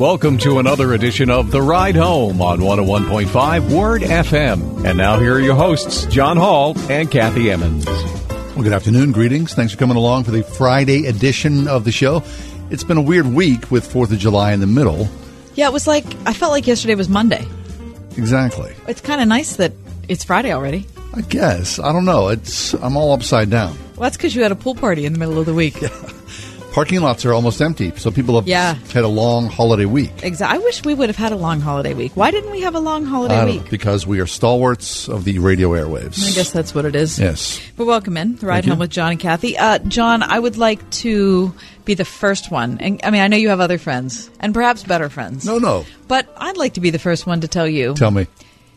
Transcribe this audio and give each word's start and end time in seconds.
Welcome 0.00 0.38
to 0.38 0.60
another 0.60 0.94
edition 0.94 1.28
of 1.28 1.50
The 1.50 1.60
Ride 1.60 1.94
Home 1.94 2.40
on 2.40 2.60
101.5 2.60 3.70
Word 3.70 4.00
FM. 4.00 4.86
And 4.86 4.96
now 4.96 5.18
here 5.18 5.34
are 5.34 5.40
your 5.40 5.54
hosts, 5.54 6.06
John 6.06 6.38
Hall 6.38 6.74
and 6.90 7.10
Kathy 7.10 7.50
Emmons. 7.50 7.84
Well, 7.84 8.62
good 8.62 8.72
afternoon. 8.72 9.12
Greetings. 9.12 9.52
Thanks 9.52 9.74
for 9.74 9.78
coming 9.78 9.98
along 9.98 10.24
for 10.24 10.30
the 10.30 10.42
Friday 10.42 11.04
edition 11.04 11.68
of 11.68 11.84
the 11.84 11.92
show. 11.92 12.22
It's 12.70 12.82
been 12.82 12.96
a 12.96 13.02
weird 13.02 13.26
week 13.26 13.70
with 13.70 13.86
4th 13.86 14.10
of 14.10 14.18
July 14.18 14.54
in 14.54 14.60
the 14.60 14.66
middle. 14.66 15.06
Yeah, 15.54 15.66
it 15.66 15.72
was 15.74 15.86
like 15.86 16.06
I 16.24 16.32
felt 16.32 16.52
like 16.52 16.66
yesterday 16.66 16.94
was 16.94 17.10
Monday. 17.10 17.46
Exactly. 18.16 18.72
It's 18.88 19.02
kind 19.02 19.20
of 19.20 19.28
nice 19.28 19.56
that 19.56 19.74
it's 20.08 20.24
Friday 20.24 20.50
already. 20.50 20.86
I 21.12 21.20
guess. 21.20 21.78
I 21.78 21.92
don't 21.92 22.06
know. 22.06 22.28
It's 22.28 22.72
I'm 22.72 22.96
all 22.96 23.12
upside 23.12 23.50
down. 23.50 23.76
Well, 23.96 24.04
that's 24.04 24.16
because 24.16 24.34
you 24.34 24.42
had 24.42 24.50
a 24.50 24.56
pool 24.56 24.74
party 24.74 25.04
in 25.04 25.12
the 25.12 25.18
middle 25.18 25.38
of 25.38 25.44
the 25.44 25.52
week. 25.52 25.76
Parking 26.72 27.00
lots 27.00 27.24
are 27.26 27.32
almost 27.32 27.60
empty, 27.60 27.92
so 27.96 28.12
people 28.12 28.36
have 28.36 28.46
Yeah. 28.46 28.74
had 28.94 29.02
a 29.02 29.08
long 29.08 29.48
holiday 29.48 29.86
week. 29.86 30.12
Exactly. 30.22 30.56
I 30.60 30.62
wish 30.62 30.84
we 30.84 30.94
would 30.94 31.08
have 31.08 31.16
had 31.16 31.32
a 31.32 31.36
long 31.36 31.60
holiday 31.60 31.94
week. 31.94 32.12
Why 32.14 32.30
didn't 32.30 32.52
we 32.52 32.60
have 32.60 32.76
a 32.76 32.80
long 32.80 33.04
holiday 33.04 33.34
don't 33.36 33.46
know, 33.48 33.52
week? 33.54 33.70
because 33.70 34.06
we 34.06 34.20
are 34.20 34.26
stalwarts 34.26 35.08
of 35.08 35.24
the 35.24 35.40
radio 35.40 35.70
airwaves. 35.70 36.24
I 36.24 36.30
guess 36.30 36.52
that's 36.52 36.72
what 36.72 36.84
it 36.84 36.94
is. 36.94 37.18
Yes. 37.18 37.60
But 37.76 37.86
welcome 37.86 38.16
in 38.16 38.36
the 38.36 38.46
ride 38.46 38.54
Thank 38.58 38.66
you. 38.66 38.72
home 38.72 38.78
with 38.78 38.90
John 38.90 39.10
and 39.10 39.18
Kathy. 39.20 39.58
Uh, 39.58 39.78
John, 39.80 40.22
I 40.22 40.38
would 40.38 40.56
like 40.58 40.88
to 41.02 41.52
be 41.84 41.94
the 41.94 42.04
first 42.04 42.52
one, 42.52 42.78
and 42.78 43.00
I 43.02 43.10
mean 43.10 43.20
I 43.22 43.26
know 43.26 43.36
you 43.36 43.48
have 43.48 43.60
other 43.60 43.78
friends 43.78 44.30
and 44.38 44.54
perhaps 44.54 44.84
better 44.84 45.08
friends. 45.08 45.44
No, 45.44 45.58
no. 45.58 45.84
but 46.06 46.32
I'd 46.36 46.56
like 46.56 46.74
to 46.74 46.80
be 46.80 46.90
the 46.90 47.00
first 47.00 47.26
one 47.26 47.40
to 47.40 47.48
tell 47.48 47.66
you 47.66 47.94
Tell 47.94 48.12
me. 48.12 48.28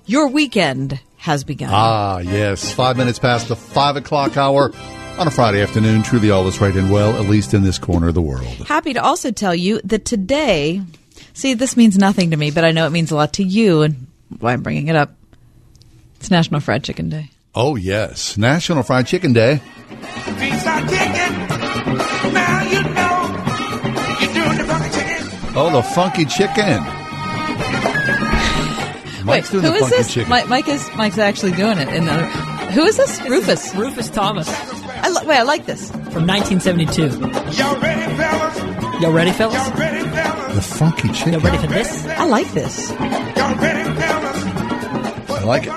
your 0.08 0.30
weekend 0.30 1.00
has 1.18 1.44
begun. 1.44 1.70
Ah, 1.72 2.18
yes. 2.18 2.74
Five 2.74 2.98
minutes 2.98 3.20
past 3.20 3.50
the 3.50 3.56
five 3.56 3.98
o'clock 3.98 4.36
hour 4.36 4.72
on 5.18 5.28
a 5.28 5.32
Friday 5.32 5.62
afternoon. 5.62 6.04
Truly 6.04 6.32
all 6.32 6.48
is 6.48 6.60
right 6.60 6.76
and 6.76 6.92
well, 6.92 7.16
at 7.22 7.30
least 7.30 7.54
in 7.54 7.64
this 7.64 7.78
corner 7.78 8.08
of 8.10 8.14
the 8.16 8.22
world. 8.22 8.46
Happy 8.68 8.94
to 8.94 9.02
also 9.04 9.32
tell 9.32 9.54
you 9.56 9.80
that 9.84 10.06
today, 10.06 10.82
see, 11.34 11.54
this 11.54 11.78
means 11.78 11.98
nothing 11.98 12.32
to 12.32 12.38
me, 12.38 12.52
but 12.52 12.64
I 12.66 12.72
know 12.72 12.86
it 12.88 12.92
means 12.92 13.12
a 13.12 13.16
lot 13.16 13.34
to 13.34 13.44
you, 13.44 13.82
and 13.84 14.08
why 14.40 14.54
I'm 14.54 14.62
bringing 14.64 14.88
it 14.88 14.96
up. 14.96 15.12
It's 16.18 16.32
National 16.32 16.60
Fried 16.62 16.84
Chicken 16.84 17.10
Day. 17.10 17.30
Oh, 17.56 17.76
yes. 17.76 18.38
National 18.38 18.82
Fried 18.84 19.06
Chicken 19.08 19.34
Day. 19.34 19.62
Beats 20.40 20.66
are 20.66 20.82
kicking. 20.82 21.48
Now 22.34 22.64
you 22.64 22.82
know 22.84 24.20
you're 24.20 24.34
doing 24.34 24.58
the 24.58 24.66
funky 24.66 24.90
chicken. 24.90 25.54
Oh, 25.56 25.70
the 25.72 25.84
funky 25.84 26.26
chicken. 26.26 26.84
Mike's 29.26 29.52
doing 29.52 29.64
who 29.64 29.70
the 29.70 29.76
is 29.76 29.82
funky 29.82 29.96
this? 29.98 30.14
chicken. 30.14 30.32
Mi- 30.32 30.46
Mike 30.46 30.68
is 30.68 30.90
Mike's 30.96 31.18
actually 31.18 31.52
doing 31.54 31.78
it. 31.78 31.88
In 31.90 32.06
the, 32.06 32.14
who 32.74 32.84
is 32.86 32.98
this? 32.98 33.22
Rufus. 33.30 33.74
Rufus 33.76 34.10
Thomas 34.10 34.50
I 34.50 35.10
li- 35.10 35.26
wait, 35.28 35.38
I 35.38 35.44
like 35.44 35.66
this. 35.66 35.90
from 35.92 36.26
1972. 36.28 37.04
Y'all 37.58 37.80
ready, 37.80 38.02
fellas? 38.16 39.02
Y'all 39.02 39.12
ready, 39.12 39.32
fellas? 39.32 39.56
Y'all 39.68 39.78
ready, 39.78 40.10
fellas? 40.10 40.56
the 40.56 40.62
funky 40.62 41.08
chicken. 41.10 41.34
Y'all 41.34 41.42
ready 41.42 41.58
for 41.58 41.68
this? 41.68 42.06
I 42.06 42.26
like 42.26 42.52
this. 42.54 42.90
Y'all 42.92 43.56
ready, 43.56 43.84
fellas? 44.00 44.44
I 45.30 45.44
like 45.46 45.64
it. 45.66 45.72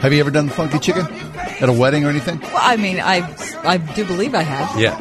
Have 0.00 0.12
you 0.12 0.20
ever 0.20 0.30
done 0.30 0.46
the 0.46 0.52
funky 0.52 0.78
chicken 0.80 1.06
at 1.06 1.68
a 1.68 1.72
wedding 1.72 2.04
or 2.04 2.10
anything? 2.10 2.40
Well, 2.40 2.56
I 2.56 2.76
mean, 2.76 3.00
I 3.00 3.22
I 3.64 3.76
do 3.78 4.04
believe 4.04 4.34
I 4.34 4.42
have. 4.42 4.78
Yeah. 4.80 4.98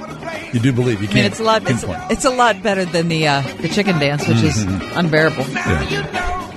You 0.53 0.59
do 0.59 0.72
believe 0.72 1.02
you 1.02 1.08
I 1.09 1.14
mean, 1.14 1.24
can't 1.24 1.32
it's 1.32 1.40
a 1.40 1.44
lot. 1.44 1.64
It's, 1.70 1.84
it's 2.12 2.26
a 2.26 2.30
lot 2.30 2.62
better 2.62 2.86
than 2.86 3.08
the 3.09 3.28
uh, 3.28 3.42
the 3.62 3.68
chicken 3.70 4.00
dance, 4.00 4.28
which 4.28 4.38
is 4.44 4.64
Mm-hmm. 4.66 4.98
unbearable. 4.98 5.44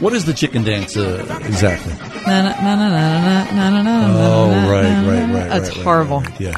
What 0.00 0.12
is 0.12 0.24
the 0.24 0.34
chicken 0.34 0.64
dance 0.64 0.96
uh, 0.96 1.24
exactly? 1.44 1.92
Na, 2.26 2.42
na, 2.42 2.54
na, 2.60 2.76
na, 2.76 2.88
na, 2.88 3.44
na, 3.52 3.70
na, 3.70 3.82
na, 3.82 4.06
Oh, 4.18 4.50
na, 4.50 4.70
right, 4.70 4.82
na, 4.82 5.10
right, 5.10 5.28
na. 5.28 5.38
right. 5.38 5.48
That's 5.48 5.68
right, 5.68 5.76
right, 5.76 5.84
horrible. 5.84 6.20
right. 6.20 6.40
Yeah. 6.40 6.56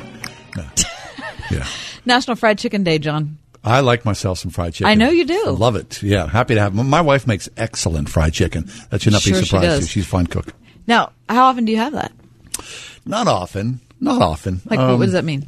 No. 0.57 0.65
Yeah. 1.51 1.65
National 2.05 2.35
Fried 2.37 2.59
Chicken 2.59 2.83
Day, 2.83 2.99
John. 2.99 3.39
I 3.63 3.79
like 3.81 4.05
myself 4.05 4.39
some 4.39 4.51
fried 4.51 4.75
chicken. 4.75 4.89
I 4.89 4.95
know 4.95 5.11
you 5.11 5.25
do. 5.25 5.45
I 5.47 5.51
love 5.51 5.77
it. 5.77 6.03
Yeah. 6.03 6.27
Happy 6.29 6.55
to 6.55 6.61
have 6.61 6.75
My 6.75 7.01
wife 7.01 7.27
makes 7.27 7.49
excellent 7.57 8.09
fried 8.09 8.33
chicken. 8.33 8.69
That 8.91 9.01
should 9.03 9.13
not 9.13 9.23
Sure 9.23 9.35
be 9.35 9.39
she 9.41 9.45
surprised 9.47 9.83
you. 9.83 9.87
She's 9.89 10.05
a 10.05 10.09
fine 10.09 10.27
cook. 10.27 10.47
Now, 10.89 11.13
how 11.29 11.47
often 11.47 11.65
do 11.65 11.71
you 11.73 11.79
have 11.79 11.93
that? 11.93 12.11
Not 13.05 13.29
often. 13.29 13.79
Not 14.01 14.23
often. 14.23 14.61
Like, 14.67 14.79
Um, 14.81 14.99
what 14.99 15.05
does 15.05 15.13
that 15.13 15.25
mean? 15.25 15.47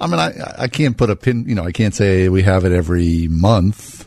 I 0.00 0.06
mean, 0.08 0.18
I, 0.20 0.32
I 0.58 0.68
can't 0.68 0.96
put 0.96 1.08
a 1.08 1.16
pin, 1.16 1.44
you 1.48 1.54
know, 1.54 1.64
I 1.64 1.72
can't 1.72 1.94
say 1.94 2.28
we 2.28 2.42
have 2.42 2.64
it 2.66 2.72
every 2.72 3.28
month. 3.28 4.06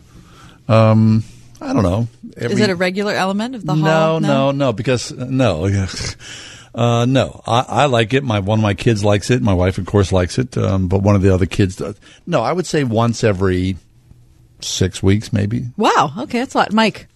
Um, 0.69 1.23
I 1.61 1.73
don't 1.73 1.83
know. 1.83 2.07
Every, 2.35 2.55
Is 2.55 2.59
it 2.61 2.69
a 2.69 2.75
regular 2.75 3.13
element 3.13 3.55
of 3.55 3.65
the 3.65 3.73
no, 3.75 3.81
hall? 3.83 4.19
no, 4.19 4.27
no, 4.27 4.51
no, 4.51 4.73
because 4.73 5.11
uh, 5.11 5.25
no, 5.29 5.65
uh, 6.75 7.05
no. 7.05 7.41
I, 7.47 7.61
I 7.67 7.85
like 7.85 8.13
it. 8.13 8.23
My 8.23 8.39
one 8.39 8.59
of 8.59 8.63
my 8.63 8.73
kids 8.73 9.03
likes 9.03 9.29
it. 9.31 9.41
My 9.41 9.53
wife, 9.53 9.77
of 9.77 9.85
course, 9.85 10.11
likes 10.11 10.37
it. 10.37 10.57
Um, 10.57 10.87
but 10.87 11.01
one 11.01 11.15
of 11.15 11.21
the 11.21 11.33
other 11.33 11.45
kids 11.45 11.75
does. 11.77 11.95
No, 12.25 12.41
I 12.41 12.53
would 12.53 12.65
say 12.67 12.83
once 12.83 13.23
every 13.23 13.77
six 14.61 15.01
weeks, 15.01 15.31
maybe. 15.33 15.65
Wow. 15.77 16.11
Okay, 16.19 16.39
that's 16.39 16.53
a 16.53 16.57
lot. 16.59 16.73
Mike, 16.73 17.07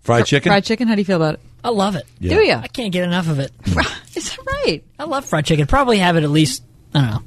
Fried 0.00 0.26
chicken. 0.26 0.50
fried 0.50 0.64
chicken. 0.64 0.88
How 0.88 0.94
do 0.94 1.00
you 1.00 1.04
feel 1.04 1.16
about 1.16 1.34
it? 1.34 1.40
I 1.64 1.68
love 1.70 1.94
it. 1.96 2.06
Yeah. 2.18 2.34
Do 2.34 2.40
you? 2.42 2.54
I 2.54 2.66
can't 2.66 2.92
get 2.92 3.04
enough 3.04 3.28
of 3.28 3.38
it. 3.38 3.52
Is 4.16 4.30
that 4.30 4.38
right? 4.46 4.82
I 4.98 5.04
love 5.04 5.24
fried 5.24 5.46
chicken. 5.46 5.66
Probably 5.66 5.98
have 5.98 6.16
it 6.16 6.24
at 6.24 6.30
least, 6.30 6.62
I 6.92 7.00
don't 7.00 7.10
know, 7.10 7.22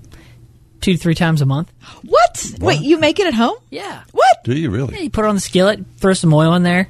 two 0.86 0.94
to 0.94 1.00
three 1.00 1.16
times 1.16 1.42
a 1.42 1.46
month. 1.46 1.72
What? 2.04 2.46
Wait, 2.60 2.80
you 2.82 3.00
make 3.00 3.20
it 3.20 3.26
at 3.28 3.34
home? 3.34 3.58
Yeah. 3.72 4.04
What? 4.12 4.44
Do 4.44 4.56
you 4.56 4.70
Yeah, 4.70 4.76
really? 4.78 5.04
you 5.04 5.10
put 5.10 5.26
it 5.26 5.28
on 5.28 5.36
the 5.36 5.42
skillet, 5.42 5.84
throw 5.98 6.14
some 6.14 6.32
oil 6.34 6.54
in 6.54 6.62
there, 6.64 6.90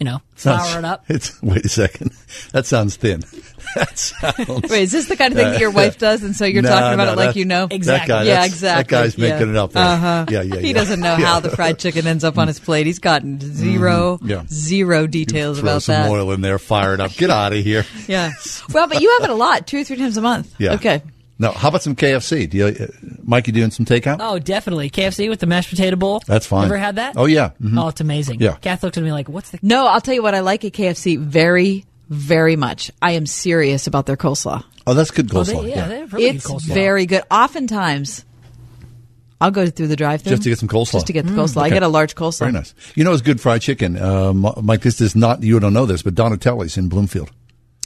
you 0.00 0.04
know, 0.04 0.20
flour 0.34 0.78
it 0.80 0.84
up. 0.84 1.04
It's 1.08 1.40
wait 1.42 1.64
a 1.64 1.68
second. 1.68 2.10
That 2.52 2.66
sounds 2.66 2.96
thin. 2.96 3.22
That 3.74 3.98
sounds. 3.98 4.70
Wait, 4.70 4.82
is 4.84 4.92
this 4.92 5.06
the 5.06 5.16
kind 5.16 5.32
of 5.34 5.38
thing 5.38 5.50
that 5.50 5.60
your 5.60 5.70
wife 5.70 5.98
does, 5.98 6.22
and 6.22 6.34
so 6.34 6.46
you're 6.46 6.62
No, 6.62 6.68
talking 6.70 6.94
about 6.94 7.06
no, 7.06 7.12
it 7.12 7.26
like 7.26 7.36
you 7.36 7.44
know? 7.44 7.66
Exactly. 7.70 8.08
That 8.14 8.20
guy, 8.20 8.22
Yeah, 8.24 8.44
exactly. 8.46 8.82
That 8.82 8.88
guy's 9.02 9.18
yeah. 9.18 9.28
making 9.30 9.50
it 9.50 9.56
up 9.56 9.72
there. 9.72 9.82
Uh-huh. 9.84 10.26
Yeah, 10.30 10.42
yeah, 10.42 10.56
He 10.60 10.68
yeah. 10.68 10.72
doesn't 10.72 11.00
know 11.00 11.16
Yeah. 11.18 11.26
how 11.26 11.40
the 11.40 11.50
fried 11.50 11.78
chicken 11.78 12.06
ends 12.06 12.24
up 12.24 12.38
on 12.38 12.46
his 12.48 12.58
plate. 12.58 12.86
He's 12.86 13.00
gotten 13.00 13.38
0 13.40 14.16
Mm-hmm. 14.18 14.28
Yeah. 14.30 14.44
zero 14.48 15.06
details 15.06 15.58
Throw 15.60 15.68
about 15.68 15.82
some 15.82 15.94
that. 15.94 16.10
oil 16.10 16.32
in 16.32 16.40
there, 16.40 16.58
fire 16.58 16.94
it 16.94 17.00
up. 17.00 17.12
Get 17.16 17.28
out 17.28 17.52
of 17.52 17.62
here. 17.62 17.84
Yeah. 18.08 18.30
Well, 18.72 18.86
but 18.88 19.02
you 19.02 19.14
have 19.20 19.28
it 19.28 19.32
a 19.32 19.34
lot, 19.36 19.66
two 19.66 19.80
or 19.80 19.84
three 19.84 19.96
times 19.96 20.16
a 20.16 20.22
month. 20.22 20.54
Yeah. 20.58 20.74
Okay. 20.74 21.02
No, 21.38 21.52
how 21.52 21.68
about 21.68 21.82
some 21.82 21.94
KFC? 21.94 22.48
Do 22.48 22.56
you, 22.56 22.66
uh, 22.66 22.86
Mike, 23.22 23.46
you 23.46 23.52
doing 23.52 23.70
some 23.70 23.84
takeout? 23.84 24.16
Oh, 24.20 24.38
definitely. 24.38 24.88
KFC 24.88 25.28
with 25.28 25.40
the 25.40 25.46
mashed 25.46 25.68
potato 25.68 25.94
bowl. 25.96 26.22
That's 26.26 26.46
fine. 26.46 26.64
Ever 26.64 26.78
had 26.78 26.96
that? 26.96 27.14
Oh, 27.16 27.26
yeah. 27.26 27.50
Mhm. 27.62 27.78
Oh, 27.82 27.88
it's 27.88 28.00
amazing. 28.00 28.40
Yeah. 28.40 28.56
Kath 28.56 28.82
looked 28.82 28.96
at 28.96 29.04
me 29.04 29.12
like, 29.12 29.28
what's 29.28 29.50
the. 29.50 29.58
No, 29.62 29.86
I'll 29.86 30.00
tell 30.00 30.14
you 30.14 30.22
what. 30.22 30.34
I 30.34 30.40
like 30.40 30.64
at 30.64 30.72
KFC 30.72 31.18
very, 31.18 31.84
very 32.08 32.56
much. 32.56 32.90
I 33.02 33.12
am 33.12 33.26
serious 33.26 33.86
about 33.86 34.06
their 34.06 34.16
coleslaw. 34.16 34.64
Oh, 34.86 34.94
that's 34.94 35.10
good 35.10 35.30
Oh, 35.30 35.40
coleslaw. 35.40 35.62
they, 35.64 35.68
yeah, 35.70 35.76
yeah. 35.76 35.88
they 35.88 35.98
have 35.98 36.12
really 36.14 36.26
it's 36.28 36.46
good 36.46 36.56
coleslaw. 36.56 36.74
very 36.74 37.04
good. 37.06 37.22
Oftentimes, 37.30 38.24
I'll 39.38 39.50
go 39.50 39.66
through 39.66 39.88
the 39.88 39.96
drive-through 39.96 40.30
Just 40.30 40.44
to 40.44 40.48
get 40.48 40.58
some 40.58 40.68
coleslaw. 40.68 40.92
Just 40.92 41.06
to 41.08 41.12
get 41.12 41.26
the 41.26 41.32
coleslaw. 41.32 41.62
I 41.62 41.68
get 41.68 41.82
a 41.82 41.88
large 41.88 42.14
coleslaw. 42.14 42.38
Very 42.38 42.52
nice. 42.52 42.72
You 42.94 43.04
know, 43.04 43.12
it's 43.12 43.20
good 43.20 43.40
fried 43.42 43.60
chicken. 43.60 44.00
Um, 44.00 44.50
Mike, 44.62 44.80
this 44.80 45.02
is 45.02 45.14
not, 45.14 45.42
you 45.42 45.60
don't 45.60 45.74
know 45.74 45.84
this, 45.84 46.00
but 46.02 46.14
Donatelli's 46.14 46.78
in 46.78 46.88
Bloomfield. 46.88 47.30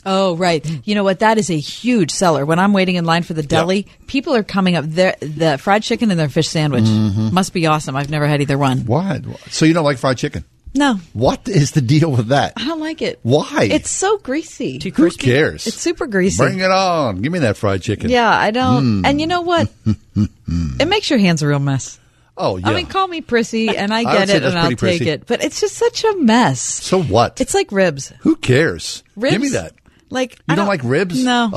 Oh, 0.07 0.37
right. 0.37 0.65
You 0.87 0.95
know 0.95 1.05
what? 1.05 1.19
That 1.21 1.37
is 1.39 1.51
a 1.51 1.59
huge 1.59 2.11
seller. 2.11 2.47
When 2.47 2.59
I'm 2.59 2.73
waiting 2.73 2.97
in 2.97 3.05
line 3.05 3.23
for 3.23 3.35
the 3.35 3.43
deli, 3.43 3.87
people 4.07 4.35
are 4.35 4.43
coming 4.43 4.75
up. 4.77 4.85
Their 4.87 5.15
the 5.21 5.59
fried 5.59 5.83
chicken 5.83 6.11
and 6.11 6.19
their 6.19 6.29
fish 6.31 6.49
sandwich 6.49 6.85
Mm-hmm. 6.85 7.35
must 7.35 7.53
be 7.53 7.67
awesome. 7.67 7.97
I've 7.97 8.11
never 8.11 8.27
had 8.27 8.41
either 8.41 8.57
one. 8.59 8.87
What? 8.87 9.25
So 9.51 9.65
you 9.67 9.75
don't 9.75 9.85
like 9.85 9.99
fried 9.99 10.17
chicken? 10.19 10.45
No, 10.73 11.01
What 11.15 11.49
is 11.49 11.73
the 11.73 11.81
deal 11.81 12.13
with 12.13 12.29
that? 12.29 12.53
I 12.57 12.65
don't 12.65 12.79
like 12.79 13.03
it. 13.03 13.19
Why? 13.25 13.69
It's 13.71 13.91
so 13.91 14.19
greasy. 14.19 14.79
Too 14.79 14.91
Who 14.91 15.03
crispy. 15.03 15.25
cares? 15.25 15.67
It's 15.67 15.77
super 15.81 16.07
greasy. 16.07 16.39
Bring 16.45 16.61
it 16.61 16.71
on. 16.71 17.21
Give 17.23 17.33
me 17.33 17.41
that 17.41 17.57
fried 17.57 17.83
chicken. 17.83 18.09
Yeah, 18.09 18.31
I 18.31 18.53
don't. 18.53 19.05
And 19.05 19.21
you 19.21 19.27
know 19.27 19.41
what? 19.41 19.69
it 20.17 20.87
makes 20.89 21.11
your 21.11 21.19
hands 21.19 21.43
a 21.43 21.49
real 21.49 21.59
mess. 21.59 21.99
Oh, 22.37 22.57
yeah. 22.57 22.69
I 22.69 22.75
mean, 22.75 22.87
call 22.87 23.07
me 23.09 23.21
prissy, 23.21 23.69
and 23.77 23.93
I 23.93 23.99
I 24.01 24.05
get 24.05 24.29
say 24.29 24.37
it, 24.37 24.45
and 24.45 24.57
I'll 24.59 24.69
take 24.71 24.79
prissy. 24.79 25.09
it. 25.11 25.27
But 25.27 25.43
it's 25.45 25.61
just 25.61 25.75
such 25.77 26.05
a 26.05 26.17
mess. 26.19 26.61
so 26.63 27.03
what? 27.03 27.41
It's 27.41 27.53
like 27.53 27.73
ribs. 27.73 28.13
Who 28.21 28.37
cares? 28.37 29.03
Ribs. 29.17 29.33
Give 29.33 29.43
me 29.43 29.49
that. 29.51 29.73
Like 30.11 30.33
You 30.33 30.45
I 30.51 30.55
don't 30.57 30.67
like 30.67 30.83
ribs? 30.85 31.23
No. 31.25 31.51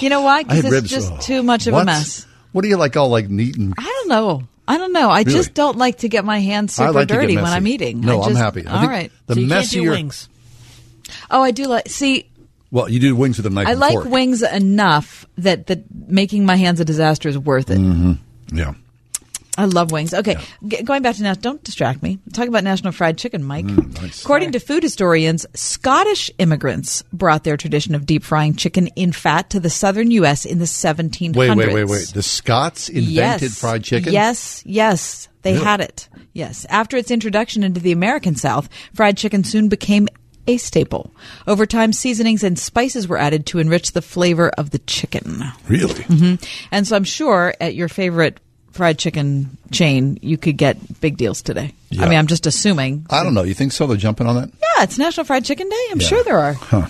You 0.00 0.08
know 0.08 0.22
why? 0.22 0.42
Because 0.42 0.58
it's 0.64 0.70
ribs. 0.72 0.90
just 0.90 1.12
oh. 1.12 1.18
too 1.20 1.42
much 1.42 1.66
of 1.66 1.74
What? 1.74 1.82
a 1.82 1.86
mess. 1.86 2.26
What 2.52 2.62
do 2.62 2.68
you 2.68 2.76
like? 2.76 2.96
All 2.96 3.08
like 3.08 3.28
neat 3.30 3.56
and. 3.56 3.72
I 3.78 3.82
don't 3.82 4.08
know. 4.08 4.42
I 4.66 4.78
don't 4.78 4.92
know. 4.92 5.08
I 5.10 5.20
Really? 5.20 5.32
just 5.32 5.54
don't 5.54 5.78
like 5.78 5.98
to 5.98 6.08
get 6.08 6.24
my 6.24 6.38
hands 6.40 6.74
super 6.74 6.92
like 6.92 7.08
dirty 7.08 7.36
when. 7.36 7.44
I'm 7.46 7.66
eating. 7.66 8.00
No, 8.00 8.20
I 8.20 8.26
I'm 8.26 8.34
happy. 8.36 8.66
I 8.66 8.86
All. 8.86 9.12
The 9.26 9.34
so 9.34 9.40
you 9.40 9.46
messier. 9.46 9.80
can't 9.82 9.84
do 9.86 9.90
wings. 9.90 10.28
Oh, 11.30 11.42
I 11.42 11.50
do 11.50 11.64
like. 11.64 11.88
See, 11.88 12.28
Well, 12.70 12.88
you 12.88 13.00
do 13.00 13.16
wings 13.16 13.36
with 13.36 13.46
a 13.46 13.50
knife. 13.50 13.66
I 13.66 13.72
and 13.72 13.80
like 13.80 13.94
fork. 13.94 14.04
wings 14.06 14.42
enough 14.42 15.26
that 15.38 15.66
that 15.68 15.84
making 16.08 16.46
my 16.46 16.56
hands 16.56 16.78
a 16.80 16.84
disaster 16.84 17.28
is 17.28 17.36
worth 17.38 17.70
it. 17.70 17.78
Mm-hmm. 17.78 18.56
Yeah. 18.56 18.74
I 19.60 19.66
love 19.66 19.92
wings. 19.92 20.14
Okay, 20.14 20.36
G- 20.66 20.82
going 20.82 21.02
back 21.02 21.16
to 21.16 21.22
now, 21.22 21.34
don't 21.34 21.62
distract 21.62 22.02
me. 22.02 22.18
Talk 22.32 22.48
about 22.48 22.64
National 22.64 22.92
Fried 22.92 23.18
Chicken, 23.18 23.44
Mike. 23.44 23.66
Mm. 23.66 24.22
According 24.24 24.52
to 24.52 24.58
food 24.60 24.82
historians, 24.82 25.44
Scottish 25.54 26.30
immigrants 26.38 27.02
brought 27.12 27.44
their 27.44 27.56
tradition 27.56 27.94
of 27.94 28.06
deep 28.06 28.24
frying 28.24 28.54
chicken 28.54 28.86
in 28.96 29.12
fat 29.12 29.50
to 29.50 29.60
the 29.60 29.70
southern 29.70 30.10
U.S. 30.12 30.44
in 30.44 30.58
the 30.58 30.64
1700s. 30.64 31.36
Wait, 31.36 31.54
wait, 31.56 31.72
wait, 31.74 31.84
wait. 31.84 32.08
The 32.14 32.22
Scots 32.22 32.88
invented 32.88 33.42
yes. 33.50 33.60
fried 33.60 33.84
chicken. 33.84 34.12
Yes, 34.12 34.62
yes, 34.64 35.28
they 35.42 35.52
Really? 35.52 35.64
had 35.64 35.80
it. 35.80 36.08
Yes, 36.32 36.64
after 36.70 36.96
its 36.96 37.10
introduction 37.10 37.62
into 37.62 37.80
the 37.80 37.92
American 37.92 38.34
South, 38.36 38.68
fried 38.94 39.16
chicken 39.16 39.44
soon 39.44 39.68
became 39.68 40.08
a 40.46 40.56
staple. 40.56 41.14
Over 41.46 41.66
time, 41.66 41.92
seasonings 41.92 42.42
and 42.42 42.58
spices 42.58 43.06
were 43.06 43.18
added 43.18 43.46
to 43.46 43.58
enrich 43.58 43.92
the 43.92 44.02
flavor 44.02 44.48
of 44.50 44.70
the 44.70 44.78
chicken. 44.80 45.44
Really? 45.68 46.02
Mm-hmm. 46.04 46.44
And 46.72 46.86
so 46.86 46.96
I'm 46.96 47.04
sure 47.04 47.54
at 47.60 47.74
your 47.74 47.88
favorite 47.88 48.40
fried 48.72 48.98
chicken 48.98 49.56
chain, 49.70 50.18
you 50.22 50.36
could 50.36 50.56
get 50.56 51.00
big 51.00 51.16
deals 51.16 51.42
today. 51.42 51.72
Yeah. 51.90 52.04
I 52.04 52.08
mean, 52.08 52.18
I'm 52.18 52.26
just 52.26 52.46
assuming. 52.46 53.06
I 53.10 53.22
don't 53.24 53.34
know. 53.34 53.42
You 53.42 53.54
think 53.54 53.72
so? 53.72 53.86
They're 53.86 53.96
jumping 53.96 54.26
on 54.26 54.36
that? 54.36 54.50
Yeah, 54.60 54.84
it's 54.84 54.98
National 54.98 55.24
Fried 55.24 55.44
Chicken 55.44 55.68
Day. 55.68 55.86
I'm 55.90 56.00
Yeah. 56.00 56.06
sure 56.06 56.24
there 56.24 56.38
are. 56.38 56.52
Huh. 56.54 56.86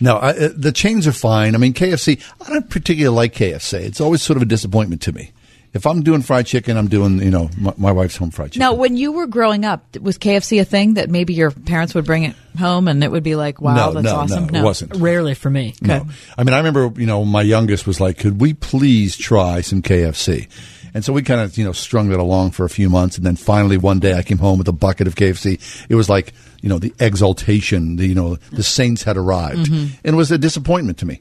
No, 0.00 0.16
I, 0.16 0.30
uh, 0.30 0.48
the 0.54 0.70
chains 0.72 1.06
are 1.06 1.12
fine. 1.12 1.54
I 1.54 1.58
mean, 1.58 1.72
KFC. 1.74 2.20
I 2.46 2.50
don't 2.50 2.70
particularly 2.70 3.16
like 3.16 3.34
KFC. 3.34 3.80
It's 3.80 4.00
always 4.00 4.22
sort 4.22 4.36
of 4.36 4.42
a 4.42 4.46
disappointment 4.46 5.02
to 5.02 5.12
me. 5.12 5.32
If 5.74 5.86
I'm 5.86 6.02
doing 6.02 6.22
fried 6.22 6.46
chicken, 6.46 6.76
I'm 6.78 6.88
doing 6.88 7.18
you 7.20 7.30
know 7.30 7.50
my, 7.58 7.74
my 7.76 7.92
wife's 7.92 8.16
home 8.16 8.30
fried 8.30 8.52
chicken. 8.52 8.60
Now, 8.60 8.72
when 8.74 8.96
you 8.96 9.12
were 9.12 9.26
growing 9.26 9.64
up, 9.66 9.98
was 10.00 10.16
KFC 10.16 10.60
a 10.60 10.64
thing 10.64 10.94
that 10.94 11.10
maybe 11.10 11.34
your 11.34 11.50
parents 11.50 11.94
would 11.94 12.06
bring 12.06 12.24
it 12.24 12.34
home 12.58 12.88
and 12.88 13.04
it 13.04 13.10
would 13.10 13.22
be 13.22 13.34
like, 13.34 13.60
wow, 13.60 13.74
no, 13.74 13.92
that's 13.92 14.04
no, 14.04 14.16
awesome? 14.16 14.46
no, 14.46 14.60
it 14.60 14.64
wasn't. 14.64 14.96
Rarely 14.96 15.34
for 15.34 15.50
me. 15.50 15.74
No. 15.82 16.06
I 16.38 16.44
mean, 16.44 16.54
I 16.54 16.58
remember, 16.58 16.90
you 16.98 17.06
know, 17.06 17.24
my 17.24 17.42
youngest 17.42 17.86
was 17.86 18.00
like, 18.00 18.16
could 18.18 18.40
we 18.40 18.54
please 18.54 19.14
try 19.16 19.60
some 19.60 19.82
KFC? 19.82 20.48
And 20.94 21.04
so 21.04 21.12
we 21.12 21.22
kind 21.22 21.40
of, 21.40 21.56
you 21.58 21.64
know, 21.64 21.72
strung 21.72 22.08
that 22.10 22.18
along 22.20 22.52
for 22.52 22.64
a 22.64 22.70
few 22.70 22.88
months. 22.90 23.16
And 23.16 23.26
then 23.26 23.36
finally 23.36 23.76
one 23.76 23.98
day 23.98 24.14
I 24.14 24.22
came 24.22 24.38
home 24.38 24.58
with 24.58 24.68
a 24.68 24.72
bucket 24.72 25.06
of 25.06 25.14
KFC. 25.14 25.86
It 25.88 25.94
was 25.94 26.08
like, 26.08 26.32
you 26.62 26.68
know, 26.68 26.78
the 26.78 26.92
exaltation, 26.98 27.96
the, 27.96 28.06
you 28.06 28.14
know, 28.14 28.36
the 28.36 28.62
saints 28.62 29.02
had 29.02 29.16
arrived. 29.16 29.66
Mm-hmm. 29.70 29.96
And 30.04 30.14
it 30.14 30.16
was 30.16 30.30
a 30.30 30.38
disappointment 30.38 30.98
to 30.98 31.06
me. 31.06 31.20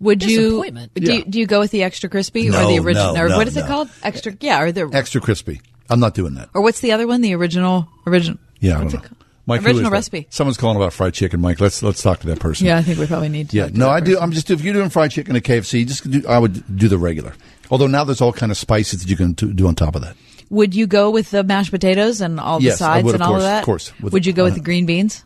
Would 0.00 0.22
you 0.22 0.38
Disappointment. 0.38 0.94
do, 0.94 1.02
you 1.12 1.18
Yeah. 1.18 1.24
do 1.28 1.38
you 1.40 1.46
go 1.46 1.60
with 1.60 1.70
the 1.70 1.82
extra 1.82 2.08
crispy 2.08 2.48
or 2.48 2.52
the 2.52 2.78
original 2.78 3.14
no, 3.14 3.22
or 3.24 3.28
no, 3.28 3.36
what 3.36 3.46
is 3.48 3.56
it 3.56 3.66
called? 3.66 3.88
Extra 4.02 4.32
yeah, 4.40 4.60
or 4.60 4.72
the 4.72 4.88
Extra 4.92 5.20
crispy. 5.20 5.60
I'm 5.90 6.00
not 6.00 6.14
doing 6.14 6.34
that. 6.34 6.48
or 6.54 6.62
what's 6.62 6.80
the 6.80 6.92
other 6.92 7.06
one? 7.06 7.20
The 7.20 7.34
original 7.34 7.88
original 8.06 8.38
Yeah, 8.60 8.76
I 8.76 8.80
don't 8.80 8.94
it 8.94 9.02
know. 9.02 9.08
Mike, 9.44 9.60
original 9.62 9.78
is 9.78 9.82
that? 9.84 9.90
recipe. 9.92 10.26
Someone's 10.30 10.56
calling 10.56 10.76
about 10.76 10.92
fried 10.92 11.14
chicken, 11.14 11.40
Mike. 11.40 11.60
Let's 11.60 11.82
let's 11.82 12.00
talk 12.00 12.20
to 12.20 12.26
that 12.28 12.38
person. 12.38 12.66
Yeah, 12.66 12.78
I 12.78 12.82
think 12.82 12.98
we 13.00 13.06
probably 13.06 13.28
need 13.28 13.50
to. 13.50 13.56
Yeah, 13.56 13.64
talk 13.64 13.72
to 13.72 13.78
no, 13.78 13.86
that 13.86 13.92
I 13.92 14.00
do. 14.00 14.18
I'm 14.18 14.30
just 14.32 14.50
if 14.50 14.62
you're 14.62 14.72
doing 14.74 14.88
fried 14.88 15.10
chicken 15.10 15.34
at 15.34 15.42
KFC, 15.42 15.86
just 15.86 16.08
do, 16.08 16.22
I 16.28 16.38
would 16.38 16.76
do 16.76 16.86
the 16.88 16.96
regular. 16.98 17.34
Although 17.72 17.86
now 17.88 18.04
there's 18.04 18.20
all 18.20 18.32
kind 18.34 18.52
of 18.52 18.58
spices 18.58 19.00
that 19.00 19.08
you 19.10 19.16
can 19.16 19.32
do 19.32 19.52
do 19.52 19.66
on 19.66 19.74
top 19.74 19.96
of 19.96 20.02
that. 20.02 20.14
Would 20.50 20.74
you 20.74 20.86
go 20.86 21.10
with 21.10 21.30
the 21.30 21.42
mashed 21.42 21.70
potatoes 21.70 22.20
and 22.20 22.38
all 22.38 22.60
the 22.60 22.70
sides 22.72 23.04
would, 23.06 23.14
and 23.14 23.22
all 23.22 23.30
course, 23.30 23.42
of 23.42 23.48
that? 23.48 23.58
of 23.60 23.64
course. 23.64 24.00
With- 24.00 24.12
would 24.12 24.26
you 24.26 24.34
go 24.34 24.44
with 24.44 24.52
uh, 24.52 24.56
the 24.56 24.62
green 24.62 24.84
beans? 24.84 25.24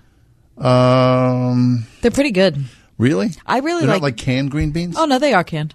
Um, 0.56 1.86
They're 2.00 2.10
pretty 2.12 2.30
good. 2.30 2.56
really? 2.98 3.30
I 3.44 3.58
really 3.58 3.80
They're 3.80 3.88
like- 3.88 3.96
not 4.00 4.02
like 4.02 4.16
canned 4.16 4.50
green 4.52 4.70
beans. 4.70 4.96
Oh 4.96 5.04
no, 5.06 5.18
they 5.18 5.32
are 5.34 5.44
canned. 5.44 5.74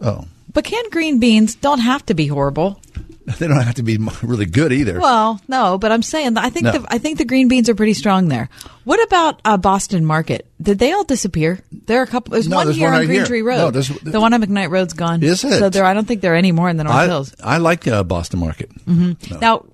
Oh, 0.00 0.24
But 0.52 0.64
canned 0.64 0.90
green 0.90 1.18
beans 1.20 1.54
don't 1.56 1.80
have 1.80 2.06
to 2.06 2.14
be 2.14 2.26
horrible. 2.26 2.80
they 3.38 3.46
don't 3.48 3.60
have 3.60 3.74
to 3.76 3.82
be 3.82 3.98
really 4.22 4.46
good 4.46 4.72
either. 4.72 4.98
Well, 5.00 5.40
no, 5.48 5.78
but 5.78 5.92
I'm 5.92 6.02
saying 6.02 6.36
I 6.38 6.50
think 6.50 6.64
No. 6.64 6.72
the 6.72 6.86
I 6.88 6.98
think 6.98 7.18
the 7.18 7.24
green 7.24 7.48
beans 7.48 7.68
are 7.68 7.74
pretty 7.74 7.94
strong 7.94 8.28
there. 8.28 8.48
What 8.84 9.02
about 9.06 9.40
uh, 9.44 9.56
Boston 9.56 10.04
Market? 10.04 10.46
Did 10.60 10.78
they 10.78 10.92
all 10.92 11.04
disappear? 11.04 11.60
There 11.70 12.00
are 12.00 12.04
a 12.04 12.06
couple. 12.06 12.32
There's 12.32 12.48
No, 12.48 12.56
one 12.56 12.66
there's 12.66 12.76
here 12.76 12.86
one 12.86 12.94
on 12.94 13.00
right 13.00 13.06
Green 13.06 13.18
here. 13.18 13.26
Tree 13.26 13.42
Road. 13.42 13.58
No, 13.58 13.70
there's- 13.70 13.88
the 14.02 14.20
one 14.20 14.32
on 14.34 14.42
McKnight 14.42 14.70
Road's 14.70 14.94
gone. 14.94 15.22
Is 15.22 15.44
it? 15.44 15.58
So 15.58 15.68
there, 15.70 15.84
I 15.84 15.94
don't 15.94 16.06
think 16.06 16.20
there 16.22 16.32
are 16.32 16.36
any 16.36 16.52
more 16.52 16.68
in 16.68 16.76
the 16.78 16.84
North 16.84 16.96
I, 16.96 17.06
Hills. 17.06 17.34
I 17.42 17.58
like 17.58 17.86
uh, 17.86 18.02
Boston 18.04 18.40
Market. 18.40 18.70
Mm-hmm. 18.86 19.34
No. 19.34 19.38
Now, 19.40 19.64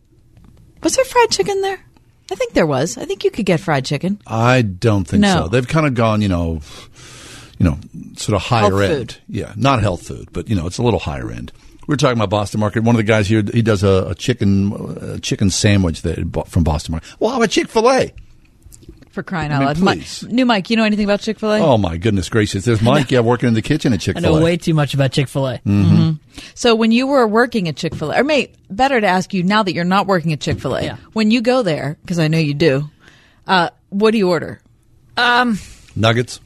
was 0.83 0.97
there 0.97 1.05
fried 1.05 1.31
chicken 1.31 1.61
there? 1.63 1.79
I 2.31 2.35
think 2.37 2.55
there 2.55 2.67
was. 2.67 2.97
I 2.99 3.05
think 3.05 3.23
you 3.25 3.31
could 3.31 3.47
get 3.47 3.61
fried 3.61 3.85
chicken. 3.85 4.21
I 4.27 4.63
don't 4.63 5.05
think 5.07 5.25
so. 5.25 5.49
They've 5.49 5.67
kind 5.69 5.87
of 5.87 5.95
gone, 5.95 6.23
you 6.23 6.29
know, 6.29 6.61
you 7.59 7.67
know, 7.67 7.79
sort 8.17 8.35
of 8.37 8.43
higher 8.43 8.63
Health 8.71 8.81
end. 8.83 9.13
food. 9.13 9.17
Yeah, 9.29 9.53
not 9.57 9.81
health 9.83 10.07
food, 10.07 10.29
but 10.33 10.49
you 10.49 10.57
know, 10.57 10.67
it's 10.67 10.79
a 10.79 10.83
little 10.83 10.99
higher 11.01 11.31
end. 11.31 11.53
We 11.87 11.93
were 11.93 11.97
talking 11.97 12.19
about 12.19 12.31
Boston 12.31 12.61
Market. 12.61 12.83
One 12.83 12.95
of 12.95 12.99
the 12.99 13.03
guys 13.05 13.27
here, 13.29 13.43
he 13.53 13.63
does 13.63 13.83
a, 13.83 14.09
a 14.11 14.15
chicken 14.15 14.73
a 15.01 15.19
chicken 15.21 15.51
sandwich 15.51 16.03
that 16.03 16.31
bought 16.31 16.49
from 16.49 16.65
Boston 16.65 16.93
Market. 16.93 17.09
Well, 17.21 17.31
how 17.31 17.37
about 17.37 17.51
Chick 17.51 17.69
Fil 17.69 17.91
A? 17.91 18.13
For 19.11 19.23
crying 19.23 19.53
I 19.53 19.57
out 19.57 19.63
loud. 19.63 19.79
Mi- 19.81 19.93
please. 20.01 20.25
new 20.25 20.45
Mike, 20.45 20.71
you 20.71 20.77
know 20.77 20.83
anything 20.83 21.05
about 21.05 21.21
Chick 21.21 21.39
fil 21.39 21.53
A? 21.53 21.61
Oh 21.61 21.79
my 21.79 21.97
goodness 21.99 22.29
gracious! 22.29 22.65
There's 22.65 22.83
Mike, 22.83 23.13
yeah, 23.13 23.21
working 23.21 23.47
in 23.47 23.55
the 23.55 23.63
kitchen 23.63 23.93
at 23.93 24.01
Chick 24.01 24.17
I 24.17 24.21
Fil 24.21 24.37
know 24.39 24.43
way 24.43 24.57
too 24.57 24.75
much 24.75 24.93
about 24.93 25.13
Chick 25.13 25.29
Fil 25.29 25.47
A. 25.47 25.59
Mm. 25.61 26.19
So 26.57 26.75
when 26.75 26.91
you 26.91 27.07
were 27.07 27.25
working 27.29 27.69
at 27.69 27.77
Chick 27.77 27.95
Fil 27.95 28.11
A, 28.11 28.19
or 28.21 28.25
may 28.25 28.51
better 28.71 29.01
to 29.01 29.07
ask 29.07 29.33
you 29.33 29.45
now 29.45 29.63
that 29.63 29.73
you're 29.73 29.85
not 29.85 30.09
working 30.09 30.33
at 30.33 30.41
Chick 30.41 30.59
Fil 30.59 30.75
A, 30.75 30.83
Yeah. 30.83 30.97
when 31.13 31.31
you 31.31 31.43
go 31.43 31.63
there, 31.63 31.97
because 32.03 32.19
I 32.19 32.27
know 32.27 32.39
you 32.39 32.55
do, 32.55 32.91
uh, 33.47 33.71
what 33.91 34.11
do 34.11 34.19
you 34.19 34.31
order? 34.31 34.61
Um, 35.17 35.61
Nuggets, 35.95 36.41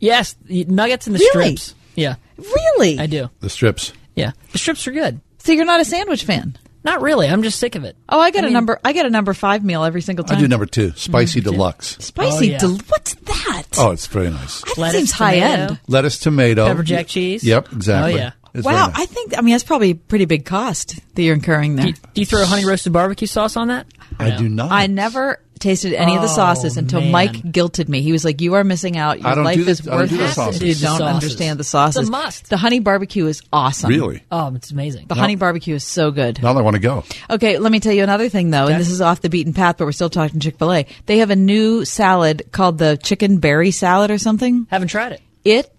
yes, 0.00 0.34
nuggets 0.48 1.06
and 1.06 1.14
the 1.16 1.18
Really? 1.34 1.56
strips. 1.56 1.74
Yeah, 1.94 2.14
Really? 2.38 2.98
I 2.98 3.06
do. 3.06 3.28
the 3.40 3.50
strips. 3.50 3.92
Yeah, 4.14 4.32
the 4.52 4.58
strips 4.58 4.86
are 4.86 4.92
good. 4.92 5.20
So 5.38 5.52
you're 5.52 5.64
not 5.64 5.80
a 5.80 5.84
sandwich 5.84 6.24
fan? 6.24 6.56
Not 6.84 7.00
really. 7.00 7.26
I'm 7.28 7.42
just 7.42 7.58
sick 7.58 7.76
of 7.76 7.84
it. 7.84 7.96
Oh, 8.10 8.20
I 8.20 8.30
get 8.30 8.44
I 8.44 8.46
a 8.46 8.48
mean- 8.48 8.52
number. 8.54 8.78
I 8.84 8.92
get 8.92 9.06
a 9.06 9.10
number 9.10 9.32
five 9.34 9.64
meal 9.64 9.84
every 9.84 10.02
single 10.02 10.24
time. 10.24 10.36
I 10.36 10.40
do 10.40 10.48
number 10.48 10.66
two, 10.66 10.92
spicy 10.96 11.40
deluxe. 11.40 11.96
Spicy. 12.00 12.50
Oh, 12.50 12.52
yeah. 12.52 12.58
del- 12.58 12.78
what's 12.88 13.14
that? 13.14 13.62
Oh, 13.78 13.90
it's 13.90 14.06
very 14.06 14.30
nice. 14.30 14.60
that 14.62 14.78
Lettuce, 14.78 14.98
seems 14.98 15.12
high 15.12 15.34
tomato. 15.40 15.62
end. 15.72 15.80
Lettuce, 15.88 16.18
tomato, 16.18 16.66
Pepper 16.66 16.82
jack 16.82 17.06
cheese? 17.06 17.42
Yep, 17.42 17.72
exactly. 17.72 18.14
Oh, 18.14 18.16
yeah. 18.16 18.30
It's 18.54 18.64
Wow, 18.64 18.86
nice. 18.88 18.98
I 19.00 19.06
think. 19.06 19.36
I 19.36 19.40
mean, 19.40 19.52
that's 19.54 19.64
probably 19.64 19.90
a 19.90 19.94
pretty 19.94 20.26
big 20.26 20.44
cost 20.44 21.00
that 21.14 21.22
you're 21.22 21.34
incurring 21.34 21.74
there. 21.76 21.86
Do 21.86 21.90
you, 21.90 21.96
do 22.14 22.20
you 22.20 22.26
throw 22.26 22.44
honey 22.44 22.64
roasted 22.66 22.92
barbecue 22.92 23.26
sauce 23.26 23.56
on 23.56 23.68
that? 23.68 23.86
Or 24.18 24.26
I 24.26 24.30
no? 24.30 24.38
do 24.38 24.48
not. 24.48 24.70
I 24.72 24.86
never 24.86 25.40
tasted 25.60 25.94
any 25.94 26.14
of 26.14 26.20
the 26.20 26.28
Oh, 26.28 26.34
sauces 26.34 26.76
until 26.76 27.00
man. 27.00 27.10
Mike 27.12 27.32
guilted 27.42 27.88
me. 27.88 28.02
He 28.02 28.12
was 28.12 28.24
like, 28.24 28.40
"You 28.42 28.54
are 28.54 28.64
missing 28.64 28.96
out. 28.98 29.18
Your 29.20 29.28
I 29.28 29.34
don't 29.34 29.44
life 29.44 29.56
do 29.56 29.64
the- 29.64 29.70
is 29.70 29.80
I 29.88 29.96
don't 29.96 30.08
do 30.08 30.16
the 30.16 30.22
worthless 30.22 30.34
sauces. 30.34 30.56
if 30.56 30.68
you 30.68 30.74
Do 30.74 30.80
the 30.80 30.86
don't 30.86 30.98
sauces. 30.98 31.14
understand 31.14 31.60
the 31.60 31.64
sauces." 31.64 31.96
It's 32.00 32.08
a 32.08 32.10
must. 32.12 32.50
The 32.50 32.56
honey 32.58 32.80
barbecue 32.80 33.26
is 33.26 33.40
awesome. 33.52 33.88
really. 33.88 34.22
Oh, 34.30 34.52
it's 34.54 34.70
amazing. 34.72 35.06
The 35.08 35.14
honey 35.14 35.36
barbecue 35.36 35.74
is 35.74 35.84
so 35.84 36.10
good. 36.10 36.42
Now 36.42 36.56
I 36.56 36.60
want 36.60 36.74
to 36.74 36.80
go. 36.80 37.04
Okay, 37.30 37.58
let 37.58 37.72
me 37.72 37.80
tell 37.80 37.92
you 37.94 38.02
another 38.02 38.28
thing 38.28 38.50
though, 38.50 38.64
Okay. 38.64 38.72
and 38.74 38.80
this 38.80 38.90
is 38.90 39.00
off 39.00 39.20
the 39.22 39.30
beaten 39.30 39.52
path, 39.54 39.76
but 39.78 39.86
we're 39.86 39.92
still 39.92 40.10
talking 40.10 40.38
Chick 40.38 40.58
Fil 40.58 40.72
A. 40.72 40.86
They 41.06 41.18
have 41.18 41.30
a 41.30 41.36
new 41.36 41.84
salad 41.84 42.42
called 42.52 42.78
the 42.78 42.98
chicken 43.02 43.38
berry 43.38 43.70
salad 43.70 44.10
or 44.10 44.18
something. 44.18 44.66
Haven't 44.70 44.88
tried 44.88 45.12
it. 45.12 45.20
It 45.44 45.73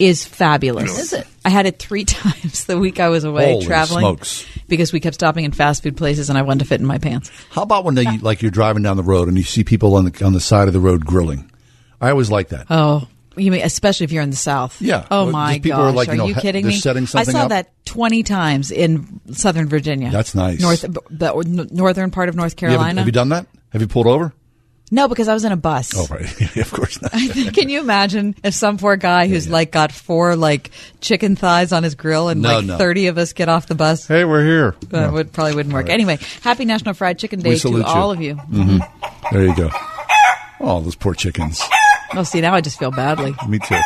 is 0.00 0.24
fabulous. 0.24 0.98
Is 0.98 1.12
it? 1.12 1.26
I 1.44 1.50
had 1.50 1.66
it 1.66 1.78
three 1.78 2.04
times 2.06 2.64
the 2.64 2.78
week 2.78 2.98
I 2.98 3.08
was 3.10 3.22
away 3.24 3.52
Holy 3.52 3.66
traveling 3.66 4.00
smokes. 4.02 4.46
because 4.66 4.92
we 4.92 4.98
kept 5.00 5.14
stopping 5.14 5.44
in 5.44 5.52
fast 5.52 5.82
food 5.82 5.96
places, 5.96 6.28
and 6.30 6.38
I 6.38 6.42
wanted 6.42 6.60
to 6.60 6.64
fit 6.64 6.80
in 6.80 6.86
my 6.86 6.98
pants. 6.98 7.30
How 7.50 7.62
about 7.62 7.84
when 7.84 7.94
they, 7.94 8.04
like 8.22 8.42
you're 8.42 8.50
driving 8.50 8.82
down 8.82 8.96
the 8.96 9.02
road 9.02 9.28
and 9.28 9.36
you 9.36 9.44
see 9.44 9.62
people 9.62 9.94
on 9.94 10.06
the 10.06 10.24
on 10.24 10.32
the 10.32 10.40
side 10.40 10.66
of 10.68 10.74
the 10.74 10.80
road 10.80 11.04
grilling? 11.04 11.50
I 12.00 12.10
always 12.10 12.30
like 12.30 12.48
that. 12.48 12.66
Oh, 12.70 13.06
you 13.36 13.50
mean 13.50 13.60
especially 13.62 14.04
if 14.04 14.12
you're 14.12 14.22
in 14.22 14.30
the 14.30 14.36
South? 14.36 14.80
Yeah. 14.80 15.06
Oh 15.10 15.24
Well, 15.24 15.32
my 15.32 15.52
just 15.54 15.62
people 15.64 15.78
gosh, 15.80 15.92
are 15.92 15.96
like, 15.96 16.08
you 16.08 16.14
know, 16.16 16.26
you 16.26 16.34
kidding 16.34 16.62
they're 16.64 16.70
me? 16.72 16.78
setting 16.78 17.06
something 17.06 17.34
I 17.34 17.38
saw 17.38 17.44
up. 17.44 17.48
that 17.50 17.70
twenty 17.84 18.22
times 18.22 18.70
in 18.70 19.20
Southern 19.32 19.68
Virginia. 19.68 20.10
That's 20.10 20.34
nice. 20.34 20.60
North, 20.60 20.80
the 21.10 21.68
northern 21.70 22.10
part 22.10 22.28
of 22.30 22.36
North 22.36 22.52
You 22.54 22.68
Carolina. 22.68 23.00
have 23.00 23.06
you 23.06 23.12
done 23.12 23.28
that? 23.30 23.46
Have 23.72 23.82
you 23.82 23.88
pulled 23.88 24.06
over? 24.06 24.32
No, 24.92 25.06
because 25.06 25.28
I 25.28 25.34
was 25.34 25.44
in 25.44 25.52
a 25.52 25.56
bus. 25.56 25.92
Oh, 25.96 26.06
right. 26.10 26.56
of 26.56 26.72
course 26.72 27.00
not. 27.00 27.12
Can 27.54 27.68
you 27.68 27.80
imagine 27.80 28.34
if 28.42 28.54
some 28.54 28.76
poor 28.76 28.96
guy 28.96 29.28
who's 29.28 29.48
like 29.48 29.70
got 29.70 29.92
four 29.92 30.34
like 30.34 30.70
chicken 31.00 31.36
thighs 31.36 31.72
on 31.72 31.82
his 31.84 31.94
grill 31.94 32.28
and 32.28 32.42
No, 32.42 32.56
like 32.56 32.64
no. 32.64 32.76
thirty 32.78 33.06
of 33.06 33.16
us 33.16 33.32
get 33.32 33.48
off 33.48 33.66
the 33.68 33.74
bus? 33.76 34.06
hey, 34.06 34.24
we're 34.24 34.44
here. 34.44 34.74
That 34.88 35.12
would 35.12 35.32
probably 35.32 35.54
wouldn't 35.54 35.72
work. 35.72 35.88
Anyway, 35.88 36.18
happy 36.42 36.64
National 36.64 36.94
Fried 36.94 37.18
Chicken 37.18 37.40
Day 37.40 37.56
to 37.56 37.68
you. 37.70 37.84
all 37.84 38.10
of 38.10 38.20
you. 38.20 38.34
Mm-hmm. 38.34 39.34
There 39.34 39.46
you 39.46 39.54
go. 39.54 39.70
Oh, 40.60 40.80
those 40.80 40.96
poor 40.96 41.14
chickens. 41.14 41.62
Oh, 42.14 42.22
see, 42.24 42.40
now 42.40 42.54
I 42.54 42.60
just 42.60 42.78
feel 42.78 42.90
badly. 42.90 43.34
Me 43.48 43.58
too. 43.60 43.78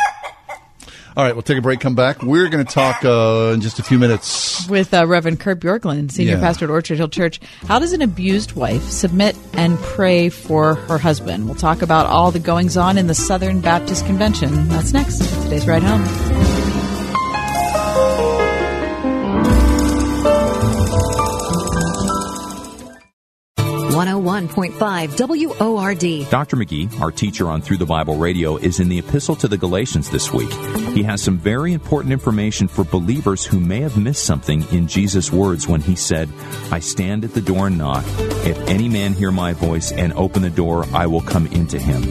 All 1.17 1.23
right, 1.23 1.33
we'll 1.33 1.43
take 1.43 1.57
a 1.57 1.61
break. 1.61 1.79
Come 1.79 1.95
back. 1.95 2.21
We're 2.23 2.49
going 2.49 2.65
to 2.65 2.71
talk 2.73 3.05
uh, 3.05 3.51
in 3.53 3.61
just 3.61 3.79
a 3.79 3.83
few 3.83 3.97
minutes. 3.97 4.67
With 4.67 4.93
uh, 4.93 5.07
Reverend 5.07 5.39
Kurt 5.39 5.59
Bjorklund, 5.61 6.11
senior 6.11 6.33
Yeah. 6.33 6.39
pastor 6.41 6.65
at 6.65 6.71
Orchard 6.71 6.97
Hill 6.97 7.07
Church, 7.07 7.39
how 7.67 7.79
does 7.79 7.93
an 7.93 8.01
abused 8.01 8.51
wife 8.53 8.83
submit 8.83 9.37
and 9.53 9.77
pray 9.79 10.27
for 10.27 10.75
her 10.75 10.97
husband? 10.97 11.45
We'll 11.45 11.55
talk 11.55 11.81
about 11.81 12.05
all 12.07 12.31
the 12.31 12.39
goings 12.39 12.75
on 12.75 12.97
in 12.97 13.07
the 13.07 13.15
Southern 13.15 13.61
Baptist 13.61 14.05
Convention. 14.05 14.67
That's 14.67 14.91
next. 14.91 15.19
Today's 15.43 15.65
Ride 15.65 15.83
Home. 15.83 16.84
101.5 23.95 25.57
WORD. 25.57 26.29
Dr. 26.29 26.57
McGee, 26.57 26.99
our 26.99 27.11
teacher 27.11 27.49
on 27.49 27.61
Through 27.61 27.77
the 27.77 27.85
Bible 27.85 28.17
Radio, 28.17 28.57
is 28.57 28.81
in 28.81 28.89
the 28.89 28.99
Epistle 28.99 29.37
to 29.37 29.47
the 29.47 29.57
Galatians 29.57 30.09
this 30.09 30.33
week. 30.33 30.51
He 30.93 31.01
has 31.03 31.23
some 31.23 31.37
very 31.37 31.71
important 31.71 32.11
information 32.11 32.67
for 32.67 32.83
believers 32.83 33.45
who 33.45 33.57
may 33.57 33.79
have 33.79 33.97
missed 33.97 34.25
something 34.25 34.65
in 34.73 34.89
Jesus' 34.89 35.31
words 35.31 35.69
when 35.69 35.79
he 35.79 35.95
said, 35.95 36.27
I 36.71 36.79
stand 36.79 37.23
at 37.23 37.33
the 37.33 37.39
door 37.39 37.67
and 37.67 37.77
knock. 37.77 38.03
If 38.45 38.59
any 38.67 38.89
man 38.89 39.13
hear 39.13 39.31
my 39.31 39.53
voice 39.53 39.93
and 39.93 40.11
open 40.15 40.41
the 40.41 40.49
door, 40.49 40.85
I 40.91 41.07
will 41.07 41.21
come 41.21 41.47
into 41.47 41.79
him. 41.79 42.03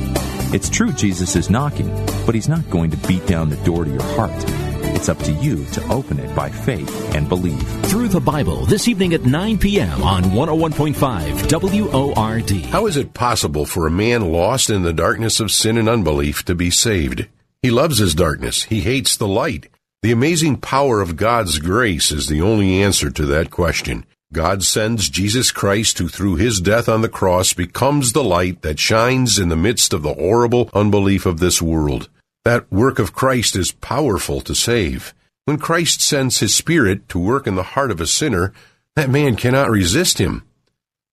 It's 0.54 0.70
true 0.70 0.90
Jesus 0.90 1.36
is 1.36 1.50
knocking, 1.50 1.90
but 2.24 2.34
he's 2.34 2.48
not 2.48 2.70
going 2.70 2.92
to 2.92 3.06
beat 3.06 3.26
down 3.26 3.50
the 3.50 3.56
door 3.56 3.84
to 3.84 3.90
your 3.90 4.02
heart. 4.02 4.63
It's 4.88 5.08
up 5.08 5.18
to 5.20 5.32
you 5.32 5.64
to 5.66 5.88
open 5.88 6.18
it 6.18 6.34
by 6.34 6.50
faith 6.50 7.14
and 7.14 7.28
believe. 7.28 7.66
Through 7.86 8.08
the 8.08 8.20
Bible, 8.20 8.66
this 8.66 8.88
evening 8.88 9.14
at 9.14 9.24
9 9.24 9.58
p.m. 9.58 10.02
on 10.02 10.24
101.5 10.24 12.14
WORD. 12.14 12.50
How 12.66 12.86
is 12.86 12.96
it 12.96 13.14
possible 13.14 13.66
for 13.66 13.86
a 13.86 13.90
man 13.90 14.32
lost 14.32 14.70
in 14.70 14.82
the 14.82 14.92
darkness 14.92 15.40
of 15.40 15.50
sin 15.50 15.78
and 15.78 15.88
unbelief 15.88 16.44
to 16.44 16.54
be 16.54 16.70
saved? 16.70 17.26
He 17.62 17.70
loves 17.70 17.98
his 17.98 18.14
darkness. 18.14 18.64
He 18.64 18.80
hates 18.80 19.16
the 19.16 19.28
light. 19.28 19.68
The 20.02 20.12
amazing 20.12 20.58
power 20.58 21.00
of 21.00 21.16
God's 21.16 21.58
grace 21.58 22.12
is 22.12 22.26
the 22.26 22.42
only 22.42 22.82
answer 22.82 23.10
to 23.10 23.24
that 23.26 23.50
question. 23.50 24.04
God 24.34 24.64
sends 24.64 25.08
Jesus 25.08 25.52
Christ 25.52 25.98
who 25.98 26.08
through 26.08 26.36
his 26.36 26.60
death 26.60 26.88
on 26.88 27.02
the 27.02 27.08
cross 27.08 27.52
becomes 27.52 28.12
the 28.12 28.24
light 28.24 28.62
that 28.62 28.80
shines 28.80 29.38
in 29.38 29.48
the 29.48 29.56
midst 29.56 29.94
of 29.94 30.02
the 30.02 30.12
horrible 30.14 30.68
unbelief 30.74 31.24
of 31.24 31.38
this 31.38 31.62
world. 31.62 32.10
That 32.44 32.70
work 32.70 32.98
of 32.98 33.14
Christ 33.14 33.56
is 33.56 33.72
powerful 33.72 34.40
to 34.42 34.54
save. 34.54 35.14
When 35.46 35.58
Christ 35.58 36.00
sends 36.00 36.38
his 36.40 36.54
Spirit 36.54 37.08
to 37.08 37.18
work 37.18 37.46
in 37.46 37.54
the 37.54 37.62
heart 37.62 37.90
of 37.90 38.00
a 38.00 38.06
sinner, 38.06 38.52
that 38.96 39.10
man 39.10 39.36
cannot 39.36 39.70
resist 39.70 40.18
him. 40.18 40.42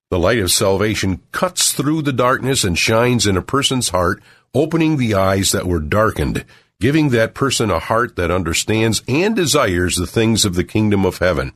The 0.09 0.19
light 0.19 0.39
of 0.39 0.51
salvation 0.51 1.21
cuts 1.31 1.71
through 1.71 2.01
the 2.01 2.11
darkness 2.11 2.65
and 2.65 2.77
shines 2.77 3.25
in 3.25 3.37
a 3.37 3.41
person's 3.41 3.89
heart, 3.89 4.21
opening 4.53 4.97
the 4.97 5.13
eyes 5.13 5.53
that 5.53 5.67
were 5.67 5.79
darkened, 5.79 6.43
giving 6.81 7.09
that 7.09 7.33
person 7.33 7.71
a 7.71 7.79
heart 7.79 8.17
that 8.17 8.29
understands 8.29 9.01
and 9.07 9.33
desires 9.33 9.95
the 9.95 10.07
things 10.07 10.43
of 10.43 10.55
the 10.55 10.65
kingdom 10.65 11.05
of 11.05 11.19
heaven. 11.19 11.53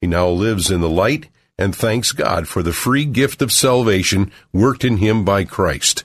He 0.00 0.06
now 0.06 0.28
lives 0.28 0.70
in 0.70 0.82
the 0.82 0.90
light 0.90 1.28
and 1.58 1.74
thanks 1.74 2.12
God 2.12 2.48
for 2.48 2.62
the 2.62 2.74
free 2.74 3.06
gift 3.06 3.40
of 3.40 3.50
salvation 3.50 4.30
worked 4.52 4.84
in 4.84 4.98
him 4.98 5.24
by 5.24 5.44
Christ. 5.44 6.04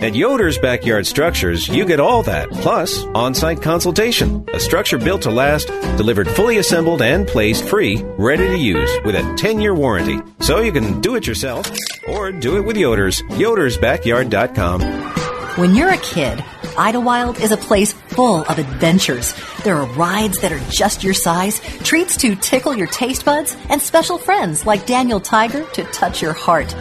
At 0.01 0.15
Yoder's 0.15 0.59
Backyard 0.59 1.07
Structures, 1.07 1.69
you 1.69 1.85
get 1.85 2.01
all 2.01 2.23
that, 2.25 2.51
plus 2.51 3.05
on-site 3.15 3.63
consultation. 3.63 4.45
A 4.53 4.61
structure 4.61 4.99
built 4.99 5.23
to 5.23 5.31
last, 5.31 5.69
delivered 5.97 6.29
fully 6.29 6.57
assembled 6.59 7.03
and 7.03 7.29
placed 7.29 7.65
free, 7.65 8.03
ready 8.19 8.49
to 8.49 8.59
use, 8.59 8.91
with 9.05 9.15
a 9.15 9.21
10-year 9.21 9.75
warranty. 9.75 10.21
So 10.41 10.61
you 10.61 10.73
can 10.73 11.01
do 11.01 11.15
it 11.17 11.27
yourself, 11.27 11.71
or 12.09 12.33
do 12.33 12.57
it 12.57 12.63
with 12.63 12.77
Yoder's. 12.77 13.23
YodersBackyard.com. 13.23 14.81
When 15.61 15.75
you're 15.75 15.93
a 15.93 15.99
kid, 15.99 16.43
Idlewild 16.77 17.39
is 17.39 17.53
a 17.53 17.57
place 17.57 17.93
full 17.93 18.43
of 18.45 18.59
adventures. 18.59 19.35
There 19.65 19.77
are 19.77 19.87
rides 19.93 20.41
that 20.41 20.53
are 20.53 20.71
just 20.71 21.05
your 21.05 21.15
size, 21.15 21.61
treats 21.85 22.17
to 22.19 22.35
tickle 22.35 22.75
your 22.75 22.87
taste 22.87 23.25
buds, 23.25 23.57
and 23.69 23.81
special 23.81 24.19
friends 24.19 24.65
like 24.65 24.87
Daniel 24.87 25.21
Tiger 25.21 25.65
to 25.65 25.85
touch 25.85 26.23
your 26.23 26.33
heart. 26.33 26.73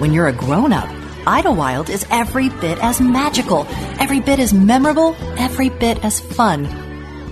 When 0.00 0.12
you're 0.12 0.28
a 0.28 0.32
grown 0.32 0.72
up, 0.72 0.88
Idlewild 1.26 1.90
is 1.90 2.06
every 2.10 2.48
bit 2.48 2.78
as 2.82 3.00
magical, 3.00 3.66
every 3.98 4.20
bit 4.20 4.38
as 4.38 4.54
memorable, 4.54 5.14
every 5.38 5.68
bit 5.68 6.02
as 6.04 6.20
fun. 6.20 6.66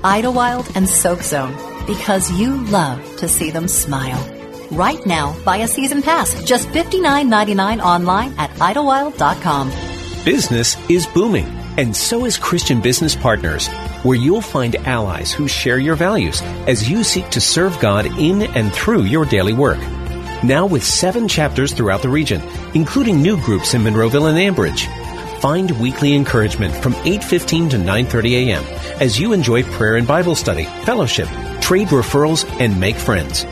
Idlewild 0.04 0.70
and 0.74 0.88
Soak 0.88 1.22
Zone, 1.22 1.54
because 1.86 2.30
you 2.32 2.56
love 2.66 3.00
to 3.18 3.28
see 3.28 3.50
them 3.50 3.68
smile. 3.68 4.22
Right 4.70 5.04
now, 5.04 5.36
buy 5.44 5.58
a 5.58 5.68
season 5.68 6.02
pass, 6.02 6.42
just 6.44 6.68
$59.99 6.68 7.80
online 7.80 8.34
at 8.38 8.50
idlewild.com. 8.58 9.70
Business 10.24 10.76
is 10.88 11.06
booming, 11.06 11.46
and 11.76 11.94
so 11.96 12.24
is 12.24 12.38
Christian 12.38 12.80
Business 12.80 13.16
Partners, 13.16 13.68
where 14.02 14.18
you'll 14.18 14.40
find 14.40 14.74
allies 14.76 15.32
who 15.32 15.48
share 15.48 15.78
your 15.78 15.96
values 15.96 16.40
as 16.66 16.88
you 16.88 17.04
seek 17.04 17.28
to 17.30 17.40
serve 17.40 17.78
God 17.80 18.06
in 18.06 18.42
and 18.42 18.72
through 18.72 19.02
your 19.02 19.24
daily 19.24 19.52
work. 19.52 19.78
Now 20.42 20.66
with 20.66 20.84
seven 20.84 21.28
chapters 21.28 21.72
throughout 21.72 22.02
the 22.02 22.08
region, 22.08 22.42
including 22.74 23.22
new 23.22 23.40
groups 23.40 23.74
in 23.74 23.82
Monroeville 23.82 24.28
and 24.28 24.38
Ambridge. 24.38 24.88
Find 25.40 25.70
weekly 25.80 26.14
encouragement 26.14 26.74
from 26.74 26.94
8:15 27.04 27.70
to 27.70 27.78
9:30 27.78 28.48
a.m. 28.48 28.64
as 29.00 29.18
you 29.18 29.32
enjoy 29.32 29.62
prayer 29.64 29.96
and 29.96 30.06
Bible 30.06 30.34
study, 30.34 30.64
fellowship, 30.84 31.28
trade 31.60 31.88
referrals, 31.88 32.44
and 32.60 32.78
make 32.78 32.96
friends. 32.96 33.44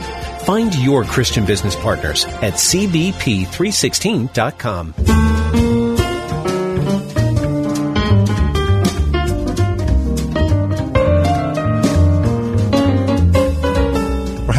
Find 0.45 0.73
your 0.75 1.03
Christian 1.03 1.45
business 1.45 1.75
partners 1.75 2.25
at 2.41 2.53
cbp316.com. 2.53 5.30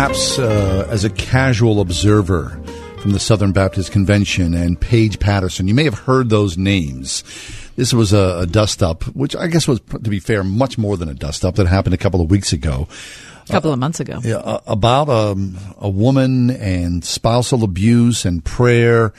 Perhaps 0.02 0.40
uh, 0.40 0.88
as 0.90 1.04
a 1.04 1.10
casual 1.10 1.80
observer 1.80 2.60
from 2.98 3.12
the 3.12 3.20
Southern 3.20 3.52
Baptist 3.52 3.92
Convention 3.92 4.52
and 4.52 4.80
Paige 4.80 5.20
Patterson, 5.20 5.68
you 5.68 5.74
may 5.74 5.84
have 5.84 5.94
heard 5.94 6.28
those 6.28 6.58
names. 6.58 7.22
This 7.76 7.94
was 7.94 8.12
a, 8.12 8.40
a 8.40 8.46
dust 8.46 8.82
up, 8.82 9.04
which 9.14 9.36
I 9.36 9.46
guess 9.46 9.68
was, 9.68 9.78
to 9.78 10.10
be 10.10 10.18
fair, 10.18 10.42
much 10.42 10.76
more 10.76 10.96
than 10.96 11.08
a 11.08 11.14
dust 11.14 11.44
up 11.44 11.54
that 11.54 11.68
happened 11.68 11.94
a 11.94 11.98
couple 11.98 12.20
of 12.20 12.32
weeks 12.32 12.52
ago. 12.52 12.88
A 13.52 13.56
couple 13.56 13.72
of 13.72 13.78
months 13.78 14.00
ago. 14.00 14.18
Yeah, 14.24 14.36
uh, 14.36 14.60
about 14.66 15.10
um, 15.10 15.58
a 15.78 15.88
woman 15.88 16.50
and 16.50 17.04
spousal 17.04 17.64
abuse 17.64 18.24
and 18.24 18.42
prayer. 18.42 19.12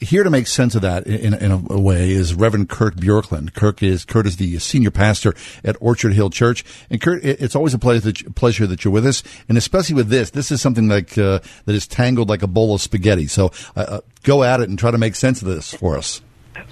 Here 0.00 0.22
to 0.22 0.28
make 0.28 0.46
sense 0.46 0.74
of 0.74 0.82
that 0.82 1.06
in, 1.06 1.32
in 1.32 1.50
a, 1.50 1.62
a 1.70 1.80
way 1.80 2.10
is 2.10 2.34
Reverend 2.34 2.68
Kurt 2.68 2.96
Bjorklund. 2.96 3.54
Kirk 3.54 3.82
is 3.82 4.04
Kurt 4.04 4.26
is 4.26 4.36
the 4.36 4.58
senior 4.58 4.90
pastor 4.90 5.34
at 5.64 5.76
Orchard 5.80 6.12
Hill 6.12 6.28
Church, 6.28 6.62
and 6.90 7.00
Kurt, 7.00 7.24
it's 7.24 7.56
always 7.56 7.72
a 7.72 7.78
pleasure 7.78 8.00
that, 8.00 8.20
you, 8.20 8.30
pleasure 8.30 8.66
that 8.66 8.84
you're 8.84 8.92
with 8.92 9.06
us, 9.06 9.22
and 9.48 9.56
especially 9.56 9.94
with 9.94 10.08
this. 10.08 10.30
This 10.30 10.52
is 10.52 10.60
something 10.60 10.86
like 10.86 11.16
uh, 11.16 11.40
that 11.64 11.74
is 11.74 11.86
tangled 11.86 12.28
like 12.28 12.42
a 12.42 12.46
bowl 12.46 12.74
of 12.74 12.82
spaghetti. 12.82 13.26
So 13.26 13.50
uh, 13.76 13.80
uh, 13.80 14.00
go 14.22 14.42
at 14.42 14.60
it 14.60 14.68
and 14.68 14.78
try 14.78 14.90
to 14.90 14.98
make 14.98 15.16
sense 15.16 15.40
of 15.40 15.48
this 15.48 15.72
for 15.72 15.96
us. 15.96 16.20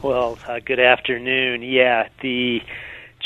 Well, 0.02 0.38
uh, 0.46 0.60
good 0.64 0.80
afternoon. 0.80 1.62
Yeah, 1.62 2.08
the 2.20 2.60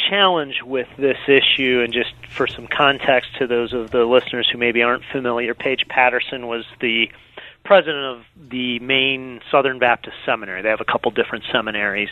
challenge 0.09 0.63
with 0.63 0.89
this 0.97 1.19
issue, 1.27 1.81
and 1.83 1.93
just 1.93 2.13
for 2.31 2.47
some 2.47 2.67
context 2.67 3.37
to 3.39 3.47
those 3.47 3.73
of 3.73 3.91
the 3.91 4.05
listeners 4.05 4.49
who 4.51 4.59
maybe 4.59 4.83
aren't 4.83 5.05
familiar, 5.13 5.55
Paige 5.55 5.87
Patterson 5.89 6.47
was 6.47 6.65
the 6.81 7.11
president 7.65 8.05
of 8.05 8.25
the 8.51 8.79
main 8.81 9.41
Southern 9.51 9.79
Baptist 9.79 10.17
Seminary. 10.27 10.63
They 10.63 10.69
have 10.69 10.81
a 10.81 10.85
couple 10.85 11.11
different 11.11 11.45
seminaries. 11.53 12.11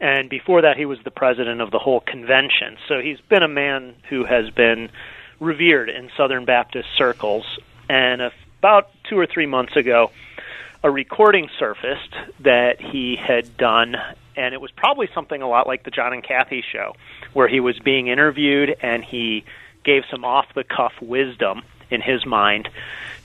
And 0.00 0.28
before 0.30 0.62
that, 0.62 0.76
he 0.76 0.86
was 0.86 0.98
the 1.04 1.10
president 1.10 1.60
of 1.60 1.70
the 1.70 1.78
whole 1.78 2.00
convention. 2.00 2.78
So 2.88 3.00
he's 3.00 3.20
been 3.20 3.42
a 3.42 3.48
man 3.48 3.94
who 4.08 4.24
has 4.24 4.50
been 4.50 4.90
revered 5.38 5.90
in 5.90 6.10
Southern 6.16 6.44
Baptist 6.44 6.88
circles. 6.96 7.58
And 7.88 8.22
about 8.58 8.90
two 9.08 9.18
or 9.18 9.26
three 9.26 9.46
months 9.46 9.76
ago, 9.76 10.10
a 10.82 10.90
recording 10.90 11.48
surfaced 11.58 12.14
that 12.40 12.80
he 12.80 13.16
had 13.16 13.56
done, 13.58 13.96
and 14.36 14.54
it 14.54 14.60
was 14.60 14.70
probably 14.70 15.08
something 15.14 15.42
a 15.42 15.48
lot 15.48 15.66
like 15.66 15.82
the 15.82 15.90
John 15.90 16.14
and 16.14 16.22
Kathy 16.22 16.64
show, 16.72 16.94
where 17.32 17.48
he 17.48 17.60
was 17.60 17.78
being 17.78 18.08
interviewed 18.08 18.76
and 18.82 19.04
he 19.04 19.44
gave 19.84 20.04
some 20.10 20.24
off 20.24 20.46
the 20.54 20.64
cuff 20.64 20.92
wisdom 21.00 21.62
in 21.90 22.00
his 22.00 22.24
mind 22.26 22.68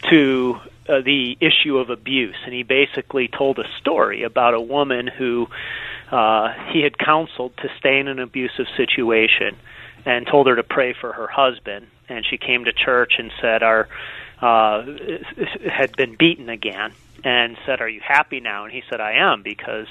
to 0.09 0.59
uh, 0.87 1.01
the 1.01 1.37
issue 1.39 1.77
of 1.77 1.89
abuse. 1.89 2.35
And 2.45 2.53
he 2.53 2.63
basically 2.63 3.27
told 3.27 3.59
a 3.59 3.67
story 3.79 4.23
about 4.23 4.53
a 4.53 4.61
woman 4.61 5.07
who 5.07 5.47
uh, 6.11 6.53
he 6.71 6.81
had 6.81 6.97
counseled 6.97 7.57
to 7.57 7.69
stay 7.77 7.99
in 7.99 8.07
an 8.07 8.19
abusive 8.19 8.67
situation 8.77 9.55
and 10.05 10.27
told 10.27 10.47
her 10.47 10.55
to 10.55 10.63
pray 10.63 10.93
for 10.93 11.11
her 11.13 11.27
husband. 11.27 11.87
And 12.07 12.25
she 12.25 12.37
came 12.37 12.65
to 12.65 12.73
church 12.73 13.13
and 13.17 13.31
said, 13.41 13.63
"Our 13.63 13.87
uh, 14.39 14.85
had 15.67 15.95
been 15.97 16.15
beaten 16.15 16.49
again." 16.49 16.93
and 17.23 17.57
said, 17.65 17.81
"Are 17.81 17.89
you 17.89 18.01
happy 18.01 18.39
now?" 18.39 18.63
And 18.63 18.71
he 18.71 18.83
said, 18.89 19.01
"I 19.01 19.13
am 19.13 19.41
because, 19.41 19.87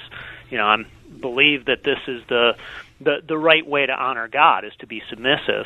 you 0.49 0.57
know, 0.57 0.65
I'm 0.65 0.87
believe 1.19 1.65
that 1.65 1.83
this 1.83 1.99
is 2.07 2.23
the 2.27 2.55
the 2.99 3.17
the 3.27 3.37
right 3.37 3.65
way 3.65 3.85
to 3.85 3.93
honor 3.93 4.27
God 4.27 4.65
is 4.65 4.73
to 4.79 4.87
be 4.87 5.01
submissive." 5.09 5.65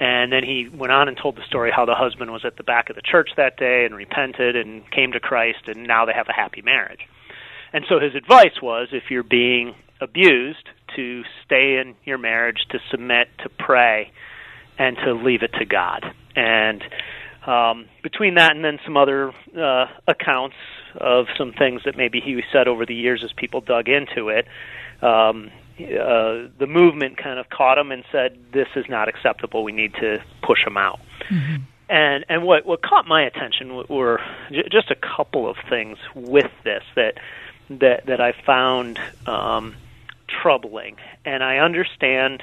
And 0.00 0.32
then 0.32 0.44
he 0.44 0.68
went 0.68 0.92
on 0.92 1.08
and 1.08 1.16
told 1.16 1.34
the 1.36 1.44
story 1.48 1.72
how 1.74 1.84
the 1.84 1.96
husband 1.96 2.30
was 2.30 2.44
at 2.44 2.56
the 2.56 2.62
back 2.62 2.88
of 2.88 2.94
the 2.94 3.02
church 3.02 3.30
that 3.36 3.56
day 3.56 3.84
and 3.84 3.96
repented 3.96 4.54
and 4.54 4.88
came 4.92 5.10
to 5.10 5.18
Christ, 5.18 5.66
and 5.66 5.88
now 5.88 6.04
they 6.04 6.12
have 6.12 6.28
a 6.28 6.32
happy 6.32 6.62
marriage. 6.62 7.00
And 7.72 7.84
so 7.88 7.98
his 7.98 8.14
advice 8.14 8.62
was 8.62 8.88
if 8.92 9.10
you're 9.10 9.24
being 9.24 9.74
abused, 10.00 10.68
to 10.96 11.22
stay 11.44 11.78
in 11.78 11.94
your 12.04 12.18
marriage, 12.18 12.58
to 12.70 12.78
submit, 12.90 13.28
to 13.42 13.48
pray, 13.48 14.10
and 14.78 14.96
to 15.04 15.12
leave 15.12 15.42
it 15.42 15.52
to 15.58 15.64
God. 15.64 16.04
And 16.34 16.82
um, 17.46 17.86
between 18.02 18.34
that 18.34 18.54
and 18.54 18.64
then 18.64 18.78
some 18.84 18.96
other 18.96 19.32
uh, 19.56 19.86
accounts 20.06 20.56
of 21.00 21.26
some 21.36 21.52
things 21.52 21.82
that 21.84 21.96
maybe 21.96 22.20
he 22.20 22.40
said 22.52 22.68
over 22.68 22.86
the 22.86 22.94
years 22.94 23.22
as 23.24 23.32
people 23.36 23.60
dug 23.60 23.88
into 23.88 24.28
it, 24.28 24.46
um, 25.02 25.50
uh, 25.78 26.48
the 26.58 26.66
movement 26.66 27.16
kind 27.16 27.38
of 27.38 27.48
caught 27.50 27.78
him 27.78 27.92
and 27.92 28.04
said, 28.10 28.38
"This 28.52 28.68
is 28.76 28.86
not 28.88 29.08
acceptable. 29.08 29.64
We 29.64 29.72
need 29.72 29.94
to 29.94 30.22
push 30.42 30.64
him 30.66 30.76
out." 30.76 31.00
Mm-hmm. 31.30 31.62
And 31.88 32.24
and 32.28 32.42
what 32.42 32.66
what 32.66 32.82
caught 32.82 33.06
my 33.06 33.22
attention 33.22 33.84
were 33.88 34.20
j- 34.50 34.68
just 34.70 34.90
a 34.90 34.96
couple 34.96 35.48
of 35.48 35.56
things 35.68 35.98
with 36.14 36.50
this 36.64 36.82
that 36.96 37.14
that 37.70 38.06
that 38.06 38.20
I 38.20 38.32
found 38.32 38.98
um, 39.26 39.74
troubling. 40.26 40.96
And 41.24 41.42
I 41.42 41.58
understand 41.58 42.42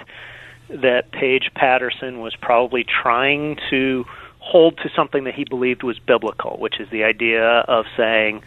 that 0.69 1.11
Paige 1.11 1.51
Patterson 1.53 2.19
was 2.19 2.35
probably 2.35 2.83
trying 2.83 3.57
to 3.69 4.05
hold 4.39 4.77
to 4.77 4.89
something 4.95 5.23
that 5.25 5.33
he 5.33 5.43
believed 5.43 5.83
was 5.83 5.99
biblical, 5.99 6.57
which 6.57 6.79
is 6.79 6.89
the 6.89 7.03
idea 7.03 7.43
of 7.43 7.85
saying 7.97 8.43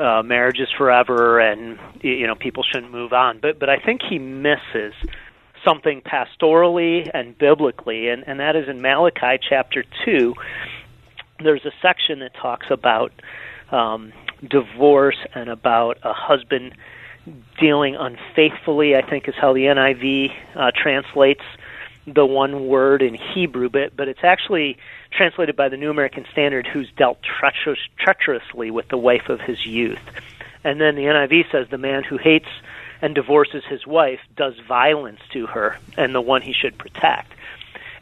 uh, 0.00 0.22
marriage 0.22 0.58
is 0.58 0.68
forever 0.76 1.38
and 1.38 1.78
you 2.00 2.26
know 2.26 2.34
people 2.34 2.62
shouldn't 2.62 2.92
move 2.92 3.12
on. 3.12 3.38
But 3.40 3.58
but 3.58 3.68
I 3.68 3.78
think 3.78 4.00
he 4.08 4.18
misses 4.18 4.94
something 5.64 6.00
pastorally 6.00 7.10
and 7.12 7.36
biblically, 7.36 8.08
and, 8.08 8.24
and 8.26 8.40
that 8.40 8.56
is 8.56 8.68
in 8.68 8.80
Malachi 8.80 9.38
chapter 9.46 9.84
two. 10.04 10.34
There's 11.42 11.64
a 11.64 11.72
section 11.82 12.20
that 12.20 12.34
talks 12.34 12.66
about 12.70 13.12
um, 13.70 14.12
divorce 14.46 15.18
and 15.34 15.48
about 15.48 15.98
a 16.02 16.12
husband 16.12 16.74
dealing 17.60 17.96
unfaithfully, 17.96 18.96
I 18.96 19.08
think 19.08 19.28
is 19.28 19.34
how 19.40 19.52
the 19.52 19.64
NIV 19.64 20.32
uh, 20.54 20.70
translates 20.74 21.42
the 22.06 22.24
one 22.24 22.66
word 22.66 23.02
in 23.02 23.14
Hebrew, 23.14 23.68
but, 23.68 23.96
but 23.96 24.08
it's 24.08 24.24
actually 24.24 24.78
translated 25.12 25.56
by 25.56 25.68
the 25.68 25.76
New 25.76 25.90
American 25.90 26.24
Standard, 26.32 26.66
who's 26.66 26.90
dealt 26.96 27.18
treacherous, 27.22 27.78
treacherously 27.98 28.70
with 28.70 28.88
the 28.88 28.96
wife 28.96 29.28
of 29.28 29.40
his 29.40 29.64
youth. 29.66 30.00
And 30.64 30.80
then 30.80 30.94
the 30.94 31.04
NIV 31.04 31.50
says 31.50 31.68
the 31.70 31.78
man 31.78 32.04
who 32.04 32.16
hates 32.16 32.48
and 33.02 33.14
divorces 33.14 33.64
his 33.68 33.86
wife 33.86 34.20
does 34.36 34.54
violence 34.68 35.20
to 35.32 35.46
her 35.46 35.78
and 35.96 36.14
the 36.14 36.20
one 36.20 36.42
he 36.42 36.52
should 36.52 36.76
protect. 36.78 37.32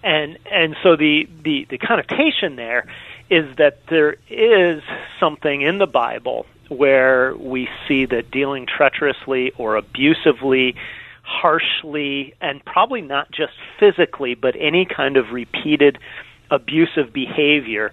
And 0.03 0.39
and 0.51 0.77
so 0.83 0.97
the, 0.97 1.29
the, 1.43 1.67
the 1.71 1.79
connotation 1.79 2.57
there 2.57 2.87
is 3.31 3.57
that 3.57 3.87
there 3.89 4.17
is 4.29 4.83
something 5.21 5.61
in 5.61 5.79
the 5.79 5.87
Bible 5.87 6.47
where 6.69 7.35
we 7.37 7.69
see 7.87 8.07
that 8.07 8.31
dealing 8.31 8.67
treacherously 8.67 9.53
or 9.57 9.77
abusively, 9.77 10.77
harshly, 11.23 12.35
and 12.41 12.65
probably 12.65 13.01
not 13.01 13.31
just 13.31 13.53
physically, 13.79 14.35
but 14.35 14.55
any 14.59 14.85
kind 14.85 15.17
of 15.17 15.33
repeated 15.33 15.99
abusive 16.51 17.13
behavior 17.13 17.93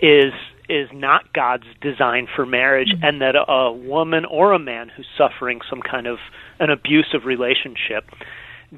is 0.00 0.32
is 0.68 0.88
not 0.92 1.32
God's 1.32 1.66
design 1.80 2.28
for 2.34 2.46
marriage, 2.46 2.88
mm-hmm. 2.88 3.04
and 3.04 3.20
that 3.20 3.34
a, 3.36 3.72
woman 3.72 4.24
or 4.24 4.52
a 4.52 4.58
man 4.58 4.88
who's 4.88 5.08
suffering 5.18 5.60
some 5.68 5.82
kind 5.82 6.06
of 6.06 6.18
an 6.60 6.70
abusive 6.70 7.24
relationship 7.24 8.08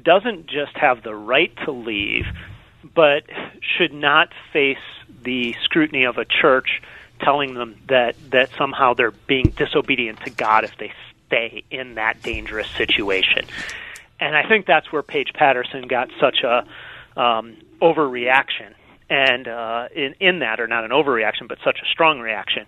doesn't 0.01 0.47
just 0.47 0.75
have 0.75 1.03
the 1.03 1.15
right 1.15 1.55
to 1.63 1.71
leave, 1.71 2.25
but 2.93 3.23
should 3.61 3.93
not 3.93 4.29
face 4.51 4.77
the 5.23 5.55
scrutiny 5.63 6.03
of 6.03 6.17
a 6.17 6.25
church 6.25 6.81
telling 7.21 7.53
them 7.53 7.77
that 7.87 8.15
that 8.31 8.49
somehow 8.57 8.93
they're 8.93 9.11
being 9.11 9.53
disobedient 9.55 10.19
to 10.25 10.29
God 10.29 10.63
if 10.63 10.77
they 10.77 10.91
stay 11.27 11.63
in 11.71 11.95
that 11.95 12.21
dangerous 12.21 12.69
situation. 12.71 13.45
And 14.19 14.35
I 14.35 14.47
think 14.47 14.65
that's 14.65 14.91
where 14.91 15.03
Paige 15.03 15.33
Patterson 15.33 15.87
got 15.87 16.09
such 16.19 16.43
a 16.43 16.65
um, 17.19 17.57
overreaction, 17.81 18.73
and 19.09 19.47
uh, 19.47 19.87
in 19.95 20.15
in 20.19 20.39
that, 20.39 20.59
or 20.59 20.67
not 20.67 20.83
an 20.83 20.91
overreaction, 20.91 21.47
but 21.47 21.57
such 21.63 21.79
a 21.81 21.85
strong 21.91 22.19
reaction. 22.19 22.65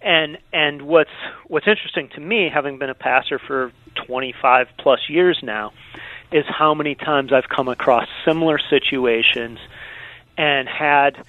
And 0.00 0.38
and 0.52 0.82
what's 0.82 1.10
what's 1.46 1.66
interesting 1.66 2.08
to 2.14 2.20
me, 2.20 2.50
having 2.52 2.78
been 2.78 2.90
a 2.90 2.94
pastor 2.94 3.38
for 3.38 3.72
25 4.06 4.68
plus 4.78 5.00
years 5.08 5.38
now, 5.42 5.72
is 6.32 6.44
how 6.46 6.74
many 6.74 6.94
times 6.94 7.32
I've 7.32 7.48
come 7.48 7.68
across 7.68 8.08
similar 8.24 8.58
situations 8.58 9.58
and 10.36 10.68
had 10.68 11.24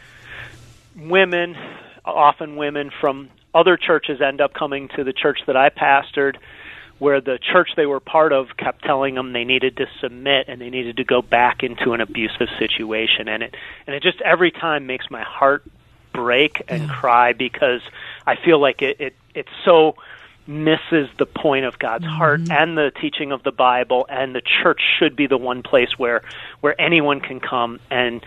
women 0.95 1.55
often 2.03 2.55
women 2.55 2.91
from 3.01 3.29
other 3.53 3.77
churches 3.77 4.21
end 4.21 4.41
up 4.41 4.53
coming 4.53 4.89
to 4.89 5.03
the 5.03 5.13
church 5.13 5.39
that 5.47 5.55
I 5.55 5.69
pastored 5.69 6.35
where 6.99 7.19
the 7.19 7.37
church 7.37 7.69
they 7.75 7.85
were 7.85 7.99
part 7.99 8.31
of 8.31 8.47
kept 8.57 8.83
telling 8.83 9.15
them 9.15 9.33
they 9.33 9.43
needed 9.43 9.77
to 9.77 9.85
submit 9.99 10.47
and 10.47 10.61
they 10.61 10.69
needed 10.69 10.97
to 10.97 11.03
go 11.03 11.21
back 11.21 11.61
into 11.63 11.93
an 11.93 12.01
abusive 12.01 12.47
situation 12.57 13.27
and 13.27 13.43
it 13.43 13.55
and 13.85 13.95
it 13.95 14.03
just 14.03 14.21
every 14.21 14.51
time 14.51 14.87
makes 14.87 15.09
my 15.09 15.23
heart 15.23 15.63
break 16.13 16.61
and 16.67 16.83
yeah. 16.83 16.93
cry 16.93 17.33
because 17.33 17.81
I 18.25 18.35
feel 18.37 18.59
like 18.59 18.81
it 18.81 18.99
it 18.99 19.15
it 19.33 19.47
so 19.63 19.95
misses 20.47 21.09
the 21.17 21.25
point 21.25 21.65
of 21.65 21.77
God's 21.79 22.05
mm-hmm. 22.05 22.15
heart 22.15 22.41
and 22.49 22.77
the 22.77 22.91
teaching 23.01 23.31
of 23.31 23.43
the 23.43 23.51
Bible 23.51 24.05
and 24.09 24.35
the 24.35 24.41
church 24.41 24.79
should 24.99 25.15
be 25.15 25.27
the 25.27 25.37
one 25.37 25.63
place 25.63 25.97
where 25.97 26.21
where 26.61 26.79
anyone 26.79 27.19
can 27.19 27.39
come 27.39 27.79
and 27.89 28.25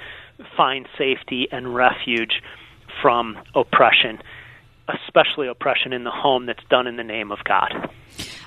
find 0.57 0.87
safety 0.96 1.48
and 1.50 1.74
refuge 1.74 2.42
from 3.00 3.38
oppression, 3.54 4.20
especially 4.88 5.48
oppression 5.48 5.92
in 5.92 6.04
the 6.04 6.11
home 6.11 6.46
that's 6.46 6.64
done 6.68 6.87
in 6.87 6.96
the 6.96 7.04
name 7.04 7.31
of 7.31 7.38
God. 7.44 7.90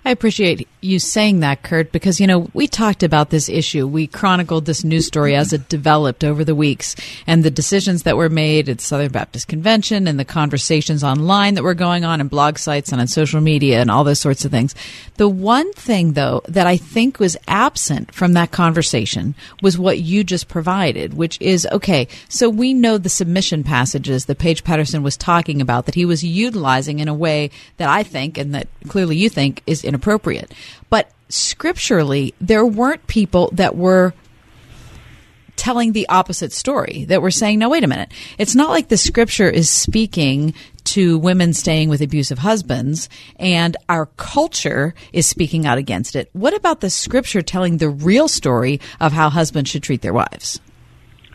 I 0.03 0.11
appreciate 0.11 0.67
you 0.81 0.99
saying 0.99 1.41
that, 1.41 1.61
Kurt, 1.61 1.91
because, 1.91 2.19
you 2.19 2.25
know, 2.25 2.49
we 2.53 2.67
talked 2.67 3.03
about 3.03 3.29
this 3.29 3.47
issue. 3.47 3.85
We 3.85 4.07
chronicled 4.07 4.65
this 4.65 4.83
news 4.83 5.05
story 5.05 5.35
as 5.35 5.53
it 5.53 5.69
developed 5.69 6.23
over 6.23 6.43
the 6.43 6.55
weeks 6.55 6.95
and 7.27 7.43
the 7.43 7.51
decisions 7.51 8.03
that 8.03 8.17
were 8.17 8.29
made 8.29 8.67
at 8.67 8.81
Southern 8.81 9.11
Baptist 9.11 9.47
Convention 9.47 10.07
and 10.07 10.19
the 10.19 10.25
conversations 10.25 11.03
online 11.03 11.53
that 11.53 11.63
were 11.63 11.75
going 11.75 12.03
on 12.03 12.19
in 12.19 12.27
blog 12.27 12.57
sites 12.57 12.91
and 12.91 12.99
on 12.99 13.07
social 13.07 13.41
media 13.41 13.79
and 13.79 13.91
all 13.91 14.03
those 14.03 14.19
sorts 14.19 14.43
of 14.43 14.51
things. 14.51 14.73
The 15.17 15.29
one 15.29 15.71
thing, 15.73 16.13
though, 16.13 16.41
that 16.47 16.65
I 16.65 16.77
think 16.77 17.19
was 17.19 17.37
absent 17.47 18.13
from 18.13 18.33
that 18.33 18.51
conversation 18.51 19.35
was 19.61 19.77
what 19.77 19.99
you 19.99 20.23
just 20.23 20.47
provided, 20.47 21.13
which 21.13 21.39
is 21.39 21.67
okay, 21.71 22.07
so 22.27 22.49
we 22.49 22.73
know 22.73 22.97
the 22.97 23.09
submission 23.09 23.63
passages 23.63 24.25
that 24.25 24.39
Paige 24.39 24.63
Patterson 24.63 25.03
was 25.03 25.15
talking 25.15 25.61
about 25.61 25.85
that 25.85 25.95
he 25.95 26.05
was 26.05 26.23
utilizing 26.23 26.99
in 26.99 27.07
a 27.07 27.13
way 27.13 27.51
that 27.77 27.89
I 27.89 28.01
think 28.03 28.37
and 28.37 28.55
that 28.55 28.67
clearly 28.87 29.17
you 29.17 29.29
think 29.29 29.60
is 29.65 29.83
inappropriate. 29.83 30.53
But 30.89 31.11
scripturally, 31.29 32.33
there 32.41 32.65
weren't 32.65 33.07
people 33.07 33.49
that 33.53 33.75
were 33.75 34.13
telling 35.55 35.91
the 35.91 36.09
opposite 36.09 36.51
story 36.51 37.05
that 37.05 37.21
were 37.21 37.29
saying, 37.29 37.59
no, 37.59 37.69
wait 37.69 37.83
a 37.83 37.87
minute. 37.87 38.11
It's 38.39 38.55
not 38.55 38.69
like 38.69 38.87
the 38.87 38.97
scripture 38.97 39.47
is 39.47 39.69
speaking 39.69 40.55
to 40.85 41.19
women 41.19 41.53
staying 41.53 41.89
with 41.89 42.01
abusive 42.01 42.39
husbands 42.39 43.09
and 43.35 43.77
our 43.87 44.07
culture 44.17 44.95
is 45.13 45.27
speaking 45.27 45.67
out 45.67 45.77
against 45.77 46.15
it. 46.15 46.29
What 46.33 46.55
about 46.55 46.81
the 46.81 46.89
scripture 46.89 47.43
telling 47.43 47.77
the 47.77 47.89
real 47.89 48.27
story 48.27 48.79
of 48.99 49.11
how 49.11 49.29
husbands 49.29 49.69
should 49.69 49.83
treat 49.83 50.01
their 50.01 50.13
wives? 50.13 50.59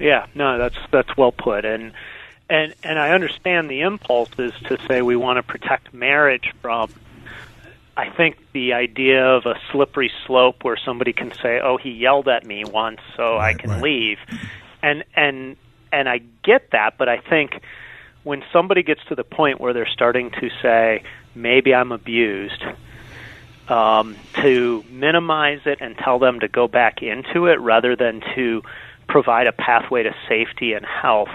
Yeah, 0.00 0.26
no, 0.34 0.58
that's 0.58 0.76
that's 0.90 1.16
well 1.16 1.32
put 1.32 1.64
and 1.64 1.92
and 2.50 2.74
and 2.82 2.98
I 2.98 3.10
understand 3.10 3.70
the 3.70 3.82
impulse 3.82 4.30
is 4.38 4.52
to 4.64 4.78
say 4.86 5.02
we 5.02 5.16
want 5.16 5.36
to 5.36 5.42
protect 5.42 5.94
marriage 5.94 6.52
from 6.60 6.92
I 7.96 8.10
think 8.10 8.36
the 8.52 8.74
idea 8.74 9.24
of 9.24 9.46
a 9.46 9.54
slippery 9.72 10.10
slope 10.26 10.64
where 10.64 10.76
somebody 10.76 11.12
can 11.12 11.32
say, 11.32 11.60
"Oh, 11.60 11.78
he 11.78 11.90
yelled 11.90 12.28
at 12.28 12.44
me 12.46 12.64
once, 12.64 13.00
so 13.16 13.36
right, 13.36 13.54
I 13.54 13.58
can 13.58 13.70
right. 13.70 13.82
leave," 13.82 14.18
and 14.82 15.04
and 15.14 15.56
and 15.92 16.08
I 16.08 16.20
get 16.44 16.70
that, 16.72 16.98
but 16.98 17.08
I 17.08 17.18
think 17.18 17.60
when 18.22 18.42
somebody 18.52 18.82
gets 18.82 19.04
to 19.06 19.14
the 19.14 19.24
point 19.24 19.60
where 19.60 19.72
they're 19.72 19.88
starting 19.88 20.30
to 20.32 20.50
say, 20.60 21.02
"Maybe 21.34 21.74
I'm 21.74 21.90
abused," 21.90 22.62
um, 23.68 24.16
to 24.34 24.84
minimize 24.90 25.60
it 25.64 25.78
and 25.80 25.96
tell 25.96 26.18
them 26.18 26.40
to 26.40 26.48
go 26.48 26.68
back 26.68 27.02
into 27.02 27.46
it 27.46 27.60
rather 27.60 27.96
than 27.96 28.22
to 28.34 28.62
provide 29.08 29.46
a 29.46 29.52
pathway 29.52 30.02
to 30.02 30.14
safety 30.28 30.72
and 30.72 30.84
health 30.84 31.30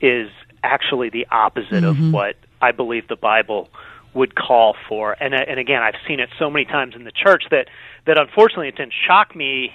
is 0.00 0.30
actually 0.62 1.10
the 1.10 1.26
opposite 1.30 1.84
mm-hmm. 1.84 2.06
of 2.06 2.12
what 2.12 2.36
I 2.60 2.72
believe 2.72 3.08
the 3.08 3.16
Bible 3.16 3.68
would 4.14 4.34
call 4.34 4.76
for. 4.88 5.16
And 5.20 5.34
uh, 5.34 5.38
and 5.46 5.58
again, 5.58 5.82
I've 5.82 6.00
seen 6.06 6.20
it 6.20 6.30
so 6.38 6.48
many 6.48 6.64
times 6.64 6.94
in 6.94 7.04
the 7.04 7.12
church 7.12 7.44
that 7.50 7.68
that 8.06 8.18
unfortunately 8.18 8.68
it 8.68 8.76
didn't 8.76 8.94
shock 9.06 9.34
me 9.34 9.72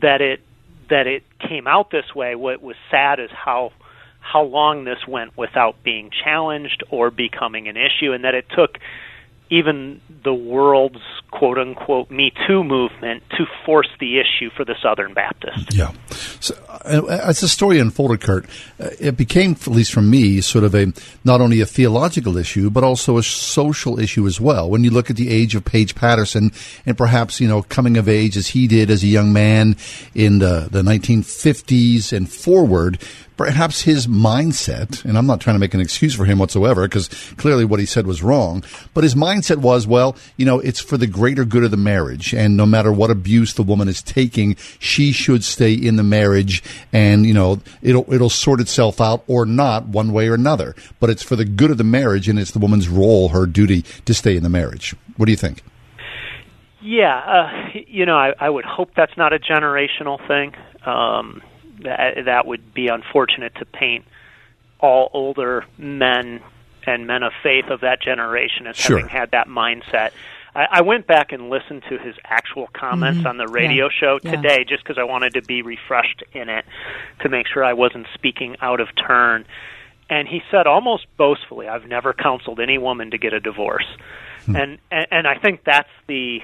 that 0.00 0.20
it 0.20 0.40
that 0.88 1.06
it 1.06 1.22
came 1.38 1.66
out 1.66 1.90
this 1.90 2.14
way. 2.14 2.34
What 2.34 2.62
was 2.62 2.76
sad 2.90 3.20
is 3.20 3.30
how 3.30 3.72
how 4.20 4.42
long 4.42 4.84
this 4.84 5.06
went 5.06 5.36
without 5.36 5.82
being 5.84 6.10
challenged 6.10 6.82
or 6.90 7.10
becoming 7.10 7.68
an 7.68 7.76
issue, 7.76 8.12
and 8.12 8.24
that 8.24 8.34
it 8.34 8.46
took 8.50 8.78
even 9.50 10.00
the 10.24 10.34
world's 10.34 11.02
quote 11.30 11.58
unquote 11.58 12.10
Me 12.10 12.32
Too 12.46 12.64
movement 12.64 13.22
to 13.36 13.44
force 13.64 13.88
the 14.00 14.18
issue 14.18 14.50
for 14.56 14.64
the 14.64 14.74
Southern 14.82 15.14
Baptists. 15.14 15.76
Yeah. 15.76 15.92
So, 16.40 16.54
uh, 16.68 17.04
as 17.06 17.40
the 17.40 17.48
story 17.48 17.78
unfolded, 17.78 18.20
Kurt, 18.20 18.46
uh, 18.80 18.90
it 18.98 19.16
became, 19.16 19.52
at 19.52 19.66
least 19.68 19.92
for 19.92 20.02
me, 20.02 20.40
sort 20.40 20.64
of 20.64 20.74
a 20.74 20.92
not 21.24 21.40
only 21.40 21.60
a 21.60 21.66
theological 21.66 22.36
issue, 22.36 22.70
but 22.70 22.84
also 22.84 23.18
a 23.18 23.22
social 23.22 23.98
issue 23.98 24.26
as 24.26 24.40
well. 24.40 24.70
When 24.70 24.84
you 24.84 24.90
look 24.90 25.10
at 25.10 25.16
the 25.16 25.30
age 25.30 25.54
of 25.54 25.64
Paige 25.64 25.94
Patterson 25.94 26.52
and 26.84 26.96
perhaps, 26.96 27.40
you 27.40 27.48
know, 27.48 27.62
coming 27.62 27.96
of 27.96 28.08
age 28.08 28.36
as 28.36 28.48
he 28.48 28.66
did 28.66 28.90
as 28.90 29.02
a 29.02 29.08
young 29.08 29.32
man 29.32 29.76
in 30.14 30.38
the, 30.38 30.68
the 30.70 30.82
1950s 30.82 32.12
and 32.12 32.30
forward, 32.30 32.98
perhaps 33.36 33.82
his 33.82 34.06
mindset, 34.06 35.04
and 35.04 35.18
I'm 35.18 35.26
not 35.26 35.40
trying 35.40 35.54
to 35.56 35.60
make 35.60 35.74
an 35.74 35.80
excuse 35.80 36.14
for 36.14 36.24
him 36.24 36.38
whatsoever, 36.38 36.82
because 36.82 37.08
clearly 37.36 37.64
what 37.64 37.80
he 37.80 37.86
said 37.86 38.06
was 38.06 38.22
wrong, 38.22 38.64
but 38.94 39.04
his 39.04 39.14
mindset 39.14 39.58
was, 39.58 39.86
well, 39.86 40.16
you 40.36 40.46
know, 40.46 40.58
it's 40.60 40.80
for 40.80 40.96
the 40.96 41.06
greater 41.06 41.44
good 41.44 41.64
of 41.64 41.70
the 41.70 41.76
marriage, 41.76 42.32
and 42.32 42.56
no 42.56 42.66
matter 42.66 42.92
what 42.92 43.10
abuse 43.10 43.54
the 43.54 43.62
woman 43.62 43.88
is 43.88 44.02
taking, 44.02 44.56
she 44.78 45.12
should 45.12 45.44
stay 45.44 45.72
in 45.72 45.96
the 45.96 46.02
marriage, 46.02 46.62
and 46.92 47.26
you 47.26 47.34
know, 47.34 47.60
it'll 47.82 48.12
it'll 48.12 48.30
sort 48.30 48.60
itself 48.60 49.00
out 49.00 49.22
or 49.26 49.44
not, 49.44 49.86
one 49.86 50.12
way 50.12 50.28
or 50.28 50.34
another. 50.34 50.74
But 51.00 51.10
it's 51.10 51.22
for 51.22 51.36
the 51.36 51.44
good 51.44 51.70
of 51.70 51.78
the 51.78 51.84
marriage, 51.84 52.28
and 52.28 52.38
it's 52.38 52.52
the 52.52 52.58
woman's 52.58 52.88
role, 52.88 53.28
her 53.28 53.46
duty 53.46 53.82
to 54.04 54.14
stay 54.14 54.36
in 54.36 54.42
the 54.42 54.48
marriage. 54.48 54.94
What 55.16 55.26
do 55.26 55.32
you 55.32 55.36
think? 55.36 55.62
Yeah, 56.80 57.16
uh, 57.16 57.78
you 57.88 58.06
know, 58.06 58.16
I, 58.16 58.32
I 58.38 58.48
would 58.48 58.64
hope 58.64 58.90
that's 58.94 59.16
not 59.16 59.32
a 59.32 59.38
generational 59.38 60.24
thing. 60.28 60.54
Um, 60.84 61.42
that 61.86 62.24
that 62.26 62.46
would 62.46 62.74
be 62.74 62.88
unfortunate 62.88 63.54
to 63.56 63.64
paint 63.64 64.04
all 64.78 65.10
older 65.14 65.64
men 65.78 66.40
and 66.86 67.06
men 67.06 67.22
of 67.22 67.32
faith 67.42 67.66
of 67.70 67.80
that 67.80 68.00
generation 68.02 68.66
as 68.66 68.76
Sure. 68.76 68.98
having 68.98 69.08
had 69.10 69.30
that 69.32 69.48
mindset. 69.48 70.10
I, 70.54 70.66
I 70.70 70.80
went 70.82 71.06
back 71.06 71.32
and 71.32 71.50
listened 71.50 71.82
to 71.88 71.98
his 71.98 72.14
actual 72.24 72.68
comments 72.72 73.20
Mhm. 73.22 73.26
on 73.30 73.36
the 73.38 73.48
radio 73.48 73.86
Yeah. 73.86 73.90
show 74.00 74.18
Yeah. 74.22 74.36
today 74.36 74.64
just 74.64 74.82
because 74.84 74.98
I 74.98 75.04
wanted 75.04 75.34
to 75.34 75.42
be 75.42 75.62
refreshed 75.62 76.22
in 76.32 76.48
it 76.48 76.64
to 77.20 77.28
make 77.28 77.46
sure 77.48 77.64
I 77.64 77.72
wasn't 77.72 78.06
speaking 78.14 78.56
out 78.60 78.80
of 78.80 78.88
turn. 78.94 79.46
And 80.08 80.28
he 80.28 80.42
said 80.50 80.66
almost 80.68 81.06
boastfully, 81.16 81.66
"I've 81.68 81.86
never 81.88 82.12
counseled 82.12 82.60
any 82.60 82.78
woman 82.78 83.10
to 83.10 83.18
get 83.18 83.32
a 83.32 83.40
divorce." 83.40 83.86
And, 84.46 84.78
and 84.92 85.06
and 85.10 85.26
I 85.26 85.34
think 85.34 85.64
that's 85.64 85.90
the 86.06 86.42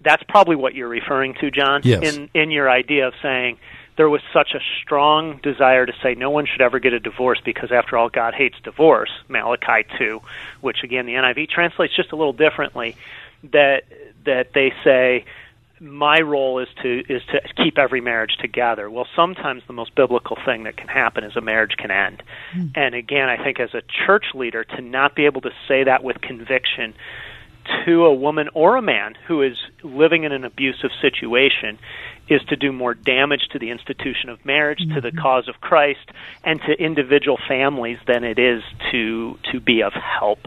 that's 0.00 0.22
probably 0.24 0.56
what 0.56 0.74
you're 0.74 0.88
referring 0.88 1.34
to, 1.34 1.50
John, 1.52 1.82
Yes. 1.84 2.16
in 2.16 2.28
in 2.34 2.50
your 2.50 2.68
idea 2.68 3.06
of 3.06 3.14
saying 3.22 3.58
there 4.00 4.08
was 4.08 4.22
such 4.32 4.54
a 4.54 4.60
strong 4.80 5.38
desire 5.42 5.84
to 5.84 5.92
say 6.02 6.14
no 6.14 6.30
one 6.30 6.46
should 6.46 6.62
ever 6.62 6.78
get 6.78 6.94
a 6.94 6.98
divorce 6.98 7.38
because 7.44 7.70
after 7.70 7.98
all 7.98 8.08
God 8.08 8.32
hates 8.32 8.56
divorce, 8.64 9.10
Malachi 9.28 9.86
2, 9.98 10.22
which 10.62 10.78
again 10.82 11.04
the 11.04 11.12
NIV 11.12 11.50
translates 11.50 11.94
just 11.94 12.10
a 12.10 12.16
little 12.16 12.32
differently 12.32 12.96
that 13.52 13.82
that 14.24 14.54
they 14.54 14.72
say 14.82 15.26
my 15.80 16.20
role 16.20 16.60
is 16.60 16.68
to 16.82 17.12
is 17.14 17.20
to 17.26 17.42
keep 17.62 17.76
every 17.76 18.00
marriage 18.00 18.38
together. 18.40 18.88
Well, 18.88 19.06
sometimes 19.14 19.64
the 19.66 19.74
most 19.74 19.94
biblical 19.94 20.38
thing 20.46 20.64
that 20.64 20.78
can 20.78 20.88
happen 20.88 21.22
is 21.22 21.36
a 21.36 21.42
marriage 21.42 21.76
can 21.76 21.90
end. 21.90 22.22
Hmm. 22.52 22.68
And 22.74 22.94
again, 22.94 23.28
I 23.28 23.36
think 23.44 23.60
as 23.60 23.74
a 23.74 23.82
church 24.06 24.28
leader 24.32 24.64
to 24.64 24.80
not 24.80 25.14
be 25.14 25.26
able 25.26 25.42
to 25.42 25.50
say 25.68 25.84
that 25.84 26.02
with 26.02 26.22
conviction 26.22 26.94
to 27.84 28.06
a 28.06 28.14
woman 28.14 28.48
or 28.54 28.76
a 28.76 28.82
man 28.82 29.14
who 29.26 29.42
is 29.42 29.58
living 29.82 30.24
in 30.24 30.32
an 30.32 30.46
abusive 30.46 30.90
situation 31.02 31.78
is 32.30 32.40
to 32.48 32.56
do 32.56 32.72
more 32.72 32.94
damage 32.94 33.48
to 33.50 33.58
the 33.58 33.70
institution 33.70 34.30
of 34.30 34.42
marriage, 34.46 34.78
to 34.94 35.00
the 35.00 35.10
cause 35.10 35.48
of 35.48 35.60
Christ, 35.60 36.08
and 36.44 36.60
to 36.62 36.72
individual 36.72 37.36
families 37.48 37.98
than 38.06 38.22
it 38.24 38.38
is 38.38 38.62
to 38.92 39.36
to 39.52 39.60
be 39.60 39.82
of 39.82 39.92
help. 39.92 40.38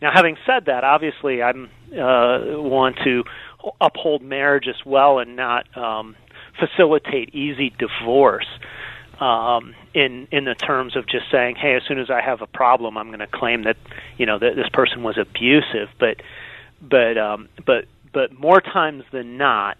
Now, 0.00 0.10
having 0.14 0.36
said 0.46 0.66
that, 0.66 0.84
obviously, 0.84 1.42
I'm 1.42 1.68
uh, 1.92 2.60
want 2.62 2.96
to 3.04 3.24
uphold 3.80 4.22
marriage 4.22 4.68
as 4.68 4.86
well 4.86 5.18
and 5.18 5.36
not 5.36 5.76
um, 5.76 6.16
facilitate 6.58 7.34
easy 7.34 7.72
divorce 7.76 8.48
um, 9.20 9.74
in 9.94 10.28
in 10.30 10.44
the 10.44 10.54
terms 10.54 10.96
of 10.96 11.06
just 11.06 11.30
saying, 11.30 11.56
"Hey, 11.56 11.74
as 11.74 11.82
soon 11.86 11.98
as 11.98 12.08
I 12.08 12.20
have 12.20 12.40
a 12.40 12.46
problem, 12.46 12.96
I'm 12.96 13.08
going 13.08 13.18
to 13.18 13.26
claim 13.26 13.64
that 13.64 13.76
you 14.16 14.26
know 14.26 14.38
that 14.38 14.54
this 14.56 14.68
person 14.72 15.02
was 15.02 15.18
abusive." 15.18 15.88
But 15.98 16.22
but 16.80 17.18
um, 17.18 17.48
but 17.64 17.86
but 18.12 18.38
more 18.38 18.60
times 18.60 19.04
than 19.12 19.36
not, 19.36 19.78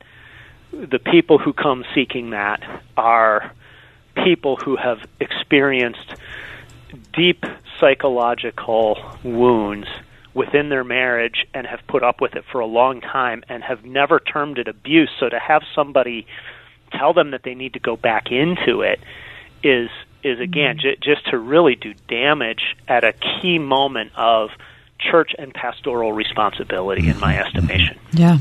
the 0.73 0.99
people 0.99 1.39
who 1.39 1.53
come 1.53 1.85
seeking 1.95 2.31
that 2.31 2.63
are 2.97 3.53
people 4.17 4.57
who 4.57 4.77
have 4.77 4.99
experienced 5.21 6.15
deep 7.13 7.45
psychological 7.79 8.99
wounds 9.23 9.87
within 10.35 10.71
their 10.71 10.85
marriage 10.85 11.47
and 11.53 11.67
have 11.67 11.81
put 11.87 12.03
up 12.03 12.21
with 12.21 12.35
it 12.35 12.45
for 12.51 12.61
a 12.61 12.67
long 12.67 13.01
time 13.01 13.45
and 13.49 13.63
have 13.63 13.85
never 13.85 14.19
termed 14.19 14.59
it 14.59 14.69
abuse. 14.69 15.11
So 15.21 15.29
to 15.29 15.39
have 15.39 15.63
somebody 15.75 16.27
tell 16.91 17.13
them 17.13 17.31
that 17.33 17.43
they 17.43 17.55
need 17.55 17.75
to 17.75 17.81
go 17.81 17.97
back 17.97 18.31
into 18.31 18.83
it 18.83 19.01
is 19.63 19.91
is 20.23 20.35
mm-hmm. 20.35 20.43
again 20.43 20.79
j- 20.79 20.97
just 21.01 21.29
to 21.31 21.39
really 21.39 21.75
do 21.75 21.95
damage 22.09 22.77
at 22.89 23.05
a 23.05 23.13
key 23.13 23.59
moment 23.59 24.13
of 24.17 24.51
church 24.99 25.33
and 25.39 25.53
pastoral 25.53 26.13
responsibility 26.13 27.09
in 27.09 27.19
my 27.19 27.35
mm-hmm. 27.35 27.43
Mm-hmm. 27.43 27.57
estimation. 27.57 27.99
Yeah. 28.13 28.39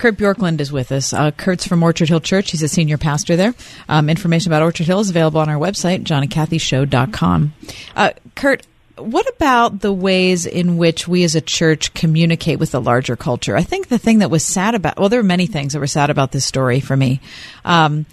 Kurt 0.00 0.16
Bjorklund 0.16 0.60
is 0.60 0.72
with 0.72 0.92
us. 0.92 1.12
Uh, 1.12 1.30
Kurt's 1.30 1.66
from 1.66 1.82
Orchard 1.82 2.08
Hill 2.08 2.20
Church. 2.20 2.52
He's 2.52 2.62
a 2.62 2.68
senior 2.68 2.96
pastor 2.96 3.36
there. 3.36 3.54
Um, 3.86 4.08
information 4.08 4.50
about 4.50 4.62
Orchard 4.62 4.86
Hill 4.86 5.00
is 5.00 5.10
available 5.10 5.40
on 5.40 5.50
our 5.50 5.58
website, 5.58 6.04
johnandkathyshow.com. 6.04 7.52
Uh, 7.94 8.10
Kurt, 8.34 8.66
what 8.96 9.28
about 9.28 9.80
the 9.80 9.92
ways 9.92 10.46
in 10.46 10.78
which 10.78 11.06
we 11.06 11.22
as 11.22 11.34
a 11.34 11.42
church 11.42 11.92
communicate 11.92 12.58
with 12.58 12.70
the 12.70 12.80
larger 12.80 13.14
culture? 13.14 13.54
I 13.54 13.62
think 13.62 13.88
the 13.88 13.98
thing 13.98 14.20
that 14.20 14.30
was 14.30 14.42
sad 14.42 14.74
about, 14.74 14.98
well, 14.98 15.10
there 15.10 15.20
were 15.20 15.24
many 15.24 15.46
things 15.46 15.74
that 15.74 15.80
were 15.80 15.86
sad 15.86 16.08
about 16.08 16.32
this 16.32 16.46
story 16.46 16.80
for 16.80 16.96
me. 16.96 17.20
Um, 17.66 18.06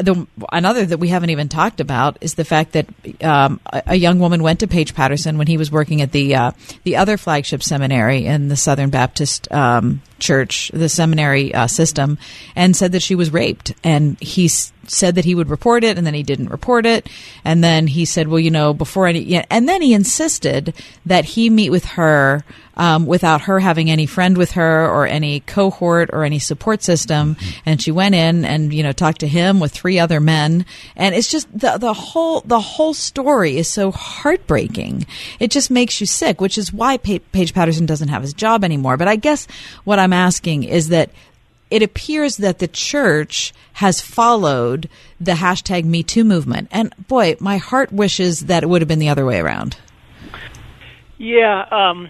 the, 0.00 0.26
another 0.52 0.84
that 0.86 0.98
we 0.98 1.08
haven't 1.08 1.30
even 1.30 1.48
talked 1.48 1.80
about 1.80 2.18
is 2.20 2.34
the 2.34 2.44
fact 2.44 2.72
that 2.72 2.86
um, 3.22 3.60
a, 3.66 3.82
a 3.88 3.94
young 3.96 4.18
woman 4.18 4.42
went 4.42 4.60
to 4.60 4.66
Paige 4.66 4.94
Patterson 4.94 5.38
when 5.38 5.46
he 5.46 5.56
was 5.56 5.70
working 5.70 6.02
at 6.02 6.12
the 6.12 6.34
uh, 6.34 6.52
the 6.84 6.96
other 6.96 7.16
flagship 7.16 7.62
seminary 7.62 8.26
in 8.26 8.48
the 8.48 8.56
Southern 8.56 8.90
Baptist 8.90 9.50
um, 9.52 10.02
Church, 10.18 10.70
the 10.74 10.88
seminary 10.88 11.54
uh, 11.54 11.66
system, 11.66 12.18
and 12.56 12.76
said 12.76 12.92
that 12.92 13.02
she 13.02 13.14
was 13.14 13.32
raped. 13.32 13.72
And 13.84 14.18
he 14.20 14.48
said 14.88 15.14
that 15.14 15.24
he 15.24 15.34
would 15.34 15.50
report 15.50 15.84
it, 15.84 15.96
and 15.98 16.06
then 16.06 16.14
he 16.14 16.22
didn't 16.22 16.50
report 16.50 16.86
it. 16.86 17.08
And 17.44 17.62
then 17.62 17.86
he 17.86 18.04
said, 18.04 18.28
"Well, 18.28 18.40
you 18.40 18.50
know, 18.50 18.74
before 18.74 19.06
any," 19.06 19.42
and 19.50 19.68
then 19.68 19.82
he 19.82 19.94
insisted 19.94 20.74
that 21.06 21.24
he 21.24 21.50
meet 21.50 21.70
with 21.70 21.84
her 21.84 22.44
um, 22.78 23.06
without 23.06 23.42
her 23.42 23.60
having 23.60 23.90
any 23.90 24.06
friend 24.06 24.38
with 24.38 24.52
her 24.52 24.88
or 24.88 25.06
any 25.06 25.40
cohort 25.40 26.10
or 26.12 26.24
any 26.24 26.38
support 26.38 26.82
system. 26.82 27.36
And 27.66 27.82
she 27.82 27.90
went 27.90 28.14
in 28.14 28.44
and 28.44 28.72
you 28.72 28.82
know 28.82 28.92
talked 28.92 29.20
to 29.20 29.28
him 29.28 29.60
with 29.60 29.72
three 29.72 29.98
other 29.98 30.20
men, 30.20 30.64
and 30.96 31.14
it's 31.14 31.30
just 31.30 31.46
the 31.56 31.76
the 31.76 31.92
whole 31.92 32.40
the 32.42 32.60
whole 32.60 32.94
story 32.94 33.58
is 33.58 33.68
so 33.68 33.90
heartbreaking. 33.90 35.06
It 35.40 35.50
just 35.50 35.70
makes 35.70 36.00
you 36.00 36.06
sick, 36.06 36.40
which 36.40 36.56
is 36.56 36.72
why 36.72 36.96
pa- 36.96 37.18
Paige 37.32 37.52
Patterson 37.52 37.86
doesn't 37.86 38.08
have 38.08 38.22
his 38.22 38.32
job 38.32 38.64
anymore. 38.64 38.96
But 38.96 39.08
I 39.08 39.16
guess 39.16 39.46
what 39.84 39.98
I'm 39.98 40.12
asking 40.12 40.64
is 40.64 40.88
that 40.88 41.10
it 41.70 41.82
appears 41.82 42.38
that 42.38 42.58
the 42.58 42.68
church 42.68 43.52
has 43.74 44.00
followed 44.00 44.88
the 45.20 45.32
hashtag 45.32 45.84
Me 45.84 46.02
Too 46.02 46.24
movement. 46.24 46.68
And 46.70 46.92
boy, 47.08 47.36
my 47.40 47.58
heart 47.58 47.92
wishes 47.92 48.40
that 48.40 48.62
it 48.62 48.68
would 48.68 48.82
have 48.82 48.88
been 48.88 48.98
the 48.98 49.08
other 49.08 49.24
way 49.24 49.38
around. 49.38 49.76
Yeah, 51.18 51.64
um, 51.70 52.08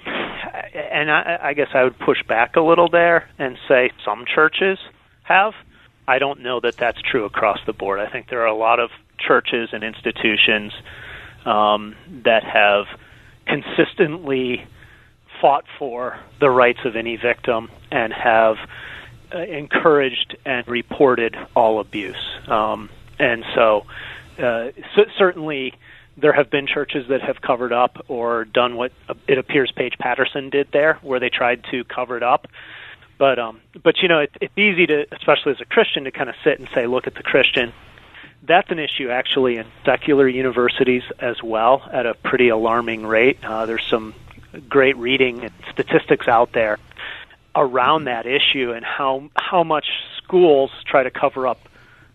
and 0.74 1.10
I, 1.10 1.38
I 1.42 1.54
guess 1.54 1.68
I 1.74 1.84
would 1.84 1.98
push 1.98 2.22
back 2.28 2.56
a 2.56 2.60
little 2.60 2.88
there 2.90 3.28
and 3.38 3.56
say 3.66 3.90
some 4.04 4.24
churches 4.32 4.78
have. 5.22 5.54
I 6.06 6.18
don't 6.18 6.40
know 6.40 6.60
that 6.60 6.76
that's 6.76 7.00
true 7.02 7.24
across 7.24 7.58
the 7.66 7.72
board. 7.72 8.00
I 8.00 8.10
think 8.10 8.28
there 8.28 8.42
are 8.42 8.46
a 8.46 8.56
lot 8.56 8.80
of 8.80 8.90
churches 9.18 9.70
and 9.72 9.82
institutions 9.82 10.72
um, 11.44 11.96
that 12.24 12.44
have 12.44 12.86
consistently 13.46 14.66
fought 15.40 15.64
for 15.78 16.18
the 16.40 16.50
rights 16.50 16.80
of 16.84 16.96
any 16.96 17.16
victim 17.16 17.70
and 17.90 18.12
have 18.12 18.56
uh, 19.34 19.38
encouraged 19.38 20.36
and 20.44 20.66
reported 20.68 21.36
all 21.54 21.80
abuse. 21.80 22.16
Um, 22.46 22.90
and 23.18 23.44
so, 23.54 23.84
uh, 24.38 24.70
c- 24.96 25.10
certainly, 25.16 25.74
there 26.16 26.32
have 26.32 26.50
been 26.50 26.66
churches 26.66 27.08
that 27.08 27.20
have 27.22 27.40
covered 27.40 27.72
up 27.72 28.04
or 28.08 28.44
done 28.44 28.76
what 28.76 28.92
uh, 29.08 29.14
it 29.26 29.38
appears 29.38 29.72
Paige 29.74 29.98
Patterson 29.98 30.50
did 30.50 30.68
there, 30.72 30.94
where 31.02 31.20
they 31.20 31.28
tried 31.28 31.64
to 31.70 31.84
cover 31.84 32.16
it 32.16 32.22
up. 32.22 32.48
But 33.18 33.38
um, 33.38 33.60
but 33.82 33.98
you 34.00 34.08
know, 34.08 34.20
it, 34.20 34.30
it's 34.40 34.56
easy 34.56 34.86
to, 34.86 35.06
especially 35.12 35.52
as 35.52 35.60
a 35.60 35.64
Christian, 35.64 36.04
to 36.04 36.10
kind 36.10 36.28
of 36.28 36.36
sit 36.44 36.58
and 36.58 36.68
say, 36.74 36.86
look 36.86 37.06
at 37.06 37.14
the 37.14 37.22
Christian. 37.22 37.72
That's 38.42 38.70
an 38.70 38.78
issue 38.78 39.10
actually 39.10 39.56
in 39.56 39.66
secular 39.84 40.28
universities 40.28 41.02
as 41.18 41.42
well, 41.42 41.88
at 41.92 42.06
a 42.06 42.14
pretty 42.14 42.48
alarming 42.48 43.04
rate. 43.04 43.44
Uh, 43.44 43.66
there's 43.66 43.84
some 43.84 44.14
great 44.68 44.96
reading 44.96 45.44
and 45.44 45.52
statistics 45.72 46.28
out 46.28 46.52
there 46.52 46.78
around 47.58 48.04
that 48.04 48.26
issue 48.26 48.72
and 48.72 48.84
how 48.84 49.28
how 49.36 49.64
much 49.64 49.86
schools 50.22 50.70
try 50.86 51.02
to 51.02 51.10
cover 51.10 51.46
up 51.46 51.58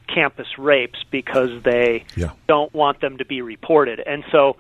campus 0.08 0.48
rapes 0.58 1.00
because 1.12 1.62
they 1.64 2.06
don't 2.48 2.74
want 2.74 3.00
them 3.02 3.18
to 3.18 3.26
be 3.26 3.42
reported. 3.42 4.00
And 4.00 4.24
so 4.32 4.58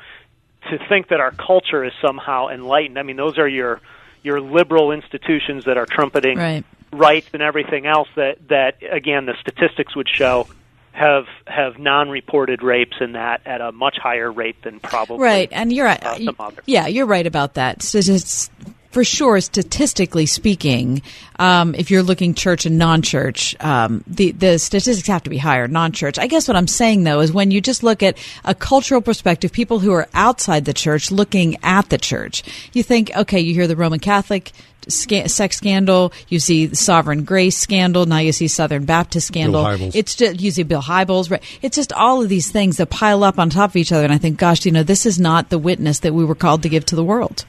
to 0.69 0.77
think 0.89 1.09
that 1.09 1.19
our 1.19 1.31
culture 1.31 1.83
is 1.83 1.91
somehow 2.05 2.47
enlightened, 2.49 2.97
I 2.99 3.03
mean 3.03 3.15
those 3.17 3.37
are 3.37 3.47
your 3.47 3.79
your 4.23 4.39
liberal 4.41 4.91
institutions 4.91 5.65
that 5.65 5.77
are 5.77 5.85
trumpeting 5.85 6.37
Right. 6.37 6.63
rights 6.91 7.27
and 7.33 7.41
everything 7.41 7.85
else 7.85 8.07
that 8.15 8.47
that 8.49 8.77
again 8.89 9.25
the 9.25 9.35
statistics 9.41 9.95
would 9.95 10.07
show 10.09 10.47
have 10.93 11.25
have 11.47 11.79
non-reported 11.79 12.61
rapes 12.61 12.97
in 13.01 13.13
that 13.13 13.41
at 13.45 13.61
a 13.61 13.71
much 13.71 13.97
higher 13.97 14.31
rate 14.31 14.61
than 14.63 14.79
probably 14.79 15.17
Right, 15.19 15.49
and 15.51 15.73
you're 15.73 15.87
uh, 15.87 16.17
some 16.17 16.35
others. 16.39 16.63
yeah, 16.67 16.87
you're 16.87 17.07
right 17.07 17.25
about 17.27 17.55
that. 17.55 17.81
So 17.81 17.99
just 18.01 18.51
for 18.93 19.03
sure, 19.03 19.41
statistically 19.41 20.27
speaking, 20.27 21.01
um, 21.39 21.73
if 21.73 21.89
you're 21.89 22.03
looking 22.03 22.35
church 22.35 22.65
and 22.65 22.77
non-church, 22.77 23.55
um, 23.59 24.03
the 24.05 24.31
the 24.31 24.59
statistics 24.59 25.07
have 25.07 25.23
to 25.23 25.29
be 25.29 25.37
higher. 25.37 25.67
Non-church. 25.67 26.19
I 26.19 26.27
guess 26.27 26.47
what 26.47 26.55
I'm 26.55 26.67
saying 26.67 27.03
though 27.03 27.19
is 27.19 27.33
when 27.33 27.49
you 27.49 27.59
just 27.59 27.81
look 27.81 28.03
at 28.03 28.17
a 28.45 28.53
cultural 28.53 29.01
perspective, 29.01 29.51
people 29.51 29.79
who 29.79 29.91
are 29.91 30.07
outside 30.13 30.65
the 30.65 30.73
church 30.73 31.11
looking 31.11 31.57
at 31.63 31.89
the 31.89 31.97
church, 31.97 32.43
you 32.73 32.83
think, 32.83 33.15
okay, 33.15 33.39
you 33.39 33.53
hear 33.53 33.67
the 33.67 33.75
Roman 33.75 33.99
Catholic 33.99 34.51
sca- 34.87 35.27
sex 35.27 35.57
scandal, 35.57 36.13
you 36.27 36.39
see 36.39 36.67
the 36.67 36.75
Sovereign 36.75 37.23
Grace 37.23 37.57
scandal, 37.57 38.05
now 38.05 38.19
you 38.19 38.31
see 38.31 38.47
Southern 38.47 38.85
Baptist 38.85 39.27
scandal. 39.27 39.63
Hybels. 39.63 39.95
It's 39.95 40.15
just 40.15 40.39
you 40.39 40.51
see 40.51 40.63
Bill 40.63 40.81
Hybels. 40.81 41.31
Right? 41.31 41.43
It's 41.63 41.75
just 41.75 41.93
all 41.93 42.21
of 42.21 42.29
these 42.29 42.51
things 42.51 42.77
that 42.77 42.91
pile 42.91 43.23
up 43.23 43.39
on 43.39 43.49
top 43.49 43.71
of 43.71 43.75
each 43.75 43.91
other, 43.91 44.03
and 44.03 44.13
I 44.13 44.19
think, 44.19 44.37
gosh, 44.37 44.65
you 44.65 44.71
know, 44.71 44.83
this 44.83 45.07
is 45.07 45.19
not 45.19 45.49
the 45.49 45.57
witness 45.57 45.99
that 45.99 46.13
we 46.13 46.23
were 46.23 46.35
called 46.35 46.61
to 46.63 46.69
give 46.69 46.85
to 46.85 46.95
the 46.95 47.03
world. 47.03 47.45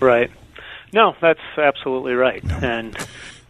Right. 0.00 0.30
No, 0.92 1.14
that's 1.20 1.40
absolutely 1.56 2.14
right. 2.14 2.42
And 2.62 2.96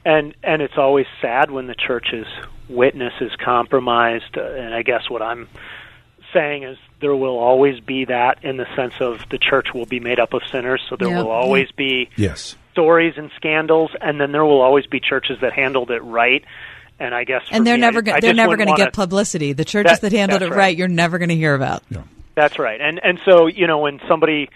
and 0.04 0.34
and 0.42 0.62
it's 0.62 0.76
always 0.78 1.06
sad 1.20 1.50
when 1.50 1.66
the 1.66 1.74
church's 1.74 2.26
witness 2.68 3.12
is 3.20 3.30
compromised. 3.44 4.36
Uh, 4.36 4.42
and 4.42 4.74
I 4.74 4.82
guess 4.82 5.08
what 5.08 5.22
I'm 5.22 5.48
saying 6.32 6.64
is 6.64 6.76
there 7.00 7.14
will 7.16 7.38
always 7.38 7.80
be 7.80 8.04
that 8.06 8.44
in 8.44 8.56
the 8.56 8.66
sense 8.76 8.94
of 9.00 9.20
the 9.30 9.38
church 9.38 9.68
will 9.72 9.86
be 9.86 10.00
made 10.00 10.18
up 10.20 10.34
of 10.34 10.42
sinners, 10.50 10.82
so 10.88 10.96
there 10.96 11.08
Yeah. 11.08 11.22
will 11.22 11.30
always 11.30 11.70
be 11.72 12.10
Yes. 12.16 12.56
stories 12.72 13.14
and 13.16 13.30
scandals, 13.36 13.90
and 14.00 14.20
then 14.20 14.32
there 14.32 14.44
will 14.44 14.60
always 14.60 14.84
be 14.86 15.00
churches 15.00 15.38
that 15.40 15.52
handled 15.52 15.90
it 15.90 16.02
right. 16.02 16.44
And 17.00 17.14
I 17.14 17.22
guess, 17.24 17.42
And 17.52 17.64
they're 17.66 17.76
me, 17.76 17.80
never 17.82 17.98
I- 17.98 18.02
go- 18.02 18.12
I 18.14 18.20
they're 18.20 18.34
never 18.34 18.56
going 18.56 18.68
to 18.68 18.74
get 18.74 18.92
publicity. 18.92 19.52
The 19.52 19.64
churches 19.64 20.00
That- 20.00 20.10
that, 20.10 20.16
handled 20.16 20.42
it 20.42 20.50
right. 20.50 20.56
right. 20.56 20.76
you're 20.76 20.88
never 20.88 21.18
going 21.18 21.28
to 21.28 21.36
hear 21.36 21.54
about. 21.54 21.82
That's 22.34 22.58
right. 22.58 22.80
And 22.80 23.00
and 23.02 23.18
so 23.24 23.46
you 23.46 23.66
know 23.68 23.78
when 23.78 24.00
somebody, 24.08 24.48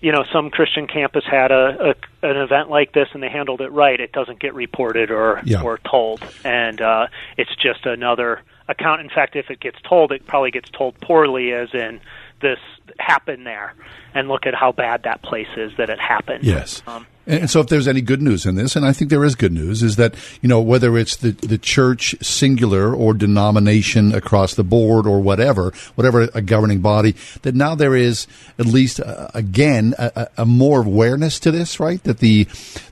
you 0.00 0.12
know, 0.12 0.24
some 0.32 0.50
Christian 0.50 0.86
campus 0.86 1.24
had 1.30 1.50
a, 1.50 1.94
a 2.22 2.28
an 2.28 2.36
event 2.36 2.70
like 2.70 2.92
this 2.92 3.08
and 3.14 3.22
they 3.22 3.28
handled 3.28 3.60
it 3.60 3.70
right, 3.72 3.98
it 4.00 4.12
doesn't 4.12 4.40
get 4.40 4.54
reported 4.54 5.10
or 5.10 5.40
Yeah. 5.44 5.62
or 5.62 5.78
told, 5.78 6.22
and 6.44 6.80
uh, 6.80 7.06
it's 7.36 7.54
just 7.56 7.86
another 7.86 8.40
account. 8.68 9.00
In 9.00 9.08
fact, 9.10 9.36
if 9.36 9.50
it 9.50 9.60
gets 9.60 9.76
told, 9.82 10.10
it 10.12 10.26
probably 10.26 10.50
gets 10.50 10.70
told 10.70 10.98
poorly, 11.00 11.52
as 11.52 11.68
in 11.74 12.00
this 12.44 12.60
happened 13.00 13.44
there, 13.46 13.74
and 14.14 14.28
look 14.28 14.46
at 14.46 14.54
how 14.54 14.70
bad 14.70 15.02
that 15.02 15.22
place 15.22 15.48
is 15.56 15.72
that 15.78 15.90
it 15.90 15.98
happened. 15.98 16.44
Yes. 16.44 16.82
Um, 16.86 17.06
And 17.26 17.48
so, 17.50 17.60
if 17.60 17.68
there's 17.68 17.88
any 17.88 18.02
good 18.02 18.20
news 18.20 18.44
in 18.44 18.54
this, 18.54 18.76
and 18.76 18.84
I 18.84 18.92
think 18.92 19.10
there 19.10 19.24
is 19.24 19.34
good 19.34 19.50
news, 19.52 19.82
is 19.82 19.96
that 19.96 20.14
you 20.42 20.48
know 20.48 20.60
whether 20.60 20.98
it's 20.98 21.16
the 21.16 21.30
the 21.30 21.56
church 21.56 22.14
singular 22.20 22.94
or 22.94 23.14
denomination 23.14 24.14
across 24.14 24.54
the 24.54 24.62
board 24.62 25.06
or 25.06 25.20
whatever, 25.22 25.72
whatever 25.94 26.28
a 26.34 26.42
governing 26.42 26.80
body, 26.80 27.14
that 27.40 27.54
now 27.54 27.74
there 27.74 27.96
is 27.96 28.26
at 28.58 28.66
least 28.66 29.00
uh, 29.00 29.28
again 29.32 29.94
a, 29.98 30.12
a- 30.14 30.42
a 30.42 30.44
more 30.44 30.80
awareness 30.82 31.40
to 31.40 31.50
this, 31.50 31.80
right? 31.80 32.02
That 32.04 32.18
the 32.18 32.46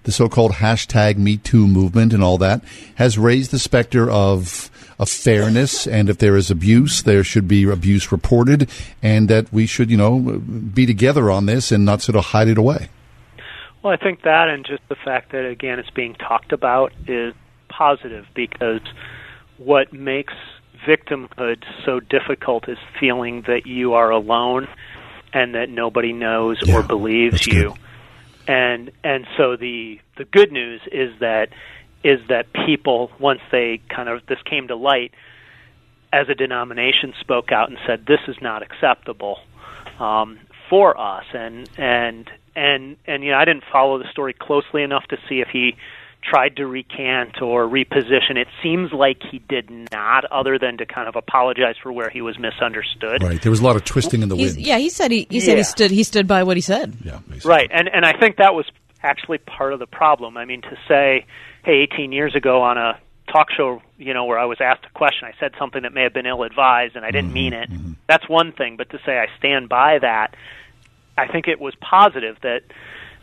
the 0.04 0.12
so-called 0.12 0.52
hashtag 0.52 1.18
Me 1.18 1.36
Too 1.36 1.68
movement 1.68 2.14
and 2.14 2.24
all 2.24 2.38
that 2.38 2.64
has 2.94 3.18
raised 3.18 3.50
the 3.50 3.58
specter 3.58 4.10
of 4.10 4.70
of 5.02 5.08
fairness, 5.08 5.86
and 5.86 6.08
if 6.08 6.18
there 6.18 6.36
is 6.36 6.50
abuse, 6.50 7.02
there 7.02 7.24
should 7.24 7.48
be 7.48 7.68
abuse 7.68 8.12
reported, 8.12 8.70
and 9.02 9.28
that 9.28 9.52
we 9.52 9.66
should 9.66 9.90
you 9.90 9.96
know 9.96 10.20
be 10.20 10.86
together 10.86 11.30
on 11.30 11.46
this 11.46 11.72
and 11.72 11.84
not 11.84 12.00
sort 12.00 12.16
of 12.16 12.26
hide 12.26 12.48
it 12.48 12.56
away. 12.56 12.88
Well, 13.82 13.92
I 13.92 13.96
think 13.96 14.22
that 14.22 14.48
and 14.48 14.64
just 14.64 14.82
the 14.88 14.94
fact 14.94 15.32
that 15.32 15.44
again 15.44 15.80
it's 15.80 15.90
being 15.90 16.14
talked 16.14 16.52
about 16.52 16.92
is 17.08 17.34
positive 17.68 18.26
because 18.34 18.82
what 19.58 19.92
makes 19.92 20.34
victimhood 20.86 21.64
so 21.84 22.00
difficult 22.00 22.68
is 22.68 22.78
feeling 22.98 23.42
that 23.42 23.66
you 23.66 23.94
are 23.94 24.10
alone 24.10 24.68
and 25.32 25.54
that 25.54 25.68
nobody 25.68 26.12
knows 26.12 26.58
or 26.68 26.82
believes 26.82 27.46
you. 27.46 27.74
And 28.46 28.92
and 29.02 29.26
so 29.36 29.56
the 29.56 30.00
the 30.16 30.24
good 30.24 30.52
news 30.52 30.80
is 30.90 31.18
that 31.20 31.48
is 32.04 32.20
that 32.28 32.46
people 32.66 33.10
once 33.20 33.40
they 33.50 33.80
kind 33.88 34.08
of 34.08 34.20
this 34.26 34.38
came 34.48 34.68
to 34.68 34.76
light 34.76 35.12
as 36.12 36.28
a 36.28 36.34
denomination 36.34 37.14
spoke 37.20 37.52
out 37.52 37.68
and 37.70 37.78
said 37.86 38.04
this 38.06 38.20
is 38.28 38.36
not 38.42 38.62
acceptable 38.62 39.38
um, 39.98 40.38
for 40.68 40.98
us 41.00 41.24
and 41.32 41.68
and 41.78 42.30
and 42.54 42.96
and 43.06 43.24
you 43.24 43.30
know 43.30 43.38
I 43.38 43.44
didn't 43.44 43.64
follow 43.72 43.98
the 43.98 44.10
story 44.10 44.34
closely 44.38 44.82
enough 44.82 45.04
to 45.08 45.16
see 45.28 45.40
if 45.40 45.48
he 45.52 45.76
tried 46.22 46.54
to 46.54 46.64
recant 46.66 47.42
or 47.42 47.66
reposition. 47.66 48.36
It 48.36 48.46
seems 48.62 48.92
like 48.92 49.16
he 49.28 49.40
did 49.40 49.68
not, 49.90 50.24
other 50.26 50.56
than 50.56 50.76
to 50.78 50.86
kind 50.86 51.08
of 51.08 51.16
apologize 51.16 51.74
for 51.82 51.90
where 51.92 52.10
he 52.10 52.20
was 52.20 52.38
misunderstood. 52.38 53.24
Right. 53.24 53.42
There 53.42 53.50
was 53.50 53.58
a 53.58 53.64
lot 53.64 53.74
of 53.74 53.82
twisting 53.84 54.22
in 54.22 54.28
the 54.28 54.36
He's, 54.36 54.54
wind. 54.54 54.64
yeah, 54.64 54.78
he 54.78 54.88
said 54.88 55.10
he, 55.10 55.26
he 55.28 55.40
said 55.40 55.52
Yeah. 55.52 55.56
he 55.56 55.62
stood 55.64 55.90
he 55.90 56.04
stood 56.04 56.28
by 56.28 56.44
what 56.44 56.56
he 56.56 56.60
said. 56.60 56.96
Yeah. 57.04 57.18
Right, 57.44 57.68
and 57.72 57.88
and 57.92 58.04
I 58.04 58.12
think 58.18 58.36
that 58.36 58.54
was 58.54 58.66
actually 59.02 59.38
part 59.38 59.72
of 59.72 59.80
the 59.80 59.86
problem. 59.88 60.36
I 60.36 60.44
mean, 60.44 60.62
to 60.62 60.76
say, 60.86 61.26
hey, 61.64 61.86
18 61.92 62.12
years 62.12 62.34
ago 62.34 62.62
on 62.62 62.78
a 62.78 62.98
talk 63.30 63.50
show, 63.50 63.82
you 63.98 64.14
know, 64.14 64.24
where 64.24 64.38
I 64.38 64.44
was 64.44 64.60
asked 64.60 64.84
a 64.84 64.90
question, 64.90 65.28
I 65.28 65.38
said 65.38 65.52
something 65.58 65.82
that 65.82 65.92
may 65.92 66.02
have 66.02 66.12
been 66.12 66.26
ill-advised 66.26 66.96
and 66.96 67.04
I 67.04 67.10
didn't 67.10 67.28
mm-hmm, 67.28 67.34
mean 67.34 67.52
it. 67.52 67.70
Mm-hmm. 67.70 67.92
That's 68.06 68.28
one 68.28 68.52
thing, 68.52 68.76
but 68.76 68.90
to 68.90 68.98
say 69.04 69.18
I 69.18 69.26
stand 69.38 69.68
by 69.68 69.98
that, 70.00 70.34
I 71.16 71.28
think 71.28 71.48
it 71.48 71.60
was 71.60 71.74
positive 71.76 72.38
that 72.42 72.62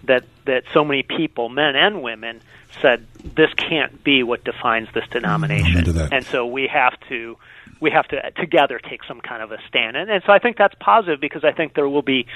that 0.06 0.24
that 0.46 0.64
so 0.74 0.86
many 0.86 1.04
people, 1.04 1.50
men 1.50 1.76
and 1.76 2.02
women, 2.02 2.42
said 2.82 3.06
this 3.36 3.54
can't 3.56 4.04
be 4.04 4.24
what 4.24 4.44
defines 4.44 4.88
this 4.94 5.04
mm-hmm, 5.06 5.14
denomination, 5.14 5.80
into 5.80 5.94
that. 5.94 6.14
and 6.14 6.26
so 6.26 6.46
we 6.46 6.68
have 6.68 6.98
to 7.10 7.38
we 7.82 7.92
have 7.92 8.08
to 8.10 8.32
together 8.32 8.80
take 8.80 9.04
some 9.04 9.20
kind 9.22 9.42
of 9.42 9.52
a 9.52 9.58
stand, 9.68 9.98
and, 9.98 10.10
and 10.10 10.24
so 10.26 10.32
I 10.32 10.40
think 10.40 10.58
that's 10.58 10.76
positive 10.80 11.20
because 11.20 11.44
I 11.44 11.52
think 11.52 11.74
there 11.74 11.90
will 11.90 12.02
be 12.02 12.28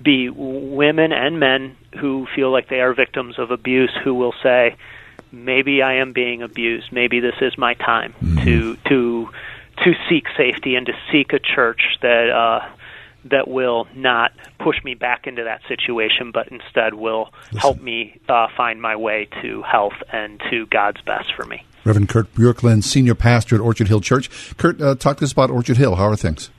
be 0.00 0.28
women 0.28 1.12
and 1.12 1.38
men 1.38 1.76
who 1.98 2.26
feel 2.34 2.50
like 2.50 2.68
they 2.68 2.80
are 2.80 2.92
victims 2.94 3.38
of 3.38 3.50
abuse 3.50 3.92
who 4.02 4.14
will 4.14 4.34
say 4.42 4.76
maybe 5.34 5.82
I 5.82 5.94
am 5.94 6.12
being 6.12 6.42
abused 6.42 6.92
maybe 6.92 7.20
this 7.20 7.36
is 7.40 7.56
my 7.58 7.74
time 7.74 8.14
to 8.44 8.76
to 8.88 9.28
to 9.84 9.92
seek 10.08 10.26
safety 10.36 10.76
and 10.76 10.86
to 10.86 10.92
seek 11.10 11.32
a 11.32 11.38
church 11.38 11.82
that 12.02 12.30
uh 12.30 12.68
that 13.26 13.48
will 13.48 13.86
not 13.94 14.32
push 14.58 14.82
me 14.84 14.94
back 14.94 15.26
into 15.26 15.44
that 15.44 15.62
situation 15.68 16.30
but 16.32 16.48
instead 16.48 16.94
will 16.94 17.32
help 17.56 17.80
me 17.80 18.20
uh, 18.28 18.48
find 18.56 18.80
my 18.80 18.96
way 18.96 19.28
to 19.42 19.62
health 19.62 19.94
and 20.12 20.40
to 20.50 20.66
God's 20.66 21.00
best 21.02 21.32
for 21.34 21.44
me. 21.46 21.64
Reverend 21.84 22.08
Kurt 22.08 22.34
Bjorklund, 22.34 22.84
senior 22.84 23.14
pastor 23.14 23.56
at 23.56 23.60
Orchard 23.60 23.88
Hill 23.88 24.00
Church. 24.00 24.56
Kurt, 24.56 24.80
uh, 24.80 24.94
talk 24.94 25.18
to 25.18 25.24
us 25.24 25.32
about 25.32 25.50
Orchard 25.50 25.76
Hill. 25.76 25.96
How 25.96 26.08
are 26.08 26.16
things? 26.16 26.50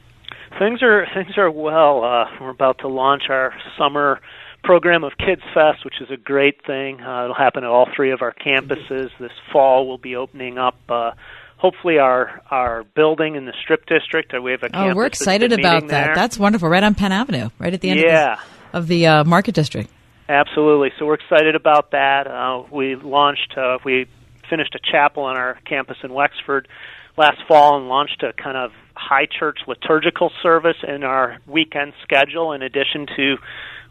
Things 0.59 0.81
are 0.83 1.05
things 1.13 1.37
are 1.37 1.51
well. 1.51 2.03
Uh, 2.03 2.25
we're 2.39 2.49
about 2.49 2.79
to 2.79 2.87
launch 2.87 3.23
our 3.29 3.53
summer 3.77 4.21
program 4.65 5.03
of 5.03 5.13
Kids 5.17 5.41
Fest, 5.53 5.85
which 5.85 6.01
is 6.01 6.09
a 6.11 6.17
great 6.17 6.65
thing. 6.65 7.01
Uh, 7.01 7.23
it'll 7.25 7.35
happen 7.35 7.63
at 7.63 7.69
all 7.69 7.87
three 7.95 8.11
of 8.11 8.21
our 8.21 8.33
campuses 8.33 9.09
this 9.19 9.31
fall. 9.53 9.87
We'll 9.87 9.97
be 9.97 10.15
opening 10.15 10.57
up. 10.57 10.75
Uh, 10.89 11.11
hopefully, 11.57 11.99
our 11.99 12.41
our 12.51 12.83
building 12.83 13.35
in 13.35 13.45
the 13.45 13.53
Strip 13.61 13.85
District. 13.85 14.33
Uh, 14.33 14.41
We 14.41 14.51
have 14.51 14.63
a 14.63 14.69
Oh, 14.73 14.95
we're 14.95 15.05
excited 15.05 15.53
about 15.53 15.87
that. 15.87 16.05
there. 16.07 16.15
That's 16.15 16.37
wonderful. 16.39 16.67
Right 16.69 16.83
on 16.83 16.95
Penn 16.95 17.11
Avenue, 17.11 17.49
right 17.59 17.73
at 17.73 17.81
the 17.81 17.91
end 17.91 17.99
Yeah. 18.01 18.33
of 18.33 18.39
the, 18.71 18.77
of 18.77 18.87
the 18.87 19.07
uh, 19.07 19.23
Market 19.23 19.55
District. 19.55 19.89
Absolutely. 20.27 20.91
So 20.97 21.05
we're 21.05 21.13
excited 21.15 21.55
about 21.55 21.91
that. 21.91 22.25
Uh, 22.27 22.63
we 22.71 22.95
launched, 22.95 23.53
uh, 23.55 23.77
we 23.85 24.07
finished 24.49 24.73
a 24.75 24.79
chapel 24.91 25.23
on 25.23 25.37
our 25.37 25.57
campus 25.65 25.97
in 26.03 26.11
Wexford 26.13 26.67
last 27.17 27.37
fall 27.47 27.77
and 27.77 27.87
launched 27.87 28.23
a 28.23 28.33
kind 28.33 28.57
of 28.57 28.71
high 28.95 29.27
church 29.27 29.59
liturgical 29.67 30.31
service 30.41 30.77
in 30.87 31.03
our 31.03 31.37
weekend 31.47 31.93
schedule 32.03 32.53
in 32.53 32.61
addition 32.63 33.05
to 33.15 33.35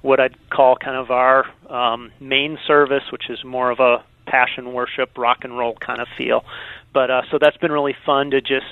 what 0.04 0.20
I'd 0.20 0.36
call 0.50 0.76
kind 0.76 0.98
of 0.98 1.10
our 1.10 1.46
um, 1.70 2.12
main 2.20 2.58
service, 2.66 3.04
which 3.10 3.30
is 3.30 3.42
more 3.42 3.70
of 3.70 3.80
a 3.80 4.04
passion 4.26 4.74
worship, 4.74 5.16
rock 5.16 5.38
and 5.44 5.56
roll 5.56 5.74
kind 5.76 5.98
of 5.98 6.08
feel. 6.18 6.44
But 6.92 7.10
uh, 7.10 7.22
so 7.30 7.38
that's 7.40 7.56
been 7.56 7.72
really 7.72 7.96
fun 8.04 8.30
to 8.32 8.42
just 8.42 8.66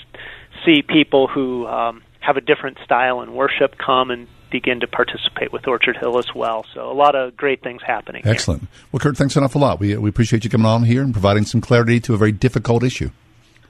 see 0.62 0.82
people 0.82 1.28
who 1.28 1.66
um, 1.66 2.02
have 2.20 2.36
a 2.36 2.42
different 2.42 2.76
style 2.84 3.22
in 3.22 3.32
worship 3.32 3.78
come 3.78 4.10
and 4.10 4.28
begin 4.50 4.80
to 4.80 4.86
participate 4.86 5.54
with 5.54 5.66
Orchard 5.66 5.96
Hill 5.96 6.18
as 6.18 6.34
well. 6.34 6.66
So 6.74 6.90
a 6.90 6.92
lot 6.92 7.14
of 7.14 7.34
great 7.34 7.62
things 7.62 7.80
happening. 7.82 8.24
here. 8.24 8.32
Excellent. 8.32 8.68
Well, 8.92 9.00
Kurt, 9.00 9.16
thanks 9.16 9.34
an 9.34 9.42
awful 9.42 9.62
lot. 9.62 9.80
We, 9.80 9.96
we 9.96 10.10
appreciate 10.10 10.44
you 10.44 10.50
coming 10.50 10.66
on 10.66 10.84
here 10.84 11.02
and 11.02 11.14
providing 11.14 11.46
some 11.46 11.62
clarity 11.62 11.98
to 12.00 12.12
a 12.12 12.18
very 12.18 12.32
difficult 12.32 12.84
issue. 12.84 13.10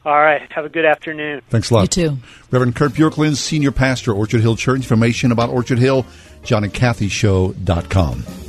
All 0.05 0.21
right. 0.21 0.51
Have 0.53 0.65
a 0.65 0.69
good 0.69 0.85
afternoon. 0.85 1.43
Thanks 1.49 1.71
a 1.71 1.75
lot. 1.75 1.83
You 1.83 2.09
too. 2.09 2.17
Reverend 2.51 2.75
Kurt 2.75 2.93
Bjorklund, 2.93 3.37
senior 3.37 3.71
pastor, 3.71 4.13
Orchard 4.13 4.41
Hill 4.41 4.57
Church. 4.57 4.79
Information 4.79 5.31
about 5.31 5.51
Orchard 5.51 5.79
Hill, 5.79 6.05
johnandkathyshow.com. 6.43 8.42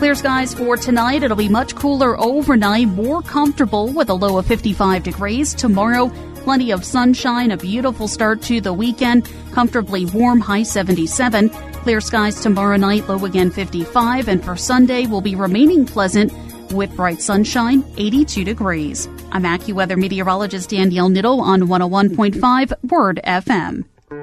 Clear 0.00 0.14
skies 0.14 0.54
for 0.54 0.78
tonight. 0.78 1.22
It'll 1.22 1.36
be 1.36 1.50
much 1.50 1.74
cooler 1.74 2.18
overnight, 2.18 2.88
more 2.88 3.20
comfortable 3.20 3.92
with 3.92 4.08
a 4.08 4.14
low 4.14 4.38
of 4.38 4.46
55 4.46 5.02
degrees. 5.02 5.52
Tomorrow, 5.52 6.08
plenty 6.36 6.70
of 6.70 6.86
sunshine, 6.86 7.50
a 7.50 7.58
beautiful 7.58 8.08
start 8.08 8.40
to 8.44 8.62
the 8.62 8.72
weekend, 8.72 9.30
comfortably 9.52 10.06
warm, 10.06 10.40
high 10.40 10.62
77. 10.62 11.50
Clear 11.50 12.00
skies 12.00 12.40
tomorrow 12.40 12.76
night, 12.76 13.08
low 13.10 13.22
again 13.26 13.50
55, 13.50 14.28
and 14.28 14.42
for 14.42 14.56
Sunday 14.56 15.06
will 15.06 15.20
be 15.20 15.34
remaining 15.34 15.84
pleasant 15.84 16.32
with 16.72 16.96
bright 16.96 17.20
sunshine, 17.20 17.84
82 17.98 18.42
degrees. 18.42 19.06
I'm 19.32 19.42
AccuWeather 19.42 19.98
meteorologist 19.98 20.70
Danielle 20.70 21.10
Niddle 21.10 21.40
on 21.40 21.62
101.5 21.62 22.90
Word 22.90 23.20
FM. 23.24 23.84
Hey, 24.10 24.16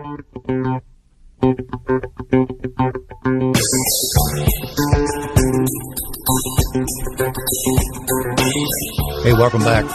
welcome 9.32 9.62
back. 9.62 9.86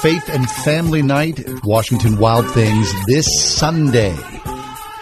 Faith 0.00 0.28
and 0.28 0.48
Family 0.48 1.02
Night 1.02 1.44
Washington 1.64 2.18
Wild 2.18 2.48
Things 2.52 2.92
this 3.08 3.26
Sunday. 3.44 4.16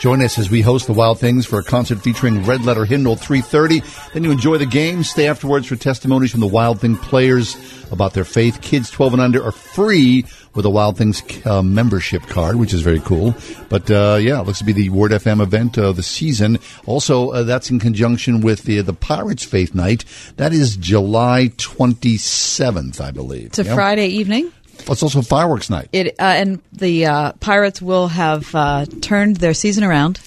Join 0.00 0.22
us 0.22 0.38
as 0.38 0.50
we 0.50 0.62
host 0.62 0.86
the 0.86 0.94
Wild 0.94 1.20
Things 1.20 1.44
for 1.44 1.58
a 1.58 1.62
concert 1.62 2.00
featuring 2.00 2.42
Red 2.44 2.64
Letter 2.64 2.86
Hymnal 2.86 3.16
330. 3.16 3.82
Then 4.14 4.24
you 4.24 4.30
enjoy 4.30 4.56
the 4.56 4.64
game. 4.64 5.04
Stay 5.04 5.28
afterwards 5.28 5.66
for 5.66 5.76
testimonies 5.76 6.30
from 6.30 6.40
the 6.40 6.46
Wild 6.46 6.80
Thing 6.80 6.96
players 6.96 7.54
about 7.92 8.14
their 8.14 8.24
faith. 8.24 8.62
Kids 8.62 8.90
12 8.90 9.12
and 9.12 9.22
under 9.22 9.44
are 9.44 9.52
free 9.52 10.24
with 10.54 10.64
a 10.66 10.70
Wild 10.70 10.96
Things 10.98 11.22
uh, 11.46 11.62
membership 11.62 12.22
card, 12.26 12.56
which 12.56 12.72
is 12.74 12.82
very 12.82 13.00
cool. 13.00 13.34
But 13.68 13.90
uh, 13.90 14.18
yeah, 14.20 14.40
it 14.40 14.46
looks 14.46 14.58
to 14.58 14.64
be 14.64 14.72
the 14.72 14.88
Word 14.90 15.12
FM 15.12 15.40
event 15.42 15.78
of 15.78 15.96
the 15.96 16.02
season. 16.02 16.58
Also, 16.86 17.30
uh, 17.30 17.42
that's 17.44 17.70
in 17.70 17.78
conjunction 17.80 18.40
with 18.42 18.64
the 18.64 18.80
the 18.82 18.92
Pirates 18.92 19.44
Faith 19.44 19.74
Night. 19.74 20.04
That 20.36 20.52
is 20.52 20.76
July 20.76 21.52
27th, 21.56 23.00
I 23.00 23.10
believe. 23.10 23.46
It's 23.46 23.58
a 23.58 23.64
Yeah. 23.64 23.74
Friday 23.74 24.08
evening. 24.08 24.52
It's 24.88 25.02
also 25.02 25.22
fireworks 25.22 25.70
night. 25.70 25.88
It 25.92 26.08
uh, 26.18 26.22
and 26.22 26.60
the 26.72 27.06
uh, 27.06 27.32
Pirates 27.40 27.80
will 27.80 28.08
have 28.08 28.52
uh, 28.54 28.86
turned 29.00 29.36
their 29.36 29.54
season 29.54 29.84
around 29.84 30.18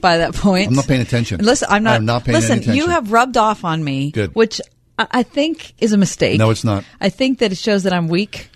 by 0.00 0.18
that 0.18 0.34
point. 0.34 0.68
I'm 0.68 0.74
not 0.74 0.86
paying 0.88 1.00
attention. 1.02 1.40
Listen, 1.44 1.68
I'm 1.70 1.82
not. 1.84 1.96
I'm 1.96 2.06
not 2.06 2.24
paying 2.24 2.36
attention. 2.36 2.56
listen, 2.58 2.70
attention. 2.72 2.74
you 2.86 2.90
have 2.90 3.12
rubbed 3.12 3.36
off 3.36 3.64
on 3.64 3.84
me, 3.84 4.10
Good. 4.10 4.34
which 4.34 4.60
I, 4.98 5.06
I 5.10 5.22
think 5.22 5.74
is 5.78 5.92
a 5.92 5.96
mistake. 5.96 6.38
No, 6.38 6.50
it's 6.50 6.64
not. 6.64 6.84
I 7.00 7.08
think 7.08 7.38
that 7.38 7.52
it 7.52 7.58
shows 7.58 7.84
that 7.84 7.92
I'm 7.92 8.08
weak, 8.08 8.48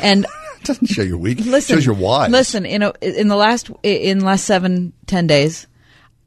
and 0.00 0.26
It 0.60 0.64
doesn't 0.66 0.86
show 0.88 1.02
you're 1.02 1.18
weak. 1.18 1.38
listen, 1.40 1.74
it 1.74 1.78
shows 1.78 1.86
you're 1.86 1.94
wise. 1.94 2.30
Listen, 2.30 2.64
you 2.64 2.78
know, 2.78 2.92
in 3.00 3.28
the 3.28 3.36
last 3.36 3.70
in 3.82 4.18
the 4.18 4.24
last 4.26 4.44
seven 4.44 4.92
ten 5.06 5.26
days, 5.26 5.66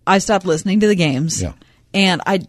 I 0.07 0.17
stopped 0.17 0.45
listening 0.45 0.79
to 0.81 0.87
the 0.87 0.95
games, 0.95 1.41
Yeah. 1.41 1.53
and 1.93 2.21
I. 2.25 2.41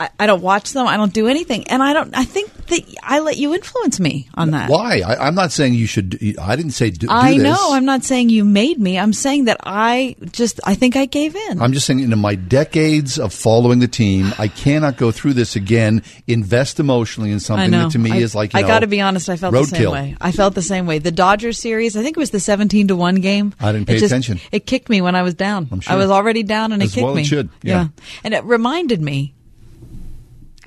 I, 0.00 0.08
I 0.18 0.26
don't 0.26 0.42
watch 0.42 0.72
them. 0.72 0.88
I 0.88 0.96
don't 0.96 1.12
do 1.14 1.28
anything, 1.28 1.68
and 1.68 1.80
I 1.80 1.92
don't. 1.92 2.12
I 2.16 2.24
think 2.24 2.50
that 2.72 2.94
I 3.02 3.20
let 3.20 3.36
you 3.36 3.54
influence 3.54 4.00
me 4.00 4.28
on 4.34 4.50
that. 4.50 4.68
Why? 4.68 5.00
I, 5.00 5.26
I'm 5.26 5.34
not 5.34 5.52
saying 5.52 5.74
you 5.74 5.86
should. 5.86 6.18
I 6.38 6.56
didn't 6.56 6.72
say 6.72 6.90
do, 6.90 7.06
do 7.06 7.12
I 7.12 7.34
this. 7.34 7.42
know. 7.44 7.72
I'm 7.72 7.84
not 7.84 8.04
saying 8.04 8.30
you 8.30 8.44
made 8.44 8.78
me. 8.78 8.98
I'm 8.98 9.12
saying 9.12 9.44
that 9.44 9.58
I 9.62 10.16
just. 10.32 10.60
I 10.64 10.74
think 10.74 10.96
I 10.96 11.06
gave 11.06 11.36
in. 11.36 11.60
I'm 11.62 11.72
just 11.72 11.86
saying, 11.86 12.00
in 12.00 12.18
my 12.18 12.34
decades 12.34 13.18
of 13.18 13.32
following 13.32 13.78
the 13.78 13.88
team, 13.88 14.32
I 14.38 14.48
cannot 14.48 14.96
go 14.96 15.12
through 15.12 15.34
this 15.34 15.56
again. 15.56 16.02
Invest 16.26 16.80
emotionally 16.80 17.30
in 17.30 17.40
something 17.40 17.70
that 17.70 17.92
to 17.92 17.98
me 17.98 18.12
I, 18.12 18.16
is 18.16 18.34
like 18.34 18.52
you 18.54 18.58
I 18.58 18.62
got 18.62 18.80
to 18.80 18.86
be 18.86 19.00
honest. 19.00 19.28
I 19.28 19.36
felt 19.36 19.52
the 19.54 19.64
same 19.64 19.80
roadkill. 19.82 19.92
way. 19.92 20.16
I 20.20 20.32
felt 20.32 20.54
the 20.54 20.62
same 20.62 20.86
way. 20.86 20.98
The 20.98 21.12
Dodgers 21.12 21.58
series. 21.58 21.96
I 21.96 22.02
think 22.02 22.16
it 22.16 22.20
was 22.20 22.30
the 22.30 22.40
17 22.40 22.88
to 22.88 22.96
one 22.96 23.16
game. 23.16 23.54
I 23.60 23.72
didn't 23.72 23.86
pay 23.86 23.96
It 23.96 24.00
just- 24.00 24.12
attention. 24.12 24.40
It 24.50 24.66
kicked 24.66 24.88
me 24.88 25.00
when 25.00 25.14
I 25.14 25.22
was 25.22 25.34
down. 25.34 25.68
I'm 25.70 25.80
sure. 25.80 25.92
I 25.92 25.96
was 25.96 26.10
already 26.10 26.42
down, 26.42 26.72
and 26.72 26.82
it 26.82 26.90
kicked 26.90 27.04
well 27.04 27.12
it 27.12 27.16
me. 27.16 27.24
should, 27.24 27.50
yeah. 27.62 27.88
and 28.24 28.34
it 28.34 28.44
reminded 28.44 29.00
me 29.00 29.34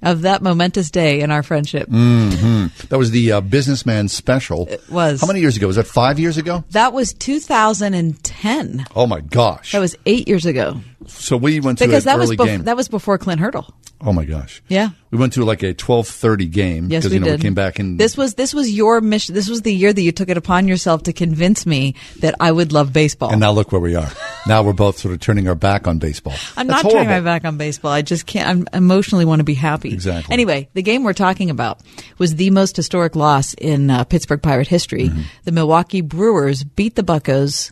of 0.06 0.22
that 0.22 0.42
momentous 0.42 0.90
day 0.90 1.20
in 1.20 1.32
our 1.32 1.44
friendship. 1.44 1.90
hmm 1.90 2.68
That 2.90 2.98
was 2.98 3.12
the 3.12 3.34
uh, 3.34 3.42
businessman 3.42 4.08
special. 4.08 4.68
It 4.70 4.90
was. 4.90 5.20
How 5.20 5.28
many 5.28 5.42
years 5.42 5.58
ago? 5.58 5.68
Was 5.68 5.76
that 5.76 5.88
five 5.88 6.18
years 6.20 6.38
ago? 6.38 6.64
That 6.72 6.94
was 6.94 7.14
2010. 7.14 8.86
Oh 8.96 9.08
my 9.08 9.20
gosh! 9.22 9.72
That 9.74 9.80
was 9.80 9.96
eight 10.06 10.28
years 10.28 10.46
ago. 10.46 10.80
So 11.08 11.38
we 11.38 11.60
went 11.60 11.80
to 11.80 11.86
Because 11.86 12.06
that 12.06 12.18
was 12.18 12.32
bef- 12.32 12.46
game. 12.46 12.64
that 12.64 12.76
was 12.78 12.88
before 12.88 13.18
Clint 13.18 13.40
Hurdle. 13.42 13.74
Oh 14.06 14.14
my 14.14 14.26
gosh! 14.26 14.62
Yeah. 14.68 14.90
We 15.12 15.18
went 15.18 15.34
to 15.34 15.46
like 15.46 15.64
a 15.64 15.74
twelve 15.74 16.08
thirty 16.08 16.46
game 16.46 16.90
Yes, 16.90 17.04
because 17.04 17.12
we 17.12 17.16
you 17.16 17.20
know 17.22 17.26
did. 17.28 17.40
we 17.40 17.44
came 17.44 17.54
back 17.54 17.80
and 17.80 17.98
This 18.00 18.18
was 18.18 18.34
this 18.36 18.54
was 18.54 18.70
your 18.72 19.00
mission. 19.02 19.34
This 19.34 19.48
was 19.50 19.62
the 19.62 19.74
year 19.74 19.94
that 19.94 20.02
you 20.02 20.12
took 20.12 20.30
it 20.30 20.38
upon 20.38 20.68
yourself 20.68 21.04
to 21.04 21.14
convince 21.14 21.66
me 21.66 21.96
that 22.20 22.36
I 22.40 22.52
would 22.52 22.72
love 22.74 22.92
baseball. 22.92 23.32
and 23.32 23.40
now 23.40 23.52
look 23.52 23.72
where 23.72 23.82
we 23.82 23.96
are. 23.96 24.10
now 24.48 24.62
we're 24.64 24.74
both 24.74 24.98
sort 25.00 25.14
of 25.14 25.20
turning 25.22 25.48
our 25.48 25.56
back 25.56 25.88
on 25.88 26.00
baseball. 26.00 26.36
I'm 26.58 26.68
That's 26.68 26.84
not 26.84 26.92
turning 26.92 27.08
my 27.10 27.22
back 27.22 27.46
on 27.46 27.58
baseball. 27.58 27.92
I 27.92 28.02
just 28.02 28.26
can't. 28.26 28.68
I 28.74 28.78
emotionally 28.78 29.26
want 29.26 29.40
to 29.40 29.46
be 29.46 29.54
happy. 29.54 29.94
Exactly. 29.94 30.34
Anyway, 30.34 30.70
the 30.74 30.82
game 30.82 31.04
we're 31.04 31.14
talking 31.14 31.50
about 31.50 31.80
was 32.18 32.36
the 32.36 32.50
most 32.50 32.76
historic 32.76 33.16
loss 33.16 33.54
in 33.54 33.90
uh, 33.90 34.04
Pittsburgh 34.04 34.42
Pirate 34.42 34.68
history. 34.68 35.10
Mm-hmm. 35.10 35.22
The 35.46 35.52
Milwaukee 35.52 36.02
Brewers 36.02 36.64
beat 36.64 36.96
the 36.96 37.04
Buccos 37.04 37.72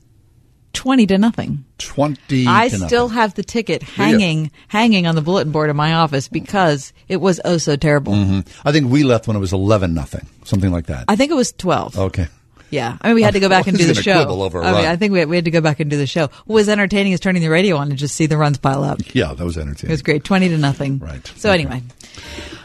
twenty 0.73 1.05
to 1.07 1.17
nothing. 1.17 1.63
Twenty. 1.77 2.47
I 2.47 2.67
still 2.67 3.03
nothing. 3.07 3.15
have 3.17 3.33
the 3.35 3.43
ticket 3.43 3.83
hanging 3.83 4.51
hanging 4.67 5.07
on 5.07 5.15
the 5.15 5.21
bulletin 5.21 5.51
board 5.51 5.69
in 5.69 5.75
my 5.75 5.93
office 5.93 6.27
because 6.27 6.91
it 7.07 7.17
was 7.17 7.39
oh 7.45 7.57
so 7.57 7.75
terrible. 7.75 8.13
Mhm. 8.13 8.47
I 8.65 8.71
think 8.71 8.91
we 8.91 9.03
left 9.03 9.27
when 9.27 9.37
it 9.37 9.39
was 9.39 9.53
eleven 9.53 9.93
nothing, 9.93 10.25
something 10.43 10.71
like 10.71 10.87
that. 10.87 11.05
I 11.07 11.15
think 11.15 11.31
it 11.31 11.35
was 11.35 11.51
twelve. 11.51 11.97
Okay. 11.97 12.27
Yeah, 12.69 12.97
I 13.01 13.07
mean, 13.09 13.15
we 13.15 13.21
had 13.21 13.35
to 13.35 13.39
go 13.39 13.49
back 13.49 13.67
and 13.67 13.77
do 13.77 13.85
the 13.85 13.93
show. 13.93 14.27
over 14.27 14.59
a 14.61 14.65
I 14.65 14.71
mean. 14.71 14.85
I 14.85 14.95
think 14.95 15.13
we 15.13 15.19
had, 15.19 15.29
we 15.29 15.35
had 15.35 15.45
to 15.45 15.51
go 15.51 15.61
back 15.61 15.79
and 15.79 15.91
do 15.91 15.97
the 15.97 16.07
show. 16.07 16.23
What 16.45 16.55
was 16.55 16.69
entertaining 16.69 17.11
is 17.11 17.19
turning 17.19 17.43
the 17.43 17.49
radio 17.49 17.75
on 17.77 17.89
and 17.89 17.99
just 17.99 18.15
see 18.15 18.25
the 18.25 18.35
runs 18.35 18.57
pile 18.57 18.83
up. 18.83 18.99
Yeah, 19.13 19.31
that 19.35 19.43
was 19.43 19.59
entertaining. 19.59 19.91
It 19.91 19.93
was 19.93 20.01
great, 20.01 20.23
twenty 20.23 20.49
to 20.49 20.57
nothing. 20.57 20.97
Right. 20.97 21.25
So 21.37 21.51
anyway, 21.51 21.83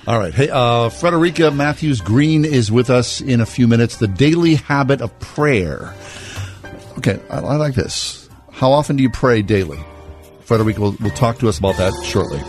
All 0.07 0.19
right. 0.19 0.33
Hey, 0.33 0.49
uh, 0.51 0.89
Frederica 0.89 1.51
Mathewes 1.51 2.01
Green 2.01 2.47
is 2.47 2.73
with 2.73 2.89
us 2.89 3.21
in 3.21 3.43
a 3.43 3.47
few 3.47 3.69
minutes. 3.69 3.99
The 3.99 4.09
daily 4.09 4.55
habit 4.55 5.03
of 5.03 5.19
prayer. 5.21 5.95
Okay, 6.99 7.21
I, 7.31 7.39
I 7.39 7.57
like 7.57 7.75
this. 7.75 8.29
How 8.51 8.73
often 8.73 8.97
do 8.97 9.05
you 9.05 9.11
pray 9.11 9.41
daily? 9.41 9.79
Frederica 10.41 10.81
will, 10.81 10.97
will 11.01 11.11
talk 11.11 11.39
to 11.39 11.49
us 11.49 11.59
about 11.59 11.77
that 11.77 11.93
shortly. 12.05 12.43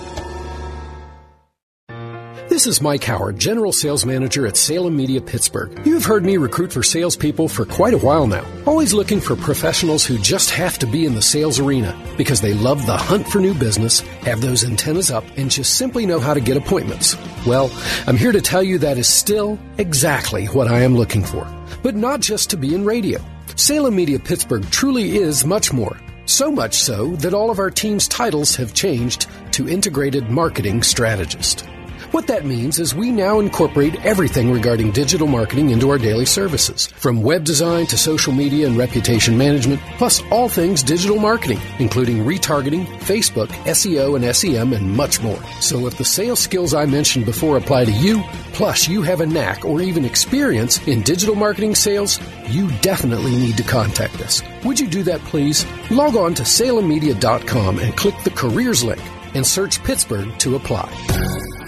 This 2.49 2.65
is 2.65 2.81
Mike 2.81 3.03
Howard, 3.03 3.37
General 3.37 3.71
Sales 3.71 4.07
Manager 4.07 4.47
at 4.47 4.57
Salem 4.57 4.95
Media 4.95 5.21
Pittsburgh. 5.21 5.85
You've 5.85 6.03
heard 6.03 6.25
me 6.25 6.37
recruit 6.37 6.73
for 6.73 6.81
salespeople 6.81 7.47
for 7.47 7.63
quite 7.63 7.93
a 7.93 7.99
while 7.99 8.25
now. 8.25 8.43
Always 8.65 8.91
looking 8.91 9.21
for 9.21 9.35
professionals 9.35 10.03
who 10.03 10.17
just 10.17 10.49
have 10.49 10.79
to 10.79 10.87
be 10.87 11.05
in 11.05 11.13
the 11.13 11.21
sales 11.21 11.59
arena 11.59 11.95
because 12.17 12.41
they 12.41 12.55
love 12.55 12.83
the 12.87 12.97
hunt 12.97 13.27
for 13.27 13.37
new 13.37 13.53
business, 13.53 13.99
have 13.99 14.41
those 14.41 14.65
antennas 14.65 15.11
up, 15.11 15.23
and 15.37 15.51
just 15.51 15.77
simply 15.77 16.07
know 16.07 16.19
how 16.19 16.33
to 16.33 16.41
get 16.41 16.57
appointments. 16.57 17.15
Well, 17.45 17.71
I'm 18.07 18.17
here 18.17 18.31
to 18.31 18.41
tell 18.41 18.63
you 18.63 18.79
that 18.79 18.97
is 18.97 19.07
still 19.07 19.59
exactly 19.77 20.47
what 20.47 20.67
I 20.67 20.79
am 20.79 20.95
looking 20.95 21.23
for. 21.23 21.47
But 21.83 21.95
not 21.95 22.19
just 22.19 22.49
to 22.49 22.57
be 22.57 22.73
in 22.73 22.83
radio. 22.83 23.23
Salem 23.59 23.93
Media 23.93 24.17
Pittsburgh 24.17 24.63
truly 24.71 25.17
is 25.17 25.43
much 25.43 25.73
more. 25.73 25.97
So 26.25 26.49
much 26.49 26.75
so 26.75 27.17
that 27.17 27.33
all 27.33 27.51
of 27.51 27.59
our 27.59 27.69
team's 27.69 28.07
titles 28.07 28.55
have 28.55 28.73
changed 28.73 29.27
to 29.51 29.67
Integrated 29.67 30.29
Marketing 30.29 30.81
Strategist. 30.81 31.67
What 32.11 32.25
that 32.25 32.43
means 32.43 32.79
is 32.79 32.95
we 32.95 33.11
now 33.11 33.39
incorporate 33.39 34.03
everything 34.03 34.51
regarding 34.51 34.89
digital 34.91 35.27
marketing 35.27 35.69
into 35.69 35.91
our 35.91 35.99
daily 35.99 36.25
services, 36.25 36.87
from 36.87 37.21
web 37.21 37.43
design 37.43 37.85
to 37.85 37.99
social 37.99 38.33
media 38.33 38.65
and 38.65 38.75
reputation 38.75 39.37
management, 39.37 39.79
plus 39.99 40.23
all 40.31 40.49
things 40.49 40.81
digital 40.81 41.19
marketing, 41.19 41.59
including 41.77 42.25
retargeting, 42.25 42.87
Facebook, 43.01 43.49
SEO 43.65 44.15
and 44.15 44.35
SEM, 44.35 44.73
and 44.73 44.91
much 44.91 45.21
more. 45.21 45.39
So 45.61 45.85
if 45.85 45.99
the 45.99 46.03
sales 46.03 46.39
skills 46.39 46.73
I 46.73 46.87
mentioned 46.87 47.25
before 47.25 47.57
apply 47.57 47.85
to 47.85 47.91
you, 47.91 48.23
plus 48.53 48.87
you 48.87 49.03
have 49.03 49.21
a 49.21 49.27
knack 49.27 49.63
or 49.63 49.79
even 49.79 50.03
experience 50.03 50.87
in 50.87 51.03
digital 51.03 51.35
marketing 51.35 51.75
sales, 51.75 52.19
you 52.47 52.71
definitely 52.81 53.35
need 53.35 53.55
to 53.57 53.63
contact 53.63 54.19
us. 54.21 54.41
Would 54.65 54.79
you 54.79 54.87
do 54.87 55.03
that, 55.03 55.21
please? 55.25 55.63
Log 55.91 56.15
on 56.15 56.33
to 56.33 56.41
salemmedia.com 56.41 57.77
and 57.77 57.95
click 57.95 58.15
the 58.23 58.31
careers 58.31 58.83
link 58.83 59.01
and 59.35 59.45
search 59.45 59.83
Pittsburgh 59.83 60.35
to 60.39 60.55
apply. 60.55 61.58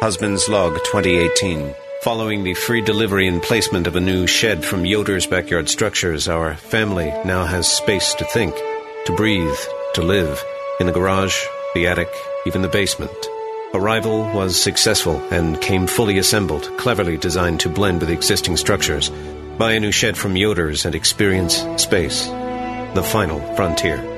Husband's 0.00 0.46
Log 0.46 0.74
2018. 0.74 1.74
Following 2.02 2.44
the 2.44 2.52
free 2.52 2.82
delivery 2.82 3.26
and 3.26 3.42
placement 3.42 3.86
of 3.86 3.96
a 3.96 4.00
new 4.00 4.26
shed 4.26 4.62
from 4.62 4.84
Yoder's 4.84 5.26
Backyard 5.26 5.70
Structures, 5.70 6.28
our 6.28 6.54
family 6.54 7.06
now 7.24 7.46
has 7.46 7.66
space 7.66 8.12
to 8.14 8.24
think, 8.26 8.54
to 9.06 9.14
breathe, 9.16 9.58
to 9.94 10.02
live. 10.02 10.44
In 10.80 10.86
the 10.86 10.92
garage, 10.92 11.42
the 11.74 11.86
attic, 11.86 12.10
even 12.44 12.60
the 12.60 12.68
basement. 12.68 13.10
Arrival 13.72 14.30
was 14.34 14.60
successful 14.60 15.16
and 15.30 15.62
came 15.62 15.86
fully 15.86 16.18
assembled, 16.18 16.70
cleverly 16.76 17.16
designed 17.16 17.60
to 17.60 17.70
blend 17.70 18.00
with 18.00 18.10
existing 18.10 18.58
structures. 18.58 19.10
Buy 19.56 19.72
a 19.72 19.80
new 19.80 19.92
shed 19.92 20.18
from 20.18 20.36
Yoder's 20.36 20.84
and 20.84 20.94
experience 20.94 21.64
space. 21.82 22.26
The 22.26 23.02
final 23.02 23.40
frontier. 23.56 24.15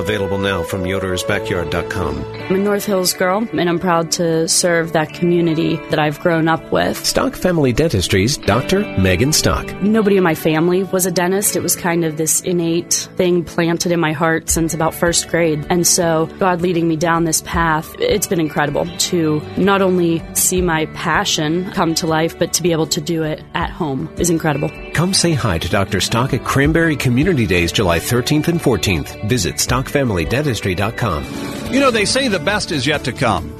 Available 0.00 0.38
now 0.38 0.62
from 0.62 0.84
yodersbackyard.com. 0.84 2.24
I'm 2.24 2.54
a 2.54 2.58
North 2.58 2.86
Hills 2.86 3.12
girl, 3.12 3.46
and 3.52 3.68
I'm 3.68 3.78
proud 3.78 4.10
to 4.12 4.48
serve 4.48 4.94
that 4.94 5.12
community 5.12 5.76
that 5.90 5.98
I've 5.98 6.18
grown 6.20 6.48
up 6.48 6.72
with. 6.72 7.04
Stock 7.04 7.34
Family 7.34 7.74
Dentistry's 7.74 8.38
Dr. 8.38 8.80
Megan 8.98 9.34
Stock. 9.34 9.70
Nobody 9.82 10.16
in 10.16 10.22
my 10.22 10.34
family 10.34 10.84
was 10.84 11.04
a 11.04 11.10
dentist. 11.10 11.54
It 11.54 11.62
was 11.62 11.76
kind 11.76 12.06
of 12.06 12.16
this 12.16 12.40
innate 12.40 13.10
thing 13.16 13.44
planted 13.44 13.92
in 13.92 14.00
my 14.00 14.12
heart 14.12 14.48
since 14.48 14.72
about 14.72 14.94
first 14.94 15.28
grade. 15.28 15.66
And 15.68 15.86
so, 15.86 16.30
God 16.38 16.62
leading 16.62 16.88
me 16.88 16.96
down 16.96 17.24
this 17.24 17.42
path, 17.42 17.94
it's 17.98 18.26
been 18.26 18.40
incredible 18.40 18.86
to 19.10 19.42
not 19.58 19.82
only 19.82 20.22
see 20.34 20.62
my 20.62 20.86
passion 20.86 21.70
come 21.72 21.94
to 21.96 22.06
life, 22.06 22.38
but 22.38 22.54
to 22.54 22.62
be 22.62 22.72
able 22.72 22.86
to 22.86 23.02
do 23.02 23.22
it 23.22 23.44
at 23.54 23.68
home 23.68 24.08
is 24.16 24.30
incredible. 24.30 24.70
Come 24.94 25.12
say 25.12 25.34
hi 25.34 25.58
to 25.58 25.68
Dr. 25.68 26.00
Stock 26.00 26.32
at 26.32 26.42
Cranberry 26.44 26.96
Community 26.96 27.46
Days, 27.46 27.70
July 27.70 27.98
13th 27.98 28.48
and 28.48 28.58
14th. 28.58 29.28
Visit 29.28 29.60
StockFamilyDentistry.com. 29.90 31.72
You 31.72 31.80
know, 31.80 31.90
they 31.90 32.04
say 32.04 32.28
the 32.28 32.38
best 32.38 32.72
is 32.72 32.86
yet 32.86 33.04
to 33.04 33.12
come. 33.12 33.59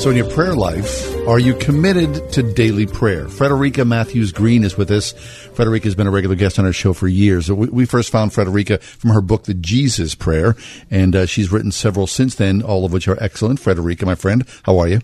So, 0.00 0.08
in 0.08 0.16
your 0.16 0.30
prayer 0.30 0.54
life, 0.54 1.14
are 1.28 1.38
you 1.38 1.52
committed 1.52 2.32
to 2.32 2.42
daily 2.42 2.86
prayer? 2.86 3.28
Frederica 3.28 3.84
Mathewes 3.84 4.32
Green 4.32 4.64
is 4.64 4.74
with 4.78 4.90
us. 4.90 5.12
Frederica 5.12 5.84
has 5.84 5.94
been 5.94 6.06
a 6.06 6.10
regular 6.10 6.36
guest 6.36 6.58
on 6.58 6.64
our 6.64 6.72
show 6.72 6.94
for 6.94 7.06
years. 7.06 7.52
We, 7.52 7.68
we 7.68 7.84
first 7.84 8.08
found 8.08 8.32
Frederica 8.32 8.78
from 8.78 9.10
her 9.10 9.20
book, 9.20 9.42
The 9.42 9.52
Jesus 9.52 10.14
Prayer, 10.14 10.56
and 10.90 11.14
uh, 11.14 11.26
she's 11.26 11.52
written 11.52 11.70
several 11.70 12.06
since 12.06 12.36
then, 12.36 12.62
all 12.62 12.86
of 12.86 12.94
which 12.94 13.08
are 13.08 13.22
excellent. 13.22 13.60
Frederica, 13.60 14.06
my 14.06 14.14
friend, 14.14 14.46
how 14.62 14.78
are 14.78 14.88
you? 14.88 15.00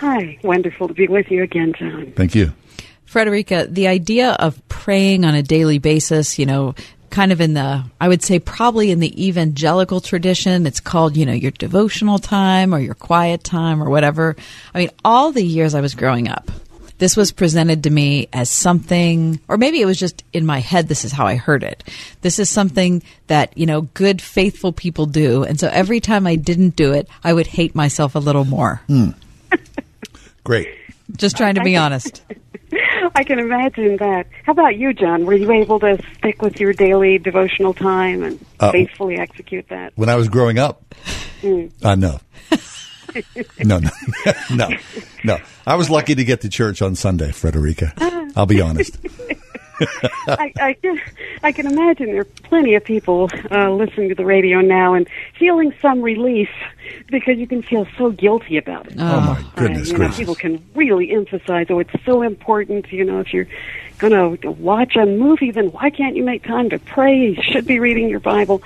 Hi, 0.00 0.38
wonderful 0.42 0.88
to 0.88 0.94
be 0.94 1.08
with 1.08 1.30
you 1.30 1.42
again, 1.42 1.72
John. 1.72 2.12
Thank 2.14 2.34
you. 2.34 2.52
Frederica, 3.06 3.66
the 3.66 3.88
idea 3.88 4.32
of 4.32 4.60
praying 4.68 5.24
on 5.24 5.34
a 5.34 5.42
daily 5.42 5.78
basis, 5.78 6.38
you 6.38 6.44
know, 6.44 6.74
kind 7.12 7.30
of 7.30 7.40
in 7.40 7.54
the, 7.54 7.84
I 8.00 8.08
would 8.08 8.22
say 8.22 8.40
probably 8.40 8.90
in 8.90 8.98
the 8.98 9.26
evangelical 9.26 10.00
tradition. 10.00 10.66
It's 10.66 10.80
called, 10.80 11.16
you 11.16 11.26
know, 11.26 11.32
your 11.32 11.52
devotional 11.52 12.18
time 12.18 12.74
or 12.74 12.80
your 12.80 12.94
quiet 12.94 13.44
time 13.44 13.80
or 13.80 13.88
whatever. 13.88 14.34
I 14.74 14.78
mean, 14.78 14.90
all 15.04 15.30
the 15.30 15.44
years 15.44 15.74
I 15.74 15.80
was 15.80 15.94
growing 15.94 16.28
up, 16.28 16.50
this 16.98 17.16
was 17.16 17.30
presented 17.30 17.84
to 17.84 17.90
me 17.90 18.28
as 18.32 18.48
something, 18.48 19.40
or 19.46 19.56
maybe 19.56 19.80
it 19.80 19.86
was 19.86 19.98
just 19.98 20.24
in 20.32 20.46
my 20.46 20.60
head, 20.60 20.88
this 20.88 21.04
is 21.04 21.12
how 21.12 21.26
I 21.26 21.36
heard 21.36 21.62
it. 21.62 21.84
This 22.22 22.38
is 22.38 22.48
something 22.48 23.02
that, 23.26 23.56
you 23.56 23.66
know, 23.66 23.82
good, 23.82 24.22
faithful 24.22 24.72
people 24.72 25.06
do. 25.06 25.44
And 25.44 25.60
so 25.60 25.68
every 25.68 26.00
time 26.00 26.26
I 26.26 26.36
didn't 26.36 26.76
do 26.76 26.92
it, 26.92 27.08
I 27.22 27.32
would 27.32 27.46
hate 27.46 27.74
myself 27.74 28.14
a 28.14 28.20
little 28.20 28.44
more. 28.44 28.80
Hmm. 28.86 29.10
Great. 30.44 30.68
Just 31.16 31.36
trying 31.36 31.56
to 31.56 31.62
be 31.62 31.76
honest. 31.76 32.22
I 33.14 33.24
can 33.24 33.38
imagine 33.38 33.96
that. 33.98 34.26
How 34.44 34.52
about 34.52 34.76
you, 34.76 34.94
John? 34.94 35.26
Were 35.26 35.34
you 35.34 35.50
able 35.52 35.78
to 35.80 35.98
stick 36.16 36.40
with 36.40 36.58
your 36.60 36.72
daily 36.72 37.18
devotional 37.18 37.74
time 37.74 38.22
and 38.22 38.44
Uh, 38.60 38.72
faithfully 38.72 39.16
execute 39.18 39.68
that? 39.68 39.92
When 39.96 40.08
I 40.08 40.16
was 40.16 40.28
growing 40.28 40.58
up, 40.58 40.94
Mm. 41.42 41.70
uh, 41.82 41.94
no. 41.96 42.20
no, 43.64 43.78
no, 43.78 43.90
no, 44.54 44.68
no. 45.24 45.38
I 45.66 45.74
was 45.74 45.90
lucky 45.90 46.14
to 46.14 46.24
get 46.24 46.42
to 46.42 46.48
church 46.48 46.80
on 46.80 46.94
Sunday, 46.94 47.32
Frederica. 47.32 47.92
I'll 48.36 48.46
be 48.46 48.60
honest. 48.60 48.96
I, 50.28 50.52
I, 50.60 50.72
can, 50.74 51.00
I 51.42 51.52
can 51.52 51.66
imagine 51.66 52.06
there 52.06 52.20
are 52.20 52.24
plenty 52.24 52.74
of 52.74 52.84
people 52.84 53.30
uh, 53.50 53.70
listening 53.70 54.08
to 54.08 54.14
the 54.14 54.24
radio 54.24 54.60
now 54.60 54.94
and 54.94 55.08
feeling 55.38 55.74
some 55.80 56.02
relief 56.02 56.50
because 57.08 57.38
you 57.38 57.46
can 57.46 57.62
feel 57.62 57.86
so 57.96 58.10
guilty 58.10 58.56
about 58.56 58.86
it. 58.86 58.94
Oh, 58.98 59.20
my 59.20 59.44
goodness 59.56 59.90
you 59.90 59.98
know, 59.98 60.10
people 60.10 60.34
can 60.34 60.64
really 60.74 61.10
emphasize, 61.12 61.66
oh, 61.70 61.78
it's 61.78 62.04
so 62.04 62.22
important. 62.22 62.92
You 62.92 63.04
know, 63.04 63.20
if 63.20 63.32
you're 63.32 63.48
going 63.98 64.38
to 64.38 64.50
watch 64.50 64.96
a 64.96 65.06
movie, 65.06 65.50
then 65.50 65.72
why 65.72 65.90
can't 65.90 66.16
you 66.16 66.24
make 66.24 66.44
time 66.44 66.70
to 66.70 66.78
pray? 66.78 67.16
You 67.16 67.42
should 67.42 67.66
be 67.66 67.78
reading 67.78 68.08
your 68.08 68.20
Bible, 68.20 68.62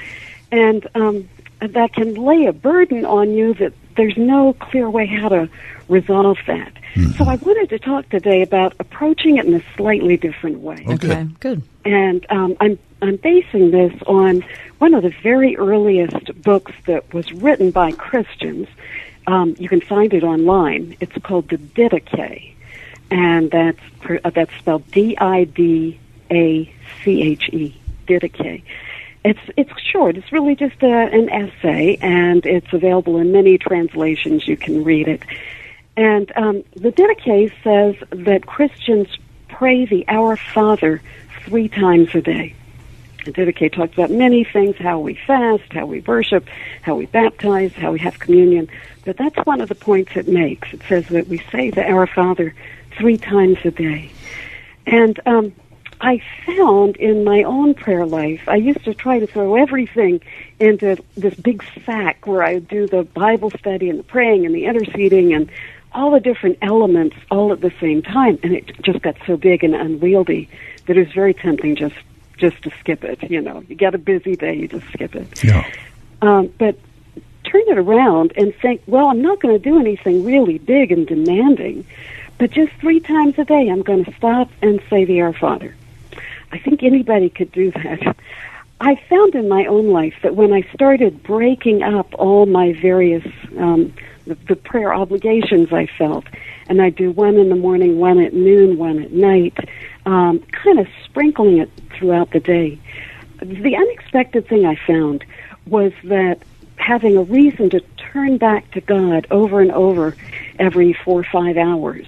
and 0.51 0.87
um, 0.95 1.29
that 1.61 1.93
can 1.93 2.15
lay 2.15 2.47
a 2.47 2.53
burden 2.53 3.05
on 3.05 3.35
you 3.35 3.55
that 3.55 3.73
there's 3.97 4.17
no 4.17 4.53
clear 4.55 4.89
way 4.89 5.07
how 5.07 5.29
to 5.29 5.49
resolve 5.89 6.39
that. 6.47 6.73
So 7.19 7.25
I 7.25 7.37
wanted 7.37 7.69
to 7.71 7.79
talk 7.79 8.09
today 8.09 8.41
about 8.41 8.75
approaching 8.79 9.37
it 9.37 9.45
in 9.45 9.53
a 9.55 9.63
slightly 9.77 10.17
different 10.17 10.61
way. 10.61 10.83
Okay, 10.89 11.27
good. 11.41 11.63
And 11.85 12.25
um, 12.31 12.57
I'm 12.59 12.79
I'm 13.03 13.17
basing 13.17 13.71
this 13.71 13.93
on 14.07 14.43
one 14.79 14.95
of 14.95 15.03
the 15.03 15.15
very 15.23 15.59
earliest 15.59 16.43
books 16.43 16.73
that 16.87 17.13
was 17.13 17.31
written 17.33 17.71
by 17.71 17.93
Christians. 17.93 18.69
Um, 19.27 19.57
you 19.59 19.69
can 19.69 19.83
find 19.83 20.15
it 20.15 20.25
online. 20.25 20.97
It's 21.01 21.17
called 21.23 21.51
the 21.51 21.59
Didache, 21.59 22.55
and 23.11 23.51
that's 23.51 23.81
uh, 24.25 24.31
that's 24.31 24.55
spelled 24.57 24.91
D 24.91 25.19
I 25.19 25.45
D 25.45 26.01
A 26.31 26.73
C 27.05 27.23
H 27.23 27.51
E. 27.53 27.79
Didache. 28.07 28.63
It's 29.27 29.41
it's 29.57 29.73
short. 29.81 30.17
It's 30.17 30.31
really 30.31 30.55
just 30.55 30.81
a, 30.85 30.87
an 30.87 31.29
essay, 31.31 31.99
and 32.01 32.47
it's 32.47 32.73
available 32.73 33.19
in 33.19 33.33
many 33.33 33.59
translations. 33.59 34.47
You 34.47 34.57
can 34.57 34.85
read 34.85 35.09
it. 35.09 35.21
And 35.97 36.31
um, 36.37 36.63
the 36.77 36.93
Didache 36.93 37.53
says 37.65 37.97
that 38.11 38.47
Christians 38.47 39.09
pray 39.49 39.85
the 39.85 40.05
Our 40.07 40.37
Father 40.37 41.03
three 41.45 41.69
times 41.69 42.15
a 42.15 42.21
day. 42.21 42.55
The 43.25 43.33
Didache 43.33 43.73
talks 43.73 43.95
about 43.95 44.13
many 44.13 44.45
things: 44.45 44.77
how 44.77 45.01
we 45.01 45.15
fast, 45.27 45.73
how 45.73 45.87
we 45.87 46.03
worship, 46.03 46.47
how 46.83 46.95
we 46.95 47.07
baptize, 47.07 47.73
how 47.73 47.91
we 47.91 47.99
have 47.99 48.21
communion. 48.21 48.69
But 49.05 49.17
that's 49.17 49.45
one 49.45 49.61
of 49.61 49.69
the 49.69 49.75
points 49.75 50.13
it 50.15 50.29
makes. 50.29 50.73
It 50.73 50.83
says 50.89 51.09
that 51.09 51.27
we 51.27 51.39
say 51.51 51.71
the 51.71 51.85
Our 51.85 52.07
Father 52.07 52.55
three 52.97 53.19
times 53.19 53.59
a 53.65 53.73
day. 53.73 54.13
And 54.87 55.19
um, 55.27 55.53
I 56.01 56.21
found 56.45 56.97
in 56.97 57.25
my 57.25 57.43
own 57.43 57.75
prayer 57.75 58.07
life, 58.07 58.49
I 58.49 58.57
used 58.57 58.85
to 58.85 58.95
try 58.95 59.19
to 59.19 59.27
throw 59.27 59.57
everything 59.57 60.21
into 60.61 60.97
this 61.17 61.35
big 61.35 61.65
sack 61.85 62.27
where 62.27 62.43
I 62.43 62.55
would 62.55 62.69
do 62.69 62.87
the 62.87 63.05
Bible 63.05 63.51
study 63.51 63.89
and 63.89 63.99
the 63.99 64.05
praying 64.05 64.47
and 64.47 64.55
the 64.55 64.67
interceding 64.67 65.33
and 65.33 65.51
all 65.93 66.11
the 66.11 66.21
different 66.21 66.59
elements 66.61 67.17
all 67.31 67.53
at 67.53 67.61
the 67.61 67.73
same 67.81 68.03
time. 68.03 68.39
And 68.43 68.53
it 68.53 68.71
just 68.83 69.01
got 69.03 69.17
so 69.27 69.37
big 69.37 69.65
and 69.65 69.75
unwieldy 69.75 70.49
that 70.87 70.97
it 70.97 71.07
was 71.07 71.15
very 71.15 71.35
tempting 71.35 71.77
just 71.77 71.97
just 72.37 72.61
to 72.63 72.71
skip 72.81 73.03
it. 73.03 73.31
You 73.31 73.41
know, 73.41 73.65
you 73.67 73.75
get 73.75 73.95
a 73.95 73.99
busy 73.99 74.37
day, 74.37 74.55
you 74.55 74.69
just 74.69 74.87
skip 74.89 75.15
it. 75.17 75.43
Yeah. 75.43 75.67
Um, 76.21 76.53
but 76.59 76.79
turn 77.45 77.63
it 77.69 77.79
around 77.79 78.33
and 78.37 78.55
think, 78.57 78.83
well, 78.87 79.07
I'm 79.09 79.23
not 79.23 79.41
going 79.41 79.55
to 79.55 79.71
do 79.71 79.79
anything 79.79 80.25
really 80.25 80.59
big 80.59 80.93
and 80.93 81.07
demanding, 81.07 81.87
but 82.39 82.51
just 82.51 82.73
three 82.75 83.01
times 83.01 83.39
a 83.39 83.45
day, 83.45 83.69
I'm 83.69 83.83
going 83.83 84.05
to 84.05 84.15
stop 84.15 84.51
and 84.61 84.83
say 84.91 85.05
the 85.05 85.23
Our 85.23 85.33
Father. 85.33 85.75
I 86.53 86.59
think 86.59 86.83
anybody 86.83 87.29
could 87.29 87.53
do 87.53 87.71
that. 87.73 88.17
I 88.81 89.01
found 89.09 89.35
in 89.35 89.49
my 89.49 89.65
own 89.67 89.89
life 89.91 90.15
that 90.23 90.37
when 90.37 90.53
I 90.53 90.63
started 90.75 91.23
breaking 91.23 91.83
up 91.83 92.13
all 92.15 92.47
my 92.47 92.73
various 92.73 93.27
um, 93.59 93.93
the, 94.27 94.35
the 94.49 94.57
prayer 94.57 94.93
obligations 94.93 95.73
I 95.73 95.87
felt, 95.87 96.25
and 96.69 96.83
I 96.83 96.91
do 96.91 97.11
one 97.13 97.37
in 97.37 97.49
the 97.49 97.57
morning, 97.57 97.99
one 97.99 98.21
at 98.21 98.35
noon, 98.35 98.77
one 98.77 99.03
at 99.03 99.13
night, 99.13 99.57
um, 100.05 100.41
kind 100.53 100.79
of 100.79 100.89
sprinkling 101.05 101.59
it 101.59 101.71
throughout 101.97 102.33
the 102.33 102.41
day. 102.41 102.79
The 103.41 103.77
unexpected 103.77 104.49
thing 104.49 104.67
I 104.67 104.77
found 104.87 105.25
was 105.67 105.93
that 106.05 106.43
having 106.77 107.17
a 107.17 107.23
reason 107.23 107.71
to 107.71 107.81
turn 107.97 108.37
back 108.39 108.71
to 108.73 108.81
God 108.81 109.27
over 109.31 109.61
and 109.61 109.73
over 109.73 110.17
every 110.59 110.93
four 110.93 111.21
or 111.21 111.25
five 111.25 111.57
hours 111.57 112.07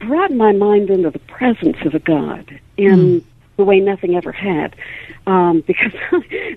brought 0.00 0.32
my 0.32 0.52
mind 0.52 0.90
into 0.90 1.10
the 1.10 1.18
presence 1.20 1.76
of 1.84 1.94
a 1.94 2.00
God 2.00 2.58
in 2.76 3.24
the 3.56 3.64
way 3.64 3.78
nothing 3.78 4.16
ever 4.16 4.32
had. 4.32 4.74
Um, 5.26 5.60
because, 5.66 5.92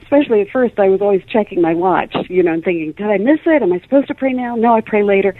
especially 0.01 0.41
at 0.41 0.49
first, 0.49 0.79
I 0.79 0.89
was 0.89 1.01
always 1.01 1.23
checking 1.25 1.61
my 1.61 1.75
watch, 1.75 2.15
you 2.29 2.41
know, 2.41 2.53
and 2.53 2.63
thinking, 2.63 2.93
did 2.93 3.07
I 3.07 3.17
miss 3.17 3.41
it? 3.45 3.61
Am 3.61 3.71
I 3.71 3.79
supposed 3.79 4.07
to 4.07 4.15
pray 4.15 4.33
now? 4.33 4.55
No, 4.55 4.73
I 4.73 4.81
pray 4.81 5.03
later. 5.03 5.35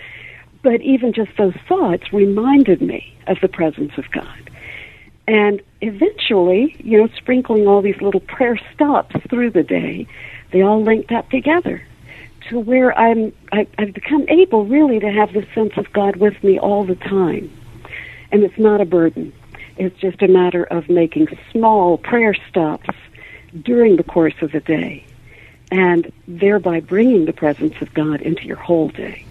But 0.62 0.82
even 0.82 1.14
just 1.14 1.32
those 1.38 1.56
thoughts 1.68 2.14
reminded 2.14 2.82
me 2.82 3.16
of 3.28 3.38
the 3.42 3.48
presence 3.48 3.94
of 3.98 4.10
God. 4.12 4.52
And 5.28 5.62
eventually, 5.82 6.76
you 6.80 7.02
know, 7.02 7.08
sprinkling 7.16 7.66
all 7.66 7.82
these 7.82 8.02
little 8.02 8.20
prayer 8.20 8.60
stops 8.74 9.16
through 9.30 9.52
the 9.52 9.64
day, 9.64 10.06
they 10.52 10.62
all 10.62 10.84
linked 10.84 11.12
up 11.12 11.30
together 11.30 11.82
to 12.50 12.60
where 12.60 12.98
I'm, 12.98 13.32
I, 13.54 13.66
I've 13.78 13.94
become 13.94 14.26
able 14.28 14.66
really 14.66 15.00
to 15.00 15.10
have 15.10 15.32
the 15.34 15.48
sense 15.56 15.74
of 15.78 15.92
God 15.94 16.18
with 16.18 16.44
me 16.44 16.60
all 16.60 16.84
the 16.84 16.96
time. 16.96 17.50
And 18.34 18.44
it's 18.44 18.58
not 18.58 18.82
a 18.82 18.86
burden. 18.86 19.32
It's 19.78 19.98
just 20.00 20.22
a 20.22 20.28
matter 20.28 20.66
of 20.66 20.90
making 20.90 21.28
small 21.52 21.98
prayer 21.98 22.36
stops 22.50 22.90
during 23.62 23.96
the 23.96 24.04
course 24.04 24.34
of 24.42 24.52
the 24.52 24.60
day 24.60 25.06
and 25.72 26.12
thereby 26.28 26.80
bringing 26.80 27.26
the 27.26 27.34
presence 27.34 27.76
of 27.82 27.94
God 27.94 28.22
into 28.22 28.46
your 28.46 28.58
whole 28.58 28.90
day. 28.90 29.26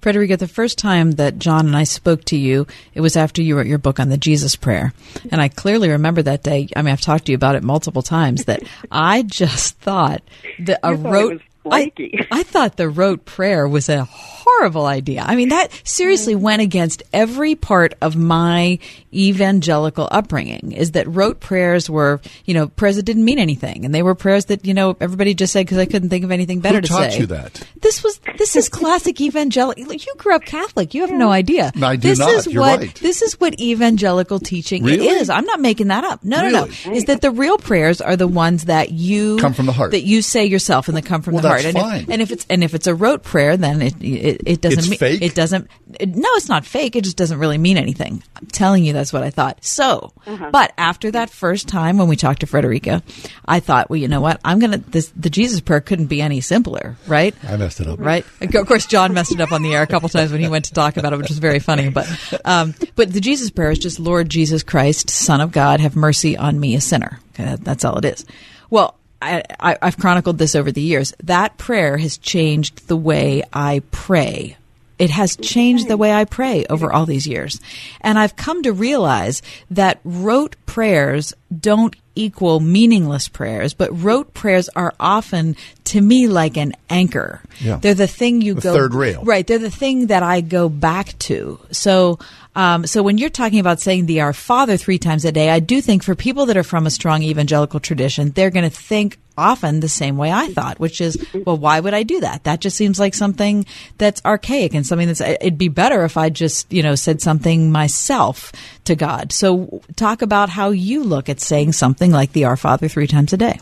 Frederica, 0.00 0.36
the 0.36 0.46
first 0.46 0.78
time 0.78 1.12
that 1.12 1.38
John 1.38 1.66
and 1.66 1.76
I 1.76 1.82
spoke 1.82 2.24
to 2.26 2.36
you, 2.36 2.66
it 2.94 3.00
was 3.00 3.16
after 3.16 3.42
you 3.42 3.56
wrote 3.56 3.66
your 3.66 3.78
book 3.78 3.98
on 3.98 4.08
the 4.08 4.16
Jesus 4.16 4.54
Prayer. 4.54 4.92
And 5.32 5.40
I 5.40 5.48
clearly 5.48 5.88
remember 5.88 6.22
that 6.22 6.42
day. 6.42 6.68
I 6.76 6.82
mean, 6.82 6.92
I've 6.92 7.00
talked 7.00 7.26
to 7.26 7.32
you 7.32 7.36
about 7.36 7.56
it 7.56 7.64
multiple 7.64 8.02
times 8.02 8.44
that 8.44 8.62
I 8.90 9.22
just 9.22 9.78
thought 9.78 10.22
that 10.60 10.78
a 10.82 10.96
thought 10.96 11.12
rote. 11.12 11.42
Was 11.66 11.90
I. 11.98 12.26
I 12.30 12.42
thought 12.42 12.76
the 12.76 12.88
rote 12.88 13.24
prayer 13.24 13.68
was 13.68 13.88
a 13.88 14.04
horrible 14.04 14.86
idea. 14.86 15.22
I 15.26 15.36
mean, 15.36 15.48
that 15.50 15.68
seriously 15.84 16.34
mm. 16.34 16.40
went 16.40 16.62
against 16.62 17.02
every 17.12 17.54
part 17.54 17.94
of 18.00 18.16
my 18.16 18.78
evangelical 19.12 20.08
upbringing. 20.10 20.72
Is 20.72 20.92
that 20.92 21.06
rote 21.08 21.40
prayers 21.40 21.88
were, 21.90 22.20
you 22.44 22.54
know, 22.54 22.68
prayers 22.68 22.96
that 22.96 23.02
didn't 23.04 23.24
mean 23.24 23.38
anything, 23.38 23.84
and 23.84 23.94
they 23.94 24.02
were 24.02 24.14
prayers 24.14 24.46
that 24.46 24.64
you 24.64 24.74
know 24.74 24.96
everybody 25.00 25.34
just 25.34 25.52
said 25.52 25.66
because 25.66 25.78
I 25.78 25.86
couldn't 25.86 26.10
think 26.10 26.24
of 26.24 26.30
anything 26.30 26.60
better 26.60 26.76
Who 26.78 26.82
to 26.82 26.88
taught 26.88 27.12
say. 27.12 27.20
you 27.20 27.26
that? 27.26 27.62
This 27.80 28.02
was 28.04 28.20
this 28.38 28.56
is 28.56 28.68
classic 28.80 29.20
evangelical. 29.20 29.92
You 29.92 30.14
grew 30.16 30.34
up 30.34 30.44
Catholic. 30.44 30.94
You 30.94 31.02
have 31.02 31.12
no 31.12 31.30
idea. 31.30 31.72
I 31.82 31.96
do 31.96 32.08
this 32.08 32.18
not. 32.18 32.32
Is 32.34 32.46
You're 32.46 32.62
what 32.62 32.80
right. 32.80 32.94
this 32.96 33.22
is 33.22 33.38
what 33.40 33.58
evangelical 33.60 34.38
teaching 34.38 34.84
Really? 34.84 35.06
is. 35.08 35.30
I'm 35.30 35.44
not 35.44 35.60
making 35.60 35.88
that 35.88 36.04
up. 36.04 36.24
No, 36.24 36.42
no, 36.48 36.64
no. 36.66 36.92
Is 36.92 37.06
that 37.06 37.20
the 37.20 37.30
real 37.30 37.58
prayers 37.58 38.00
are 38.00 38.16
the 38.16 38.28
ones 38.28 38.64
that 38.64 38.92
you 38.92 39.38
Come 39.38 39.54
from 39.54 39.66
the 39.66 39.72
heart. 39.72 39.90
that 39.92 40.02
you 40.02 40.22
say 40.22 40.44
yourself 40.44 40.88
and 40.88 40.96
that 40.96 41.04
come 41.04 41.22
from 41.22 41.34
Well, 41.34 41.42
the 41.42 41.48
heart. 41.48 41.55
That's 41.62 41.74
and, 41.76 41.84
fine. 41.84 42.00
If, 42.02 42.08
and 42.10 42.22
if 42.22 42.30
it's 42.30 42.46
and 42.50 42.64
if 42.64 42.74
it's 42.74 42.86
a 42.86 42.94
rote 42.94 43.22
prayer, 43.22 43.56
then 43.56 43.82
it 43.82 43.94
it, 44.02 44.40
it 44.46 44.60
doesn't 44.60 44.78
It's 44.80 44.88
mean 44.88 44.98
fake? 44.98 45.22
it 45.22 45.34
doesn't. 45.34 45.68
It, 46.00 46.14
no, 46.14 46.28
it's 46.34 46.48
not 46.48 46.64
fake. 46.66 46.96
It 46.96 47.04
just 47.04 47.16
doesn't 47.16 47.38
really 47.38 47.58
mean 47.58 47.76
anything. 47.76 48.22
I'm 48.36 48.46
telling 48.46 48.84
you, 48.84 48.92
that's 48.92 49.12
what 49.12 49.22
I 49.22 49.30
thought. 49.30 49.64
So, 49.64 50.12
Uh-huh. 50.26 50.50
but 50.52 50.72
after 50.78 51.10
that 51.12 51.30
first 51.30 51.68
time 51.68 51.96
when 51.98 52.08
we 52.08 52.16
talked 52.16 52.40
to 52.40 52.46
Frederica, 52.46 53.02
I 53.46 53.60
thought, 53.60 53.88
well, 53.90 53.96
you 53.98 54.08
know 54.08 54.20
what? 54.20 54.40
I'm 54.44 54.58
gonna 54.58 54.78
this 54.78 55.12
the 55.16 55.30
Jesus 55.30 55.60
prayer 55.60 55.80
couldn't 55.80 56.06
be 56.06 56.20
any 56.22 56.40
simpler, 56.40 56.96
right? 57.06 57.34
I 57.48 57.56
messed 57.56 57.80
it 57.80 57.86
up. 57.86 57.98
Right. 58.00 58.24
Of 58.40 58.66
course, 58.66 58.86
John 58.86 59.14
messed 59.14 59.32
it 59.32 59.40
up 59.40 59.52
on 59.52 59.62
the 59.62 59.74
air 59.74 59.82
a 59.82 59.86
couple 59.86 60.08
times 60.08 60.32
when 60.32 60.40
he 60.40 60.48
went 60.48 60.66
to 60.66 60.74
talk 60.74 60.96
about 60.96 61.12
it, 61.12 61.16
which 61.16 61.28
was 61.28 61.38
very 61.38 61.58
funny. 61.58 61.88
But, 61.90 62.08
um, 62.44 62.74
but 62.94 63.12
the 63.12 63.20
Jesus 63.20 63.50
prayer 63.50 63.70
is 63.70 63.78
just 63.78 63.98
Lord 64.00 64.28
Jesus 64.28 64.62
Christ, 64.62 65.10
Son 65.10 65.40
of 65.40 65.52
God, 65.52 65.80
have 65.80 65.96
mercy 65.96 66.36
on 66.36 66.58
me, 66.58 66.74
a 66.74 66.80
sinner. 66.80 67.20
Okay, 67.34 67.44
that- 67.44 67.64
that's 67.64 67.84
all 67.84 67.96
it 67.98 68.04
is. 68.04 68.24
Well, 68.70 68.95
I, 69.20 69.42
I, 69.58 69.78
I've 69.80 69.98
chronicled 69.98 70.38
this 70.38 70.54
over 70.54 70.70
the 70.70 70.82
years. 70.82 71.14
That 71.22 71.56
prayer 71.58 71.96
has 71.96 72.18
changed 72.18 72.88
the 72.88 72.96
way 72.96 73.42
I 73.52 73.82
pray. 73.90 74.56
It 74.98 75.10
has 75.10 75.36
changed 75.36 75.88
the 75.88 75.96
way 75.96 76.12
I 76.12 76.24
pray 76.24 76.64
over 76.66 76.90
all 76.90 77.04
these 77.04 77.26
years. 77.26 77.60
And 78.00 78.18
I've 78.18 78.36
come 78.36 78.62
to 78.62 78.72
realize 78.72 79.42
that 79.70 80.00
rote 80.04 80.56
prayers 80.64 81.34
don't 81.56 81.94
equal 82.14 82.60
meaningless 82.60 83.28
prayers, 83.28 83.74
but 83.74 83.90
rote 84.02 84.32
prayers 84.34 84.68
are 84.70 84.94
often, 84.98 85.54
to 85.84 86.00
me, 86.00 86.26
like 86.26 86.56
an 86.56 86.72
anchor. 86.88 87.42
Yeah. 87.60 87.76
They're 87.76 87.94
the 87.94 88.06
thing 88.06 88.40
you 88.40 88.54
The 88.54 88.60
go 88.62 88.72
third 88.74 88.94
rail. 88.94 89.22
Right. 89.22 89.46
They're 89.46 89.58
the 89.58 89.70
thing 89.70 90.06
that 90.06 90.22
I 90.22 90.40
go 90.40 90.68
back 90.68 91.18
to. 91.20 91.60
So, 91.70 92.18
um, 92.56 92.86
so 92.86 93.02
when 93.02 93.18
you're 93.18 93.28
talking 93.28 93.60
about 93.60 93.80
saying 93.80 94.06
the 94.06 94.22
Our 94.22 94.32
Father 94.32 94.78
three 94.78 94.98
times 94.98 95.24
a 95.26 95.32
day, 95.32 95.50
I 95.50 95.60
do 95.60 95.80
think 95.82 96.02
for 96.02 96.14
people 96.14 96.46
that 96.46 96.56
are 96.56 96.62
from 96.62 96.86
a 96.86 96.90
strong 96.90 97.22
evangelical 97.22 97.80
tradition, 97.80 98.30
they're 98.30 98.50
going 98.50 98.68
to 98.68 98.74
think 98.74 99.18
often 99.38 99.80
the 99.80 99.88
same 99.88 100.16
way 100.16 100.32
I 100.32 100.48
thought, 100.48 100.80
which 100.80 101.02
is, 101.02 101.22
well, 101.44 101.58
why 101.58 101.78
would 101.78 101.92
I 101.92 102.02
do 102.02 102.20
that? 102.20 102.44
That 102.44 102.62
just 102.62 102.78
seems 102.78 102.98
like 102.98 103.12
something 103.12 103.66
that's 103.98 104.24
archaic 104.24 104.72
and 104.72 104.86
something 104.86 105.06
that's, 105.06 105.20
it'd 105.20 105.58
be 105.58 105.68
better 105.68 106.04
if 106.04 106.16
I 106.16 106.30
just, 106.30 106.72
you 106.72 106.82
know, 106.82 106.94
said 106.94 107.20
something 107.20 107.70
myself 107.70 108.50
to 108.86 108.96
God. 108.96 109.32
So 109.32 109.82
talk 109.96 110.22
about 110.22 110.48
how 110.48 110.70
you 110.70 111.04
look 111.04 111.28
at 111.28 111.40
saying 111.40 111.72
something 111.72 112.10
like 112.10 112.32
the 112.32 112.44
Our 112.44 112.56
Father 112.56 112.88
three 112.88 113.06
times 113.06 113.32
a 113.32 113.36
day. 113.36 113.60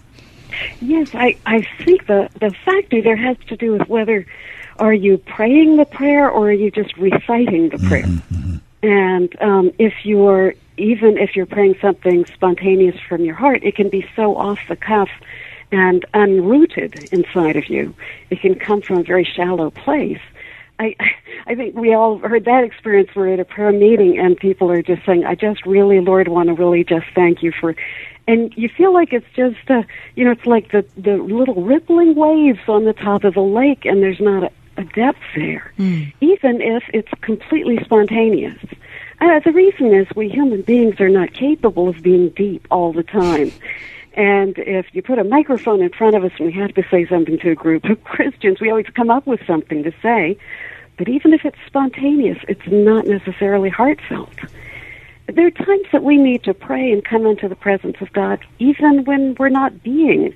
Yes, 0.81 1.11
I, 1.15 1.37
I 1.45 1.67
think 1.85 2.07
the, 2.07 2.29
the 2.41 2.55
factor 2.65 3.03
there 3.03 3.17
has 3.17 3.37
to 3.49 3.57
do 3.57 3.73
with 3.73 3.89
whether 3.89 4.27
are 4.79 4.95
you 4.95 5.19
praying 5.19 5.77
the 5.77 5.85
prayer 5.85 6.31
or 6.31 6.49
are 6.49 6.53
you 6.53 6.71
just 6.71 6.97
reciting 6.97 7.69
the 7.71 7.79
prayer. 7.79 8.07
And 8.83 9.43
um, 9.43 9.73
if 9.79 9.95
you're 10.05 10.55
even 10.77 11.17
if 11.17 11.37
you're 11.37 11.47
praying 11.47 11.77
something 11.81 12.27
spontaneous 12.27 12.99
from 13.09 13.25
your 13.25 13.35
heart, 13.35 13.63
it 13.63 13.77
can 13.77 13.89
be 13.89 14.07
so 14.17 14.37
off 14.37 14.59
the 14.69 14.77
cuff 14.77 15.09
and 15.73 16.05
unrooted 16.13 17.13
inside 17.13 17.57
of 17.57 17.69
you. 17.69 17.95
It 18.31 18.41
can 18.41 18.57
come 18.57 18.83
from 18.83 18.99
a 18.99 19.03
very 19.03 19.25
shallow 19.25 19.71
place. 19.71 20.21
I 20.79 20.97
I 21.47 21.55
think 21.55 21.77
we 21.77 21.95
all 21.95 22.19
heard 22.19 22.45
that 22.47 22.65
experience. 22.65 23.11
We're 23.15 23.33
at 23.33 23.41
a 23.41 23.45
prayer 23.45 23.73
meeting 23.73 24.19
and 24.19 24.37
people 24.37 24.71
are 24.71 24.83
just 24.83 25.05
saying, 25.05 25.25
"I 25.25 25.35
just 25.35 25.65
really, 25.67 26.01
Lord, 26.01 26.29
want 26.29 26.49
to 26.49 26.55
really 26.55 26.85
just 26.85 27.07
thank 27.15 27.43
you 27.43 27.53
for," 27.53 27.75
and 28.27 28.53
you 28.57 28.69
feel 28.69 28.93
like 28.93 29.13
it's 29.13 29.27
just, 29.37 29.71
uh, 29.71 29.83
you 30.17 30.25
know, 30.25 30.33
it's 30.33 30.47
like 30.47 30.73
the 30.73 30.85
the 30.97 31.17
little 31.17 31.63
rippling 31.63 32.15
waves 32.15 32.61
on 32.69 32.85
the 32.85 32.93
top 32.93 33.25
of 33.25 33.35
the 33.35 33.43
lake, 33.43 33.85
and 33.85 34.03
there's 34.03 34.21
not 34.21 34.45
a, 34.45 34.51
a 34.77 34.85
depth 34.85 35.21
there, 35.37 35.73
even 36.21 36.61
if 36.61 36.83
it's 36.93 37.13
completely 37.21 37.79
spontaneous. 37.85 38.59
Uh, 39.21 39.41
the 39.45 39.53
reason 39.53 39.95
is 39.95 40.07
we 40.17 40.29
human 40.29 40.63
beings 40.63 41.01
are 41.01 41.09
not 41.09 41.33
capable 41.33 41.89
of 41.89 42.03
being 42.03 42.31
deep 42.31 42.67
all 42.71 42.93
the 42.93 43.05
time. 43.05 43.53
And 44.15 44.57
if 44.59 44.87
you 44.93 45.03
put 45.03 45.19
a 45.19 45.25
microphone 45.25 45.83
in 45.83 45.91
front 45.91 46.15
of 46.15 46.25
us 46.25 46.31
and 46.39 46.47
we 46.47 46.53
have 46.53 46.73
to 46.75 46.85
say 46.89 47.05
something 47.07 47.39
to 47.41 47.51
a 47.51 47.55
group 47.55 47.85
of 47.85 48.03
Christians, 48.05 48.61
we 48.61 48.71
always 48.71 48.87
come 48.95 49.11
up 49.11 49.27
with 49.27 49.41
something 49.47 49.83
to 49.83 49.93
say. 50.03 50.37
But 50.97 51.09
even 51.09 51.33
if 51.33 51.45
it's 51.45 51.59
spontaneous, 51.67 52.39
it's 52.49 52.67
not 52.67 53.07
necessarily 53.07 53.71
heartfelt. 53.71 54.35
There 55.27 55.47
are 55.47 55.51
times 55.51 55.87
that 55.93 56.03
we 56.03 56.19
need 56.19 56.45
to 56.45 56.55
pray 56.55 56.93
and 56.93 57.05
come 57.05 57.27
into 57.27 57.49
the 57.49 57.57
presence 57.57 57.97
of 58.01 58.13
God, 58.13 58.45
even 58.59 59.05
when 59.05 59.35
we're 59.39 59.49
not 59.49 59.83
being 59.83 60.35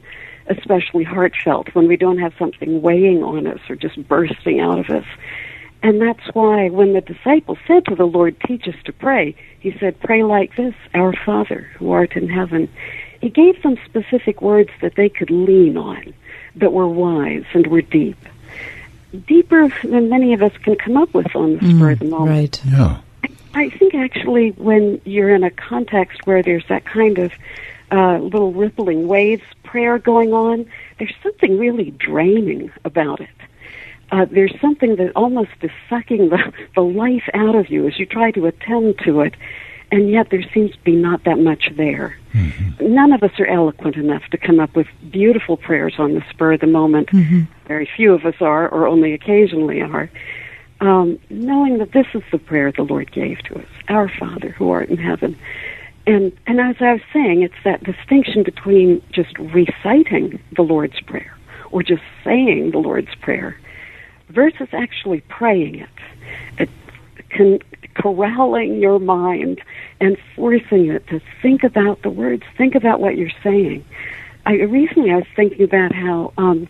especially 0.48 1.04
heartfelt, 1.04 1.74
when 1.74 1.86
we 1.86 1.96
don't 1.96 2.18
have 2.18 2.32
something 2.38 2.80
weighing 2.80 3.22
on 3.22 3.46
us 3.46 3.60
or 3.68 3.76
just 3.76 4.06
bursting 4.08 4.60
out 4.60 4.78
of 4.78 4.88
us. 4.88 5.04
And 5.82 6.00
that's 6.00 6.34
why 6.34 6.70
when 6.70 6.94
the 6.94 7.00
disciples 7.00 7.58
said 7.66 7.84
to 7.86 7.94
the 7.94 8.06
Lord, 8.06 8.36
Teach 8.46 8.66
us 8.66 8.74
to 8.84 8.92
pray, 8.92 9.36
he 9.60 9.76
said, 9.78 10.00
Pray 10.00 10.22
like 10.22 10.56
this, 10.56 10.74
Our 10.94 11.14
Father 11.24 11.68
who 11.76 11.92
art 11.92 12.16
in 12.16 12.28
heaven. 12.28 12.68
He 13.20 13.28
gave 13.28 13.62
them 13.62 13.76
specific 13.84 14.42
words 14.42 14.70
that 14.80 14.94
they 14.96 15.08
could 15.08 15.30
lean 15.30 15.76
on, 15.76 16.14
that 16.56 16.72
were 16.72 16.88
wise 16.88 17.44
and 17.52 17.66
were 17.66 17.82
deep. 17.82 18.16
Deeper 19.26 19.68
than 19.82 20.08
many 20.08 20.34
of 20.34 20.42
us 20.42 20.52
can 20.58 20.76
come 20.76 20.96
up 20.96 21.14
with 21.14 21.34
on 21.34 21.56
the 21.56 21.70
spur 21.70 21.92
of 21.92 21.98
the 21.98 22.04
moment. 22.04 22.30
Right. 22.30 22.62
Yeah. 22.66 23.00
I 23.54 23.70
think 23.70 23.94
actually 23.94 24.50
when 24.50 25.00
you're 25.04 25.34
in 25.34 25.44
a 25.44 25.50
context 25.50 26.20
where 26.26 26.42
there's 26.42 26.66
that 26.68 26.84
kind 26.84 27.18
of 27.18 27.32
uh, 27.90 28.18
little 28.18 28.52
rippling 28.52 29.08
waves 29.08 29.42
prayer 29.62 29.98
going 29.98 30.32
on, 30.32 30.66
there's 30.98 31.14
something 31.22 31.58
really 31.58 31.90
draining 31.92 32.70
about 32.84 33.20
it. 33.20 33.28
Uh, 34.10 34.26
there's 34.30 34.54
something 34.60 34.96
that 34.96 35.12
almost 35.16 35.50
is 35.62 35.70
sucking 35.88 36.28
the, 36.30 36.52
the 36.74 36.80
life 36.82 37.28
out 37.34 37.54
of 37.54 37.70
you 37.70 37.86
as 37.86 37.98
you 37.98 38.06
try 38.06 38.30
to 38.30 38.46
attend 38.46 38.98
to 39.04 39.20
it, 39.20 39.34
and 39.90 40.10
yet 40.10 40.28
there 40.30 40.44
seems 40.54 40.72
to 40.72 40.78
be 40.84 40.94
not 40.94 41.24
that 41.24 41.38
much 41.38 41.70
there. 41.76 42.16
None 42.80 43.12
of 43.12 43.22
us 43.22 43.32
are 43.38 43.46
eloquent 43.46 43.96
enough 43.96 44.22
to 44.30 44.36
come 44.38 44.60
up 44.60 44.76
with 44.76 44.86
beautiful 45.10 45.56
prayers 45.56 45.94
on 45.98 46.14
the 46.14 46.22
spur 46.30 46.52
of 46.52 46.60
the 46.60 46.66
moment. 46.66 47.10
Very 47.66 47.88
few 47.96 48.12
of 48.12 48.24
us 48.24 48.34
are, 48.40 48.68
or 48.68 48.86
only 48.86 49.12
occasionally 49.14 49.80
are. 49.80 50.10
Um, 50.80 51.18
knowing 51.30 51.78
that 51.78 51.92
this 51.92 52.06
is 52.14 52.22
the 52.30 52.38
prayer 52.38 52.70
the 52.70 52.82
Lord 52.82 53.10
gave 53.10 53.38
to 53.44 53.58
us, 53.58 53.66
Our 53.88 54.08
Father 54.08 54.50
who 54.50 54.70
art 54.70 54.88
in 54.90 54.96
heaven. 54.96 55.36
And, 56.06 56.32
and 56.46 56.60
as 56.60 56.76
I 56.80 56.92
was 56.92 57.02
saying, 57.12 57.42
it's 57.42 57.62
that 57.64 57.82
distinction 57.82 58.42
between 58.42 59.02
just 59.12 59.36
reciting 59.38 60.38
the 60.54 60.62
Lord's 60.62 61.00
Prayer 61.00 61.36
or 61.70 61.82
just 61.82 62.02
saying 62.24 62.70
the 62.70 62.78
Lord's 62.78 63.14
Prayer 63.16 63.58
versus 64.28 64.68
actually 64.72 65.20
praying 65.28 65.80
it. 65.80 65.88
it 66.58 66.70
con- 67.30 67.60
corralling 68.00 68.80
your 68.80 68.98
mind 68.98 69.60
and 70.00 70.16
forcing 70.34 70.88
it 70.88 71.06
to 71.08 71.20
think 71.42 71.64
about 71.64 72.02
the 72.02 72.10
words, 72.10 72.42
think 72.56 72.74
about 72.74 73.00
what 73.00 73.16
you're 73.16 73.30
saying. 73.42 73.84
I 74.46 74.54
recently 74.54 75.10
I 75.10 75.16
was 75.16 75.26
thinking 75.36 75.62
about 75.62 75.92
how 75.92 76.32
um, 76.38 76.68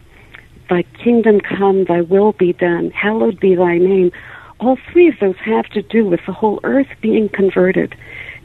thy 0.68 0.83
kingdom 1.05 1.41
come, 1.41 1.85
thy 1.85 2.01
will 2.01 2.33
be 2.33 2.53
done, 2.53 2.91
hallowed 2.91 3.39
be 3.39 3.55
thy 3.55 3.79
name. 3.79 4.12
All 4.61 4.76
three 4.93 5.09
of 5.09 5.14
those 5.20 5.37
have 5.37 5.66
to 5.66 5.83
do 5.83 6.05
with 6.05 6.20
the 6.26 6.33
whole 6.33 6.59
earth 6.64 6.89
being 7.01 7.29
converted 7.29 7.95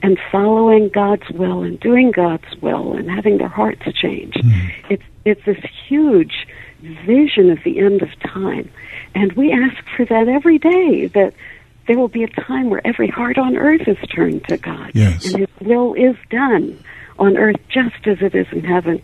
and 0.03 0.19
following 0.31 0.89
God's 0.89 1.27
will 1.31 1.63
and 1.63 1.79
doing 1.79 2.11
God's 2.11 2.55
will 2.61 2.93
and 2.93 3.09
having 3.09 3.37
their 3.37 3.47
hearts 3.47 3.81
changed. 3.93 4.41
It's 4.89 5.03
it's 5.25 5.43
this 5.45 5.63
huge 5.87 6.45
vision 7.05 7.49
of 7.49 7.59
the 7.63 7.79
end 7.79 8.01
of 8.01 8.09
time. 8.19 8.69
And 9.15 9.31
we 9.33 9.51
ask 9.51 9.83
for 9.95 10.05
that 10.05 10.27
every 10.27 10.59
day 10.59 11.07
that 11.07 11.33
there 11.87 11.97
will 11.97 12.07
be 12.07 12.23
a 12.23 12.29
time 12.29 12.69
where 12.69 12.85
every 12.85 13.07
heart 13.07 13.37
on 13.37 13.57
earth 13.57 13.87
is 13.87 13.97
turned 14.09 14.45
to 14.47 14.57
God. 14.57 14.91
Yes. 14.93 15.25
And 15.25 15.39
his 15.39 15.67
will 15.67 15.93
is 15.93 16.15
done 16.29 16.81
on 17.19 17.37
earth 17.37 17.57
just 17.69 18.07
as 18.07 18.17
it 18.21 18.35
is 18.35 18.47
in 18.51 18.63
heaven. 18.63 19.01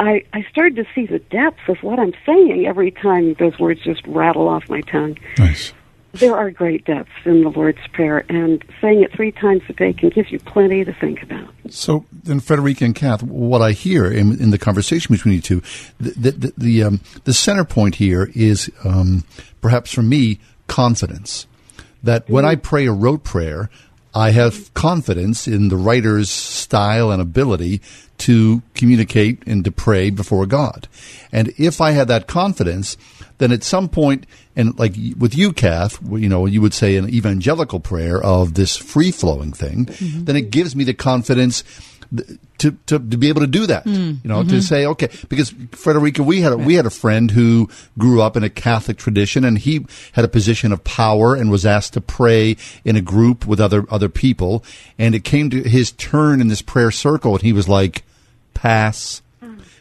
I, 0.00 0.24
I 0.32 0.42
started 0.50 0.76
to 0.76 0.86
see 0.94 1.06
the 1.06 1.20
depth 1.20 1.68
of 1.68 1.82
what 1.82 1.98
I'm 1.98 2.14
saying 2.26 2.66
every 2.66 2.90
time 2.90 3.34
those 3.34 3.58
words 3.58 3.80
just 3.82 4.04
rattle 4.06 4.48
off 4.48 4.68
my 4.68 4.80
tongue. 4.82 5.18
Nice. 5.38 5.72
There 6.14 6.36
are 6.36 6.50
great 6.50 6.84
depths 6.84 7.10
in 7.24 7.42
the 7.42 7.48
Lord's 7.48 7.84
Prayer, 7.92 8.24
and 8.28 8.64
saying 8.80 9.02
it 9.02 9.12
three 9.12 9.32
times 9.32 9.62
a 9.68 9.72
day 9.72 9.92
can 9.92 10.10
give 10.10 10.30
you 10.30 10.38
plenty 10.38 10.84
to 10.84 10.92
think 10.92 11.24
about. 11.24 11.52
So 11.70 12.04
then, 12.12 12.38
Frederica 12.38 12.84
and 12.84 12.94
Kath, 12.94 13.24
what 13.24 13.62
I 13.62 13.72
hear 13.72 14.06
in, 14.12 14.40
in 14.40 14.50
the 14.50 14.58
conversation 14.58 15.12
between 15.12 15.34
you 15.34 15.40
two, 15.40 15.60
the 15.98 16.10
the 16.10 16.30
the, 16.30 16.52
the, 16.56 16.82
um, 16.84 17.00
the 17.24 17.34
center 17.34 17.64
point 17.64 17.96
here 17.96 18.30
is 18.32 18.70
um, 18.84 19.24
perhaps 19.60 19.92
for 19.92 20.02
me 20.02 20.38
confidence. 20.68 21.48
That 22.04 22.28
when 22.28 22.44
mm-hmm. 22.44 22.50
I 22.50 22.56
pray 22.56 22.86
a 22.86 22.92
rote 22.92 23.24
prayer, 23.24 23.68
I 24.14 24.30
have 24.30 24.72
confidence 24.74 25.48
in 25.48 25.68
the 25.68 25.76
writer's 25.76 26.30
style 26.30 27.10
and 27.10 27.20
ability 27.20 27.80
to 28.16 28.62
communicate 28.74 29.42
and 29.46 29.64
to 29.64 29.72
pray 29.72 30.10
before 30.10 30.46
God. 30.46 30.86
And 31.32 31.52
if 31.58 31.80
I 31.80 31.90
had 31.90 32.08
that 32.08 32.28
confidence, 32.28 32.96
then 33.38 33.50
at 33.50 33.64
some 33.64 33.88
point, 33.88 34.26
and 34.54 34.78
like 34.78 34.94
with 35.18 35.34
you, 35.34 35.52
Kath, 35.52 35.98
you 36.12 36.28
know, 36.28 36.46
you 36.46 36.60
would 36.60 36.74
say 36.74 36.96
an 36.96 37.08
evangelical 37.08 37.80
prayer 37.80 38.22
of 38.22 38.54
this 38.54 38.76
free 38.76 39.10
flowing 39.10 39.52
thing, 39.52 39.86
mm-hmm. 39.86 40.24
then 40.24 40.36
it 40.36 40.50
gives 40.50 40.76
me 40.76 40.84
the 40.84 40.94
confidence 40.94 41.64
to, 42.58 42.70
to, 42.86 42.98
to 42.98 42.98
be 43.18 43.28
able 43.28 43.40
to 43.40 43.46
do 43.46 43.66
that, 43.66 43.84
Mm. 43.84 44.18
you 44.22 44.28
know, 44.28 44.42
to 44.42 44.54
Mhm. 44.56 44.62
say, 44.62 44.86
okay, 44.86 45.08
because 45.28 45.52
Frederica, 45.72 46.22
we 46.22 46.40
had 46.40 46.52
a, 46.52 46.56
we 46.56 46.74
had 46.74 46.86
a 46.86 46.90
friend 46.90 47.30
who 47.32 47.68
grew 47.98 48.22
up 48.22 48.36
in 48.36 48.42
a 48.44 48.48
Catholic 48.50 48.96
tradition 48.96 49.44
and 49.44 49.58
he 49.58 49.84
had 50.12 50.24
a 50.24 50.28
position 50.28 50.72
of 50.72 50.82
power 50.84 51.34
and 51.34 51.50
was 51.50 51.66
asked 51.66 51.92
to 51.94 52.00
pray 52.00 52.56
in 52.84 52.96
a 52.96 53.00
group 53.00 53.46
with 53.46 53.60
other, 53.60 53.84
other 53.90 54.08
people. 54.08 54.64
And 54.98 55.14
it 55.14 55.24
came 55.24 55.50
to 55.50 55.62
his 55.62 55.90
turn 55.92 56.40
in 56.40 56.48
this 56.48 56.62
prayer 56.62 56.90
circle 56.90 57.32
and 57.34 57.42
he 57.42 57.52
was 57.52 57.68
like, 57.68 58.04
pass. 58.54 59.20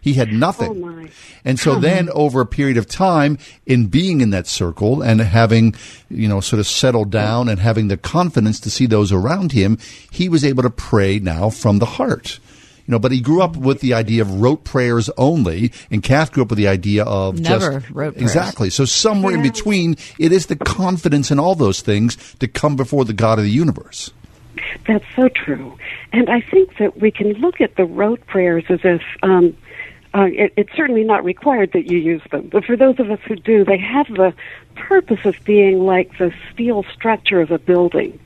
He 0.02 0.14
had 0.14 0.34
nothing. 0.34 0.72
Oh 0.72 0.74
my. 0.74 1.10
And 1.46 1.60
so 1.60 1.76
then 1.80 2.10
over 2.10 2.42
a 2.42 2.46
period 2.46 2.78
of 2.78 2.88
time 2.88 3.38
in 3.66 3.88
being 3.88 4.22
in 4.22 4.32
that 4.32 4.48
circle 4.48 5.02
and 5.02 5.22
having, 5.22 5.76
you 6.10 6.28
know, 6.28 6.42
sort 6.42 6.60
of 6.60 6.68
settled 6.68 7.10
down 7.10 7.48
and 7.50 7.60
having 7.60 7.88
the 7.88 7.98
confidence 7.98 8.60
to 8.62 8.70
see 8.70 8.86
those 8.86 9.12
around 9.12 9.52
him, 9.54 9.78
he 10.12 10.28
was 10.30 10.44
able 10.44 10.64
to 10.64 10.70
pray 10.70 11.20
now 11.20 11.50
from 11.50 11.80
the 11.80 11.86
heart. 11.86 12.40
You 12.86 12.92
know, 12.92 13.00
but 13.00 13.14
he 13.14 13.22
grew 13.22 13.42
up 13.42 13.56
with 13.56 13.80
the 13.80 13.94
idea 13.94 14.24
of 14.24 14.42
rote 14.42 14.66
prayers 14.66 15.10
only, 15.18 15.72
and 15.90 16.04
Kath 16.04 16.34
grew 16.34 16.44
up 16.44 16.50
with 16.50 16.58
the 16.58 16.68
idea 16.68 17.06
of 17.06 17.40
Never 17.40 17.80
just 17.80 17.90
rote 17.92 18.16
prayers. 18.16 18.22
exactly. 18.22 18.70
So 18.70 18.84
somewhere 18.84 19.34
in 19.36 19.42
between, 19.42 19.96
it 20.20 20.34
is 20.34 20.48
the 20.48 20.58
confidence 20.58 21.32
in 21.32 21.40
all 21.40 21.56
those 21.56 21.80
things 21.80 22.18
to 22.40 22.48
come 22.50 22.76
before 22.76 23.06
the 23.06 23.14
God 23.14 23.40
of 23.40 23.46
the 23.46 23.52
universe. 23.52 24.12
That's 24.88 25.06
so 25.16 25.30
true. 25.30 25.78
And 26.12 26.30
I 26.30 26.42
think 26.42 26.78
that 26.78 27.00
we 27.00 27.12
can 27.12 27.34
look 27.34 27.62
at 27.62 27.76
the 27.76 27.86
rote 27.86 28.26
prayers 28.28 28.64
as 28.70 28.80
if 28.84 29.02
um, 29.22 29.56
uh, 30.16 30.28
it, 30.32 30.54
it's 30.56 30.74
certainly 30.76 31.04
not 31.04 31.24
required 31.24 31.72
that 31.74 31.90
you 31.90 31.98
use 31.98 32.22
them. 32.32 32.50
But 32.52 32.66
for 32.66 32.78
those 32.78 33.00
of 33.00 33.10
us 33.10 33.20
who 33.28 33.36
do, 33.36 33.66
they 33.66 33.78
have 33.78 34.08
the 34.08 34.34
purpose 34.76 35.26
of 35.26 35.36
being 35.44 35.86
like 35.86 36.18
the 36.18 36.34
steel 36.52 36.84
structure 36.94 37.42
of 37.42 37.52
a 37.52 37.58
building. 37.58 38.20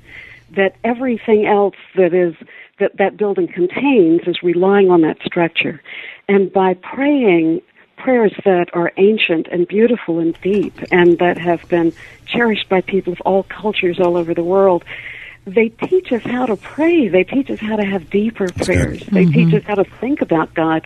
That 0.51 0.75
everything 0.83 1.45
else 1.45 1.75
that 1.95 2.13
is 2.13 2.35
that 2.79 2.97
that 2.97 3.17
building 3.17 3.47
contains 3.47 4.21
is 4.27 4.41
relying 4.43 4.89
on 4.89 5.01
that 5.01 5.17
structure. 5.25 5.81
And 6.29 6.51
by 6.51 6.75
praying 6.75 7.61
prayers 7.97 8.33
that 8.45 8.69
are 8.73 8.91
ancient 8.97 9.47
and 9.47 9.67
beautiful 9.67 10.19
and 10.19 10.39
deep 10.41 10.73
and 10.91 11.17
that 11.19 11.37
have 11.37 11.67
been 11.67 11.91
cherished 12.25 12.69
by 12.69 12.81
people 12.81 13.13
of 13.13 13.21
all 13.21 13.43
cultures 13.43 13.99
all 13.99 14.15
over 14.15 14.33
the 14.33 14.43
world, 14.43 14.85
they 15.47 15.69
teach 15.69 16.11
us 16.11 16.21
how 16.23 16.45
to 16.45 16.57
pray. 16.57 17.07
They 17.07 17.23
teach 17.23 17.49
us 17.49 17.59
how 17.59 17.77
to 17.77 17.85
have 17.85 18.09
deeper 18.09 18.47
prayers. 18.49 19.01
They 19.07 19.25
teach 19.25 19.53
us 19.53 19.63
how 19.63 19.75
to 19.75 19.85
think 19.85 20.21
about 20.21 20.53
God. 20.53 20.85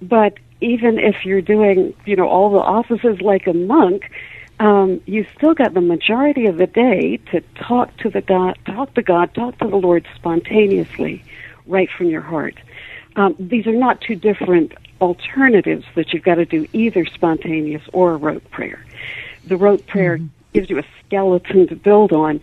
But 0.00 0.38
even 0.60 0.98
if 0.98 1.24
you're 1.24 1.42
doing, 1.42 1.94
you 2.04 2.14
know, 2.14 2.28
all 2.28 2.52
the 2.52 2.58
offices 2.58 3.20
like 3.20 3.48
a 3.48 3.52
monk, 3.52 4.10
um, 4.60 5.00
you 5.06 5.26
still 5.36 5.54
got 5.54 5.74
the 5.74 5.80
majority 5.80 6.46
of 6.46 6.56
the 6.56 6.68
day 6.68 7.18
to 7.32 7.40
talk 7.56 7.96
to 7.98 8.10
the 8.10 8.20
God, 8.20 8.58
talk 8.64 8.94
to 8.94 9.02
God, 9.02 9.34
talk 9.34 9.58
to 9.58 9.66
the 9.66 9.76
Lord 9.76 10.06
spontaneously, 10.14 11.24
right 11.66 11.88
from 11.90 12.06
your 12.10 12.20
heart. 12.20 12.58
Um, 13.16 13.34
these 13.40 13.66
are 13.66 13.72
not 13.72 14.00
two 14.00 14.14
different 14.14 14.72
alternatives 15.00 15.84
that 15.96 16.12
you've 16.12 16.22
got 16.22 16.36
to 16.36 16.44
do 16.44 16.68
either 16.72 17.06
spontaneous 17.06 17.82
or 17.92 18.12
a 18.12 18.16
rote 18.16 18.48
prayer. 18.50 18.84
The 19.46 19.56
rote 19.56 19.84
prayer 19.86 20.20
gives 20.52 20.70
you 20.70 20.78
a 20.78 20.84
skeleton 21.04 21.66
to 21.68 21.74
build 21.74 22.12
on, 22.12 22.40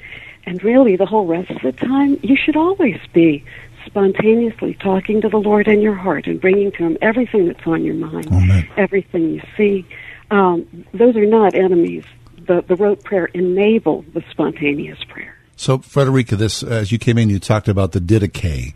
and 0.47 0.63
really 0.63 0.95
the 0.95 1.05
whole 1.05 1.25
rest 1.25 1.51
of 1.51 1.61
the 1.61 1.73
time, 1.73 2.17
you 2.23 2.37
should 2.37 2.55
always 2.55 2.99
be 3.13 3.43
spontaneously 3.85 4.73
talking 4.75 5.21
to 5.21 5.29
the 5.29 5.37
Lord 5.37 5.67
in 5.67 5.81
your 5.81 5.93
heart 5.93 6.25
and 6.25 6.39
bringing 6.39 6.71
to 6.71 6.77
Him 6.77 6.97
everything 7.01 7.47
that's 7.47 7.67
on 7.67 7.83
your 7.83 7.95
mind, 7.95 8.69
everything 8.77 9.29
you 9.35 9.41
see. 9.57 9.85
Um, 10.31 10.85
those 10.93 11.15
are 11.17 11.25
not 11.25 11.53
enemies. 11.53 12.05
The, 12.47 12.63
the 12.65 12.75
rote 12.75 13.03
prayer 13.03 13.25
enables 13.25 14.05
the 14.13 14.23
spontaneous 14.31 15.03
prayer. 15.03 15.35
So, 15.57 15.79
Frederica, 15.79 16.35
this 16.35 16.63
as 16.63 16.91
you 16.91 16.99
came 16.99 17.17
in, 17.17 17.29
you 17.29 17.39
talked 17.39 17.67
about 17.67 17.91
the 17.91 17.99
Didache. 17.99 18.73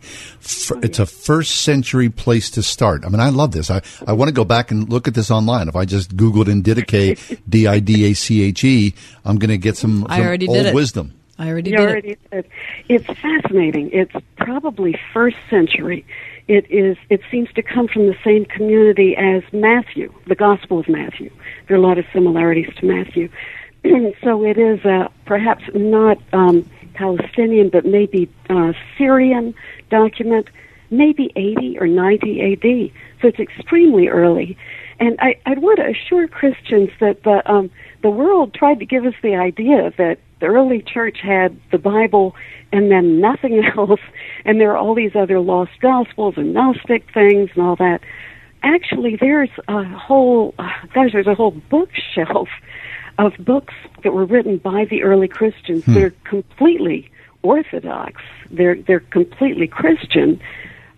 It's 0.82 0.98
a 0.98 1.06
first 1.06 1.62
century 1.62 2.10
place 2.10 2.50
to 2.50 2.62
start. 2.62 3.04
I 3.04 3.08
mean, 3.08 3.20
I 3.20 3.28
love 3.28 3.52
this. 3.52 3.70
I, 3.70 3.80
I 4.06 4.12
want 4.12 4.28
to 4.28 4.34
go 4.34 4.44
back 4.44 4.72
and 4.72 4.90
look 4.90 5.06
at 5.06 5.14
this 5.14 5.30
online. 5.30 5.68
If 5.68 5.76
I 5.76 5.84
just 5.84 6.16
Googled 6.16 6.48
in 6.48 6.62
Didache, 6.62 7.40
D 7.48 7.66
I 7.66 7.78
D 7.78 8.10
A 8.10 8.14
C 8.14 8.42
H 8.42 8.64
E, 8.64 8.94
I'm 9.24 9.38
going 9.38 9.50
to 9.50 9.58
get 9.58 9.76
some, 9.76 10.06
I 10.08 10.18
some 10.18 10.26
already 10.26 10.48
old 10.48 10.56
did 10.56 10.66
it. 10.66 10.74
wisdom. 10.74 11.14
I 11.38 11.48
already 11.48 11.70
You 11.70 11.76
did 11.76 11.88
already 11.88 12.16
did. 12.30 12.46
It's 12.88 13.06
fascinating. 13.20 13.90
It's 13.92 14.14
probably 14.36 14.98
first 15.12 15.36
century. 15.48 16.04
It 16.48 16.70
is. 16.70 16.96
It 17.08 17.22
seems 17.30 17.52
to 17.54 17.62
come 17.62 17.88
from 17.88 18.06
the 18.06 18.16
same 18.24 18.44
community 18.44 19.16
as 19.16 19.42
Matthew, 19.52 20.12
the 20.26 20.34
Gospel 20.34 20.78
of 20.78 20.88
Matthew. 20.88 21.30
There 21.66 21.76
are 21.76 21.80
a 21.80 21.82
lot 21.82 21.98
of 21.98 22.04
similarities 22.12 22.72
to 22.76 22.86
Matthew, 22.86 23.28
so 24.22 24.44
it 24.44 24.58
is 24.58 24.84
uh, 24.84 25.08
perhaps 25.24 25.64
not 25.74 26.18
um, 26.32 26.68
Palestinian, 26.94 27.68
but 27.68 27.84
maybe 27.84 28.28
uh, 28.50 28.72
Syrian 28.98 29.54
document, 29.90 30.48
maybe 30.90 31.32
80 31.36 31.78
or 31.78 31.86
90 31.86 32.52
AD. 32.52 32.92
So 33.20 33.28
it's 33.28 33.38
extremely 33.38 34.08
early. 34.08 34.56
And 35.00 35.16
I, 35.20 35.36
I'd 35.46 35.60
want 35.60 35.78
to 35.78 35.88
assure 35.88 36.28
Christians 36.28 36.90
that 37.00 37.22
the 37.22 37.50
um, 37.50 37.70
the 38.02 38.10
world 38.10 38.52
tried 38.54 38.80
to 38.80 38.86
give 38.86 39.06
us 39.06 39.14
the 39.22 39.36
idea 39.36 39.92
that 39.96 40.18
the 40.40 40.46
early 40.46 40.82
church 40.82 41.18
had 41.22 41.58
the 41.70 41.78
Bible 41.78 42.34
and 42.72 42.90
then 42.90 43.20
nothing 43.20 43.62
else, 43.76 44.00
and 44.44 44.60
there 44.60 44.72
are 44.72 44.76
all 44.76 44.94
these 44.94 45.14
other 45.14 45.40
lost 45.40 45.72
gospels 45.80 46.34
and 46.36 46.52
Gnostic 46.52 47.04
things 47.12 47.50
and 47.54 47.64
all 47.64 47.76
that. 47.76 48.00
Actually, 48.62 49.16
there's 49.16 49.50
a 49.68 49.84
whole 49.84 50.54
uh, 50.58 50.68
gosh, 50.94 51.12
there's 51.12 51.26
a 51.26 51.34
whole 51.34 51.52
bookshelf 51.70 52.48
of 53.18 53.32
books 53.38 53.74
that 54.02 54.12
were 54.12 54.24
written 54.24 54.56
by 54.56 54.84
the 54.84 55.02
early 55.02 55.28
Christians. 55.28 55.84
Hmm. 55.84 55.94
They're 55.94 56.14
completely 56.24 57.10
orthodox. 57.42 58.20
They're 58.50 58.76
they're 58.76 59.00
completely 59.00 59.66
Christian. 59.66 60.40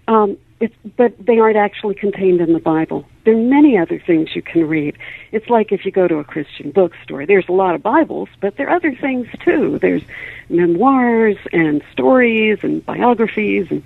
Um, 0.07 0.37
it's, 0.61 0.75
but 0.97 1.15
they 1.25 1.39
aren't 1.39 1.57
actually 1.57 1.95
contained 1.95 2.41
in 2.41 2.53
the 2.53 2.61
Bible. 2.61 3.07
There 3.25 3.35
are 3.35 3.43
many 3.43 3.77
other 3.77 3.99
things 3.99 4.35
you 4.35 4.43
can 4.43 4.67
read. 4.69 4.97
It's 5.33 5.49
like 5.49 5.73
if 5.73 5.85
you 5.85 5.91
go 5.91 6.07
to 6.07 6.17
a 6.17 6.25
Christian 6.25 6.71
bookstore. 6.71 7.27
There's 7.27 7.49
a 7.49 7.53
lot 7.53 7.75
of 7.75 7.83
Bibles, 7.83 8.29
but 8.41 8.57
there 8.57 8.69
are 8.69 8.77
other 8.77 8.95
things 8.95 9.27
too. 9.45 9.79
There's 9.79 10.03
memoirs 10.49 11.37
and 11.53 11.83
stories 11.93 12.59
and 12.63 12.85
biographies, 12.85 13.67
and 13.71 13.83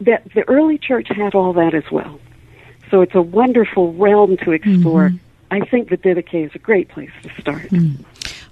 that 0.00 0.22
the 0.34 0.48
early 0.48 0.78
church 0.78 1.08
had 1.08 1.34
all 1.34 1.52
that 1.54 1.74
as 1.74 1.90
well. 1.90 2.18
So 2.90 3.02
it's 3.02 3.14
a 3.14 3.22
wonderful 3.22 3.92
realm 3.94 4.36
to 4.38 4.52
explore. 4.52 5.10
Mhm. 5.10 5.18
I 5.50 5.60
think 5.60 5.88
the 5.88 5.96
Didache 5.96 6.46
is 6.46 6.54
a 6.54 6.58
great 6.58 6.88
place 6.88 7.10
to 7.22 7.40
start. 7.40 7.70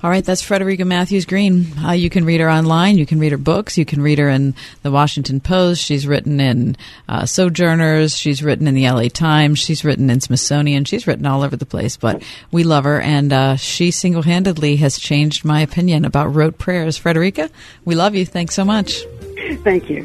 All 0.03 0.11
right, 0.11 0.24
that's 0.24 0.42
Frederica 0.42 0.84
Mathewes 0.84 1.24
Green. 1.24 1.66
Uh, 1.78 1.92
you 1.92 2.11
can 2.11 2.24
read 2.24 2.40
her 2.40 2.51
online. 2.51 2.99
You 2.99 3.07
can 3.07 3.18
read 3.18 3.32
her 3.32 3.38
books. 3.38 3.78
You 3.78 3.84
can 3.84 4.03
read 4.03 4.18
her 4.18 4.28
in 4.28 4.55
the 4.82 4.90
Washington 4.90 5.40
Post. 5.40 5.82
She's 5.82 6.07
written 6.07 6.38
in 6.38 6.76
uh, 7.09 7.24
Sojourners. 7.24 8.16
She's 8.16 8.42
written 8.42 8.66
in 8.66 8.74
the 8.74 8.88
LA 8.90 9.09
Times. 9.09 9.59
She's 9.59 9.84
written 9.84 10.11
in 10.11 10.20
Smithsonian. 10.20 10.84
She's 10.84 11.07
written 11.07 11.26
all 11.26 11.42
over 11.42 11.57
the 11.57 11.66
place, 11.66 11.97
but 11.97 12.22
we 12.51 12.62
love 12.62 12.84
her, 12.84 13.01
and 13.01 13.32
uh, 13.32 13.57
she 13.57 13.90
single 13.90 14.22
handedly 14.22 14.76
has 14.76 14.99
changed 14.99 15.44
my 15.44 15.61
opinion 15.61 16.05
about 16.05 16.34
rote 16.34 16.59
prayers. 16.59 16.97
Frederica, 16.97 17.51
we 17.84 17.94
love 17.94 18.14
you. 18.14 18.26
Thanks 18.26 18.55
so 18.55 18.64
much. 18.64 19.03
Thank 19.64 19.88
you. 19.88 20.05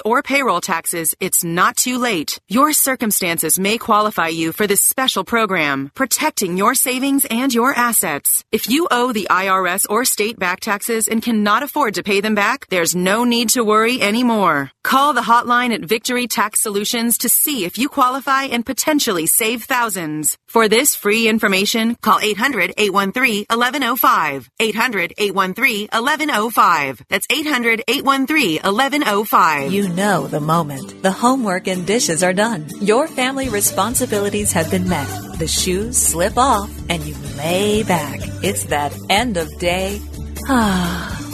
or 0.05 0.21
payroll 0.23 0.61
taxes, 0.61 1.15
it's 1.19 1.43
not 1.43 1.77
too 1.77 1.97
late. 1.97 2.39
Your 2.47 2.73
circumstances 2.73 3.59
may 3.59 3.77
qualify 3.77 4.27
you 4.27 4.51
for 4.51 4.67
this 4.67 4.81
special 4.81 5.23
program, 5.23 5.91
protecting 5.95 6.57
your 6.57 6.75
savings 6.75 7.25
and 7.25 7.53
your 7.53 7.73
assets. 7.73 8.43
If 8.51 8.69
you 8.69 8.87
owe 8.91 9.13
the 9.13 9.27
IRS 9.29 9.85
or 9.89 10.05
state 10.05 10.37
back 10.37 10.59
taxes 10.59 11.07
and 11.07 11.21
cannot 11.21 11.63
afford 11.63 11.95
to 11.95 12.03
pay 12.03 12.21
them 12.21 12.35
back, 12.35 12.67
there's 12.67 12.95
no 12.95 13.23
need 13.23 13.49
to 13.49 13.63
worry 13.63 14.01
anymore. 14.01 14.71
Call 14.83 15.13
the 15.13 15.21
hotline 15.21 15.73
at 15.73 15.81
Victory 15.81 16.27
Tax 16.27 16.59
Solutions 16.61 17.19
to 17.19 17.29
see 17.29 17.65
if 17.65 17.77
you 17.77 17.87
qualify 17.87 18.45
and 18.45 18.65
potentially 18.65 19.27
save 19.27 19.63
thousands. 19.63 20.37
For 20.47 20.67
this 20.67 20.95
free 20.95 21.29
information, 21.29 21.95
call 22.01 22.19
800 22.19 22.73
813 22.77 23.45
1105. 23.49 24.49
800 24.59 25.13
813 25.17 25.87
1105. 25.91 27.01
That's 27.09 27.27
800 27.29 27.83
813 27.87 28.61
1105. 28.63 29.71
You 29.71 29.89
know 29.89 30.25
the 30.27 30.41
moment. 30.41 31.03
The 31.03 31.11
homework 31.11 31.67
and 31.67 31.85
dishes 31.85 32.23
are 32.23 32.33
done. 32.33 32.67
Your 32.81 33.07
family 33.07 33.49
responsibilities 33.49 34.51
have 34.53 34.71
been 34.71 34.89
met. 34.89 35.07
The 35.37 35.47
shoes 35.47 35.95
slip 35.95 36.37
off 36.37 36.71
and 36.89 37.03
you 37.03 37.15
lay 37.37 37.83
back. 37.83 38.19
It's 38.43 38.65
that 38.65 38.97
end 39.09 39.37
of 39.37 39.47
day. 39.59 40.01
Ah. 40.47 41.30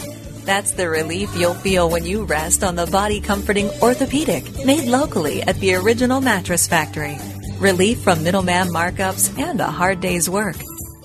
That's 0.48 0.72
the 0.72 0.88
relief 0.88 1.36
you'll 1.36 1.56
feel 1.56 1.89
when 1.89 2.06
you 2.06 2.24
rest 2.24 2.64
on 2.64 2.78
the 2.78 2.86
body 2.88 3.20
comforting 3.20 3.70
orthopedic 3.82 4.45
made 4.64 4.86
locally 4.88 5.41
at 5.43 5.60
the 5.60 5.74
original 5.76 6.22
mattress 6.22 6.70
factory. 6.70 7.18
Relief 7.60 8.00
from 8.00 8.24
middleman 8.24 8.70
markups 8.70 9.38
and 9.38 9.60
a 9.60 9.66
hard 9.66 10.00
day's 10.00 10.30
work. 10.30 10.56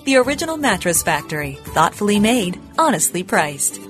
The 0.05 0.15
original 0.15 0.55
mattress 0.55 1.03
factory, 1.03 1.59
thoughtfully 1.75 2.21
made, 2.21 2.57
honestly 2.79 3.21
priced. 3.21 3.81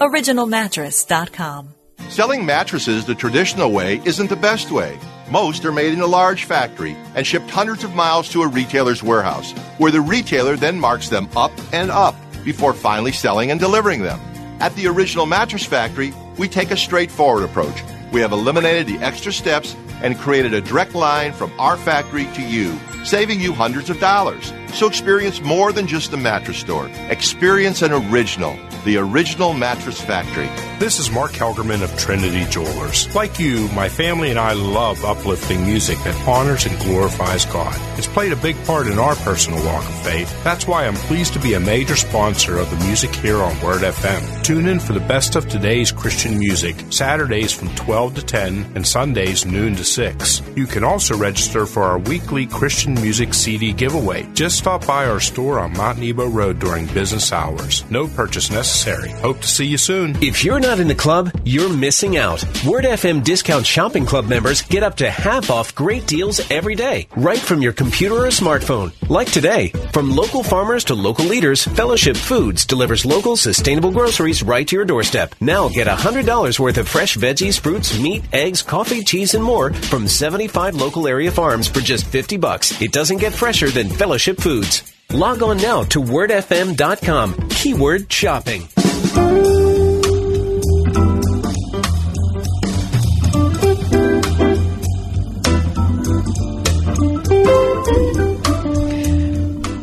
OriginalMattress.com. 0.00 1.74
Selling 2.08 2.46
mattresses 2.46 3.04
the 3.04 3.14
traditional 3.14 3.72
way 3.72 4.00
isn't 4.06 4.30
the 4.30 4.36
best 4.36 4.70
way. 4.70 4.98
Most 5.30 5.66
are 5.66 5.72
made 5.72 5.92
in 5.92 6.00
a 6.00 6.06
large 6.06 6.44
factory 6.44 6.96
and 7.14 7.26
shipped 7.26 7.50
hundreds 7.50 7.84
of 7.84 7.94
miles 7.94 8.30
to 8.30 8.40
a 8.40 8.48
retailer's 8.48 9.02
warehouse, 9.02 9.52
where 9.76 9.92
the 9.92 10.00
retailer 10.00 10.56
then 10.56 10.80
marks 10.80 11.10
them 11.10 11.28
up 11.36 11.52
and 11.74 11.90
up 11.90 12.16
before 12.46 12.72
finally 12.72 13.12
selling 13.12 13.50
and 13.50 13.60
delivering 13.60 14.00
them. 14.00 14.18
At 14.58 14.74
the 14.74 14.86
original 14.86 15.26
mattress 15.26 15.66
factory, 15.66 16.14
we 16.38 16.48
take 16.48 16.70
a 16.70 16.76
straightforward 16.78 17.44
approach. 17.44 17.82
We 18.10 18.22
have 18.22 18.32
eliminated 18.32 18.86
the 18.86 19.04
extra 19.04 19.30
steps 19.30 19.76
and 20.02 20.18
created 20.18 20.54
a 20.54 20.62
direct 20.62 20.94
line 20.94 21.32
from 21.34 21.52
our 21.60 21.76
factory 21.76 22.24
to 22.34 22.42
you, 22.42 22.78
saving 23.04 23.38
you 23.38 23.52
hundreds 23.52 23.90
of 23.90 24.00
dollars. 24.00 24.52
So 24.76 24.86
experience 24.86 25.40
more 25.40 25.72
than 25.72 25.86
just 25.86 26.12
a 26.12 26.18
mattress 26.18 26.58
store. 26.58 26.90
Experience 27.08 27.80
an 27.80 27.92
original, 27.92 28.58
the 28.84 28.98
original 28.98 29.54
mattress 29.54 29.98
factory. 29.98 30.50
This 30.78 30.98
is 30.98 31.10
Mark 31.10 31.32
Helgerman 31.32 31.82
of 31.82 31.96
Trinity 31.96 32.44
Jewelers. 32.50 33.14
Like 33.14 33.38
you, 33.38 33.68
my 33.68 33.88
family 33.88 34.28
and 34.28 34.38
I 34.38 34.52
love 34.52 35.02
uplifting 35.02 35.64
music 35.64 35.96
that 36.00 36.28
honors 36.28 36.66
and 36.66 36.78
glorifies 36.80 37.46
God. 37.46 37.74
It's 37.96 38.06
played 38.06 38.32
a 38.32 38.36
big 38.36 38.62
part 38.66 38.86
in 38.86 38.98
our 38.98 39.16
personal 39.16 39.64
walk 39.64 39.82
of 39.82 40.02
faith. 40.02 40.44
That's 40.44 40.66
why 40.66 40.86
I'm 40.86 40.94
pleased 40.94 41.32
to 41.32 41.40
be 41.40 41.54
a 41.54 41.60
major 41.60 41.96
sponsor 41.96 42.58
of 42.58 42.68
the 42.68 42.84
music 42.84 43.14
here 43.14 43.38
on 43.38 43.58
Word 43.62 43.80
FM. 43.80 44.44
Tune 44.44 44.66
in 44.68 44.78
for 44.78 44.92
the 44.92 45.00
best 45.00 45.36
of 45.36 45.48
today's 45.48 45.90
Christian 45.90 46.38
music, 46.38 46.76
Saturdays 46.90 47.50
from 47.50 47.74
12 47.76 48.16
to 48.16 48.22
10 48.26 48.72
and 48.74 48.86
Sundays 48.86 49.46
noon 49.46 49.74
to 49.76 49.84
6. 49.84 50.42
You 50.54 50.66
can 50.66 50.84
also 50.84 51.16
register 51.16 51.64
for 51.64 51.84
our 51.84 51.98
weekly 51.98 52.44
Christian 52.46 52.92
music 52.92 53.32
CD 53.32 53.72
giveaway. 53.72 54.28
Just 54.34 54.65
stop 54.66 54.84
by 54.84 55.06
our 55.06 55.20
store 55.20 55.60
on 55.60 55.72
Mount 55.74 55.96
Road 56.16 56.58
during 56.58 56.86
business 56.86 57.32
hours. 57.32 57.88
No 57.88 58.08
purchase 58.08 58.50
necessary. 58.50 59.10
Hope 59.10 59.40
to 59.40 59.46
see 59.46 59.64
you 59.64 59.78
soon. 59.78 60.20
If 60.20 60.44
you're 60.44 60.58
not 60.58 60.80
in 60.80 60.88
the 60.88 60.94
club, 60.96 61.30
you're 61.44 61.72
missing 61.72 62.16
out. 62.16 62.44
Word 62.66 62.84
FM 62.84 63.22
Discount 63.22 63.64
Shopping 63.64 64.04
Club 64.04 64.26
members 64.26 64.62
get 64.62 64.82
up 64.82 64.96
to 64.96 65.08
half 65.08 65.50
off 65.50 65.72
great 65.76 66.08
deals 66.08 66.40
every 66.50 66.74
day, 66.74 67.06
right 67.16 67.38
from 67.38 67.62
your 67.62 67.72
computer 67.72 68.16
or 68.16 68.30
smartphone. 68.30 68.90
Like 69.08 69.30
today, 69.30 69.68
from 69.92 70.10
local 70.10 70.42
farmers 70.42 70.82
to 70.86 70.94
local 70.94 71.26
leaders, 71.26 71.62
Fellowship 71.62 72.16
Foods 72.16 72.66
delivers 72.66 73.06
local 73.06 73.36
sustainable 73.36 73.92
groceries 73.92 74.42
right 74.42 74.66
to 74.66 74.74
your 74.74 74.84
doorstep. 74.84 75.36
Now 75.40 75.68
get 75.68 75.86
$100 75.86 76.58
worth 76.58 76.78
of 76.78 76.88
fresh 76.88 77.16
veggies, 77.16 77.60
fruits, 77.60 77.96
meat, 78.00 78.24
eggs, 78.32 78.62
coffee, 78.62 79.04
cheese, 79.04 79.34
and 79.36 79.44
more 79.44 79.72
from 79.72 80.08
75 80.08 80.74
local 80.74 81.06
area 81.06 81.30
farms 81.30 81.68
for 81.68 81.78
just 81.78 82.06
50 82.06 82.36
bucks. 82.36 82.82
It 82.82 82.90
doesn't 82.90 83.18
get 83.18 83.32
fresher 83.32 83.70
than 83.70 83.88
Fellowship 83.88 84.40
Foods. 84.46 84.92
Log 85.12 85.42
on 85.42 85.56
now 85.56 85.82
to 85.82 86.00
wordfm.com. 86.00 87.48
Keyword 87.48 88.12
shopping. 88.12 88.68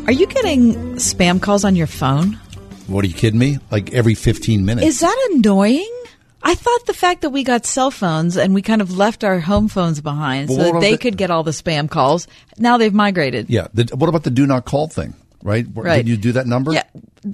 Are 0.06 0.12
you 0.12 0.26
getting 0.28 0.74
spam 0.94 1.42
calls 1.42 1.66
on 1.66 1.76
your 1.76 1.86
phone? 1.86 2.38
What 2.86 3.04
are 3.04 3.08
you 3.08 3.12
kidding 3.12 3.38
me? 3.38 3.58
Like 3.70 3.92
every 3.92 4.14
15 4.14 4.64
minutes. 4.64 4.86
Is 4.86 5.00
that 5.00 5.28
annoying? 5.32 6.03
I 6.46 6.54
thought 6.54 6.86
the 6.86 6.92
fact 6.94 7.22
that 7.22 7.30
we 7.30 7.42
got 7.42 7.64
cell 7.64 7.90
phones 7.90 8.36
and 8.36 8.54
we 8.54 8.60
kind 8.62 8.82
of 8.82 8.96
left 8.96 9.24
our 9.24 9.40
home 9.40 9.68
phones 9.68 10.00
behind 10.00 10.50
so 10.50 10.56
that 10.56 10.80
they 10.80 10.92
the- 10.92 10.98
could 10.98 11.16
get 11.16 11.30
all 11.30 11.42
the 11.42 11.52
spam 11.52 11.88
calls. 11.90 12.28
Now 12.58 12.76
they've 12.76 12.92
migrated. 12.92 13.48
yeah. 13.48 13.68
The, 13.72 13.96
what 13.96 14.08
about 14.08 14.24
the 14.24 14.30
do 14.30 14.46
not 14.46 14.64
call 14.66 14.86
thing? 14.88 15.14
Right? 15.42 15.66
Right. 15.74 15.96
Did 15.96 16.08
you 16.08 16.16
do 16.16 16.32
that 16.32 16.46
number? 16.46 16.72
Yeah. 16.72 16.84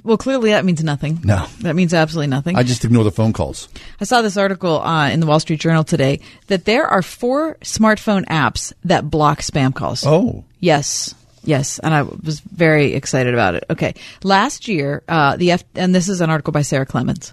well, 0.02 0.16
clearly 0.16 0.50
that 0.50 0.64
means 0.64 0.82
nothing. 0.82 1.20
No. 1.22 1.46
That 1.60 1.76
means 1.76 1.94
absolutely 1.94 2.26
nothing. 2.26 2.56
I 2.56 2.64
just 2.64 2.84
ignore 2.84 3.04
the 3.04 3.12
phone 3.12 3.32
calls. 3.32 3.68
I 4.00 4.04
saw 4.04 4.20
this 4.22 4.36
article 4.36 4.80
uh, 4.80 5.10
in 5.10 5.20
the 5.20 5.26
Wall 5.26 5.38
Street 5.38 5.60
Journal 5.60 5.84
today 5.84 6.18
that 6.48 6.64
there 6.64 6.86
are 6.86 7.02
four 7.02 7.56
smartphone 7.62 8.24
apps 8.26 8.72
that 8.84 9.08
block 9.10 9.40
spam 9.42 9.72
calls. 9.74 10.04
Oh. 10.06 10.44
Yes. 10.58 11.14
Yes, 11.42 11.78
and 11.78 11.94
I 11.94 12.02
was 12.02 12.40
very 12.40 12.92
excited 12.92 13.32
about 13.32 13.54
it. 13.54 13.64
Okay, 13.70 13.94
last 14.22 14.68
year, 14.68 15.02
uh, 15.08 15.36
the 15.36 15.52
F- 15.52 15.64
and 15.74 15.94
this 15.94 16.06
is 16.08 16.20
an 16.20 16.28
article 16.28 16.52
by 16.52 16.60
Sarah 16.60 16.84
Clemens. 16.84 17.32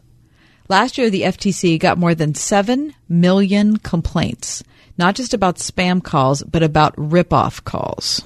Last 0.69 0.97
year, 0.97 1.09
the 1.09 1.21
FTC 1.21 1.79
got 1.79 1.97
more 1.97 2.13
than 2.13 2.35
seven 2.35 2.93
million 3.07 3.77
complaints, 3.77 4.63
not 4.97 5.15
just 5.15 5.33
about 5.33 5.57
spam 5.57 6.03
calls, 6.03 6.43
but 6.43 6.61
about 6.63 6.93
rip-off 6.97 7.63
calls. 7.63 8.21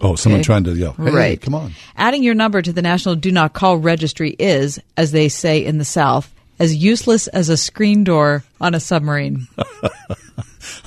Oh, 0.00 0.14
someone 0.14 0.38
Okay. 0.40 0.46
trying 0.46 0.64
to 0.64 0.74
yell. 0.76 0.92
Hey, 0.92 1.10
right. 1.10 1.40
come 1.40 1.56
on. 1.56 1.72
Adding 1.96 2.22
your 2.22 2.34
number 2.34 2.62
to 2.62 2.72
the 2.72 2.82
National 2.82 3.16
Do 3.16 3.32
Not 3.32 3.52
Call 3.54 3.78
Registry 3.78 4.36
is, 4.38 4.78
as 4.96 5.10
they 5.10 5.28
say 5.28 5.64
in 5.64 5.78
the 5.78 5.84
South, 5.84 6.32
as 6.60 6.76
useless 6.76 7.26
as 7.28 7.48
a 7.48 7.56
screen 7.56 8.04
door 8.04 8.44
on 8.60 8.74
a 8.74 8.80
submarine. 8.80 9.48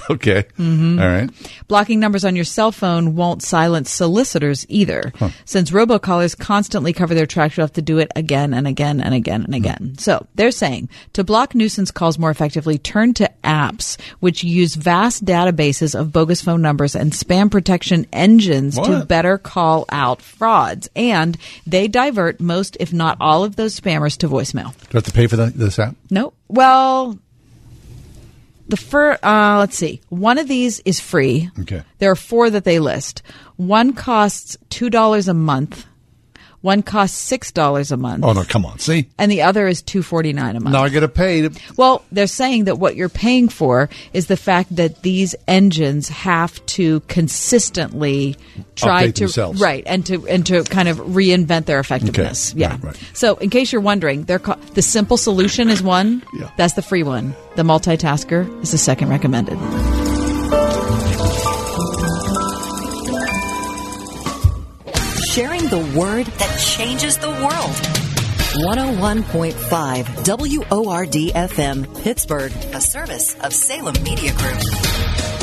Okay. 0.10 0.46
Mhm. 0.58 1.00
All 1.02 1.08
right. 1.08 1.30
Blocking 1.68 2.00
numbers 2.00 2.26
on 2.26 2.36
your 2.36 2.46
cell 2.46 2.72
phone 2.72 3.16
won't 3.16 3.42
silence 3.44 3.92
solicitors 3.92 4.66
either, 4.70 5.14
since 5.46 5.72
robocallers 5.72 6.38
constantly 6.38 6.92
cover 6.94 7.14
their 7.14 7.26
tracks. 7.26 7.58
You 7.58 7.62
have 7.62 7.74
to 7.74 7.82
do 7.82 7.98
it 8.00 8.12
again 8.16 8.54
and 8.54 8.68
again 8.68 9.00
and 9.00 9.14
again 9.14 9.44
and 9.44 9.56
again. 9.56 9.96
So 9.98 10.26
they're 10.36 10.52
saying 10.52 10.90
to 11.14 11.24
block 11.24 11.56
nuisance 11.56 11.92
calls 11.92 12.18
more 12.20 12.30
effectively, 12.32 12.78
turn 12.78 13.14
to 13.16 13.30
apps 13.44 14.00
which 14.20 14.44
use 14.44 14.76
vast 14.76 15.24
databases 15.26 15.98
of 15.98 16.12
bogus 16.12 16.42
phone 16.42 16.62
numbers 16.62 16.96
and 16.96 17.12
spam 17.12 17.50
protection 17.50 18.06
engines 18.12 18.78
to 18.78 19.06
better 19.06 19.38
call 19.38 19.86
out 19.90 20.22
frauds. 20.22 20.90
And 20.96 21.38
they 21.66 21.88
divert 21.88 22.40
most, 22.42 22.78
if 22.80 22.92
not 22.92 23.18
all, 23.22 23.44
of 23.44 23.56
those 23.56 23.80
spammers 23.80 24.18
to 24.18 24.28
voicemail. 24.28 24.74
Do 24.78 24.88
I 24.94 24.98
have 24.98 25.04
to 25.06 25.12
pay 25.12 25.28
for 25.28 25.38
that, 25.38 25.54
this 25.54 25.80
app? 25.80 25.96
No. 26.10 26.34
Well, 26.48 27.18
the 28.72 28.78
first, 28.78 29.24
uh, 29.24 29.58
let's 29.60 29.78
see. 29.78 30.02
One 30.10 30.38
of 30.40 30.48
these 30.48 30.80
is 30.86 31.00
free. 31.00 31.52
Okay. 31.60 31.84
There 32.00 32.10
are 32.10 32.16
four 32.16 32.50
that 32.50 32.64
they 32.64 32.80
list. 32.80 33.22
One 33.58 33.94
costs 33.94 34.58
two 34.70 34.90
dollars 34.90 35.28
a 35.28 35.34
month. 35.34 35.86
One 36.62 36.84
costs 36.84 37.18
six 37.18 37.52
dollars 37.52 37.92
a 37.92 37.98
month. 37.98 38.24
Oh, 38.24 38.34
no, 38.34 38.44
come 38.44 38.66
on. 38.66 38.78
See? 38.78 39.10
And 39.18 39.32
the 39.32 39.42
other 39.42 39.68
is 39.68 39.82
two 39.82 40.04
forty 40.04 40.32
nine 40.32 40.56
a 40.56 40.60
month. 40.60 40.74
Now 40.74 40.84
I 40.84 40.90
got 40.90 41.00
to 41.00 41.08
pay. 41.08 41.50
Well, 41.76 42.06
they're 42.12 42.28
saying 42.28 42.66
that 42.66 42.78
what 42.78 42.96
you're 42.96 43.10
paying 43.10 43.50
for 43.50 43.90
is 44.14 44.28
the 44.28 44.38
fact 44.38 44.76
that 44.76 45.02
these 45.02 45.34
engines 45.48 46.08
have 46.10 46.64
to 46.68 47.00
consistently 47.02 48.38
try 48.76 49.08
Update 49.08 49.14
to 49.16 49.20
themselves. 49.24 49.60
right 49.62 49.84
and 49.88 50.06
to 50.06 50.28
and 50.28 50.46
to 50.46 50.64
kind 50.64 50.88
of 50.88 50.98
reinvent 50.98 51.66
their 51.66 51.80
effectiveness. 51.80 52.52
Okay. 52.52 52.62
Yeah. 52.62 52.78
So, 53.14 53.36
in 53.38 53.50
case 53.50 53.72
you're 53.72 53.82
wondering, 53.82 54.24
they're 54.26 54.40
ca- 54.40 54.56
the 54.74 54.82
simple 54.84 55.18
solution 55.18 55.70
is 55.70 55.82
one. 55.82 56.24
Yeah. 56.40 56.52
That's 56.58 56.74
the 56.76 56.82
free 56.84 57.04
one. 57.04 57.34
The 57.56 57.64
multitasker 57.64 58.62
is 58.62 58.72
the 58.72 58.78
second 58.78 59.10
recommended. 59.10 59.58
The 65.72 65.98
word 65.98 66.26
that 66.26 66.60
changes 66.60 67.18
the 67.18 67.30
world. 67.30 67.76
101.5 68.66 70.70
WORD 70.70 71.14
FM, 71.14 72.04
Pittsburgh, 72.04 72.52
a 72.74 72.82
service 72.82 73.40
of 73.40 73.54
Salem 73.54 73.96
Media 74.04 74.34
Group. 74.34 75.41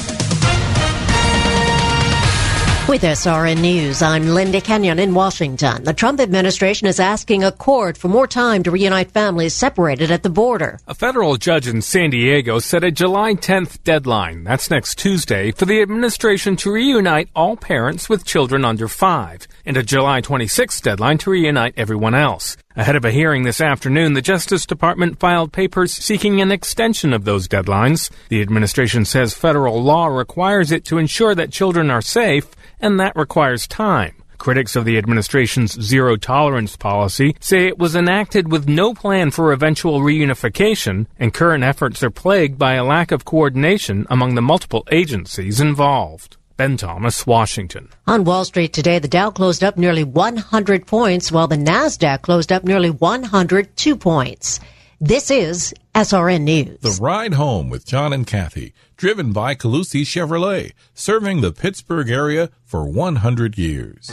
With 2.88 3.02
SRN 3.02 3.60
News, 3.60 4.00
I'm 4.00 4.28
Linda 4.28 4.62
Kenyon 4.62 4.98
in 4.98 5.12
Washington. 5.12 5.84
The 5.84 5.92
Trump 5.92 6.20
administration 6.20 6.86
is 6.86 6.98
asking 6.98 7.44
a 7.44 7.52
court 7.52 7.98
for 7.98 8.08
more 8.08 8.26
time 8.26 8.62
to 8.62 8.70
reunite 8.70 9.10
families 9.10 9.52
separated 9.52 10.10
at 10.10 10.22
the 10.22 10.30
border. 10.30 10.80
A 10.86 10.94
federal 10.94 11.36
judge 11.36 11.68
in 11.68 11.82
San 11.82 12.08
Diego 12.08 12.58
set 12.60 12.84
a 12.84 12.90
July 12.90 13.34
10th 13.34 13.84
deadline, 13.84 14.42
that's 14.42 14.70
next 14.70 14.96
Tuesday, 14.96 15.50
for 15.52 15.66
the 15.66 15.82
administration 15.82 16.56
to 16.56 16.72
reunite 16.72 17.28
all 17.36 17.58
parents 17.58 18.08
with 18.08 18.24
children 18.24 18.64
under 18.64 18.88
five, 18.88 19.46
and 19.66 19.76
a 19.76 19.82
July 19.82 20.22
26th 20.22 20.80
deadline 20.80 21.18
to 21.18 21.30
reunite 21.30 21.74
everyone 21.76 22.14
else. 22.14 22.56
Ahead 22.74 22.94
of 22.94 23.04
a 23.04 23.10
hearing 23.10 23.42
this 23.42 23.60
afternoon, 23.60 24.12
the 24.12 24.22
Justice 24.22 24.64
Department 24.64 25.18
filed 25.18 25.52
papers 25.52 25.92
seeking 25.92 26.40
an 26.40 26.52
extension 26.52 27.12
of 27.12 27.24
those 27.24 27.48
deadlines. 27.48 28.08
The 28.28 28.40
administration 28.40 29.04
says 29.04 29.34
federal 29.34 29.82
law 29.82 30.06
requires 30.06 30.70
it 30.70 30.84
to 30.84 30.98
ensure 30.98 31.34
that 31.34 31.50
children 31.50 31.90
are 31.90 32.00
safe, 32.00 32.46
and 32.80 32.98
that 33.00 33.16
requires 33.16 33.66
time. 33.66 34.14
Critics 34.38 34.76
of 34.76 34.84
the 34.84 34.98
administration's 34.98 35.80
zero 35.80 36.16
tolerance 36.16 36.76
policy 36.76 37.36
say 37.40 37.66
it 37.66 37.78
was 37.78 37.96
enacted 37.96 38.52
with 38.52 38.68
no 38.68 38.94
plan 38.94 39.32
for 39.32 39.52
eventual 39.52 40.00
reunification, 40.00 41.06
and 41.18 41.34
current 41.34 41.64
efforts 41.64 42.02
are 42.04 42.10
plagued 42.10 42.56
by 42.56 42.74
a 42.74 42.84
lack 42.84 43.10
of 43.10 43.24
coordination 43.24 44.06
among 44.08 44.36
the 44.36 44.42
multiple 44.42 44.86
agencies 44.92 45.60
involved. 45.60 46.36
Ben 46.56 46.76
Thomas, 46.76 47.26
Washington. 47.26 47.88
On 48.06 48.24
Wall 48.24 48.44
Street 48.44 48.72
today, 48.72 48.98
the 48.98 49.06
Dow 49.06 49.30
closed 49.30 49.62
up 49.62 49.76
nearly 49.76 50.02
100 50.02 50.86
points, 50.86 51.30
while 51.30 51.46
the 51.46 51.56
NASDAQ 51.56 52.22
closed 52.22 52.52
up 52.52 52.64
nearly 52.64 52.90
102 52.90 53.96
points. 53.96 54.58
This 55.00 55.30
is 55.30 55.72
SRN 55.94 56.42
News. 56.42 56.80
The 56.80 56.98
Ride 57.00 57.34
Home 57.34 57.70
with 57.70 57.86
John 57.86 58.12
and 58.12 58.26
Kathy, 58.26 58.72
driven 58.98 59.32
by 59.32 59.54
Calusi 59.54 60.02
Chevrolet, 60.02 60.72
serving 60.92 61.40
the 61.40 61.52
Pittsburgh 61.52 62.10
area 62.10 62.50
for 62.64 62.84
100 62.84 63.56
years. 63.56 64.10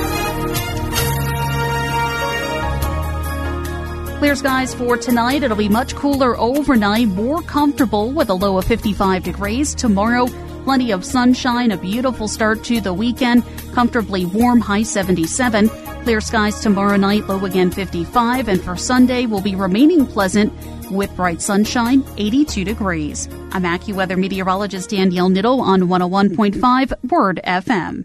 Clear 4.20 4.36
skies 4.36 4.74
for 4.74 4.98
tonight. 4.98 5.42
It'll 5.44 5.56
be 5.56 5.70
much 5.70 5.94
cooler 5.94 6.38
overnight, 6.38 7.08
more 7.08 7.40
comfortable 7.40 8.12
with 8.12 8.28
a 8.28 8.34
low 8.34 8.58
of 8.58 8.66
55 8.66 9.24
degrees. 9.24 9.74
Tomorrow, 9.74 10.26
plenty 10.62 10.90
of 10.90 11.06
sunshine, 11.06 11.70
a 11.72 11.78
beautiful 11.78 12.28
start 12.28 12.62
to 12.64 12.82
the 12.82 12.92
weekend, 12.92 13.42
comfortably 13.72 14.26
warm, 14.26 14.60
high 14.60 14.82
77. 14.82 15.70
Clear 16.02 16.20
skies 16.20 16.60
tomorrow 16.60 16.96
night, 16.96 17.28
low 17.28 17.42
again 17.46 17.70
55. 17.70 18.48
And 18.48 18.62
for 18.62 18.76
Sunday, 18.76 19.24
will 19.24 19.40
be 19.40 19.54
remaining 19.54 20.06
pleasant 20.06 20.52
with 20.90 21.16
bright 21.16 21.40
sunshine, 21.40 22.04
82 22.18 22.62
degrees. 22.62 23.26
I'm 23.52 23.62
AccuWeather 23.62 24.18
meteorologist 24.18 24.90
Danielle 24.90 25.30
Niddle 25.30 25.60
on 25.60 25.80
101.5 25.84 27.10
Word 27.10 27.40
FM. 27.46 28.04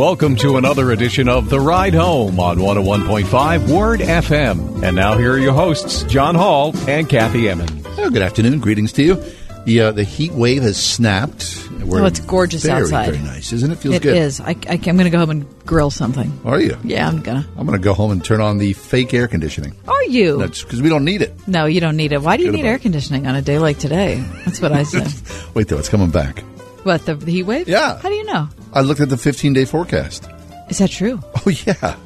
Welcome 0.00 0.36
to 0.36 0.56
another 0.56 0.92
edition 0.92 1.28
of 1.28 1.50
The 1.50 1.60
Ride 1.60 1.92
Home 1.92 2.40
on 2.40 2.56
101.5 2.56 3.68
Word 3.68 4.00
FM. 4.00 4.82
And 4.82 4.96
now 4.96 5.18
here 5.18 5.34
are 5.34 5.38
your 5.38 5.52
hosts, 5.52 6.04
John 6.04 6.34
Hall 6.34 6.74
and 6.88 7.06
Kathy 7.06 7.50
Emmons. 7.50 7.84
Oh, 7.98 8.08
good 8.08 8.22
afternoon. 8.22 8.60
Greetings 8.60 8.94
to 8.94 9.02
you. 9.02 9.22
The, 9.66 9.80
uh, 9.80 9.92
the 9.92 10.04
heat 10.04 10.32
wave 10.32 10.62
has 10.62 10.82
snapped. 10.82 11.68
We're 11.82 12.00
oh, 12.00 12.06
it's 12.06 12.18
gorgeous 12.20 12.62
very, 12.62 12.84
outside. 12.84 13.12
Very 13.12 13.22
nice, 13.22 13.52
isn't 13.52 13.70
it? 13.70 13.76
Feels 13.76 13.96
It 13.96 14.02
good. 14.02 14.16
is. 14.16 14.40
I, 14.40 14.56
I, 14.70 14.76
am 14.76 14.80
going 14.80 15.00
to 15.00 15.10
go 15.10 15.18
home 15.18 15.28
and 15.28 15.66
grill 15.66 15.90
something. 15.90 16.32
Are 16.46 16.58
you? 16.58 16.78
Yeah, 16.82 17.06
I'm 17.06 17.20
gonna. 17.20 17.46
I'm 17.58 17.66
going 17.66 17.78
to 17.78 17.84
go 17.84 17.92
home 17.92 18.10
and 18.10 18.24
turn 18.24 18.40
on 18.40 18.56
the 18.56 18.72
fake 18.72 19.12
air 19.12 19.28
conditioning. 19.28 19.76
Are 19.86 20.04
you? 20.04 20.38
That's 20.38 20.62
because 20.62 20.80
we 20.80 20.88
don't 20.88 21.04
need 21.04 21.20
it. 21.20 21.46
no, 21.46 21.66
you 21.66 21.82
don't 21.82 21.98
need 21.98 22.12
it. 22.12 22.22
Why 22.22 22.38
do 22.38 22.44
you 22.44 22.52
Good 22.52 22.56
need 22.56 22.64
air 22.64 22.78
conditioning 22.78 23.26
on 23.26 23.34
a 23.34 23.42
day 23.42 23.58
like 23.58 23.78
today? 23.78 24.24
That's 24.46 24.62
what 24.62 24.72
I 24.72 24.84
said. 24.84 25.12
Wait, 25.54 25.68
though, 25.68 25.76
it's 25.76 25.90
coming 25.90 26.10
back. 26.10 26.38
what 26.84 27.04
the, 27.04 27.16
the 27.16 27.30
heat 27.30 27.42
wave? 27.42 27.68
Yeah. 27.68 27.98
How 27.98 28.08
do 28.08 28.14
you 28.14 28.24
know? 28.24 28.48
I 28.72 28.82
looked 28.82 29.00
at 29.00 29.08
the 29.08 29.16
15 29.16 29.52
day 29.52 29.64
forecast. 29.64 30.28
Is 30.68 30.78
that 30.78 30.90
true? 30.90 31.20
Oh, 31.46 31.50
yeah. 31.50 31.96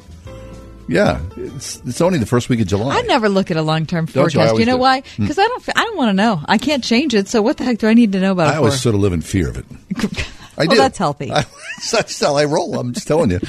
Yeah. 0.87 1.21
It's, 1.35 1.81
it's 1.85 2.01
only 2.01 2.19
the 2.19 2.25
first 2.25 2.49
week 2.49 2.59
of 2.61 2.67
July. 2.67 2.97
I 2.97 3.01
never 3.03 3.29
look 3.29 3.51
at 3.51 3.57
a 3.57 3.61
long 3.61 3.85
term 3.85 4.05
Don't 4.05 4.33
you? 4.33 4.39
forecast. 4.39 4.59
You, 4.59 4.65
know 4.65 4.73
do. 4.75 4.79
why? 4.81 5.01
Hmm. 5.01 5.23
Because 5.23 5.39
I 5.39 5.47
don't. 5.47 5.69
I 5.75 5.83
don't 5.83 5.97
want 5.97 6.09
to 6.09 6.13
know. 6.13 6.41
I 6.45 6.57
can't 6.57 6.83
change 6.83 7.13
it. 7.13 7.27
So 7.27 7.41
what 7.41 7.57
the 7.57 7.63
heck 7.63 7.79
do 7.79 7.87
I 7.87 7.93
need 7.93 8.11
to 8.13 8.19
know 8.19 8.31
about 8.31 8.47
I 8.47 8.53
it 8.53 8.57
always 8.57 8.73
for? 8.75 8.79
sort 8.79 8.95
of 8.95 9.01
live 9.01 9.13
in 9.13 9.21
fear 9.21 9.49
of 9.49 9.57
it. 9.57 9.65
I 10.57 10.65
well, 10.65 10.69
do. 10.69 10.77
that's 10.77 10.97
healthy. 10.97 11.31
I, 11.31 11.45
that's 11.91 12.19
how 12.19 12.35
I 12.37 12.45
roll. 12.45 12.79
I'm 12.79 12.93
just 12.93 13.07
telling 13.07 13.29
you. 13.31 13.41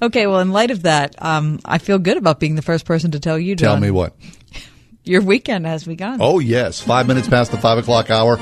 okay. 0.00 0.26
Well, 0.26 0.40
in 0.40 0.52
light 0.52 0.70
of 0.70 0.82
that, 0.82 1.14
um, 1.22 1.60
I 1.64 1.78
feel 1.78 1.98
good 1.98 2.16
about 2.16 2.40
being 2.40 2.54
the 2.54 2.62
first 2.62 2.84
person 2.84 3.10
to 3.12 3.20
tell 3.20 3.38
you. 3.38 3.56
Tell 3.56 3.80
me 3.80 3.90
what. 3.90 4.14
Your 5.04 5.22
weekend 5.22 5.66
has 5.66 5.82
begun. 5.82 6.18
Oh, 6.20 6.38
yes. 6.38 6.80
Five 6.80 7.08
minutes 7.08 7.28
past 7.28 7.50
the 7.50 7.58
five 7.58 7.78
o'clock 7.78 8.08
hour. 8.10 8.38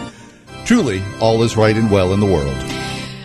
Truly, 0.66 1.02
all 1.20 1.42
is 1.42 1.56
right 1.56 1.74
and 1.74 1.90
well 1.90 2.12
in 2.12 2.20
the 2.20 2.26
world. 2.26 2.79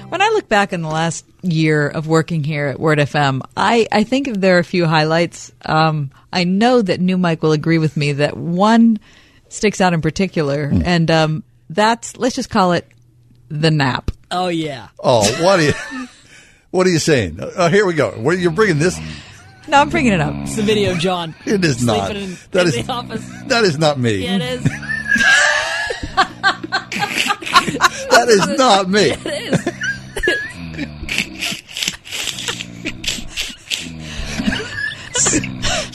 When 0.09 0.21
I 0.21 0.29
look 0.29 0.47
back 0.47 0.71
in 0.71 0.81
the 0.81 0.87
last 0.89 1.25
year 1.41 1.87
of 1.87 2.07
working 2.07 2.43
here 2.43 2.67
at 2.67 2.79
Word 2.79 2.99
FM, 2.99 3.41
I, 3.57 3.87
I 3.91 4.03
think 4.03 4.27
there 4.29 4.55
are 4.55 4.59
a 4.59 4.63
few 4.63 4.85
highlights. 4.85 5.51
Um, 5.65 6.11
I 6.31 6.43
know 6.43 6.81
that 6.81 7.01
New 7.01 7.17
Mike 7.17 7.41
will 7.43 7.51
agree 7.51 7.79
with 7.79 7.97
me 7.97 8.13
that 8.13 8.37
one 8.37 8.99
sticks 9.49 9.81
out 9.81 9.93
in 9.93 10.01
particular, 10.01 10.69
Hmm. 10.69 10.81
and 10.85 11.11
um, 11.11 11.43
that's 11.69 12.17
let's 12.17 12.35
just 12.35 12.49
call 12.49 12.73
it 12.73 12.87
the 13.49 13.71
nap. 13.71 14.11
Oh 14.31 14.47
yeah. 14.47 14.87
Oh, 15.03 15.21
what 15.43 15.59
are 15.59 15.63
you? 15.63 15.73
What 16.71 16.87
are 16.87 16.91
you 16.91 16.99
saying? 16.99 17.39
Uh, 17.41 17.69
here 17.69 17.85
we 17.85 17.93
go. 17.93 18.11
Where 18.11 18.35
you're 18.35 18.51
bringing 18.51 18.79
this? 18.79 18.99
No, 19.67 19.79
I'm 19.79 19.89
bringing 19.89 20.13
it 20.13 20.21
up. 20.21 20.33
It's 20.43 20.55
the 20.55 20.61
video 20.61 20.91
of 20.91 20.99
John. 20.99 21.33
It 21.45 21.63
is 21.65 21.77
sleeping 21.79 21.87
not. 21.99 22.15
In, 22.15 22.37
That 22.51 22.61
in 22.61 22.67
is- 22.67 22.85
the 22.85 22.91
office. 22.93 23.29
That 23.47 23.63
is 23.63 23.77
not 23.79 23.99
me. 23.99 24.17
Yeah, 24.23 24.35
it 24.35 24.41
is. 24.41 24.63
That 28.11 28.29
is 28.29 28.57
not 28.57 28.89
me. 28.89 29.09
It 29.25 29.25
is. 29.25 29.73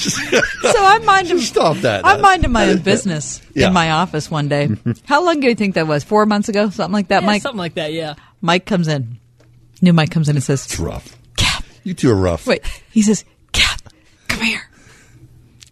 So 0.63 0.75
I'm 0.87 1.05
minding. 1.05 1.39
Stop 1.41 1.77
that. 1.79 2.05
I'm 2.07 2.21
minding 2.21 2.53
my 2.53 2.69
own 2.71 2.79
business 2.79 3.41
Yeah. 3.55 3.69
in 3.69 3.73
my 3.73 3.91
office 3.91 4.31
one 4.31 4.49
day. 4.49 4.69
How 5.07 5.25
long 5.25 5.41
do 5.41 5.49
you 5.49 5.55
think 5.55 5.75
that 5.75 5.87
was? 5.87 6.05
Four 6.05 6.27
months 6.27 6.49
ago, 6.49 6.71
something 6.71 6.93
like 6.93 7.09
that. 7.09 7.23
Yeah, 7.23 7.27
Mike. 7.27 7.43
something 7.43 7.59
like 7.59 7.75
that. 7.75 7.93
Yeah. 7.93 8.15
Mike 8.41 8.67
comes 8.67 8.89
in. 8.89 9.19
New 9.83 9.93
Mike 9.93 10.11
comes 10.11 10.29
in 10.29 10.37
and 10.37 10.43
says, 10.43 10.65
It's 10.67 10.79
rough. 10.79 11.17
Cap, 11.37 11.65
You 11.85 11.95
two 11.95 12.11
are 12.11 12.15
rough. 12.15 12.47
Wait, 12.47 12.63
he 12.91 13.03
says, 13.03 13.25
"Cap, 13.53 13.81
come 14.29 14.43
here. 14.43 14.63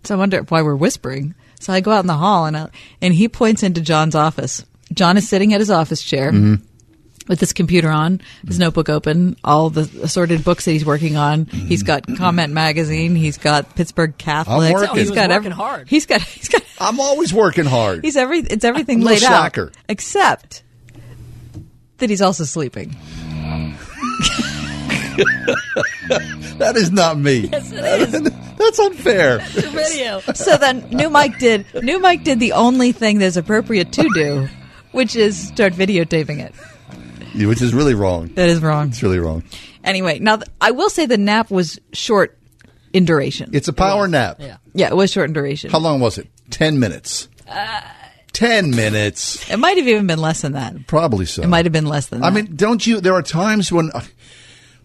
So 0.05 0.15
I 0.15 0.19
wonder 0.19 0.41
why 0.49 0.63
we're 0.63 0.77
whispering. 0.77 1.35
So 1.61 1.73
I 1.73 1.81
go 1.81 1.91
out 1.91 2.01
in 2.01 2.07
the 2.07 2.15
hall 2.15 2.47
and 2.47 2.57
I, 2.57 2.69
and 3.03 3.13
he 3.13 3.29
points 3.29 3.63
into 3.63 3.81
John's 3.81 4.15
office. 4.15 4.65
John 4.95 5.17
is 5.19 5.29
sitting 5.29 5.53
at 5.53 5.61
his 5.61 5.71
office 5.71 6.03
chair 6.03 6.33
Mhm. 6.33 6.63
With 7.29 7.41
his 7.41 7.53
computer 7.53 7.91
on, 7.91 8.21
his 8.47 8.57
mm-hmm. 8.57 8.65
notebook 8.65 8.89
open, 8.89 9.37
all 9.45 9.71
the 9.71 9.89
assorted 10.03 10.45
books 10.45 10.65
that 10.65 10.73
he's 10.73 10.85
working 10.85 11.17
on. 11.17 11.47
He's 11.47 11.83
got 11.83 12.03
mm-hmm. 12.03 12.17
Comment 12.17 12.53
Magazine. 12.53 13.15
He's 13.15 13.39
got 13.39 13.75
Pittsburgh 13.77 14.17
Catholic. 14.19 14.73
working. 14.73 14.89
Oh, 14.91 14.95
he 14.95 15.01
He's 15.01 15.11
was 15.11 15.19
got 15.19 15.31
working 15.31 15.53
hard. 15.53 15.89
He's 15.89 16.07
got 16.07 16.23
he's 16.23 16.49
got 16.49 16.63
I'm 16.81 17.01
always 17.01 17.33
working 17.33 17.67
hard. 17.67 18.05
he's 18.05 18.17
every 18.17 18.41
it's 18.41 18.65
everything 18.65 18.99
I'm 18.99 19.05
no 19.05 19.11
laid 19.11 19.23
out 19.25 19.59
except 19.89 20.63
that 21.99 22.11
he's 22.11 22.23
also 22.23 22.45
sleeping. 22.45 22.91
Mm. 22.91 23.75
that 26.59 26.77
is 26.77 26.91
not 26.91 27.19
me. 27.19 27.49
Yes, 27.53 27.73
it 27.73 28.15
is. 28.15 28.33
That's 28.57 28.79
unfair. 28.79 29.39
The 29.39 29.71
video. 29.73 30.21
so 30.35 30.57
then 30.57 30.89
new 30.91 31.11
Mike 31.11 31.39
did 31.39 31.67
new 31.83 31.99
Mike 31.99 32.25
did 32.25 32.41
the 32.41 32.53
only 32.53 32.93
thing 32.93 33.19
that's 33.19 33.37
appropriate 33.37 33.93
to 33.93 34.09
do, 34.15 34.49
which 34.93 35.17
is 35.17 35.49
start 35.49 35.73
videotaping 35.75 36.41
it. 36.41 36.55
Which 37.35 37.63
is 37.63 37.75
really 37.75 37.95
wrong. 37.95 38.29
That 38.35 38.49
is 38.49 38.61
wrong. 38.61 38.89
It's 38.89 39.03
really 39.03 39.19
wrong. 39.19 39.43
Anyway, 39.85 40.19
now 40.19 40.37
th- 40.37 40.49
I 40.61 40.71
will 40.73 40.91
say 40.91 41.07
the 41.07 41.19
nap 41.19 41.51
was 41.51 41.79
short 41.93 42.39
in 42.93 43.05
duration. 43.05 43.51
It's 43.53 43.69
a 43.69 43.73
power 43.73 44.09
nap. 44.09 44.37
Yeah. 44.41 44.57
Yeah, 44.75 44.89
it 44.89 44.97
was 44.97 45.11
short 45.11 45.29
in 45.29 45.35
duration. 45.35 45.71
How 45.71 45.79
long 45.79 46.01
was 46.01 46.19
it? 46.19 46.29
Ten 46.51 46.79
minutes. 46.79 47.29
Uh, 47.49 47.81
Ten 48.33 48.71
minutes. 48.71 49.51
It 49.51 49.57
might 49.59 49.77
have 49.79 49.89
even 49.89 50.07
been 50.07 50.21
less 50.21 50.43
than 50.43 50.53
that. 50.53 50.87
Probably 50.87 51.27
so. 51.27 51.43
It 51.43 51.49
might 51.49 51.65
have 51.67 51.73
been 51.73 51.87
less 51.87 52.07
than 52.07 52.21
that. 52.21 52.27
I 52.27 52.31
mean, 52.31 52.55
don't 52.55 52.87
you? 52.87 53.01
There 53.01 53.15
are 53.15 53.23
times 53.23 53.73
when 53.73 53.91
uh, 53.93 54.03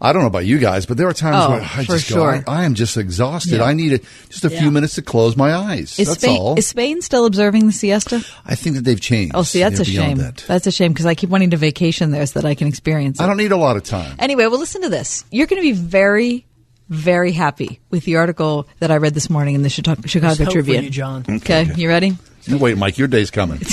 I 0.03 0.11
don't 0.11 0.21
know 0.21 0.27
about 0.27 0.45
you 0.45 0.59
guys, 0.59 0.85
but 0.85 0.97
there 0.97 1.07
are 1.07 1.13
times 1.13 1.37
Oh, 1.39 1.51
when 1.51 1.61
I 1.61 1.83
just 1.85 2.09
go, 2.09 2.15
sure. 2.15 2.43
I, 2.45 2.61
I 2.61 2.65
am 2.65 2.73
just 2.75 2.97
exhausted. 2.97 3.53
Yeah. 3.59 3.63
I 3.63 3.73
need 3.73 3.93
a, 3.93 3.99
just 4.29 4.43
a 4.43 4.49
Yeah. 4.49 4.59
few 4.59 4.69
minutes 4.69 4.95
to 4.95 5.01
close 5.01 5.37
my 5.37 5.53
eyes. 5.55 5.97
is 5.97 6.09
That's 6.09 6.21
Spain 6.21 6.37
all. 6.41 6.55
is 6.59 6.67
Spain 6.67 7.01
still 7.01 7.25
observing 7.25 7.65
the 7.67 7.71
siesta? 7.71 8.17
I 8.45 8.55
think 8.55 8.75
that 8.75 8.83
they've 8.83 8.99
changed. 8.99 9.31
Oh, 9.33 9.43
see, 9.43 9.59
that's 9.61 9.75
They're 9.75 9.83
a 9.83 9.85
shame. 9.85 10.17
that. 10.17 10.43
That's 10.47 10.67
a 10.67 10.71
shame 10.71 10.91
because 10.91 11.05
I 11.05 11.15
keep 11.15 11.29
wanting 11.29 11.51
to 11.51 11.57
vacation 11.57 12.11
there 12.11 12.25
so 12.25 12.41
that 12.41 12.47
I 12.47 12.53
can 12.53 12.67
experience 12.67 13.19
it. 13.19 13.23
I 13.23 13.27
don't 13.27 13.37
need 13.37 13.53
a 13.53 13.57
lot 13.57 13.77
of 13.77 13.83
time. 13.83 14.15
Anyway, 14.19 14.45
well, 14.47 14.59
listen 14.59 14.81
to 14.81 14.89
this. 14.89 15.23
You're 15.31 15.47
going 15.47 15.61
to 15.61 15.65
be 15.65 15.71
very, 15.71 16.45
very 16.89 17.31
happy 17.31 17.79
with 17.89 18.03
the 18.03 18.17
article 18.17 18.67
that 18.79 18.91
I 18.91 18.97
read 18.97 19.13
this 19.13 19.29
morning 19.29 19.55
in 19.55 19.61
the 19.61 19.69
Chicago, 19.69 20.01
Chicago 20.05 20.35
hope 20.35 20.47
for 20.47 20.51
Tribune. 20.51 20.83
you, 20.83 20.89
John. 20.89 21.23
Okay, 21.29 21.69
you 21.77 21.87
ready? 21.87 22.17
Wait, 22.49 22.77
Mike, 22.77 22.97
your 22.97 23.07
day's 23.07 23.31
coming. 23.31 23.61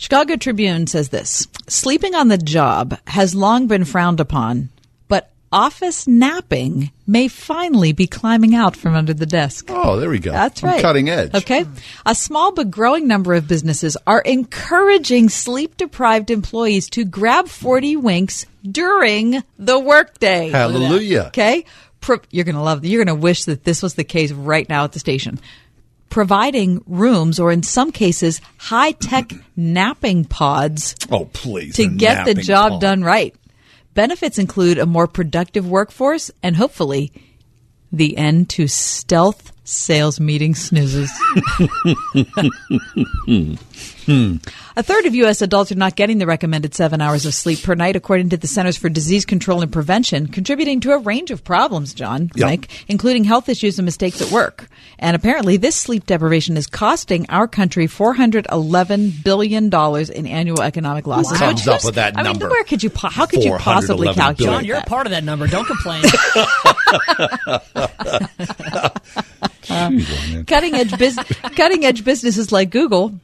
Chicago 0.00 0.34
Tribune 0.36 0.86
says 0.86 1.10
this 1.10 1.46
Sleeping 1.68 2.14
on 2.14 2.28
the 2.28 2.38
job 2.38 2.98
has 3.06 3.34
long 3.34 3.66
been 3.66 3.84
frowned 3.84 4.18
upon, 4.18 4.70
but 5.08 5.30
office 5.52 6.06
napping 6.08 6.90
may 7.06 7.28
finally 7.28 7.92
be 7.92 8.06
climbing 8.06 8.54
out 8.54 8.76
from 8.76 8.94
under 8.94 9.12
the 9.12 9.26
desk. 9.26 9.66
Oh, 9.68 10.00
there 10.00 10.08
we 10.08 10.18
go. 10.18 10.32
That's 10.32 10.64
I'm 10.64 10.70
right. 10.70 10.80
cutting 10.80 11.10
edge. 11.10 11.34
Okay. 11.34 11.66
A 12.06 12.14
small 12.14 12.50
but 12.52 12.70
growing 12.70 13.08
number 13.08 13.34
of 13.34 13.46
businesses 13.46 13.98
are 14.06 14.22
encouraging 14.22 15.28
sleep 15.28 15.76
deprived 15.76 16.30
employees 16.30 16.88
to 16.90 17.04
grab 17.04 17.46
40 17.48 17.96
winks 17.96 18.46
during 18.64 19.42
the 19.58 19.78
workday. 19.78 20.48
Hallelujah. 20.48 21.24
Okay. 21.26 21.66
Pro- 22.00 22.22
you're 22.30 22.46
going 22.46 22.54
to 22.56 22.62
love, 22.62 22.86
you're 22.86 23.04
going 23.04 23.14
to 23.14 23.22
wish 23.22 23.44
that 23.44 23.64
this 23.64 23.82
was 23.82 23.96
the 23.96 24.04
case 24.04 24.32
right 24.32 24.66
now 24.66 24.84
at 24.84 24.92
the 24.92 24.98
station. 24.98 25.38
Providing 26.10 26.82
rooms 26.86 27.38
or 27.40 27.50
in 27.52 27.62
some 27.62 27.90
cases 27.92 28.40
high 28.58 28.92
tech 28.92 29.32
napping 29.56 30.24
pods 30.26 30.94
Oh, 31.10 31.24
please. 31.32 31.76
to 31.76 31.86
get 31.88 32.26
the 32.26 32.34
job 32.34 32.72
pod. 32.72 32.80
done 32.82 33.02
right. 33.02 33.34
Benefits 33.94 34.38
include 34.38 34.78
a 34.78 34.86
more 34.86 35.06
productive 35.06 35.66
workforce 35.68 36.30
and 36.42 36.54
hopefully 36.56 37.12
the 37.92 38.16
end 38.16 38.48
to 38.50 38.66
stealth 38.68 39.52
sales 39.64 40.20
meeting 40.20 40.54
snoozes. 40.54 41.10
Hmm. 44.10 44.36
A 44.76 44.82
third 44.82 45.06
of 45.06 45.14
U.S. 45.14 45.40
adults 45.40 45.70
are 45.70 45.76
not 45.76 45.94
getting 45.94 46.18
the 46.18 46.26
recommended 46.26 46.74
seven 46.74 47.00
hours 47.00 47.26
of 47.26 47.34
sleep 47.34 47.62
per 47.62 47.76
night, 47.76 47.94
according 47.94 48.30
to 48.30 48.36
the 48.36 48.48
Centers 48.48 48.76
for 48.76 48.88
Disease 48.88 49.24
Control 49.24 49.62
and 49.62 49.72
Prevention, 49.72 50.26
contributing 50.26 50.80
to 50.80 50.90
a 50.92 50.98
range 50.98 51.30
of 51.30 51.44
problems, 51.44 51.94
John, 51.94 52.28
Yeah. 52.34 52.46
Mike, 52.46 52.84
including 52.88 53.22
health 53.22 53.48
issues 53.48 53.78
and 53.78 53.84
mistakes 53.84 54.20
at 54.20 54.32
work. 54.32 54.68
And 54.98 55.14
apparently, 55.14 55.58
this 55.58 55.76
sleep 55.76 56.06
deprivation 56.06 56.56
is 56.56 56.66
costing 56.66 57.26
our 57.28 57.46
country 57.46 57.86
$411 57.86 59.22
billion 59.22 59.66
in 59.72 60.26
annual 60.26 60.60
economic 60.62 61.06
losses. 61.06 61.30
Who 61.32 61.38
comes 61.38 61.68
up 61.68 61.84
with 61.84 61.94
that 61.94 62.18
I 62.18 62.22
number? 62.22 62.46
Mean, 62.46 62.50
where 62.50 62.64
could 62.64 62.82
you, 62.82 62.90
po- 62.90 63.10
how 63.10 63.26
could 63.26 63.44
you 63.44 63.56
possibly 63.58 64.08
411 64.08 64.14
calculate 64.14 64.38
billion. 64.38 64.60
John, 64.60 64.64
you're 64.66 64.76
a 64.76 64.80
that? 64.80 64.88
part 64.88 65.06
of 65.06 65.12
that 65.12 65.22
number. 65.22 65.46
Don't 65.46 65.66
complain. 65.66 66.02
cutting 70.46 70.74
edge 70.74 70.98
bus- 70.98 71.16
cutting 71.56 71.84
edge 71.84 72.04
businesses 72.04 72.52
like 72.52 72.70
Google, 72.70 73.14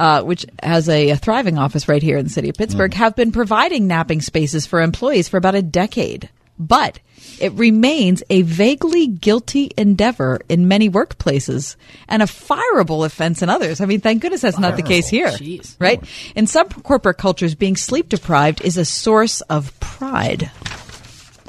uh, 0.00 0.22
which 0.22 0.46
has 0.62 0.88
a, 0.88 1.10
a 1.10 1.16
thriving 1.16 1.58
office 1.58 1.86
right 1.86 2.02
here 2.02 2.16
in 2.16 2.24
the 2.24 2.30
city 2.30 2.48
of 2.48 2.56
Pittsburgh, 2.56 2.94
have 2.94 3.14
been 3.14 3.32
providing 3.32 3.86
napping 3.86 4.22
spaces 4.22 4.64
for 4.64 4.80
employees 4.80 5.28
for 5.28 5.36
about 5.36 5.54
a 5.54 5.60
decade. 5.60 6.30
But 6.58 6.98
it 7.38 7.52
remains 7.52 8.22
a 8.30 8.40
vaguely 8.42 9.06
guilty 9.06 9.70
endeavor 9.76 10.40
in 10.48 10.68
many 10.68 10.88
workplaces 10.88 11.76
and 12.08 12.22
a 12.22 12.26
fireable 12.26 13.04
offense 13.04 13.42
in 13.42 13.50
others. 13.50 13.82
I 13.82 13.84
mean, 13.84 14.00
thank 14.00 14.22
goodness 14.22 14.40
that's 14.40 14.58
not 14.58 14.76
the 14.76 14.82
case 14.82 15.06
here, 15.06 15.28
Jeez. 15.28 15.76
right? 15.78 16.02
In 16.34 16.46
some 16.46 16.68
corporate 16.70 17.18
cultures, 17.18 17.54
being 17.54 17.76
sleep 17.76 18.08
deprived 18.08 18.62
is 18.62 18.78
a 18.78 18.86
source 18.86 19.42
of 19.42 19.78
pride. 19.80 20.50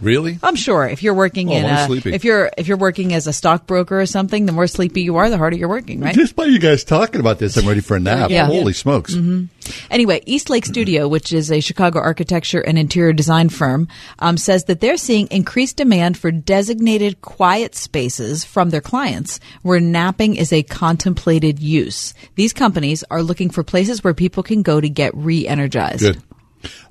Really? 0.01 0.39
I'm 0.41 0.55
sure 0.55 0.85
if 0.87 1.03
you're 1.03 1.13
working 1.13 1.49
Oh, 1.49 1.53
in 1.55 1.65
I'm 1.65 1.75
a, 1.75 1.85
sleepy. 1.85 2.13
if 2.13 2.23
you're 2.23 2.49
if 2.57 2.67
you're 2.67 2.77
working 2.77 3.13
as 3.13 3.27
a 3.27 3.33
stockbroker 3.33 3.99
or 4.01 4.05
something, 4.05 4.45
the 4.45 4.51
more 4.51 4.67
sleepy 4.67 5.01
you 5.03 5.17
are, 5.17 5.29
the 5.29 5.37
harder 5.37 5.55
you're 5.57 5.69
working, 5.69 5.99
right? 5.99 6.15
Just 6.15 6.35
by 6.35 6.45
you 6.45 6.59
guys 6.59 6.83
talking 6.83 7.19
about 7.19 7.39
this, 7.39 7.55
I'm 7.57 7.67
ready 7.67 7.81
for 7.81 7.95
a 7.97 7.99
nap. 7.99 8.29
Yeah. 8.31 8.45
Holy 8.47 8.73
smokes. 8.73 9.13
hmm 9.13 9.45
Anyway, 9.89 10.21
Eastlake 10.25 10.65
Studio, 10.65 11.07
which 11.07 11.31
is 11.31 11.51
a 11.51 11.59
Chicago 11.61 11.99
architecture 11.99 12.59
and 12.59 12.77
interior 12.79 13.13
design 13.13 13.47
firm, 13.49 13.87
um, 14.19 14.35
says 14.35 14.65
that 14.65 14.81
they're 14.81 14.97
seeing 14.97 15.27
increased 15.29 15.77
demand 15.77 16.17
for 16.17 16.31
designated 16.31 17.21
quiet 17.21 17.75
spaces 17.75 18.43
from 18.43 18.71
their 18.71 18.81
clients 18.81 19.39
where 19.61 19.79
napping 19.79 20.35
is 20.35 20.51
a 20.51 20.63
contemplated 20.63 21.59
use. 21.59 22.13
These 22.35 22.53
companies 22.53 23.03
are 23.11 23.21
looking 23.21 23.49
for 23.51 23.63
places 23.63 24.03
where 24.03 24.13
people 24.15 24.43
can 24.43 24.61
go 24.63 24.81
to 24.81 24.89
get 24.89 25.15
re 25.15 25.47
energized. 25.47 26.01
Good. 26.01 26.21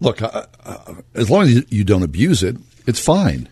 Look, 0.00 0.22
uh, 0.22 0.46
uh, 0.64 0.94
as 1.14 1.30
long 1.30 1.42
as 1.44 1.54
you- 1.54 1.64
you 1.68 1.84
don't 1.84 2.02
abuse 2.02 2.42
it, 2.42 2.56
it's 2.86 3.00
fine. 3.00 3.48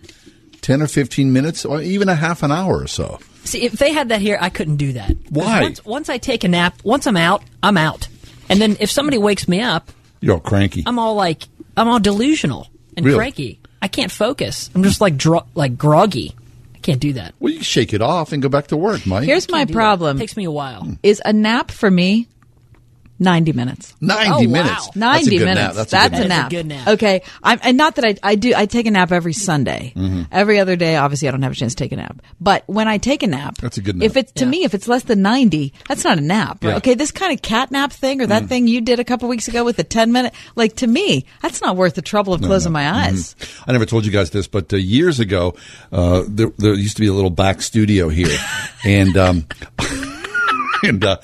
10 0.63 0.83
or 0.83 0.87
15 0.87 1.33
minutes, 1.33 1.65
or 1.65 1.81
even 1.81 2.09
a 2.09 2.15
half 2.17 2.43
an 2.43 2.53
hour 2.53 2.79
or 2.83 2.87
so. 2.87 3.19
See, 3.45 3.63
if 3.63 3.73
they 3.73 3.93
had 3.93 4.11
that 4.11 4.21
here, 4.21 4.37
I 4.41 4.51
couldn't 4.51 4.77
do 4.77 4.93
that. 4.95 5.15
Why? 5.31 5.63
Once, 5.63 5.85
once 5.85 6.09
I 6.09 6.19
take 6.19 6.45
a 6.45 6.49
nap, 6.49 6.75
once 6.85 7.07
I'm 7.07 7.17
out, 7.17 7.43
I'm 7.63 7.77
out. 7.79 8.09
And 8.49 8.61
then 8.61 8.77
if 8.81 8.91
somebody 8.91 9.19
wakes 9.19 9.49
me 9.49 9.61
up, 9.61 9.91
You're 10.21 10.35
all 10.35 10.41
cranky. 10.41 10.83
I'm 10.85 10.99
all 10.99 11.15
like, 11.15 11.45
I'm 11.77 11.89
all 11.89 12.01
delusional 12.01 12.69
and 12.97 13.07
Really? 13.07 13.17
cranky. 13.19 13.61
I 13.81 13.87
can't 13.89 14.11
focus. 14.11 14.69
I'm 14.75 14.83
just 14.83 15.01
like 15.01 15.17
dro- 15.17 15.47
like 15.55 15.79
groggy. 15.79 16.35
I 16.75 16.79
can't 16.81 17.01
do 17.01 17.13
that. 17.15 17.35
Well, 17.39 17.53
you 17.53 17.63
shake 17.63 17.95
it 17.95 18.03
off 18.03 18.33
and 18.33 18.43
go 18.43 18.49
back 18.49 18.67
to 18.69 18.77
work, 18.77 19.07
Mike. 19.07 19.25
Here's 19.25 19.49
my 19.49 19.59
Can't 19.59 19.69
do 19.69 19.75
problem. 19.75 20.19
Takes 20.19 20.37
me 20.37 20.45
a 20.45 20.51
while. 20.51 20.97
Is 21.05 21.23
a 21.25 21.33
nap 21.33 21.71
for 21.71 21.91
me 21.91 22.27
90 23.21 23.53
minutes. 23.53 23.95
90 24.01 24.31
Oh, 24.31 24.33
wow. 24.35 24.41
minutes. 24.63 24.97
90 24.97 25.01
That's 25.01 25.27
a 25.27 25.31
good 25.31 25.45
minutes. 25.45 25.59
Nap. 25.61 25.75
That's, 25.75 25.91
That's, 25.91 26.15
a 26.15 26.23
good 26.23 26.29
nap. 26.29 26.39
nap. 26.43 26.51
good 26.51 26.67
nap. 26.67 26.89
Okay. 26.89 27.23
I'm, 27.43 27.59
and 27.63 27.77
not 27.77 27.97
that 27.97 28.05
I, 28.05 28.15
I 28.23 28.35
do, 28.37 28.53
I 28.57 28.67
take 28.67 28.87
a 28.87 28.91
nap 28.91 29.11
every 29.13 29.33
Sunday. 29.33 29.93
Mm-hmm. 29.97 30.23
Every 30.31 30.61
other 30.61 30.77
day, 30.77 30.97
obviously, 30.97 31.27
I 31.29 31.33
don't 31.33 31.43
have 31.43 31.53
a 31.53 31.55
chance 31.57 31.75
to 31.75 31.85
take 31.85 31.93
a 31.93 31.97
nap. 31.97 32.23
But 32.41 32.63
when 32.67 32.87
I 32.87 32.99
take 32.99 33.23
a 33.23 33.27
nap, 33.27 33.57
That's 33.59 33.77
a 33.79 33.83
good 33.83 33.97
nap. 33.97 34.07
If 34.07 34.17
it's, 34.17 34.33
to 34.33 34.45
Yeah. 34.45 34.51
me, 34.51 34.65
if 34.65 34.75
it's 34.75 34.87
less 34.87 35.03
than 35.03 35.21
90, 35.23 35.73
that's 35.89 36.05
not 36.05 36.19
a 36.19 36.21
nap. 36.21 36.63
Yeah. 36.63 36.77
Okay. 36.77 36.95
This 36.95 37.11
kind 37.11 37.33
of 37.33 37.43
cat 37.43 37.71
nap 37.71 37.93
thing 37.93 38.21
or 38.21 38.27
that 38.29 38.45
Mm. 38.45 38.49
thing 38.49 38.67
you 38.69 38.81
did 38.81 39.01
a 39.01 39.05
couple 39.05 39.29
weeks 39.29 39.49
ago 39.49 39.65
with 39.65 39.77
the 39.77 39.85
10 39.85 40.13
minute, 40.13 40.33
like 40.55 40.77
to 40.77 40.87
me, 40.87 41.25
that's 41.43 41.61
not 41.61 41.77
worth 41.77 41.95
the 41.95 42.03
trouble 42.03 42.33
of 42.35 42.41
closing 42.43 42.71
my 42.73 42.89
eyes. 43.07 43.35
I 43.67 43.73
never 43.73 43.85
told 43.87 44.07
you 44.07 44.13
guys 44.13 44.31
this, 44.31 44.47
but 44.47 44.73
uh, 44.73 44.77
years 44.77 45.19
ago, 45.19 45.57
uh, 45.93 46.23
there, 46.29 46.53
there 46.59 46.75
used 46.75 46.97
to 46.97 47.01
be 47.01 47.09
a 47.09 47.13
little 47.13 47.31
back 47.31 47.63
studio 47.63 48.09
here, 48.09 48.29
and 48.85 49.17
um, 49.17 49.47
and 50.83 51.05
uh, 51.05 51.17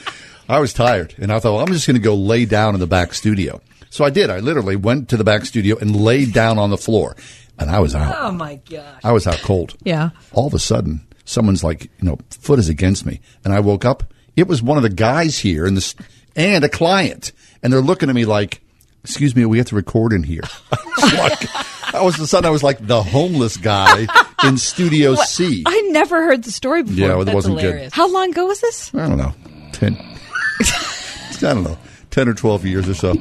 I 0.48 0.58
was 0.60 0.72
tired, 0.72 1.14
and 1.18 1.32
I 1.32 1.38
thought, 1.38 1.54
well, 1.54 1.60
I'm 1.64 1.72
just 1.72 1.86
going 1.86 1.96
to 1.96 2.02
go 2.02 2.14
lay 2.14 2.44
down 2.44 2.74
in 2.74 2.80
the 2.80 2.86
back 2.86 3.14
studio. 3.14 3.60
So 3.90 4.04
I 4.04 4.10
did. 4.10 4.28
I 4.28 4.40
literally 4.40 4.76
went 4.76 5.08
to 5.10 5.16
the 5.16 5.24
back 5.24 5.44
studio 5.44 5.78
and 5.78 5.94
laid 5.94 6.32
down 6.32 6.58
on 6.58 6.70
the 6.70 6.76
floor, 6.76 7.16
and 7.58 7.70
I 7.70 7.80
was 7.80 7.94
out. 7.94 8.14
Oh 8.18 8.32
my 8.32 8.56
gosh. 8.68 9.00
I 9.04 9.12
was 9.12 9.26
out 9.26 9.38
cold. 9.38 9.76
Yeah. 9.84 10.10
All 10.32 10.46
of 10.46 10.54
a 10.54 10.58
sudden, 10.58 11.06
someone's 11.24 11.62
like, 11.64 11.84
you 11.84 12.08
know, 12.08 12.18
foot 12.30 12.58
is 12.58 12.68
against 12.68 13.06
me, 13.06 13.20
and 13.44 13.54
I 13.54 13.60
woke 13.60 13.84
up. 13.84 14.12
It 14.36 14.48
was 14.48 14.62
one 14.62 14.76
of 14.76 14.82
the 14.82 14.90
guys 14.90 15.38
here, 15.38 15.64
and 15.64 15.76
this, 15.76 15.94
and 16.34 16.64
a 16.64 16.68
client, 16.68 17.32
and 17.62 17.72
they're 17.72 17.80
looking 17.80 18.08
at 18.08 18.14
me 18.16 18.24
like, 18.24 18.60
"Excuse 19.04 19.36
me, 19.36 19.44
we 19.44 19.58
have 19.58 19.68
to 19.68 19.76
record 19.76 20.12
in 20.12 20.22
here." 20.22 20.42
Like, 21.18 21.94
I 21.94 22.02
was 22.02 22.16
the 22.16 22.26
sudden 22.26 22.46
I 22.46 22.50
was 22.50 22.62
like 22.62 22.84
the 22.84 23.02
homeless 23.02 23.56
guy 23.58 24.06
in 24.42 24.56
Studio 24.56 25.12
What? 25.12 25.28
C. 25.28 25.62
I 25.66 25.80
never 25.92 26.22
heard 26.24 26.42
the 26.42 26.50
story 26.50 26.82
before. 26.82 26.96
Yeah, 26.96 27.20
it 27.20 27.24
That's 27.26 27.34
wasn't 27.34 27.60
hilarious. 27.60 27.92
How 27.92 28.08
long 28.10 28.30
ago 28.30 28.46
was 28.46 28.60
this? 28.60 28.92
I 28.94 29.06
don't 29.08 29.18
know, 29.18 29.34
ten. 29.72 30.13
I 31.48 31.52
don't 31.54 31.64
know, 31.64 31.78
ten 32.10 32.28
or 32.28 32.34
twelve 32.34 32.64
years 32.64 32.88
or 32.88 32.94
so. 32.94 33.14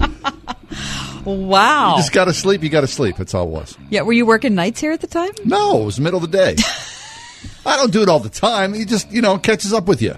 Wow. 1.26 1.92
You 1.92 1.98
just 2.02 2.12
got 2.12 2.26
to 2.26 2.34
sleep. 2.34 2.64
You 2.64 2.70
got 2.70 2.82
to 2.82 2.88
sleep. 2.88 3.16
That's 3.18 3.34
all 3.34 3.48
it 3.48 3.50
was. 3.52 3.78
yeah. 3.90 4.02
Were 4.02 4.12
you 4.14 4.26
working 4.26 4.56
nights 4.56 4.82
here 4.82 4.92
at 4.92 5.00
the 5.02 5.08
time? 5.08 5.32
No, 5.46 5.82
it 5.82 5.86
was 5.86 5.96
the 5.96 6.02
middle 6.02 6.22
of 6.24 6.30
the 6.30 6.38
day. 6.38 6.56
I 7.66 7.78
don't 7.78 7.94
do 7.94 8.02
it 8.02 8.10
all 8.10 8.20
the 8.20 8.28
time. 8.30 8.74
He 8.74 8.84
just, 8.84 9.10
you 9.10 9.22
know, 9.22 9.38
catches 9.38 9.72
up 9.72 9.86
with 9.88 10.02
you. 10.02 10.16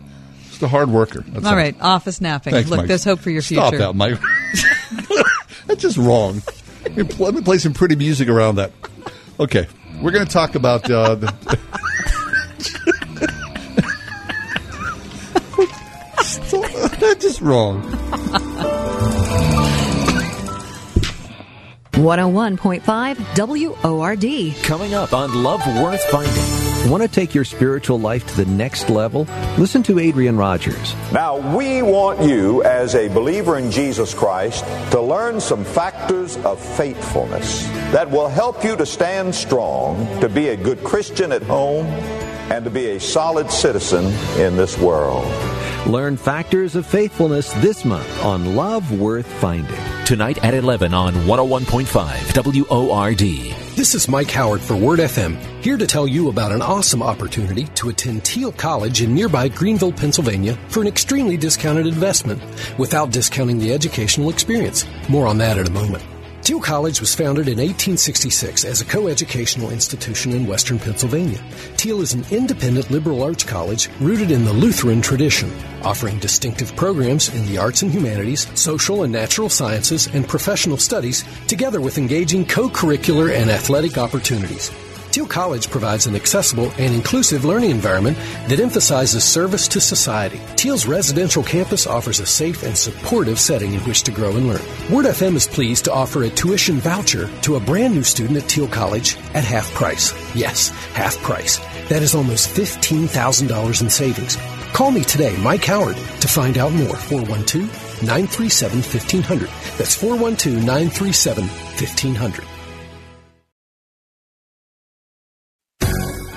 Just 0.49 0.63
a 0.63 0.68
hard 0.68 0.89
worker. 0.89 1.22
That's 1.28 1.45
All 1.45 1.55
right. 1.55 1.76
Office 1.80 2.22
napping. 2.22 2.53
Thanks, 2.53 2.70
Look, 2.72 2.78
Mike. 2.80 2.88
there's 2.88 3.03
hope 3.03 3.20
for 3.20 3.30
your 3.30 3.43
Stop 3.43 3.70
future. 3.74 3.86
that, 3.86 3.93
Mike. 3.95 4.20
That's 5.68 5.82
just 5.82 5.97
wrong. 5.97 6.41
Let 6.84 6.95
me 6.97 7.03
play, 7.03 7.26
let 7.26 7.36
me 7.36 7.41
play 7.41 7.57
some 7.59 7.74
pretty 7.74 7.95
music 7.95 8.28
around 8.28 8.55
that. 8.55 8.72
Okay, 9.39 9.68
we're 10.01 10.11
going 10.11 10.26
to 10.26 10.32
talk 10.32 10.55
about 10.55 10.89
uh, 10.89 11.13
the. 11.16 11.59
Just 17.26 17.42
wrong. 17.42 17.82
101.5 21.94 23.82
WORD. 23.82 24.64
Coming 24.64 24.94
up 24.94 25.12
on 25.12 25.42
Love 25.42 25.66
Worth 25.82 26.04
Finding. 26.12 26.92
Want 26.92 27.02
to 27.02 27.10
take 27.10 27.34
your 27.34 27.44
spiritual 27.44 28.00
life 28.00 28.28
to 28.28 28.36
the 28.36 28.46
next 28.52 28.92
level? 28.92 29.28
Listen 29.58 29.82
to 29.84 29.98
Adrian 29.98 30.38
Rogers. 30.38 30.94
Now, 31.12 31.58
we 31.58 31.82
want 31.82 32.22
you, 32.22 32.62
as 32.64 32.94
a 32.94 33.08
believer 33.08 33.58
in 33.58 33.72
Jesus 33.72 34.14
Christ, 34.14 34.64
to 34.92 35.02
learn 35.02 35.42
some 35.42 35.64
factors 35.64 36.38
of 36.38 36.60
faithfulness 36.78 37.66
that 37.92 38.12
will 38.12 38.30
help 38.30 38.64
you 38.64 38.76
to 38.76 38.86
stand 38.86 39.34
strong, 39.34 40.06
to 40.20 40.30
be 40.30 40.50
a 40.50 40.56
good 40.56 40.84
Christian 40.84 41.32
at 41.32 41.42
home, 41.42 41.88
and 42.52 42.64
to 42.66 42.70
be 42.70 42.92
a 42.92 43.00
solid 43.00 43.50
citizen 43.50 44.06
in 44.40 44.56
this 44.56 44.78
world. 44.78 45.26
Learn 45.86 46.18
factors 46.18 46.76
of 46.76 46.84
faithfulness 46.84 47.54
this 47.62 47.86
month 47.86 48.24
on 48.24 48.55
Love 48.55 48.92
Worth 49.00 49.28
Finding. 49.28 49.80
Tonight 50.04 50.43
at 50.43 50.55
11 50.55 50.96
on 50.96 51.14
101.5 51.14 52.68
WORD. 52.70 53.20
This 53.76 53.93
is 53.93 54.08
Mike 54.08 54.32
Howard 54.32 54.62
for 54.62 54.76
Word 54.76 54.97
FM, 54.97 55.38
here 55.64 55.78
to 55.78 55.86
tell 55.86 56.08
you 56.08 56.30
about 56.30 56.51
an 56.51 56.64
awesome 56.64 57.04
opportunity 57.04 57.66
to 57.76 57.89
attend 57.89 58.24
Thiel 58.24 58.51
College 58.51 59.04
in 59.04 59.14
nearby 59.14 59.47
Greenville, 59.47 59.92
Pennsylvania 59.92 60.58
for 60.70 60.82
an 60.82 60.88
extremely 60.88 61.38
discounted 61.38 61.86
investment 61.86 62.42
without 62.80 63.12
discounting 63.12 63.59
the 63.59 63.72
educational 63.72 64.32
experience. 64.32 64.86
More 65.08 65.28
on 65.28 65.38
that 65.38 65.59
in 65.59 65.68
a 65.68 65.72
moment. 65.72 66.04
Thiel 66.46 66.62
College 66.62 67.00
was 67.00 67.16
founded 67.16 67.47
in 67.47 67.58
1866 67.58 68.66
as 68.66 68.80
a 68.80 68.86
coeducational 68.86 69.72
institution 69.72 70.32
in 70.32 70.46
western 70.46 70.78
Pennsylvania. 70.78 71.39
Thiel 71.76 72.01
is 72.01 72.13
an 72.13 72.24
independent 72.30 72.92
liberal 72.92 73.24
arts 73.24 73.43
college 73.43 73.89
rooted 74.00 74.30
in 74.30 74.46
the 74.46 74.54
Lutheran 74.54 75.01
tradition. 75.01 75.51
offering 75.82 76.20
distinctive 76.20 76.76
programs 76.76 77.34
in 77.34 77.46
the 77.47 77.58
arts 77.58 77.82
and 77.82 77.92
humanities, 77.92 78.47
social 78.59 79.04
and 79.04 79.13
natural 79.13 79.50
sciences, 79.50 80.08
and 80.13 80.28
professional 80.28 80.78
studies, 80.78 81.24
together 81.47 81.82
with 81.82 81.97
engaging 81.97 82.46
co-curricular 82.46 83.34
and 83.34 83.50
athletic 83.50 83.97
opportunities. 83.97 84.72
Thiel 85.16 85.25
College 85.25 85.70
provides 85.70 86.08
an 86.08 86.16
accessible 86.17 86.74
and 86.78 86.93
inclusive 86.93 87.46
learning 87.46 87.71
environment 87.71 88.17
that 88.50 88.59
emphasizes 88.59 89.24
service 89.24 89.66
to 89.70 89.79
society. 89.79 90.39
Thiel's 90.58 90.86
residential 90.86 91.42
campus 91.42 91.87
offers 91.87 92.20
a 92.20 92.25
safe 92.25 92.63
and 92.63 92.78
supportive 92.78 93.39
setting 93.39 93.75
in 93.75 93.79
which 93.86 94.04
to 94.04 94.12
grow 94.12 94.36
and 94.36 94.50
learn. 94.50 94.62
Word 94.92 95.05
FM 95.05 95.37
is 95.37 95.47
pleased 95.47 95.86
to 95.86 95.93
offer 95.93 96.24
a 96.24 96.29
tuition 96.29 96.82
voucher 96.82 97.29
to 97.43 97.55
a 97.55 97.62
brand 97.62 97.96
new 97.96 98.04
student 98.04 98.39
at 98.39 98.43
Thiel 98.43 98.67
College 98.67 99.16
at 99.33 99.46
half 99.46 99.74
price. 99.74 100.12
Yes, 100.36 100.67
half 100.92 101.16
price. 101.20 101.59
That 101.87 102.04
is 102.04 102.13
almost 102.13 102.50
$15,000 102.50 103.82
in 103.82 103.89
savings. 103.89 104.36
Call 104.74 104.92
me 104.92 105.05
today, 105.05 105.37
Mike 105.37 105.63
Howard, 105.63 105.96
to 105.96 106.28
find 106.28 106.58
out 106.58 106.74
more. 106.74 106.97
412 106.97 108.04
937 108.04 108.79
1500. 108.79 109.47
That's 109.78 109.96
412 109.96 110.58
937 110.66 111.46
1500. 111.46 112.55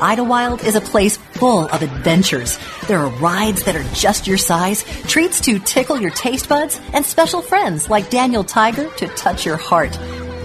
Idlewild 0.00 0.62
is 0.62 0.76
a 0.76 0.80
place 0.80 1.16
full 1.16 1.66
of 1.68 1.82
adventures. 1.82 2.58
There 2.86 2.98
are 2.98 3.08
rides 3.18 3.62
that 3.64 3.76
are 3.76 3.94
just 3.94 4.26
your 4.26 4.36
size, 4.36 4.84
treats 5.04 5.40
to 5.42 5.58
tickle 5.58 6.00
your 6.00 6.10
taste 6.10 6.48
buds, 6.48 6.80
and 6.92 7.04
special 7.04 7.40
friends 7.40 7.88
like 7.88 8.10
Daniel 8.10 8.44
Tiger 8.44 8.90
to 8.96 9.08
touch 9.08 9.46
your 9.46 9.56
heart. 9.56 9.96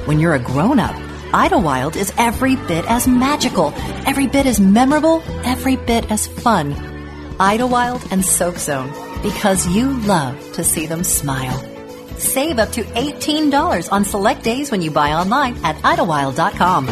When 0.06 0.20
you're 0.20 0.36
a 0.36 0.40
grown 0.40 0.80
up, 0.80 0.96
Idlewild 1.34 1.96
is 1.98 2.14
every 2.18 2.56
bit 2.56 2.90
as 2.90 3.08
magical, 3.08 3.74
every 4.06 4.28
bit 4.28 4.46
as 4.46 4.60
memorable, 4.60 5.22
every 5.44 5.76
bit 5.76 6.10
as 6.10 6.28
fun. 6.28 6.74
Idlewild 7.40 8.06
and 8.12 8.26
Soak 8.26 8.58
Zone, 8.58 8.92
because 9.22 9.68
you 9.68 9.94
love 10.02 10.54
to 10.54 10.64
see 10.64 10.86
them 10.86 11.04
smile. 11.04 11.60
Save 12.18 12.60
up 12.60 12.72
to 12.74 12.84
$18 12.84 13.92
on 13.92 14.06
select 14.06 14.44
days 14.44 14.72
when 14.72 14.82
you 14.82 14.92
buy 14.92 15.14
online 15.14 15.58
at 15.66 15.76
idlewild.com. 15.84 16.88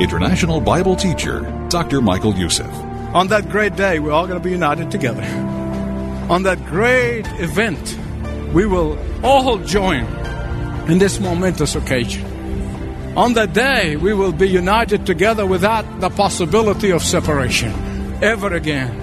International 0.00 0.60
Bible 0.60 0.94
teacher, 0.94 1.40
Dr. 1.68 2.00
Michael 2.00 2.34
Youssef. 2.34 2.70
On 3.14 3.28
that 3.28 3.48
great 3.48 3.76
day, 3.76 3.98
we're 3.98 4.12
all 4.12 4.26
going 4.26 4.38
to 4.38 4.44
be 4.44 4.52
united 4.52 4.90
together. 4.90 5.22
On 6.28 6.42
that 6.42 6.64
great 6.66 7.24
event, 7.40 7.98
we 8.52 8.66
will 8.66 8.98
all 9.22 9.58
join 9.58 10.04
in 10.88 10.98
this 10.98 11.18
momentous 11.20 11.74
occasion. 11.74 12.24
On 13.16 13.32
that 13.32 13.52
day, 13.52 13.96
we 13.96 14.12
will 14.12 14.32
be 14.32 14.48
united 14.48 15.06
together 15.06 15.46
without 15.46 16.00
the 16.00 16.10
possibility 16.10 16.90
of 16.90 17.02
separation 17.02 17.72
ever 18.22 18.52
again. 18.54 19.02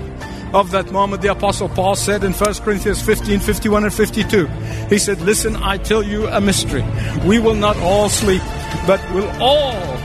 Of 0.53 0.69
that 0.72 0.91
moment, 0.91 1.23
the 1.23 1.31
Apostle 1.31 1.68
Paul 1.68 1.95
said 1.95 2.23
in 2.23 2.31
1 2.31 2.53
Corinthians 2.56 3.02
15 3.02 3.40
51 3.40 3.85
and 3.85 3.94
52, 3.94 4.45
he 4.88 4.99
said, 4.99 5.19
Listen, 5.22 5.56
I 5.56 5.77
tell 5.77 6.03
you 6.03 6.27
a 6.27 6.40
mystery. 6.40 6.85
We 7.26 7.40
will 7.40 7.56
not 7.56 7.76
all 7.77 8.07
sleep, 8.07 8.44
but 8.85 9.02
will 9.11 9.30
all 9.41 9.98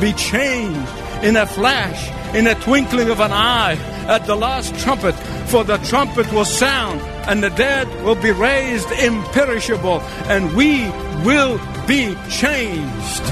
be 0.00 0.12
changed 0.12 0.88
in 1.26 1.36
a 1.36 1.44
flash, 1.44 2.08
in 2.36 2.46
a 2.46 2.54
twinkling 2.54 3.10
of 3.10 3.18
an 3.18 3.32
eye, 3.32 3.74
at 4.06 4.24
the 4.26 4.36
last 4.36 4.72
trumpet. 4.78 5.12
For 5.48 5.64
the 5.64 5.76
trumpet 5.78 6.32
will 6.32 6.44
sound, 6.44 7.00
and 7.28 7.42
the 7.42 7.50
dead 7.50 7.88
will 8.04 8.14
be 8.14 8.30
raised 8.30 8.92
imperishable, 8.92 10.00
and 10.30 10.54
we 10.54 10.88
will 11.24 11.58
be 11.84 12.14
changed. 12.30 13.22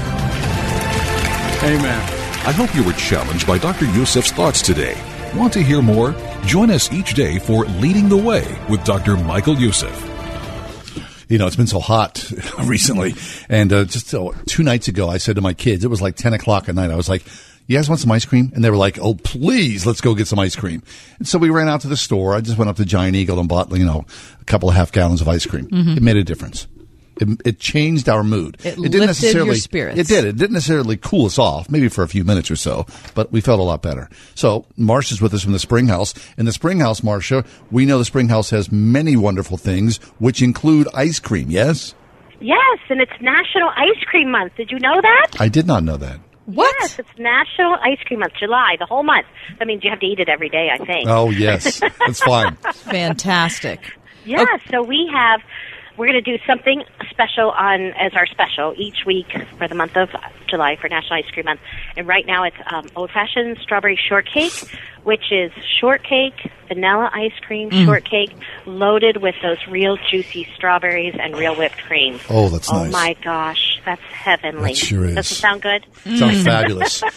Amen. 1.63 2.01
I 2.45 2.51
hope 2.51 2.75
you 2.75 2.83
were 2.83 2.93
challenged 2.93 3.47
by 3.47 3.57
Dr. 3.59 3.85
Youssef's 3.85 4.31
thoughts 4.31 4.61
today. 4.61 5.01
Want 5.33 5.53
to 5.53 5.63
hear 5.63 5.81
more? 5.81 6.13
Join 6.45 6.71
us 6.71 6.91
each 6.91 7.13
day 7.13 7.39
for 7.39 7.63
Leading 7.65 8.09
the 8.09 8.17
Way 8.17 8.45
with 8.69 8.83
Dr. 8.83 9.15
Michael 9.15 9.55
Youssef. 9.55 10.11
You 11.29 11.37
know, 11.37 11.47
it's 11.47 11.55
been 11.55 11.65
so 11.65 11.79
hot 11.79 12.29
recently. 12.65 13.15
And 13.47 13.71
uh, 13.71 13.85
just 13.85 14.13
uh, 14.13 14.31
two 14.47 14.63
nights 14.63 14.89
ago, 14.89 15.09
I 15.09 15.17
said 15.17 15.37
to 15.37 15.41
my 15.41 15.53
kids, 15.53 15.85
it 15.85 15.89
was 15.89 16.01
like 16.01 16.17
10 16.17 16.33
o'clock 16.33 16.67
at 16.67 16.75
night, 16.75 16.91
I 16.91 16.95
was 16.95 17.09
like, 17.09 17.23
you 17.67 17.77
guys 17.77 17.89
want 17.89 17.99
some 18.01 18.11
ice 18.11 18.25
cream? 18.25 18.51
And 18.53 18.63
they 18.63 18.69
were 18.69 18.77
like, 18.77 18.99
oh, 18.99 19.15
please, 19.15 19.85
let's 19.85 20.01
go 20.01 20.13
get 20.15 20.27
some 20.27 20.39
ice 20.39 20.55
cream. 20.55 20.83
And 21.19 21.27
so 21.27 21.37
we 21.37 21.49
ran 21.49 21.67
out 21.67 21.81
to 21.81 21.87
the 21.87 21.97
store. 21.97 22.35
I 22.35 22.41
just 22.41 22.57
went 22.57 22.69
up 22.69 22.75
to 22.77 22.85
Giant 22.85 23.15
Eagle 23.15 23.39
and 23.39 23.49
bought, 23.49 23.71
you 23.75 23.85
know, 23.85 24.05
a 24.39 24.43
couple 24.45 24.69
of 24.69 24.75
half 24.75 24.91
gallons 24.91 25.21
of 25.21 25.27
ice 25.27 25.45
cream. 25.45 25.67
Mhm. 25.69 25.97
It 25.97 26.03
made 26.03 26.17
a 26.17 26.23
difference. 26.23 26.67
It, 27.19 27.29
it 27.45 27.59
changed 27.59 28.09
our 28.09 28.25
mood. 28.25 28.57
It 28.59 28.75
didn't 28.75 28.81
lifted 28.81 29.05
necessarily, 29.05 29.47
your 29.51 29.55
spirits. 29.55 29.97
It 29.99 30.07
did. 30.07 30.25
It 30.25 30.35
didn't 30.35 30.51
necessarily 30.53 30.97
cool 30.97 31.27
us 31.27 31.39
off, 31.39 31.69
maybe 31.69 31.87
for 31.87 32.03
a 32.03 32.09
few 32.09 32.25
minutes 32.25 32.51
or 32.51 32.57
so, 32.57 32.85
but 33.13 33.31
we 33.31 33.39
felt 33.39 33.61
a 33.61 33.63
lot 33.63 33.81
better. 33.81 34.09
So 34.35 34.65
Marcia's 34.75 35.21
with 35.21 35.33
us 35.33 35.41
from 35.41 35.53
the 35.53 35.59
Spring 35.59 35.87
House. 35.87 36.13
In 36.37 36.45
the 36.45 36.51
Spring 36.51 36.81
House, 36.81 37.03
Marcia, 37.03 37.45
we 37.71 37.85
know 37.85 37.97
the 37.99 38.03
Spring 38.05 38.27
House 38.27 38.49
has 38.49 38.69
many 38.69 39.15
wonderful 39.15 39.55
things, 39.55 39.95
which 40.19 40.41
include 40.41 40.89
ice 40.93 41.19
cream. 41.19 41.49
Yes, 41.49 41.95
Yes, 42.41 42.79
and 42.89 42.99
it's 42.99 43.13
National 43.21 43.69
Ice 43.77 44.03
Cream 44.07 44.29
Month. 44.29 44.57
Did 44.57 44.69
you 44.69 44.77
know 44.79 44.99
that? 45.01 45.27
I 45.39 45.47
did 45.47 45.65
not 45.65 45.85
know 45.85 45.95
that. 45.95 46.19
What? 46.45 46.75
Yes, 46.79 46.99
it's 46.99 47.09
National 47.17 47.75
Ice 47.81 47.99
Cream 48.05 48.19
Month, 48.19 48.33
July, 48.39 48.75
the 48.77 48.85
whole 48.85 49.03
month. 49.03 49.25
That 49.57 49.67
means 49.67 49.83
you 49.83 49.89
have 49.89 49.99
to 49.99 50.05
eat 50.05 50.19
it 50.19 50.29
every 50.29 50.49
day, 50.49 50.69
I 50.71 50.77
think. 50.77 51.07
Oh 51.07 51.29
yes, 51.31 51.79
that's 51.79 52.21
fine. 52.21 52.55
Fantastic. 52.73 53.97
Yeah, 54.25 54.45
oh. 54.47 54.57
so 54.69 54.83
we 54.83 55.09
have 55.13 55.41
we're 55.97 56.07
going 56.07 56.21
to 56.23 56.37
do 56.37 56.43
something 56.45 56.83
special 57.09 57.51
on 57.51 57.93
as 57.93 58.13
our 58.15 58.27
special 58.27 58.73
each 58.77 59.05
week 59.05 59.27
for 59.57 59.67
the 59.67 59.75
month 59.75 59.95
of 59.95 60.09
July 60.55 60.77
for 60.79 60.87
National 60.87 61.15
Ice 61.19 61.29
Cream 61.31 61.45
Month. 61.45 61.59
And 61.97 62.07
right 62.07 62.25
now 62.25 62.43
it's 62.43 62.55
um, 62.71 62.87
old 62.95 63.11
fashioned 63.11 63.57
strawberry 63.61 63.99
shortcake, 64.07 64.53
which 65.03 65.31
is 65.31 65.51
shortcake, 65.79 66.33
vanilla 66.67 67.09
ice 67.13 67.33
cream, 67.45 67.69
Mm. 67.69 67.85
shortcake 67.85 68.31
loaded 68.65 69.17
with 69.17 69.35
those 69.43 69.57
real 69.67 69.97
juicy 70.09 70.47
strawberries 70.55 71.13
and 71.19 71.35
real 71.37 71.55
whipped 71.55 71.77
cream. 71.85 72.19
Oh, 72.29 72.47
that's 72.49 72.71
oh 72.71 72.83
nice. 72.83 72.87
Oh 72.87 72.91
my 72.91 73.15
gosh, 73.23 73.79
that's 73.85 74.01
heavenly. 74.01 74.69
That 74.71 74.77
sure 74.77 75.05
is. 75.05 75.15
Does 75.15 75.31
it 75.31 75.35
sound 75.35 75.61
good? 75.61 75.85
Sounds 76.17 76.43
fabulous. 76.43 77.03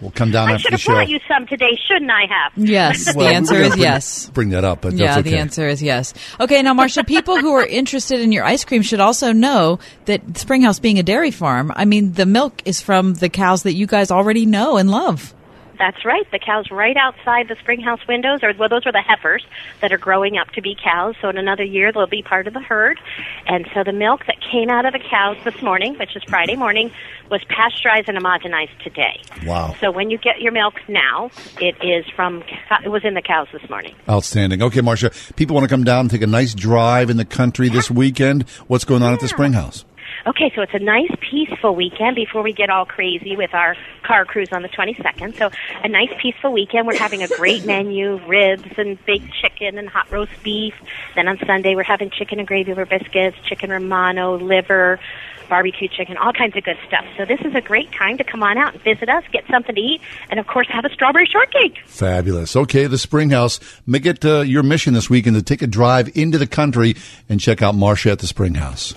We'll 0.00 0.10
come 0.14 0.30
down 0.30 0.48
I 0.48 0.52
after 0.54 0.62
should 0.62 0.72
have 0.72 0.84
brought 0.84 1.08
you 1.08 1.18
some 1.28 1.46
today, 1.46 1.78
shouldn't 1.88 2.10
I 2.10 2.24
have? 2.28 2.52
Yes, 2.56 3.12
Well, 3.16 3.26
the 3.28 3.34
answer 3.34 3.54
is 3.56 3.70
bring- 3.70 3.80
yes. 3.82 4.30
Bring 4.30 4.48
that 4.50 4.64
up, 4.64 4.80
but 4.82 4.92
yeah, 4.94 5.06
that's 5.06 5.18
okay. 5.20 5.30
the 5.30 5.36
answer 5.38 5.68
is 5.68 5.82
yes. 5.82 6.14
Okay, 6.40 6.62
now, 6.62 6.74
Marcia, 6.74 7.04
people 7.04 7.38
who 7.38 7.52
are 7.54 7.64
interested 7.80 8.20
in 8.20 8.32
your 8.32 8.44
ice 8.44 8.64
cream 8.64 8.82
should 8.82 9.00
also 9.00 9.32
know 9.32 9.78
that 10.06 10.22
Springhouse 10.38 10.78
being 10.80 10.98
a 10.98 11.02
dairy 11.02 11.30
farm, 11.30 11.72
I 11.74 11.84
mean, 11.84 12.12
the 12.12 12.26
milk 12.26 12.61
is 12.64 12.80
from 12.80 13.14
the 13.14 13.28
cows 13.28 13.62
that 13.62 13.74
you 13.74 13.86
guys 13.86 14.10
already 14.10 14.46
know 14.46 14.76
and 14.76 14.90
love. 14.90 15.34
That's 15.82 16.04
right. 16.04 16.30
The 16.30 16.38
cows 16.38 16.70
right 16.70 16.96
outside 16.96 17.48
the 17.48 17.56
springhouse 17.56 18.06
windows, 18.06 18.44
or 18.44 18.52
well, 18.56 18.68
those 18.68 18.86
are 18.86 18.92
the 18.92 19.02
heifers 19.02 19.44
that 19.80 19.92
are 19.92 19.98
growing 19.98 20.38
up 20.38 20.48
to 20.50 20.62
be 20.62 20.76
cows. 20.76 21.16
So 21.20 21.28
in 21.28 21.38
another 21.38 21.64
year, 21.64 21.90
they'll 21.90 22.06
be 22.06 22.22
part 22.22 22.46
of 22.46 22.54
the 22.54 22.60
herd. 22.60 23.00
And 23.48 23.66
so 23.74 23.82
the 23.82 23.92
milk 23.92 24.24
that 24.26 24.36
came 24.40 24.70
out 24.70 24.84
of 24.86 24.92
the 24.92 25.00
cows 25.00 25.36
this 25.42 25.60
morning, 25.60 25.98
which 25.98 26.14
is 26.14 26.22
Friday 26.24 26.54
morning, 26.54 26.92
was 27.32 27.42
pasteurized 27.48 28.08
and 28.08 28.16
homogenized 28.16 28.78
today. 28.84 29.20
Wow. 29.44 29.74
So 29.80 29.90
when 29.90 30.10
you 30.10 30.18
get 30.18 30.40
your 30.40 30.52
milk 30.52 30.74
now, 30.88 31.32
it 31.60 31.74
is 31.82 32.08
from 32.14 32.44
it 32.84 32.88
was 32.88 33.04
in 33.04 33.14
the 33.14 33.22
cows 33.22 33.48
this 33.52 33.68
morning. 33.68 33.96
Outstanding. 34.08 34.62
Okay, 34.62 34.82
Marcia, 34.82 35.10
people 35.34 35.54
want 35.54 35.64
to 35.64 35.68
come 35.68 35.82
down 35.82 36.00
and 36.00 36.10
take 36.10 36.22
a 36.22 36.28
nice 36.28 36.54
drive 36.54 37.10
in 37.10 37.16
the 37.16 37.24
country 37.24 37.68
this 37.68 37.90
weekend. 37.90 38.48
What's 38.68 38.84
going 38.84 39.02
on 39.02 39.12
at 39.14 39.18
the 39.18 39.26
Spring 39.26 39.54
House? 39.54 39.84
Okay, 40.24 40.52
so 40.54 40.62
it's 40.62 40.74
a 40.74 40.78
nice 40.78 41.10
peaceful 41.20 41.74
weekend 41.74 42.14
before 42.14 42.42
we 42.42 42.52
get 42.52 42.70
all 42.70 42.86
crazy 42.86 43.36
with 43.36 43.52
our 43.54 43.76
car 44.04 44.24
cruise 44.24 44.50
on 44.52 44.62
the 44.62 44.68
22nd. 44.68 45.36
So 45.36 45.50
a 45.82 45.88
nice 45.88 46.10
peaceful 46.20 46.52
weekend. 46.52 46.86
We're 46.86 46.96
having 46.96 47.24
a 47.24 47.28
great 47.28 47.64
menu, 47.66 48.20
ribs 48.26 48.70
and 48.76 49.04
baked 49.04 49.32
chicken 49.34 49.78
and 49.78 49.88
hot 49.88 50.10
roast 50.12 50.32
beef. 50.44 50.74
Then 51.16 51.26
on 51.26 51.38
Sunday 51.44 51.74
we're 51.74 51.82
having 51.82 52.10
chicken 52.10 52.38
and 52.38 52.46
gravy 52.46 52.70
over 52.70 52.86
biscuits, 52.86 53.36
chicken 53.44 53.70
romano, 53.70 54.36
liver, 54.36 55.00
barbecue 55.48 55.88
chicken, 55.88 56.16
all 56.16 56.32
kinds 56.32 56.56
of 56.56 56.62
good 56.62 56.78
stuff. 56.86 57.04
So 57.16 57.24
this 57.24 57.40
is 57.40 57.54
a 57.56 57.60
great 57.60 57.90
time 57.90 58.16
to 58.18 58.24
come 58.24 58.44
on 58.44 58.56
out 58.56 58.74
and 58.74 58.82
visit 58.82 59.08
us, 59.08 59.24
get 59.32 59.44
something 59.50 59.74
to 59.74 59.80
eat, 59.80 60.00
and 60.30 60.38
of 60.38 60.46
course 60.46 60.68
have 60.70 60.84
a 60.84 60.90
strawberry 60.90 61.26
shortcake. 61.26 61.78
Fabulous. 61.84 62.54
Okay, 62.54 62.86
the 62.86 62.96
Spring 62.96 63.30
House. 63.30 63.58
Make 63.86 64.06
it 64.06 64.24
uh, 64.24 64.42
your 64.42 64.62
mission 64.62 64.94
this 64.94 65.10
weekend 65.10 65.34
to 65.34 65.42
take 65.42 65.62
a 65.62 65.66
drive 65.66 66.16
into 66.16 66.38
the 66.38 66.46
country 66.46 66.94
and 67.28 67.40
check 67.40 67.60
out 67.60 67.74
Marcia 67.74 68.12
at 68.12 68.20
the 68.20 68.28
Spring 68.28 68.54
House. 68.54 68.94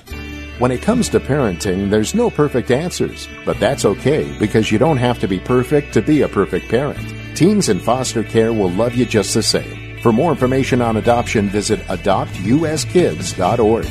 When 0.57 0.71
it 0.71 0.81
comes 0.81 1.09
to 1.09 1.19
parenting, 1.19 1.89
there's 1.89 2.15
no 2.15 2.29
perfect 2.29 2.71
answers, 2.71 3.27
but 3.43 3.59
that's 3.59 3.83
okay 3.83 4.33
because 4.39 4.71
you 4.71 4.77
don't 4.77 4.95
have 4.95 5.19
to 5.19 5.27
be 5.27 5.37
perfect 5.37 5.93
to 5.95 6.01
be 6.01 6.21
a 6.21 6.29
perfect 6.29 6.69
parent. 6.69 7.13
Teens 7.35 7.67
in 7.67 7.77
foster 7.77 8.23
care 8.23 8.53
will 8.53 8.69
love 8.69 8.95
you 8.95 9.03
just 9.05 9.33
the 9.33 9.43
same. 9.43 9.99
For 9.99 10.13
more 10.13 10.31
information 10.31 10.81
on 10.81 10.95
adoption, 10.95 11.49
visit 11.49 11.81
adoptuskids.org. 11.87 13.85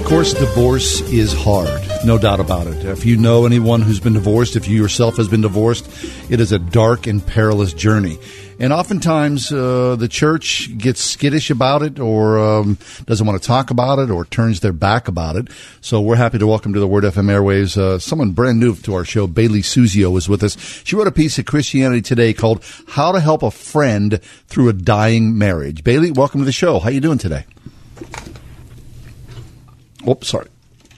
Of 0.00 0.04
course, 0.06 0.32
divorce 0.32 1.02
is 1.12 1.34
hard, 1.34 1.82
no 2.06 2.16
doubt 2.16 2.40
about 2.40 2.68
it. 2.68 2.86
If 2.86 3.04
you 3.04 3.18
know 3.18 3.44
anyone 3.44 3.82
who's 3.82 4.00
been 4.00 4.14
divorced, 4.14 4.56
if 4.56 4.66
you 4.66 4.80
yourself 4.80 5.18
has 5.18 5.28
been 5.28 5.42
divorced, 5.42 5.86
it 6.30 6.40
is 6.40 6.52
a 6.52 6.58
dark 6.58 7.06
and 7.06 7.24
perilous 7.24 7.74
journey. 7.74 8.18
And 8.58 8.72
oftentimes, 8.72 9.52
uh, 9.52 9.96
the 9.96 10.08
church 10.08 10.76
gets 10.78 11.02
skittish 11.02 11.50
about 11.50 11.82
it, 11.82 11.98
or 11.98 12.38
um, 12.38 12.78
doesn't 13.04 13.26
want 13.26 13.40
to 13.40 13.46
talk 13.46 13.70
about 13.70 13.98
it, 13.98 14.10
or 14.10 14.24
turns 14.24 14.60
their 14.60 14.72
back 14.72 15.08
about 15.08 15.36
it. 15.36 15.48
So 15.82 16.00
we're 16.00 16.16
happy 16.16 16.38
to 16.38 16.46
welcome 16.46 16.72
to 16.72 16.80
the 16.80 16.86
Word 16.86 17.04
FM 17.04 17.30
airways 17.30 17.76
uh, 17.76 17.98
someone 17.98 18.30
brand 18.30 18.58
new 18.58 18.74
to 18.74 18.94
our 18.94 19.04
show. 19.04 19.26
Bailey 19.26 19.60
Suzio 19.60 20.16
is 20.16 20.26
with 20.26 20.42
us. 20.42 20.56
She 20.84 20.96
wrote 20.96 21.06
a 21.06 21.12
piece 21.12 21.38
at 21.38 21.46
Christianity 21.46 22.00
Today 22.00 22.32
called 22.32 22.64
"How 22.88 23.12
to 23.12 23.20
Help 23.20 23.42
a 23.42 23.50
Friend 23.50 24.18
Through 24.46 24.70
a 24.70 24.72
Dying 24.72 25.36
Marriage." 25.36 25.84
Bailey, 25.84 26.10
welcome 26.10 26.40
to 26.40 26.46
the 26.46 26.52
show. 26.52 26.78
How 26.78 26.88
are 26.88 26.92
you 26.92 27.00
doing 27.00 27.18
today? 27.18 27.44
Oops, 30.08 30.26
sorry. 30.26 30.48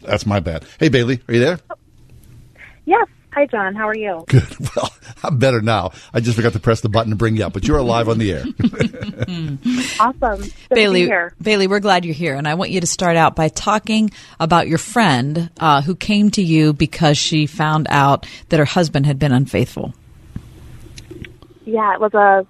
That's 0.02 0.26
my 0.26 0.38
bad. 0.38 0.64
Hey, 0.78 0.90
Bailey, 0.90 1.20
are 1.26 1.34
you 1.34 1.40
there? 1.40 1.58
Yes. 2.86 3.08
Hi, 3.32 3.46
John. 3.46 3.74
How 3.74 3.88
are 3.88 3.96
you? 3.96 4.24
Good. 4.28 4.56
Well, 4.74 4.90
I'm 5.22 5.38
better 5.38 5.60
now. 5.60 5.92
I 6.12 6.20
just 6.20 6.36
forgot 6.36 6.54
to 6.54 6.60
press 6.60 6.80
the 6.80 6.88
button 6.88 7.10
to 7.10 7.16
bring 7.16 7.36
you 7.36 7.44
up, 7.44 7.52
but 7.52 7.66
you're 7.66 7.78
alive 7.78 8.08
on 8.08 8.18
the 8.18 8.32
air. 8.32 8.44
awesome. 10.00 10.40
Good 10.40 10.74
Bailey, 10.74 11.04
here. 11.04 11.34
Bailey, 11.40 11.66
we're 11.66 11.80
glad 11.80 12.04
you're 12.04 12.14
here, 12.14 12.34
and 12.34 12.48
I 12.48 12.54
want 12.54 12.70
you 12.70 12.80
to 12.80 12.86
start 12.86 13.16
out 13.16 13.36
by 13.36 13.48
talking 13.48 14.10
about 14.40 14.68
your 14.68 14.78
friend 14.78 15.50
uh, 15.60 15.82
who 15.82 15.94
came 15.94 16.30
to 16.32 16.42
you 16.42 16.72
because 16.72 17.18
she 17.18 17.46
found 17.46 17.86
out 17.90 18.26
that 18.48 18.58
her 18.58 18.64
husband 18.64 19.06
had 19.06 19.18
been 19.18 19.32
unfaithful. 19.32 19.92
Yeah, 21.64 21.94
it 21.94 22.00
was 22.00 22.14
a 22.14 22.46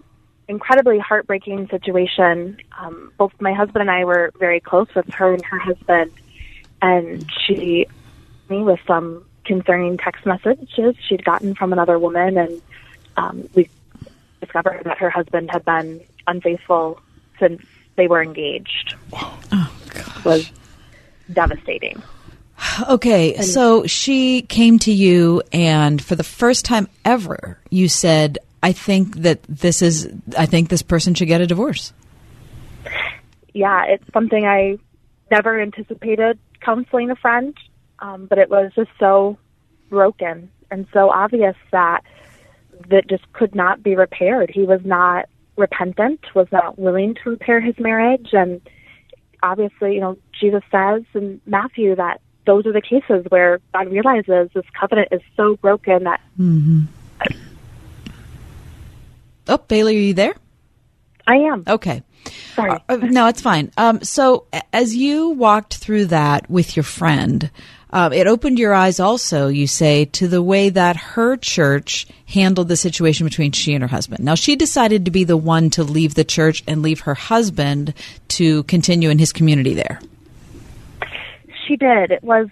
incredibly 0.46 0.98
heartbreaking 0.98 1.68
situation. 1.68 2.56
Um, 2.78 3.12
both 3.18 3.32
my 3.40 3.52
husband 3.52 3.82
and 3.82 3.90
I 3.90 4.04
were 4.04 4.32
very 4.38 4.60
close 4.60 4.88
with 4.94 5.08
her 5.10 5.34
and 5.34 5.44
her 5.44 5.58
husband, 5.58 6.12
and 6.80 7.26
she 7.46 7.86
me 8.48 8.62
with 8.62 8.80
some 8.86 9.24
concerning 9.48 9.96
text 9.98 10.24
messages 10.24 10.94
she'd 11.08 11.24
gotten 11.24 11.54
from 11.56 11.72
another 11.72 11.98
woman, 11.98 12.38
and 12.38 12.62
um, 13.16 13.48
we 13.54 13.68
discovered 14.40 14.82
that 14.84 14.98
her 14.98 15.10
husband 15.10 15.50
had 15.50 15.64
been 15.64 16.00
unfaithful 16.28 17.00
since 17.40 17.60
they 17.96 18.06
were 18.06 18.22
engaged. 18.22 18.94
Oh, 19.12 19.72
It 19.92 20.24
was 20.24 20.52
devastating. 21.32 22.00
Okay, 22.88 23.40
so 23.40 23.86
she 23.86 24.42
came 24.42 24.78
to 24.80 24.92
you, 24.92 25.42
and 25.52 26.02
for 26.02 26.14
the 26.14 26.24
first 26.24 26.64
time 26.64 26.88
ever, 27.04 27.58
you 27.70 27.88
said, 27.88 28.38
"I 28.62 28.72
think 28.72 29.16
that 29.18 29.42
this 29.48 29.82
is. 29.82 30.08
I 30.36 30.46
think 30.46 30.68
this 30.68 30.82
person 30.82 31.14
should 31.14 31.28
get 31.28 31.40
a 31.40 31.46
divorce." 31.46 31.92
yeah, 33.54 33.84
it's 33.86 34.04
something 34.12 34.44
I 34.44 34.78
never 35.30 35.60
anticipated 35.60 36.38
counseling 36.60 37.10
a 37.10 37.16
friend, 37.16 37.56
um, 38.00 38.26
but 38.26 38.38
it 38.38 38.50
was 38.50 38.72
just 38.74 38.90
so 38.98 39.38
broken 39.88 40.50
and 40.70 40.86
so 40.92 41.10
obvious 41.10 41.56
that 41.72 42.02
that 42.90 43.08
just 43.08 43.30
could 43.32 43.54
not 43.54 43.82
be 43.82 43.96
repaired. 43.96 44.50
He 44.50 44.62
was 44.62 44.80
not 44.84 45.28
repentant, 45.56 46.20
was 46.34 46.46
not 46.52 46.78
willing 46.78 47.14
to 47.22 47.30
repair 47.30 47.60
his 47.60 47.78
marriage, 47.78 48.28
and 48.32 48.60
obviously, 49.42 49.94
you 49.94 50.00
know, 50.00 50.16
Jesus 50.38 50.62
says 50.70 51.02
in 51.14 51.40
Matthew 51.46 51.96
that 51.96 52.20
those 52.46 52.66
are 52.66 52.72
the 52.72 52.80
cases 52.80 53.26
where 53.28 53.60
God 53.74 53.90
realizes 53.90 54.50
this 54.54 54.64
covenant 54.78 55.08
is 55.12 55.20
so 55.36 55.56
broken 55.56 56.04
that 56.04 56.20
Mm-hmm. 56.38 56.82
Oh, 59.48 59.56
Bailey, 59.56 59.96
are 59.96 60.00
you 60.00 60.14
there? 60.14 60.34
I 61.26 61.36
am. 61.36 61.64
Okay. 61.66 62.02
Sorry. 62.54 62.78
Uh, 62.88 62.96
no, 62.96 63.26
it's 63.28 63.40
fine. 63.40 63.70
Um, 63.76 64.02
so, 64.02 64.46
as 64.72 64.94
you 64.94 65.30
walked 65.30 65.76
through 65.76 66.06
that 66.06 66.50
with 66.50 66.76
your 66.76 66.84
friend, 66.84 67.50
uh, 67.90 68.10
it 68.12 68.26
opened 68.26 68.58
your 68.58 68.74
eyes 68.74 69.00
also, 69.00 69.48
you 69.48 69.66
say, 69.66 70.04
to 70.06 70.28
the 70.28 70.42
way 70.42 70.68
that 70.68 70.96
her 70.96 71.36
church 71.36 72.06
handled 72.26 72.68
the 72.68 72.76
situation 72.76 73.26
between 73.26 73.52
she 73.52 73.72
and 73.74 73.82
her 73.82 73.88
husband. 73.88 74.24
Now, 74.24 74.34
she 74.34 74.56
decided 74.56 75.06
to 75.06 75.10
be 75.10 75.24
the 75.24 75.36
one 75.36 75.70
to 75.70 75.82
leave 75.82 76.14
the 76.14 76.24
church 76.24 76.62
and 76.66 76.82
leave 76.82 77.00
her 77.00 77.14
husband 77.14 77.94
to 78.28 78.62
continue 78.64 79.08
in 79.08 79.18
his 79.18 79.32
community 79.32 79.74
there. 79.74 80.00
She 81.66 81.76
did. 81.76 82.10
It 82.10 82.22
was 82.22 82.48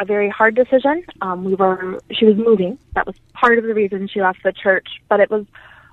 a 0.00 0.04
very 0.04 0.28
hard 0.28 0.54
decision. 0.54 1.04
Um, 1.20 1.44
we 1.44 1.54
were. 1.54 2.00
She 2.12 2.24
was 2.24 2.36
moving. 2.36 2.78
That 2.94 3.06
was 3.06 3.16
part 3.32 3.58
of 3.58 3.64
the 3.64 3.74
reason 3.74 4.08
she 4.08 4.20
left 4.20 4.42
the 4.42 4.52
church. 4.52 4.88
But 5.08 5.20
it 5.20 5.30
was 5.30 5.46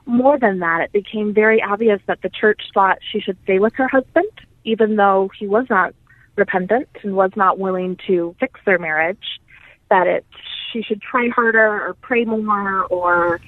more 0.06 0.40
than 0.40 0.60
that. 0.60 0.82
It 0.82 0.92
became 0.94 1.34
very 1.34 1.62
obvious 1.62 2.02
that 2.08 2.22
the 2.22 2.30
church 2.30 2.62
thought 2.74 3.00
she 3.12 3.20
should 3.20 3.38
stay 3.44 3.60
with 3.60 3.74
her 3.76 3.88
husband, 3.88 4.30
even 4.64 4.96
though 4.96 5.30
he 5.38 5.48
was 5.48 5.66
not 5.70 5.94
repentant 6.38 6.88
and 7.04 7.16
was 7.16 7.32
not 7.36 7.60
willing 7.60 7.98
to 8.08 8.36
fix 8.40 8.60
their 8.66 8.80
marriage. 8.80 9.40
That 9.90 10.08
it 10.08 10.26
she 10.72 10.82
should 10.82 11.02
try 11.02 11.30
harder 11.30 11.66
or 11.66 11.96
pray 12.02 12.26
more 12.26 12.84
or 12.86 13.42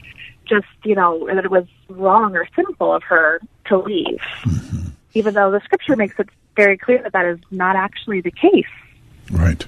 just 0.48 0.68
you 0.84 0.96
know 0.96 1.28
that 1.28 1.46
it 1.46 1.52
was 1.52 1.66
wrong 1.90 2.36
or 2.36 2.48
sinful 2.56 2.94
of 2.94 3.04
her 3.04 3.40
to 3.66 3.78
leave. 3.78 4.22
Mm-hmm. 4.42 4.88
Even 5.14 5.34
though 5.34 5.52
the 5.52 5.60
scripture 5.62 5.96
makes 5.96 6.20
it 6.20 6.30
very 6.56 6.78
clear 6.78 7.02
that 7.04 7.14
that 7.14 7.26
is 7.26 7.40
not 7.52 7.76
actually 7.76 8.22
the 8.22 8.32
case. 8.32 8.66
Right. 9.32 9.66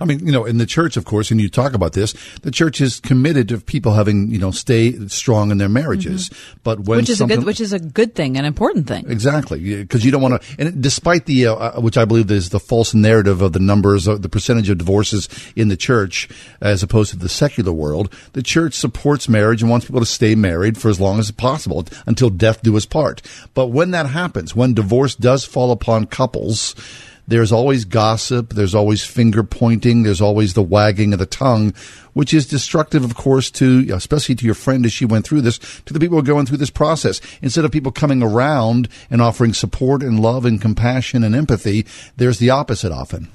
I 0.00 0.04
mean, 0.04 0.24
you 0.24 0.32
know, 0.32 0.44
in 0.44 0.58
the 0.58 0.66
church, 0.66 0.96
of 0.96 1.04
course, 1.04 1.30
and 1.30 1.40
you 1.40 1.48
talk 1.48 1.74
about 1.74 1.92
this, 1.92 2.14
the 2.42 2.50
church 2.50 2.80
is 2.80 3.00
committed 3.00 3.48
to 3.50 3.58
people 3.58 3.92
having, 3.92 4.30
you 4.30 4.38
know, 4.38 4.50
stay 4.50 4.92
strong 5.08 5.50
in 5.50 5.58
their 5.58 5.68
marriages. 5.68 6.30
But 6.62 6.80
when 6.80 6.94
Mm-hmm. 6.94 7.00
which 7.02 7.10
is 7.10 7.20
a 7.20 7.26
good, 7.26 7.44
which 7.44 7.60
is 7.60 7.72
a 7.72 7.78
good 7.78 8.14
thing, 8.14 8.36
an 8.38 8.44
important 8.44 8.86
thing. 8.86 9.10
Exactly, 9.10 9.76
because 9.76 10.04
you 10.04 10.10
don't 10.10 10.22
want 10.22 10.40
to. 10.40 10.56
And 10.58 10.82
despite 10.82 11.26
the, 11.26 11.48
uh, 11.48 11.54
uh, 11.54 11.80
which 11.80 11.98
I 11.98 12.04
believe 12.04 12.30
is 12.30 12.48
the 12.50 12.60
false 12.60 12.94
narrative 12.94 13.42
of 13.42 13.52
the 13.52 13.58
numbers, 13.58 14.06
of 14.06 14.22
the 14.22 14.28
percentage 14.28 14.70
of 14.70 14.78
divorces 14.78 15.28
in 15.54 15.68
the 15.68 15.76
church 15.76 16.28
as 16.60 16.82
opposed 16.82 17.10
to 17.10 17.18
the 17.18 17.28
secular 17.28 17.72
world, 17.72 18.12
the 18.32 18.42
church 18.42 18.74
supports 18.74 19.28
marriage 19.28 19.60
and 19.60 19.70
wants 19.70 19.86
people 19.86 20.00
to 20.00 20.06
stay 20.06 20.34
married 20.34 20.78
for 20.78 20.88
as 20.88 21.00
long 21.00 21.18
as 21.18 21.30
possible 21.30 21.84
until 22.06 22.30
death 22.30 22.62
do 22.62 22.76
us 22.76 22.86
part. 22.86 23.20
But 23.52 23.66
when 23.68 23.90
that 23.90 24.06
happens, 24.06 24.54
when 24.54 24.74
divorce 24.74 25.14
does 25.14 25.44
fall 25.44 25.72
upon 25.72 26.06
couples, 26.06 26.74
there's 27.26 27.52
always 27.52 27.84
gossip, 27.84 28.52
there's 28.52 28.74
always 28.74 29.04
finger 29.04 29.42
pointing, 29.42 30.02
there's 30.02 30.20
always 30.20 30.54
the 30.54 30.62
wagging 30.62 31.12
of 31.12 31.18
the 31.18 31.26
tongue, 31.26 31.74
which 32.12 32.34
is 32.34 32.46
destructive, 32.46 33.04
of 33.04 33.14
course, 33.14 33.50
to, 33.52 33.88
especially 33.92 34.34
to 34.34 34.44
your 34.44 34.54
friend 34.54 34.84
as 34.84 34.92
she 34.92 35.04
went 35.04 35.24
through 35.24 35.40
this, 35.40 35.58
to 35.86 35.92
the 35.92 36.00
people 36.00 36.16
who 36.16 36.20
are 36.20 36.26
going 36.26 36.46
through 36.46 36.58
this 36.58 36.70
process. 36.70 37.20
Instead 37.40 37.64
of 37.64 37.72
people 37.72 37.92
coming 37.92 38.22
around 38.22 38.88
and 39.10 39.22
offering 39.22 39.54
support 39.54 40.02
and 40.02 40.20
love 40.20 40.44
and 40.44 40.60
compassion 40.60 41.24
and 41.24 41.34
empathy, 41.34 41.86
there's 42.16 42.38
the 42.38 42.50
opposite 42.50 42.92
often. 42.92 43.28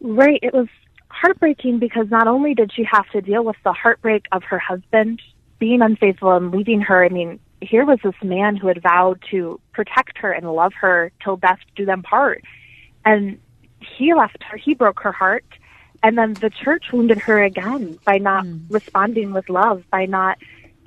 Right. 0.00 0.40
It 0.42 0.54
was 0.54 0.68
heartbreaking 1.08 1.78
because 1.78 2.10
not 2.10 2.26
only 2.26 2.54
did 2.54 2.72
she 2.72 2.84
have 2.90 3.08
to 3.10 3.20
deal 3.20 3.44
with 3.44 3.56
the 3.64 3.72
heartbreak 3.72 4.26
of 4.32 4.42
her 4.44 4.58
husband 4.58 5.20
being 5.58 5.82
unfaithful 5.82 6.32
and 6.32 6.52
leaving 6.52 6.80
her, 6.82 7.04
I 7.04 7.08
mean, 7.08 7.40
here 7.60 7.84
was 7.84 7.98
this 8.02 8.14
man 8.22 8.56
who 8.56 8.68
had 8.68 8.82
vowed 8.82 9.22
to 9.30 9.60
protect 9.72 10.18
her 10.18 10.32
and 10.32 10.50
love 10.52 10.72
her 10.80 11.10
till 11.22 11.36
death 11.36 11.58
do 11.74 11.84
them 11.84 12.02
part. 12.02 12.42
And 13.04 13.38
he 13.80 14.14
left 14.14 14.42
her, 14.42 14.56
he 14.56 14.74
broke 14.74 15.00
her 15.00 15.12
heart. 15.12 15.44
And 16.02 16.18
then 16.18 16.34
the 16.34 16.50
church 16.50 16.86
wounded 16.92 17.18
her 17.18 17.42
again 17.42 17.98
by 18.04 18.18
not 18.18 18.44
hmm. 18.44 18.58
responding 18.68 19.32
with 19.32 19.48
love, 19.48 19.84
by 19.90 20.06
not 20.06 20.38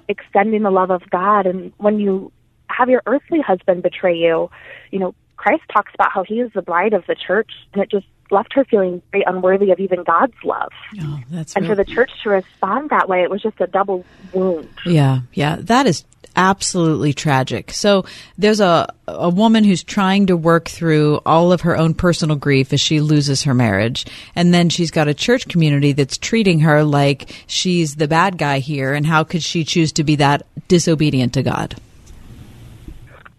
extending 0.07 0.63
the 0.63 0.71
love 0.71 0.91
of 0.91 1.09
God. 1.09 1.45
And 1.45 1.73
when 1.77 1.99
you 1.99 2.31
have 2.67 2.89
your 2.89 3.01
earthly 3.05 3.41
husband 3.41 3.83
betray 3.83 4.15
you, 4.15 4.49
you 4.91 4.99
know, 4.99 5.15
Christ 5.37 5.63
talks 5.73 5.93
about 5.93 6.11
how 6.11 6.23
he 6.23 6.41
is 6.41 6.51
the 6.53 6.61
bride 6.61 6.93
of 6.93 7.05
the 7.07 7.15
church, 7.15 7.49
and 7.73 7.81
it 7.81 7.89
just 7.89 8.05
left 8.29 8.53
her 8.53 8.65
feeling 8.65 9.01
very 9.11 9.23
unworthy 9.25 9.71
of 9.71 9.79
even 9.79 10.03
God's 10.03 10.35
love. 10.43 10.71
Oh, 11.01 11.19
that's 11.31 11.55
and 11.55 11.65
for 11.65 11.75
the 11.75 11.85
church 11.85 12.11
to 12.23 12.29
respond 12.29 12.89
that 12.89 13.07
way, 13.09 13.23
it 13.23 13.29
was 13.29 13.41
just 13.41 13.59
a 13.61 13.67
double 13.67 14.05
wound. 14.33 14.69
Yeah, 14.85 15.21
yeah, 15.33 15.57
that 15.61 15.87
is 15.87 16.03
absolutely 16.39 17.11
tragic. 17.11 17.71
So 17.71 18.05
there's 18.37 18.61
a 18.61 18.87
a 19.07 19.29
woman 19.29 19.65
who's 19.65 19.83
trying 19.83 20.27
to 20.27 20.37
work 20.37 20.69
through 20.69 21.19
all 21.25 21.51
of 21.51 21.61
her 21.61 21.77
own 21.77 21.93
personal 21.93 22.37
grief 22.37 22.71
as 22.71 22.79
she 22.79 23.01
loses 23.01 23.43
her 23.43 23.53
marriage, 23.53 24.05
and 24.35 24.53
then 24.53 24.69
she's 24.69 24.89
got 24.89 25.09
a 25.09 25.13
church 25.13 25.49
community 25.49 25.91
that's 25.91 26.17
treating 26.17 26.61
her 26.61 26.83
like 26.85 27.29
she's 27.45 27.97
the 27.97 28.07
bad 28.07 28.37
guy 28.37 28.59
here, 28.59 28.93
and 28.93 29.05
how 29.05 29.25
could 29.25 29.43
she 29.43 29.65
choose 29.65 29.91
to 29.93 30.03
be 30.05 30.15
that 30.15 30.43
disobedient 30.69 31.33
to 31.33 31.43
God? 31.43 31.75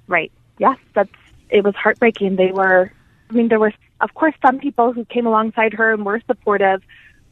Right. 0.07 0.31
Yes, 0.59 0.77
that's 0.95 1.11
it 1.49 1.65
was 1.65 1.75
heartbreaking. 1.77 2.37
They 2.37 2.53
were 2.53 2.93
I 3.31 3.33
mean 3.33 3.49
there 3.49 3.61
were 3.61 3.73
of 4.03 4.13
course 4.13 4.35
some 4.45 4.59
people 4.59 4.93
who 4.93 5.07
came 5.07 5.27
alongside 5.27 5.73
her 5.73 5.95
and 5.95 6.05
were 6.05 6.21
supportive, 6.27 6.83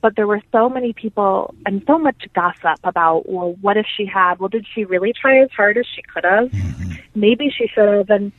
but 0.00 0.14
there 0.16 0.26
were 0.26 0.42
so 0.52 0.68
many 0.68 0.92
people 0.92 1.54
and 1.66 1.82
so 1.86 1.98
much 1.98 2.26
gossip 2.34 2.78
about 2.84 3.28
well 3.28 3.56
what 3.60 3.76
if 3.76 3.86
she 3.96 4.06
had 4.06 4.38
well 4.38 4.48
did 4.48 4.66
she 4.74 4.84
really 4.84 5.12
try 5.12 5.38
as 5.40 5.50
hard 5.52 5.76
as 5.76 5.86
she 5.94 6.02
could 6.02 6.24
have? 6.24 6.50
Mm-hmm. 6.50 6.94
Maybe 7.14 7.50
she 7.50 7.66
should 7.66 7.88
have 7.88 8.10
and 8.10 8.32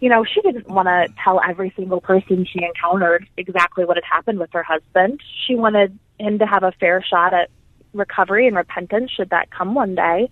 you 0.00 0.10
know, 0.10 0.24
she 0.24 0.40
didn't 0.42 0.68
want 0.68 0.88
to 0.88 1.12
tell 1.22 1.40
every 1.46 1.72
single 1.74 2.00
person 2.00 2.44
she 2.44 2.62
encountered 2.62 3.26
exactly 3.36 3.84
what 3.84 3.96
had 3.96 4.04
happened 4.04 4.38
with 4.38 4.52
her 4.52 4.62
husband. 4.62 5.20
She 5.46 5.54
wanted 5.54 5.98
him 6.18 6.38
to 6.38 6.46
have 6.46 6.62
a 6.62 6.72
fair 6.72 7.02
shot 7.02 7.32
at 7.32 7.50
recovery 7.94 8.46
and 8.46 8.56
repentance 8.56 9.10
should 9.10 9.30
that 9.30 9.50
come 9.50 9.74
one 9.74 9.94
day. 9.94 10.30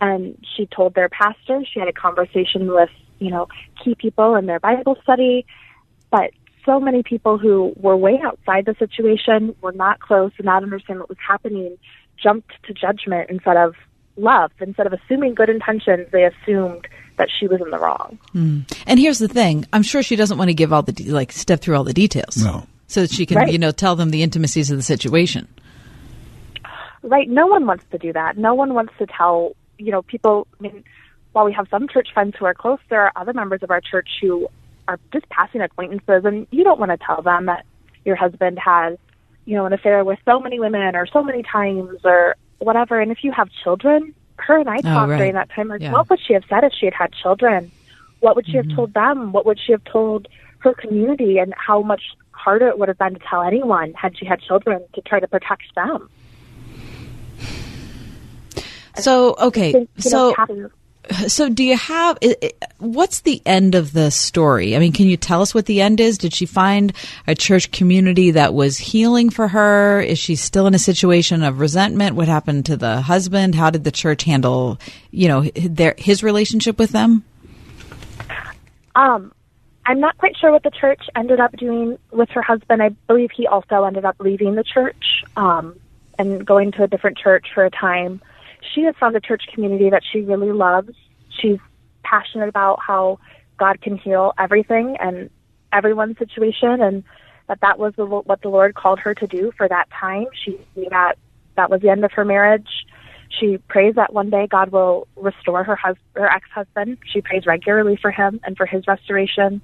And 0.00 0.44
she 0.56 0.66
told 0.66 0.94
their 0.94 1.08
pastor, 1.08 1.62
she 1.72 1.78
had 1.78 1.88
a 1.88 1.92
conversation 1.92 2.72
with, 2.72 2.90
you 3.18 3.30
know, 3.30 3.48
key 3.82 3.94
people 3.94 4.34
in 4.34 4.46
their 4.46 4.60
Bible 4.60 4.98
study, 5.02 5.46
but 6.10 6.32
so 6.66 6.78
many 6.78 7.02
people 7.02 7.38
who 7.38 7.72
were 7.76 7.96
way 7.96 8.20
outside 8.22 8.66
the 8.66 8.74
situation, 8.78 9.54
were 9.62 9.72
not 9.72 10.00
close, 10.00 10.32
did 10.36 10.44
not 10.44 10.62
understand 10.62 10.98
what 10.98 11.08
was 11.08 11.18
happening, 11.26 11.78
jumped 12.22 12.50
to 12.64 12.74
judgment 12.74 13.30
instead 13.30 13.56
of 13.56 13.74
love. 14.16 14.50
Instead 14.60 14.86
of 14.86 14.92
assuming 14.92 15.34
good 15.34 15.48
intentions, 15.48 16.08
they 16.12 16.24
assumed 16.24 16.86
that 17.16 17.28
she 17.30 17.46
was 17.46 17.60
in 17.62 17.70
the 17.70 17.78
wrong. 17.78 18.18
Mm. 18.34 18.70
And 18.86 18.98
here's 19.00 19.18
the 19.18 19.28
thing: 19.28 19.64
I'm 19.72 19.82
sure 19.82 20.02
she 20.02 20.16
doesn't 20.16 20.36
want 20.36 20.48
to 20.48 20.54
give 20.54 20.72
all 20.72 20.82
the 20.82 20.92
de- 20.92 21.10
like 21.10 21.32
step 21.32 21.60
through 21.60 21.76
all 21.76 21.84
the 21.84 21.94
details. 21.94 22.36
No. 22.36 22.66
So 22.88 23.00
that 23.02 23.10
she 23.12 23.24
can, 23.26 23.38
Right. 23.38 23.52
you 23.52 23.58
know, 23.58 23.72
tell 23.72 23.96
them 23.96 24.10
the 24.10 24.22
intimacies 24.22 24.70
of 24.70 24.76
the 24.76 24.82
situation. 24.82 25.48
Right. 27.02 27.28
No 27.28 27.46
one 27.46 27.66
wants 27.66 27.84
to 27.92 27.98
do 27.98 28.12
that. 28.12 28.36
No 28.36 28.54
one 28.54 28.74
wants 28.74 28.92
to 28.98 29.06
tell, 29.06 29.54
you 29.78 29.92
know, 29.92 30.02
people. 30.02 30.46
I 30.58 30.62
mean, 30.62 30.84
while 31.32 31.44
we 31.44 31.52
have 31.52 31.68
some 31.70 31.88
church 31.88 32.08
friends 32.14 32.34
who 32.38 32.44
are 32.44 32.54
close, 32.54 32.78
there 32.88 33.02
are 33.02 33.12
other 33.16 33.32
members 33.32 33.62
of 33.62 33.70
our 33.70 33.80
church 33.80 34.08
who 34.20 34.48
are 34.88 34.98
just 35.12 35.28
passing 35.30 35.60
acquaintances, 35.60 36.24
and 36.24 36.46
you 36.50 36.64
don't 36.64 36.78
want 36.80 36.92
to 36.92 36.98
tell 37.04 37.22
them 37.22 37.46
that 37.46 37.64
your 38.04 38.16
husband 38.16 38.58
has, 38.58 38.98
you 39.44 39.56
know, 39.56 39.66
an 39.66 39.72
affair 39.72 40.04
with 40.04 40.18
so 40.24 40.40
many 40.40 40.60
women 40.60 40.94
or 40.94 41.06
so 41.06 41.22
many 41.22 41.42
times 41.42 41.98
or 42.04 42.36
whatever. 42.58 43.00
And 43.00 43.10
if 43.10 43.18
you 43.22 43.32
have 43.32 43.48
children, 43.64 44.14
her 44.38 44.58
and 44.58 44.68
I 44.68 44.76
Oh, 44.76 44.82
talked 44.82 45.10
right. 45.10 45.18
during 45.18 45.34
that 45.34 45.50
time, 45.50 45.68
like, 45.68 45.80
Yeah. 45.80 45.92
what 45.92 46.08
would 46.10 46.20
she 46.26 46.34
have 46.34 46.44
said 46.48 46.64
if 46.64 46.72
she 46.78 46.86
had 46.86 46.94
had 46.94 47.12
children? 47.12 47.70
What 48.20 48.36
would 48.36 48.46
she 48.46 48.52
Mm-hmm. 48.52 48.70
have 48.70 48.76
told 48.76 48.94
them? 48.94 49.32
What 49.32 49.44
would 49.46 49.58
she 49.64 49.72
have 49.72 49.84
told 49.84 50.28
her 50.60 50.74
community? 50.74 51.38
And 51.38 51.52
how 51.56 51.82
much 51.82 52.02
harder 52.30 52.68
it 52.68 52.78
would 52.78 52.88
have 52.88 52.98
been 52.98 53.14
to 53.14 53.20
tell 53.28 53.42
anyone 53.42 53.92
had 53.94 54.16
she 54.16 54.24
had 54.24 54.40
children 54.40 54.82
to 54.94 55.00
try 55.02 55.20
to 55.20 55.26
protect 55.28 55.62
them. 55.74 56.08
So 58.98 59.34
okay, 59.38 59.86
so 59.98 60.34
know, 60.34 60.34
so 61.28 61.48
do 61.48 61.64
you 61.64 61.76
have 61.76 62.18
what's 62.78 63.20
the 63.20 63.40
end 63.46 63.74
of 63.74 63.92
the 63.92 64.10
story? 64.10 64.76
I 64.76 64.78
mean, 64.78 64.92
can 64.92 65.06
you 65.06 65.16
tell 65.16 65.42
us 65.42 65.54
what 65.54 65.66
the 65.66 65.80
end 65.80 66.00
is? 66.00 66.18
Did 66.18 66.34
she 66.34 66.46
find 66.46 66.92
a 67.26 67.34
church 67.34 67.70
community 67.70 68.32
that 68.32 68.54
was 68.54 68.78
healing 68.78 69.30
for 69.30 69.48
her? 69.48 70.00
Is 70.00 70.18
she 70.18 70.36
still 70.36 70.66
in 70.66 70.74
a 70.74 70.78
situation 70.78 71.42
of 71.42 71.60
resentment? 71.60 72.16
What 72.16 72.28
happened 72.28 72.66
to 72.66 72.76
the 72.76 73.00
husband? 73.00 73.54
How 73.54 73.70
did 73.70 73.84
the 73.84 73.90
church 73.90 74.24
handle, 74.24 74.78
you 75.10 75.28
know, 75.28 75.42
their 75.54 75.94
his 75.98 76.22
relationship 76.22 76.78
with 76.78 76.90
them? 76.90 77.24
Um, 78.94 79.32
I'm 79.86 80.00
not 80.00 80.18
quite 80.18 80.36
sure 80.36 80.50
what 80.50 80.64
the 80.64 80.70
church 80.70 81.02
ended 81.14 81.38
up 81.38 81.52
doing 81.56 81.98
with 82.10 82.28
her 82.30 82.42
husband. 82.42 82.82
I 82.82 82.88
believe 83.06 83.30
he 83.30 83.46
also 83.46 83.84
ended 83.84 84.04
up 84.04 84.16
leaving 84.18 84.56
the 84.56 84.64
church 84.64 85.24
um, 85.36 85.78
and 86.18 86.44
going 86.44 86.72
to 86.72 86.82
a 86.82 86.88
different 86.88 87.18
church 87.18 87.46
for 87.54 87.64
a 87.64 87.70
time. 87.70 88.20
She 88.74 88.82
has 88.82 88.94
found 88.98 89.16
a 89.16 89.20
church 89.20 89.44
community 89.52 89.90
that 89.90 90.02
she 90.10 90.20
really 90.20 90.52
loves. 90.52 90.92
She's 91.40 91.58
passionate 92.02 92.48
about 92.48 92.80
how 92.86 93.18
God 93.58 93.80
can 93.80 93.96
heal 93.96 94.32
everything 94.38 94.96
and 95.00 95.30
everyone's 95.72 96.18
situation, 96.18 96.80
and 96.80 97.04
that 97.48 97.60
that 97.60 97.78
was 97.78 97.94
the, 97.96 98.04
what 98.04 98.42
the 98.42 98.48
Lord 98.48 98.74
called 98.74 98.98
her 99.00 99.14
to 99.14 99.26
do 99.26 99.52
for 99.56 99.68
that 99.68 99.88
time. 99.90 100.26
She 100.44 100.58
knew 100.74 100.88
that 100.90 101.16
that 101.56 101.70
was 101.70 101.80
the 101.80 101.88
end 101.88 102.04
of 102.04 102.12
her 102.12 102.24
marriage. 102.24 102.68
She 103.28 103.58
prays 103.68 103.96
that 103.96 104.12
one 104.12 104.30
day 104.30 104.46
God 104.46 104.70
will 104.70 105.08
restore 105.16 105.64
her 105.64 105.76
hus- 105.76 105.96
her 106.14 106.30
ex-husband. 106.30 106.98
She 107.12 107.20
prays 107.20 107.44
regularly 107.46 107.96
for 108.00 108.10
him 108.10 108.40
and 108.44 108.56
for 108.56 108.66
his 108.66 108.86
restoration. 108.86 109.60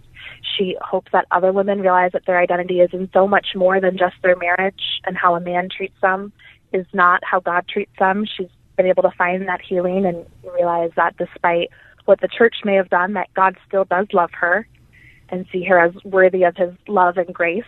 She 0.56 0.76
hopes 0.80 1.12
that 1.12 1.26
other 1.30 1.52
women 1.52 1.80
realize 1.80 2.12
that 2.12 2.26
their 2.26 2.38
identity 2.38 2.80
is 2.80 2.90
in 2.92 3.08
so 3.12 3.28
much 3.28 3.48
more 3.54 3.80
than 3.80 3.96
just 3.96 4.16
their 4.22 4.36
marriage 4.36 5.00
and 5.04 5.16
how 5.16 5.34
a 5.34 5.40
man 5.40 5.68
treats 5.74 6.00
them 6.02 6.32
is 6.72 6.86
not 6.92 7.22
how 7.24 7.40
God 7.40 7.66
treats 7.68 7.92
them. 7.98 8.24
She's 8.36 8.48
been 8.76 8.86
able 8.86 9.02
to 9.02 9.10
find 9.10 9.48
that 9.48 9.60
healing 9.60 10.06
and 10.06 10.26
realize 10.54 10.90
that 10.96 11.16
despite 11.16 11.70
what 12.04 12.20
the 12.20 12.28
church 12.28 12.56
may 12.64 12.74
have 12.74 12.88
done, 12.88 13.14
that 13.14 13.32
God 13.34 13.56
still 13.66 13.84
does 13.84 14.06
love 14.12 14.30
her 14.32 14.66
and 15.28 15.46
see 15.52 15.64
her 15.64 15.78
as 15.78 15.92
worthy 16.04 16.44
of 16.44 16.56
his 16.56 16.72
love 16.88 17.16
and 17.16 17.32
grace, 17.34 17.64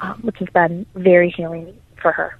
um, 0.00 0.20
which 0.22 0.36
has 0.38 0.48
been 0.48 0.86
very 0.94 1.30
healing 1.30 1.76
for 2.00 2.12
her. 2.12 2.38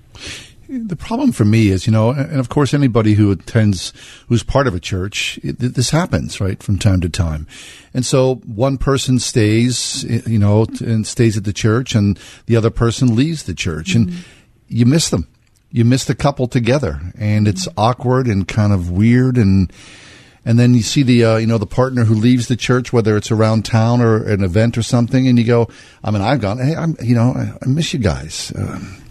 The 0.67 0.97
problem 0.97 1.33
for 1.33 1.45
me 1.45 1.69
is, 1.69 1.87
you 1.87 1.93
know, 1.93 2.11
and 2.11 2.41
of 2.41 2.49
course, 2.49 2.73
anybody 2.73 3.15
who 3.15 3.31
attends, 3.31 3.93
who's 4.29 4.43
part 4.43 4.67
of 4.67 4.75
a 4.75 4.81
church, 4.81 5.39
it, 5.43 5.59
this 5.59 5.91
happens, 5.91 6.41
right, 6.41 6.63
from 6.63 6.79
time 6.79 7.03
to 7.03 7.11
time. 7.11 7.47
And 7.93 8.07
so 8.07 8.37
one 8.47 8.79
person 8.79 9.19
stays, 9.19 10.05
you 10.05 10.39
know, 10.39 10.67
and 10.81 11.07
stays 11.07 11.37
at 11.37 11.45
the 11.45 11.53
church, 11.53 11.95
and 11.95 12.19
the 12.47 12.57
other 12.57 12.71
person 12.71 13.15
leaves 13.15 13.43
the 13.43 13.53
church, 13.53 13.95
and 13.95 14.25
you 14.69 14.87
miss 14.87 15.11
them. 15.11 15.29
You 15.75 15.85
miss 15.85 16.05
the 16.05 16.15
couple 16.15 16.47
together, 16.47 17.01
and 17.19 17.49
it's 17.49 17.67
awkward 17.77 18.29
and 18.29 18.47
kind 18.47 18.73
of 18.73 18.93
weird, 18.93 19.37
and 19.37 19.73
and 20.45 20.57
then 20.57 20.73
you 20.73 20.83
see 20.83 21.03
the 21.03 21.25
uh, 21.25 21.37
you 21.39 21.49
know 21.49 21.59
the 21.59 21.67
partner 21.67 22.05
who 22.05 22.15
leaves 22.15 22.47
the 22.47 22.55
church, 22.55 22.93
whether 22.93 23.17
it's 23.17 23.33
around 23.33 23.65
town 23.65 24.01
or 24.01 24.23
an 24.23 24.45
event 24.45 24.79
or 24.79 24.83
something, 24.83 25.27
and 25.27 25.37
you 25.37 25.45
go, 25.45 25.69
I 26.05 26.13
mean, 26.13 26.23
I've 26.23 26.41
gone, 26.41 26.59
hey, 26.59 26.77
I'm, 26.77 26.97
you 27.03 27.17
know, 27.17 27.33
I, 27.35 27.55
I 27.61 27.67
miss 27.67 27.93
you 27.93 27.99
guys. 27.99 28.53
Um, 28.57 29.03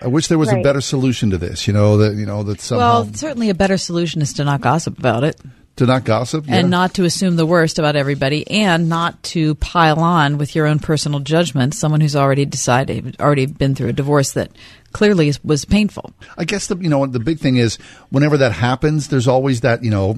I 0.00 0.06
wish 0.06 0.28
there 0.28 0.38
was 0.38 0.52
a 0.52 0.62
better 0.62 0.80
solution 0.80 1.30
to 1.30 1.38
this. 1.38 1.66
You 1.66 1.74
know 1.74 1.98
that 1.98 2.14
you 2.14 2.24
know 2.24 2.42
that 2.44 2.60
somehow 2.60 3.02
well, 3.02 3.12
certainly 3.12 3.50
a 3.50 3.54
better 3.54 3.76
solution 3.76 4.22
is 4.22 4.32
to 4.34 4.44
not 4.44 4.62
gossip 4.62 4.98
about 4.98 5.24
it. 5.24 5.38
to 5.76 5.86
not 5.86 6.04
gossip 6.04 6.46
yeah. 6.46 6.56
and 6.56 6.70
not 6.70 6.94
to 6.94 7.04
assume 7.04 7.36
the 7.36 7.46
worst 7.46 7.78
about 7.78 7.96
everybody 7.96 8.48
and 8.50 8.88
not 8.88 9.22
to 9.22 9.54
pile 9.56 9.98
on 9.98 10.38
with 10.38 10.54
your 10.54 10.66
own 10.66 10.78
personal 10.78 11.20
judgment 11.20 11.74
someone 11.74 12.00
who's 12.00 12.16
already 12.16 12.44
decided 12.44 13.16
already 13.18 13.46
been 13.46 13.74
through 13.74 13.88
a 13.88 13.92
divorce 13.92 14.32
that 14.32 14.50
clearly 14.92 15.32
was 15.44 15.64
painful 15.64 16.12
I 16.36 16.44
guess 16.44 16.66
the 16.66 16.76
you 16.76 16.88
know 16.88 17.06
the 17.06 17.20
big 17.20 17.38
thing 17.38 17.56
is 17.56 17.76
whenever 18.10 18.36
that 18.38 18.52
happens, 18.52 19.08
there's 19.08 19.28
always 19.28 19.60
that 19.60 19.84
you 19.84 19.90
know, 19.90 20.16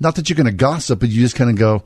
not 0.00 0.16
that 0.16 0.28
you're 0.28 0.36
going 0.36 0.46
to 0.46 0.52
gossip, 0.52 1.00
but 1.00 1.08
you 1.08 1.20
just 1.20 1.36
kind 1.36 1.50
of 1.50 1.56
go, 1.56 1.82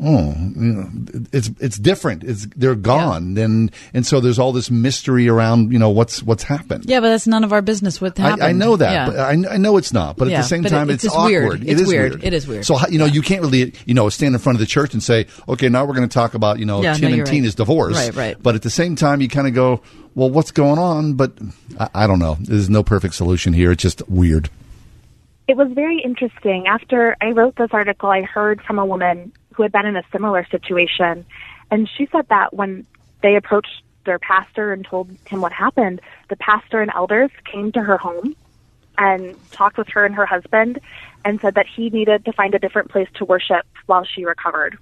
oh, 0.00 0.34
you 0.38 0.72
know, 0.72 0.88
it's 1.32 1.50
it's 1.60 1.76
different. 1.78 2.24
It's 2.24 2.46
they're 2.56 2.74
gone, 2.74 3.36
and 3.36 3.70
and 3.92 4.06
so 4.06 4.20
there's 4.20 4.38
all 4.38 4.52
this 4.52 4.70
mystery 4.70 5.28
around 5.28 5.72
you 5.72 5.78
know 5.78 5.90
what's 5.90 6.22
what's 6.22 6.42
happened. 6.44 6.84
yeah 6.86 7.00
but 7.00 7.08
that's 7.10 7.26
none 7.26 7.44
of 7.44 7.52
our 7.52 7.62
business 7.62 8.00
what 8.00 8.16
happened 8.16 8.42
I, 8.42 8.48
I 8.48 8.52
know 8.52 8.76
that, 8.76 8.92
Yeah. 8.92 9.06
but 9.06 9.18
I, 9.18 9.54
I 9.54 9.56
know 9.58 9.76
it's 9.76 9.92
not. 9.92 10.16
But 10.16 10.28
Yeah, 10.28 10.38
at 10.38 10.42
the 10.42 10.48
same 10.48 10.64
time, 10.64 10.88
it- 10.90 10.94
it's, 10.94 11.04
it's 11.04 11.16
weird. 11.16 11.44
awkward. 11.44 11.62
It 11.62 11.68
It's 11.72 11.80
is 11.82 11.88
weird. 11.88 12.24
It 12.24 12.32
is 12.32 12.46
weird. 12.46 12.64
So 12.64 12.78
you 12.88 12.98
know, 12.98 13.06
you 13.06 13.22
can't 13.22 13.42
really 13.42 13.74
you 13.86 13.94
know 13.94 14.08
stand 14.08 14.34
in 14.34 14.40
front 14.40 14.56
of 14.56 14.60
the 14.60 14.66
church 14.66 14.94
and 14.94 15.02
say, 15.02 15.26
okay, 15.48 15.68
now 15.68 15.84
we're 15.84 15.94
going 15.94 16.08
to 16.08 16.14
talk 16.14 16.34
about 16.34 16.58
you 16.58 16.64
know 16.64 16.82
Yeah, 16.82 16.92
no, 16.92 16.98
Tim 16.98 17.12
and 17.12 17.18
right. 17.22 17.28
Tina's 17.30 17.54
divorce. 17.54 17.96
Right, 17.96 18.14
right. 18.14 18.36
But 18.42 18.54
at 18.54 18.62
the 18.62 18.70
same 18.70 18.96
time, 18.96 19.20
you 19.20 19.28
kind 19.28 19.46
of 19.48 19.54
go, 19.54 19.82
well, 20.18 20.30
what's 20.30 20.50
going 20.50 20.80
on? 20.80 21.14
But 21.14 21.32
I, 21.78 21.88
I 21.94 22.06
don't 22.08 22.18
know. 22.18 22.36
There's 22.40 22.68
no 22.68 22.82
perfect 22.82 23.14
solution 23.14 23.52
here. 23.52 23.70
It's 23.70 23.82
just 23.82 24.02
weird. 24.08 24.50
It 25.46 25.56
was 25.56 25.70
very 25.72 26.00
interesting. 26.00 26.66
After 26.66 27.16
I 27.20 27.30
wrote 27.30 27.54
this 27.54 27.70
article, 27.72 28.10
I 28.10 28.22
heard 28.22 28.60
from 28.62 28.80
a 28.80 28.84
woman 28.84 29.32
who 29.54 29.62
had 29.62 29.70
been 29.70 29.86
in 29.86 29.96
a 29.96 30.02
similar 30.10 30.44
situation, 30.50 31.24
and 31.70 31.88
she 31.96 32.08
said 32.10 32.26
that 32.30 32.52
when 32.52 32.84
they 33.22 33.36
approached 33.36 33.82
their 34.06 34.18
pastor 34.18 34.72
and 34.72 34.84
told 34.84 35.08
him 35.26 35.40
what 35.40 35.52
happened, 35.52 36.00
the 36.28 36.36
pastor 36.36 36.82
and 36.82 36.90
elders 36.94 37.30
came 37.44 37.70
to 37.72 37.80
her 37.80 37.96
home 37.96 38.34
and 38.98 39.36
talked 39.52 39.78
with 39.78 39.86
her 39.88 40.04
and 40.04 40.16
her 40.16 40.26
husband 40.26 40.80
and 41.24 41.40
said 41.40 41.54
that 41.54 41.66
he 41.66 41.90
needed 41.90 42.24
to 42.24 42.32
find 42.32 42.56
a 42.56 42.58
different 42.58 42.90
place 42.90 43.08
to 43.14 43.24
worship 43.24 43.64
while 43.86 44.04
she 44.04 44.24
recovered 44.24 44.78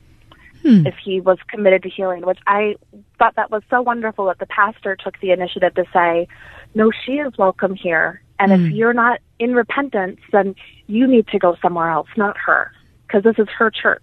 if 0.65 0.95
he 1.03 1.21
was 1.21 1.39
committed 1.49 1.83
to 1.85 1.89
healing, 1.89 2.27
which 2.27 2.39
I 2.47 2.77
thought 3.19 3.37
that 3.37 3.51
was 3.51 3.63
so 3.71 3.83
wonderful 3.83 4.27
that 4.27 4.39
the 4.39 4.47
pastor 4.47 4.97
took 4.97 5.19
the 5.21 5.31
initiative 5.31 5.75
to 5.75 5.85
say, 5.93 6.29
no, 6.75 6.91
she 7.05 7.13
is 7.13 7.37
welcome 7.39 7.75
here. 7.75 8.23
And 8.39 8.53
if 8.53 8.73
you're 8.73 8.93
not 8.93 9.21
in 9.39 9.55
repentance, 9.55 10.21
then 10.31 10.55
you 10.87 11.07
need 11.07 11.27
to 11.29 11.39
go 11.39 11.57
somewhere 11.63 11.91
else, 11.91 12.09
not 12.17 12.37
her, 12.37 12.71
because 13.07 13.23
this 13.23 13.39
is 13.39 13.49
her 13.59 13.71
church. 13.71 14.03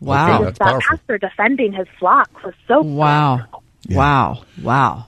wow. 0.00 0.38
And 0.38 0.46
just 0.46 0.58
that 0.58 0.82
pastor 0.82 1.18
defending 1.18 1.72
his 1.72 1.86
flock 1.98 2.30
was 2.44 2.54
so 2.66 2.82
wow. 2.82 3.46
wow. 3.88 4.42
Wow. 4.60 5.06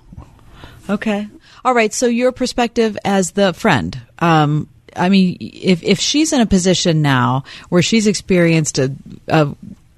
Okay. 0.88 1.28
All 1.64 1.74
right. 1.74 1.92
So 1.92 2.06
your 2.06 2.32
perspective 2.32 2.97
as 3.05 3.32
the 3.32 3.52
friend 3.52 4.01
um 4.20 4.68
I 4.96 5.08
mean, 5.08 5.36
if 5.40 5.82
if 5.82 5.98
she's 5.98 6.32
in 6.32 6.40
a 6.40 6.46
position 6.46 7.02
now 7.02 7.44
where 7.68 7.82
she's 7.82 8.06
experienced 8.06 8.78
a, 8.78 8.94
a 9.28 9.54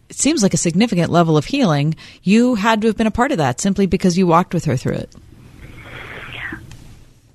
it 0.09 0.17
seems 0.17 0.43
like 0.43 0.53
a 0.53 0.59
significant 0.59 1.11
level 1.11 1.39
of 1.39 1.47
healing, 1.47 1.95
you 2.23 2.55
had 2.55 2.83
to 2.83 2.89
have 2.89 2.97
been 2.97 3.07
a 3.07 3.13
part 3.13 3.33
of 3.33 3.39
that 3.39 3.61
simply 3.61 3.87
because 3.87 4.19
you 4.19 4.27
walked 4.27 4.53
with 4.53 4.67
her 4.67 4.77
through 4.77 4.95
it. 4.95 5.15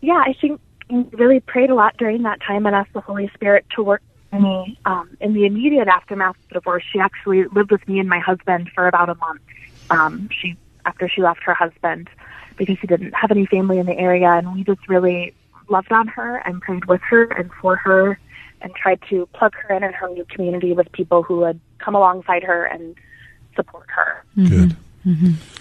yeah, 0.02 0.24
I 0.26 0.34
think 0.40 0.62
really 0.90 1.40
prayed 1.40 1.70
a 1.70 1.76
lot 1.76 1.98
during 1.98 2.24
that 2.24 2.40
time 2.42 2.66
and 2.66 2.76
asked 2.76 2.94
the 2.94 3.02
Holy 3.02 3.30
Spirit 3.34 3.66
to 3.76 3.84
work 3.84 4.02
in 4.32 4.42
me. 4.42 4.80
Um, 4.86 5.18
in 5.20 5.34
the 5.34 5.46
immediate 5.46 5.88
aftermath 5.88 6.36
of 6.36 6.48
the 6.50 6.54
divorce, 6.56 6.84
she 6.92 7.00
actually 7.00 7.46
lived 7.46 7.72
with 7.72 7.86
me 7.88 8.00
and 8.00 8.08
my 8.08 8.20
husband 8.20 8.70
for 8.74 8.88
about 8.88 9.10
a 9.10 9.16
month. 9.16 9.42
Um, 9.90 10.30
she 10.32 10.56
after 10.86 11.10
she 11.10 11.22
left 11.22 11.44
her 11.44 11.54
husband 11.54 12.10
because 12.58 12.78
he 12.80 12.88
didn't 12.88 13.14
have 13.14 13.32
any 13.32 13.46
family 13.46 13.80
in 13.80 13.86
the 13.86 13.98
area, 13.98 14.30
and 14.30 14.54
we 14.54 14.64
just 14.64 14.88
really 14.88 15.34
loved 15.70 15.92
on 15.92 16.08
her 16.08 16.38
and 16.46 16.62
prayed 16.62 16.86
with 16.86 17.02
her 17.10 17.24
and 17.24 17.52
for 17.62 17.76
her, 17.76 18.20
and 18.62 18.74
tried 18.76 19.00
to 19.10 19.28
plug 19.34 19.54
her 19.56 19.76
in 19.76 19.84
in 19.84 19.94
her 19.94 20.10
new 20.10 20.26
community 20.26 20.74
with 20.74 20.92
people 20.92 21.24
who 21.24 21.38
would 21.38 21.60
come 21.80 21.96
alongside 21.96 22.44
her 22.44 22.66
and 22.66 22.96
support 23.56 23.86
her. 23.90 24.24
Good. 24.36 24.76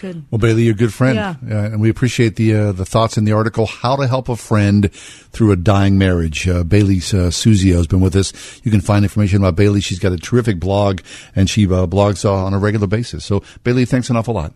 Good. 0.01 0.25
Well, 0.31 0.39
Bailey, 0.41 0.65
you're 0.65 0.75
a 0.75 0.77
good 0.77 0.93
friend, 0.93 1.15
Yeah. 1.15 1.35
Uh, 1.49 1.67
and 1.67 1.81
we 1.81 1.89
appreciate 1.89 2.35
the 2.35 2.53
uh, 2.55 2.73
the 2.73 2.85
thoughts 2.85 3.17
in 3.17 3.25
the 3.25 3.33
article 3.33 3.67
"How 3.67 3.95
to 3.95 4.09
Help 4.09 4.29
a 4.29 4.35
Friend 4.35 4.93
Through 4.93 5.53
a 5.53 5.57
Dying 5.57 5.99
Marriage." 5.99 6.49
Uh, 6.49 6.65
Bailey 6.65 6.97
uh, 6.97 7.31
Suzio 7.31 7.77
has 7.77 7.87
been 7.87 8.01
with 8.01 8.17
us. 8.17 8.33
You 8.65 8.73
can 8.73 8.81
find 8.81 9.05
information 9.05 9.39
about 9.39 9.55
Bailey. 9.55 9.81
She's 9.81 10.01
got 10.01 10.11
a 10.11 10.17
terrific 10.17 10.59
blog, 10.59 11.01
and 11.37 11.49
she 11.49 11.65
uh, 11.67 11.87
blogs 11.87 12.25
uh, 12.25 12.35
on 12.35 12.55
a 12.55 12.59
regular 12.59 12.89
basis. 12.89 13.25
So, 13.25 13.45
Bailey, 13.63 13.85
thanks 13.85 14.11
an 14.11 14.17
awful 14.17 14.35
lot. 14.35 14.53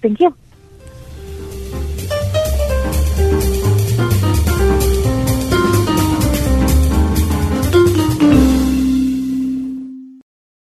Thank 0.00 0.18
you. 0.20 0.34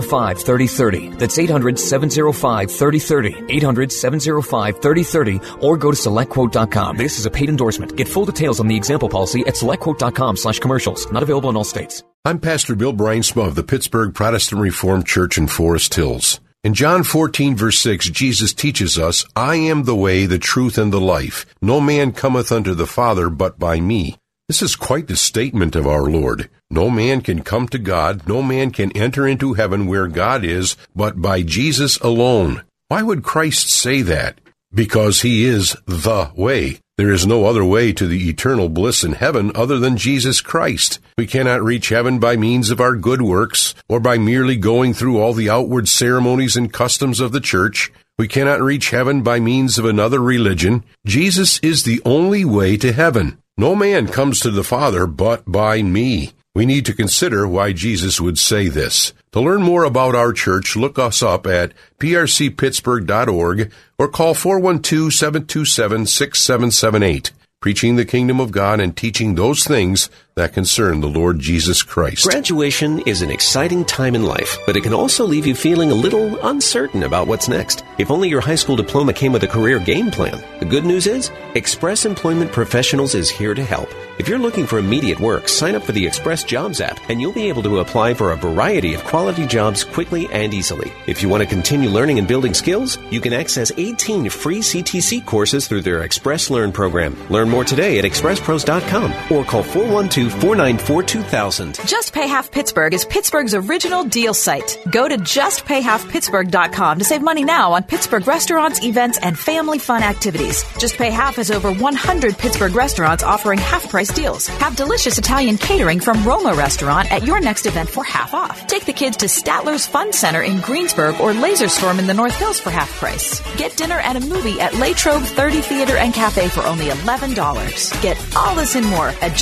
705 0.00 0.38
3030. 0.38 1.16
That's 1.16 1.38
800 1.38 1.78
705 1.78 2.70
3030. 2.70 3.54
800 3.54 3.92
705 3.92 4.82
3030 4.82 5.40
or 5.66 5.76
go 5.76 5.90
to 5.90 5.96
selectquote.com. 5.96 6.96
This 6.96 7.18
is 7.18 7.26
a 7.26 7.30
paid 7.30 7.48
endorsement. 7.48 7.96
Get 7.96 8.08
full 8.08 8.24
details 8.24 8.60
on 8.60 8.68
the 8.68 8.76
example 8.76 9.08
policy 9.08 9.40
at 9.40 9.54
selectquote.com 9.54 10.36
slash 10.36 10.58
commercials. 10.58 11.10
Not 11.10 11.22
available 11.22 11.50
in 11.50 11.56
all 11.56 11.64
states. 11.64 12.02
I'm 12.24 12.40
Pastor 12.40 12.74
Bill 12.74 12.92
Bruinsma 12.92 13.46
of 13.46 13.54
the 13.54 13.62
Pittsburgh 13.62 14.12
Protestant 14.12 14.60
Reformed 14.60 15.06
Church 15.06 15.38
in 15.38 15.46
Forest 15.46 15.94
Hills. 15.94 16.40
In 16.64 16.74
John 16.74 17.04
14 17.04 17.54
verse 17.54 17.78
6, 17.78 18.10
Jesus 18.10 18.52
teaches 18.52 18.98
us, 18.98 19.24
I 19.36 19.54
am 19.54 19.84
the 19.84 19.94
way, 19.94 20.26
the 20.26 20.38
truth, 20.38 20.76
and 20.76 20.92
the 20.92 21.00
life. 21.00 21.46
No 21.62 21.80
man 21.80 22.10
cometh 22.10 22.50
unto 22.50 22.74
the 22.74 22.86
Father 22.86 23.30
but 23.30 23.58
by 23.60 23.78
me. 23.78 24.16
This 24.48 24.62
is 24.62 24.74
quite 24.74 25.06
the 25.06 25.16
statement 25.16 25.76
of 25.76 25.86
our 25.86 26.02
Lord. 26.02 26.50
No 26.70 26.90
man 26.90 27.20
can 27.20 27.42
come 27.42 27.68
to 27.68 27.78
God, 27.78 28.26
no 28.26 28.42
man 28.42 28.70
can 28.70 28.90
enter 28.92 29.26
into 29.26 29.54
heaven 29.54 29.86
where 29.86 30.08
God 30.08 30.44
is, 30.44 30.76
but 30.94 31.22
by 31.22 31.42
Jesus 31.42 31.96
alone. 31.98 32.62
Why 32.88 33.02
would 33.02 33.22
Christ 33.22 33.68
say 33.68 34.02
that? 34.02 34.40
Because 34.74 35.22
he 35.22 35.44
is 35.44 35.76
the 35.86 36.30
way. 36.34 36.80
There 36.98 37.12
is 37.12 37.26
no 37.26 37.44
other 37.44 37.64
way 37.64 37.92
to 37.92 38.06
the 38.06 38.28
eternal 38.28 38.68
bliss 38.68 39.04
in 39.04 39.12
heaven 39.12 39.52
other 39.54 39.78
than 39.78 39.96
Jesus 39.96 40.40
Christ. 40.40 40.98
We 41.18 41.26
cannot 41.26 41.62
reach 41.62 41.90
heaven 41.90 42.18
by 42.18 42.36
means 42.36 42.70
of 42.70 42.80
our 42.80 42.96
good 42.96 43.20
works, 43.20 43.74
or 43.88 44.00
by 44.00 44.18
merely 44.18 44.56
going 44.56 44.94
through 44.94 45.20
all 45.20 45.34
the 45.34 45.50
outward 45.50 45.88
ceremonies 45.88 46.56
and 46.56 46.72
customs 46.72 47.20
of 47.20 47.32
the 47.32 47.40
church. 47.40 47.92
We 48.18 48.28
cannot 48.28 48.62
reach 48.62 48.90
heaven 48.90 49.22
by 49.22 49.40
means 49.40 49.78
of 49.78 49.84
another 49.84 50.20
religion. 50.20 50.84
Jesus 51.04 51.60
is 51.60 51.84
the 51.84 52.00
only 52.06 52.46
way 52.46 52.78
to 52.78 52.92
heaven. 52.92 53.38
No 53.58 53.74
man 53.74 54.08
comes 54.08 54.40
to 54.40 54.50
the 54.50 54.64
Father 54.64 55.06
but 55.06 55.50
by 55.50 55.82
me. 55.82 56.32
We 56.56 56.64
need 56.64 56.86
to 56.86 56.94
consider 56.94 57.46
why 57.46 57.74
Jesus 57.74 58.18
would 58.18 58.38
say 58.38 58.68
this. 58.68 59.12
To 59.32 59.42
learn 59.42 59.62
more 59.62 59.84
about 59.84 60.14
our 60.14 60.32
church, 60.32 60.74
look 60.74 60.98
us 60.98 61.22
up 61.22 61.46
at 61.46 61.74
prcpittsburgh.org 61.98 63.70
or 63.98 64.08
call 64.08 64.34
412-727-6778. 64.34 67.30
Preaching 67.60 67.96
the 67.96 68.06
kingdom 68.06 68.40
of 68.40 68.52
God 68.52 68.80
and 68.80 68.96
teaching 68.96 69.34
those 69.34 69.64
things 69.64 70.08
that 70.36 70.52
concern 70.52 71.00
the 71.00 71.08
Lord 71.08 71.38
Jesus 71.38 71.82
Christ. 71.82 72.28
Graduation 72.28 73.00
is 73.06 73.22
an 73.22 73.30
exciting 73.30 73.86
time 73.86 74.14
in 74.14 74.22
life, 74.22 74.58
but 74.66 74.76
it 74.76 74.82
can 74.82 74.92
also 74.92 75.24
leave 75.24 75.46
you 75.46 75.54
feeling 75.54 75.90
a 75.90 75.94
little 75.94 76.38
uncertain 76.46 77.04
about 77.04 77.26
what's 77.26 77.48
next. 77.48 77.82
If 77.96 78.10
only 78.10 78.28
your 78.28 78.42
high 78.42 78.56
school 78.56 78.76
diploma 78.76 79.14
came 79.14 79.32
with 79.32 79.44
a 79.44 79.48
career 79.48 79.78
game 79.78 80.10
plan. 80.10 80.44
The 80.58 80.66
good 80.66 80.84
news 80.84 81.06
is, 81.06 81.30
Express 81.54 82.04
Employment 82.04 82.52
Professionals 82.52 83.14
is 83.14 83.30
here 83.30 83.54
to 83.54 83.64
help. 83.64 83.88
If 84.18 84.28
you're 84.28 84.38
looking 84.38 84.66
for 84.66 84.78
immediate 84.78 85.20
work, 85.20 85.48
sign 85.48 85.74
up 85.74 85.82
for 85.82 85.92
the 85.92 86.06
Express 86.06 86.44
Jobs 86.44 86.82
app 86.82 86.98
and 87.08 87.18
you'll 87.18 87.32
be 87.32 87.48
able 87.48 87.62
to 87.62 87.78
apply 87.78 88.12
for 88.12 88.32
a 88.32 88.36
variety 88.36 88.92
of 88.92 89.04
quality 89.04 89.46
jobs 89.46 89.84
quickly 89.84 90.26
and 90.32 90.52
easily. 90.52 90.92
If 91.06 91.22
you 91.22 91.30
want 91.30 91.44
to 91.44 91.48
continue 91.48 91.88
learning 91.88 92.18
and 92.18 92.28
building 92.28 92.52
skills, 92.52 92.98
you 93.10 93.22
can 93.22 93.32
access 93.32 93.72
18 93.76 94.28
free 94.28 94.58
CTC 94.58 95.24
courses 95.24 95.66
through 95.66 95.82
their 95.82 96.02
Express 96.02 96.50
Learn 96.50 96.72
program. 96.72 97.16
Learn 97.30 97.48
more 97.48 97.64
today 97.64 97.98
at 97.98 98.04
expresspros.com 98.04 99.12
or 99.30 99.44
call 99.44 99.62
412 99.62 100.25
494 100.30 101.02
2000. 101.02 101.80
Just 101.86 102.12
Pay 102.12 102.28
Half 102.28 102.50
Pittsburgh 102.50 102.94
is 102.94 103.04
Pittsburgh's 103.04 103.54
original 103.54 104.04
deal 104.04 104.34
site. 104.34 104.78
Go 104.90 105.08
to 105.08 105.16
justpayhalfpittsburgh.com 105.16 106.98
to 106.98 107.04
save 107.04 107.22
money 107.22 107.44
now 107.44 107.72
on 107.72 107.82
Pittsburgh 107.82 108.26
restaurants, 108.26 108.82
events, 108.84 109.18
and 109.18 109.38
family 109.38 109.78
fun 109.78 110.02
activities. 110.02 110.64
Just 110.78 110.96
Pay 110.96 111.10
Half 111.10 111.36
has 111.36 111.50
over 111.50 111.72
100 111.72 112.38
Pittsburgh 112.38 112.74
restaurants 112.74 113.22
offering 113.22 113.58
half 113.58 113.88
price 113.88 114.12
deals. 114.12 114.46
Have 114.46 114.76
delicious 114.76 115.18
Italian 115.18 115.58
catering 115.58 116.00
from 116.00 116.24
Roma 116.24 116.54
Restaurant 116.54 117.10
at 117.12 117.24
your 117.24 117.40
next 117.40 117.66
event 117.66 117.88
for 117.88 118.04
half 118.04 118.34
off. 118.34 118.66
Take 118.66 118.84
the 118.86 118.92
kids 118.92 119.16
to 119.18 119.26
Statler's 119.26 119.86
Fun 119.86 120.12
Center 120.12 120.42
in 120.42 120.60
Greensburg 120.60 121.20
or 121.20 121.32
Laserstorm 121.32 121.98
in 121.98 122.06
the 122.06 122.14
North 122.14 122.36
Hills 122.36 122.60
for 122.60 122.70
half 122.70 122.90
price. 122.98 123.40
Get 123.56 123.76
dinner 123.76 124.00
and 124.00 124.18
a 124.18 124.26
movie 124.26 124.60
at 124.60 124.74
Latrobe 124.74 125.22
30 125.22 125.60
Theater 125.60 125.96
and 125.96 126.12
Cafe 126.14 126.48
for 126.48 126.64
only 126.64 126.86
$11. 126.86 128.02
Get 128.02 128.36
all 128.36 128.54
this 128.54 128.74
and 128.74 128.86
more 128.86 129.08
at 129.22 129.36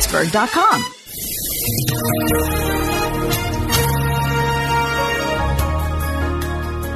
justpayhalfpittsburgh.com. 0.00 0.84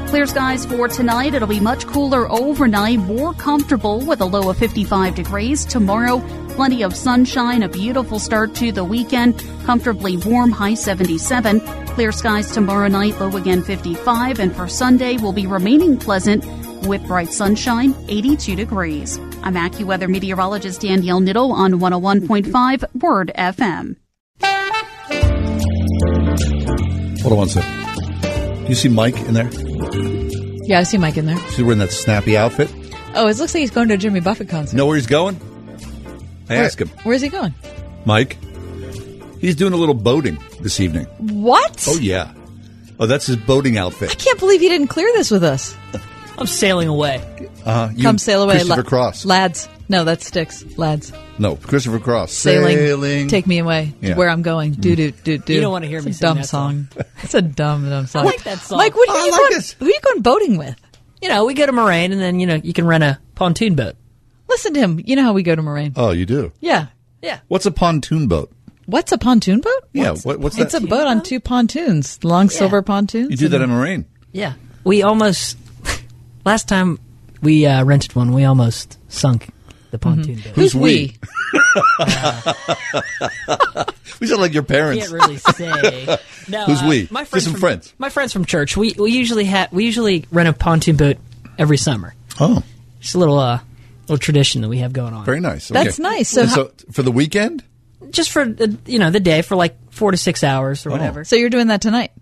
Clear 0.09 0.27
skies 0.27 0.65
for 0.67 0.87
tonight. 0.87 1.35
It'll 1.35 1.49
be 1.49 1.59
much 1.59 1.87
cooler 1.87 2.31
overnight, 2.31 3.01
more 3.01 3.35
comfortable 3.35 3.99
with 4.07 4.21
a 4.21 4.25
low 4.25 4.49
of 4.49 4.57
55 4.57 5.17
degrees. 5.17 5.65
Tomorrow, 5.65 6.21
plenty 6.51 6.85
of 6.85 6.95
sunshine, 6.95 7.65
a 7.65 7.69
beautiful 7.69 8.21
start 8.21 8.55
to 8.57 8.71
the 8.71 8.85
weekend, 8.85 9.45
comfortably 9.65 10.17
warm, 10.19 10.53
high 10.53 10.75
77. 10.75 11.61
Clear 11.89 12.13
skies 12.13 12.53
tomorrow 12.53 12.87
night, 12.87 13.19
low 13.19 13.37
again 13.37 13.63
55. 13.63 14.39
And 14.39 14.55
for 14.55 14.69
Sunday, 14.69 15.17
will 15.17 15.33
be 15.33 15.49
remaining 15.49 15.97
pleasant 15.97 16.45
with 16.87 17.05
bright 17.09 17.33
sunshine, 17.33 17.93
82 18.09 18.55
degrees. 18.55 19.19
I'm 19.45 19.55
AccuWeather 19.55 20.09
meteorologist 20.09 20.81
Danielle 20.81 21.21
Niddle 21.21 21.51
on 21.53 21.75
101.5 21.75 23.03
Word 23.03 23.31
FM. 23.37 23.97
Hold 27.21 27.33
on 27.33 27.39
one 27.39 27.49
second. 27.51 28.69
You 28.69 28.75
see 28.75 28.89
Mike 28.89 29.17
in 29.19 29.35
there? 29.35 29.51
Yeah, 30.67 30.79
I 30.79 30.83
see 30.85 30.97
Mike 30.97 31.19
in 31.19 31.27
there. 31.27 31.39
He's 31.39 31.63
wearing 31.63 31.79
that 31.81 31.93
snappy 31.93 32.39
outfit. 32.39 32.73
Oh, 33.15 33.29
it 33.29 33.37
looks 33.37 33.53
like 33.55 33.61
he's 33.61 33.71
going 33.71 33.89
to 33.89 33.95
a 33.95 33.99
Jimmy 33.99 34.21
Buffett 34.21 34.49
concert. 34.49 34.75
Know 34.77 34.87
where 34.87 34.97
he's 34.97 35.07
going? 35.07 35.37
I 36.49 36.55
Where- 36.55 36.65
asked 36.65 36.81
him. 36.81 36.89
Where's 37.03 37.21
he 37.21 37.29
going? 37.29 37.55
Mike, 38.07 38.39
he's 39.41 39.57
doing 39.57 39.75
a 39.75 39.77
little 39.77 39.95
boating 39.95 40.39
this 40.61 40.81
evening. 40.81 41.05
What? 41.19 41.85
Oh, 41.87 41.99
yeah. 41.99 42.33
Oh, 42.99 43.05
that's 43.07 43.27
his 43.27 43.37
boating 43.37 43.77
outfit. 43.77 44.11
I 44.11 44.15
can't 44.15 44.39
believe 44.39 44.63
he 44.63 44.69
didn't 44.71 44.89
clear 44.89 45.11
this 45.13 45.31
with 45.31 45.45
us. 45.45 45.77
I'm 46.37 46.47
sailing 46.47 46.89
away. 46.89 47.23
Uh, 47.65 47.91
you 47.95 48.03
Come 48.03 48.19
sail 48.19 48.43
away, 48.43 48.55
Christopher 48.55 48.83
la- 48.83 48.89
Cross. 48.89 49.25
lads. 49.25 49.69
No, 49.89 50.05
that 50.05 50.23
sticks, 50.23 50.65
lads. 50.79 51.13
No, 51.39 51.57
Christopher 51.57 51.99
Cross. 51.99 52.33
Sailing, 52.33 52.77
Sailing. 52.79 53.29
take 53.29 53.47
me 53.47 53.59
away 53.59 53.93
to 54.01 54.09
Yeah. 54.09 54.15
where 54.17 54.29
I'm 54.31 54.43
going. 54.43 54.73
Do 54.73 54.97
do 54.97 55.11
do 55.13 55.39
do. 55.39 55.53
You 55.55 55.61
don't 55.61 55.73
wanna 55.73 55.87
hear 55.87 56.01
me 56.03 56.11
It's 56.11 56.17
a 56.17 56.21
sing 56.21 56.27
dumb 56.29 56.37
that 56.39 56.47
song. 56.49 56.89
it's 57.23 57.35
a 57.35 57.43
dumb 57.43 57.89
dumb 57.89 58.07
song. 58.07 58.23
I 58.23 58.25
like 58.27 58.43
that 58.45 58.59
song. 58.59 58.79
Mike, 58.79 58.95
what 58.97 59.09
are 59.11 59.17
I 59.17 59.25
you 59.27 59.31
like 59.33 59.41
going? 59.51 59.63
Who 59.79 59.87
are 59.87 59.89
you 59.89 60.01
going 60.03 60.23
boating 60.23 60.57
with? 60.59 60.77
You 61.23 61.29
know, 61.29 61.45
we 61.45 61.55
go 61.55 61.67
to 61.67 61.73
Moraine, 61.73 62.13
and 62.13 62.21
then 62.21 62.41
you 62.41 62.47
know 62.47 62.55
you 62.57 62.73
can 62.73 62.87
rent 62.87 63.05
a 63.05 63.19
pontoon 63.35 63.75
boat. 63.75 63.95
Listen 64.49 64.75
to 64.75 64.81
him. 64.81 65.01
You 65.05 65.17
know 65.17 65.23
how 65.23 65.33
we 65.33 65.43
go 65.43 65.55
to 65.55 65.63
Moraine. 65.63 65.93
Oh, 65.97 66.11
you 66.11 66.27
do? 66.27 66.53
Yeah. 66.61 66.87
Yeah. 67.23 67.41
What's 67.49 67.67
a 67.67 67.71
pontoon 67.71 68.27
boat? 68.29 68.51
What's 68.87 69.13
a 69.13 69.19
pontoon 69.19 69.61
boat? 69.61 69.85
Yeah, 69.95 70.15
what, 70.25 70.41
what's 70.41 70.57
that? 70.57 70.65
It's 70.65 70.73
that? 70.73 70.83
a 70.85 70.87
boat 70.87 71.07
on 71.07 71.23
two 71.23 71.41
pontoons, 71.41 72.23
long 72.23 72.51
silver 72.51 72.83
pontoons. 72.83 73.31
you 73.31 73.37
do 73.39 73.49
that 73.49 73.63
and- 73.63 73.71
in 73.73 73.77
Moraine. 73.77 74.05
Yeah, 74.33 74.55
we 74.85 75.03
almost 75.03 75.57
last 76.45 76.69
time 76.69 76.99
we 77.43 77.67
uh, 77.67 77.85
rented 77.85 78.15
one, 78.17 78.33
we 78.33 78.45
almost 78.45 78.99
sunk 79.13 79.51
the 79.91 79.99
pontoon 79.99 80.37
boat. 80.37 80.55
Who's 80.55 80.75
we? 80.75 81.17
we 84.21 84.27
sound 84.27 84.41
like 84.41 84.55
your 84.55 84.63
I 84.63 84.67
parents. 84.67 85.09
can't 85.09 85.13
really 85.23 85.37
say. 85.37 86.19
No, 86.47 86.67
Who's 86.67 86.83
uh, 86.83 86.87
we? 86.91 87.09
My 87.11 87.21
Just 87.23 87.31
friends 87.31 87.45
some 87.45 87.53
from, 87.55 87.61
friends. 87.61 87.95
My 87.97 88.11
friends 88.11 88.33
from 88.35 88.45
church. 88.45 88.77
We 88.77 88.95
we 88.99 89.13
usually 89.13 89.45
have 89.47 89.73
we 89.73 89.87
usually 89.87 90.27
rent 90.31 90.47
a 90.47 90.53
pontoon 90.53 90.97
boat 90.97 91.17
every 91.59 91.79
summer. 91.79 92.13
Oh, 92.39 92.63
It's 93.01 93.15
a 93.15 93.19
little 93.19 93.39
uh 93.39 93.61
little 94.03 94.19
tradition 94.19 94.61
that 94.61 94.69
we 94.69 94.79
have 94.81 94.93
going 94.93 95.15
on. 95.15 95.25
very 95.25 95.41
nice. 95.41 95.69
That's 95.69 95.99
nice. 95.99 96.29
So 96.29 96.43
And 96.43 96.51
how- 96.51 96.57
so 96.57 96.73
for 96.93 97.03
the 97.03 97.11
weekend, 97.13 97.65
Just 98.11 98.31
for 98.31 98.43
uh, 98.43 98.67
you 98.85 98.99
know 98.99 99.11
the 99.11 99.21
day 99.21 99.41
for 99.41 99.57
like 99.57 99.75
four 99.91 100.11
to 100.11 100.19
six 100.19 100.45
hours 100.45 100.85
or 100.85 100.91
Oh. 100.91 100.93
whatever. 100.93 101.25
So 101.25 101.37
you're 101.37 101.49
doing 101.49 101.69
that 101.69 101.81
tonight? 101.81 102.13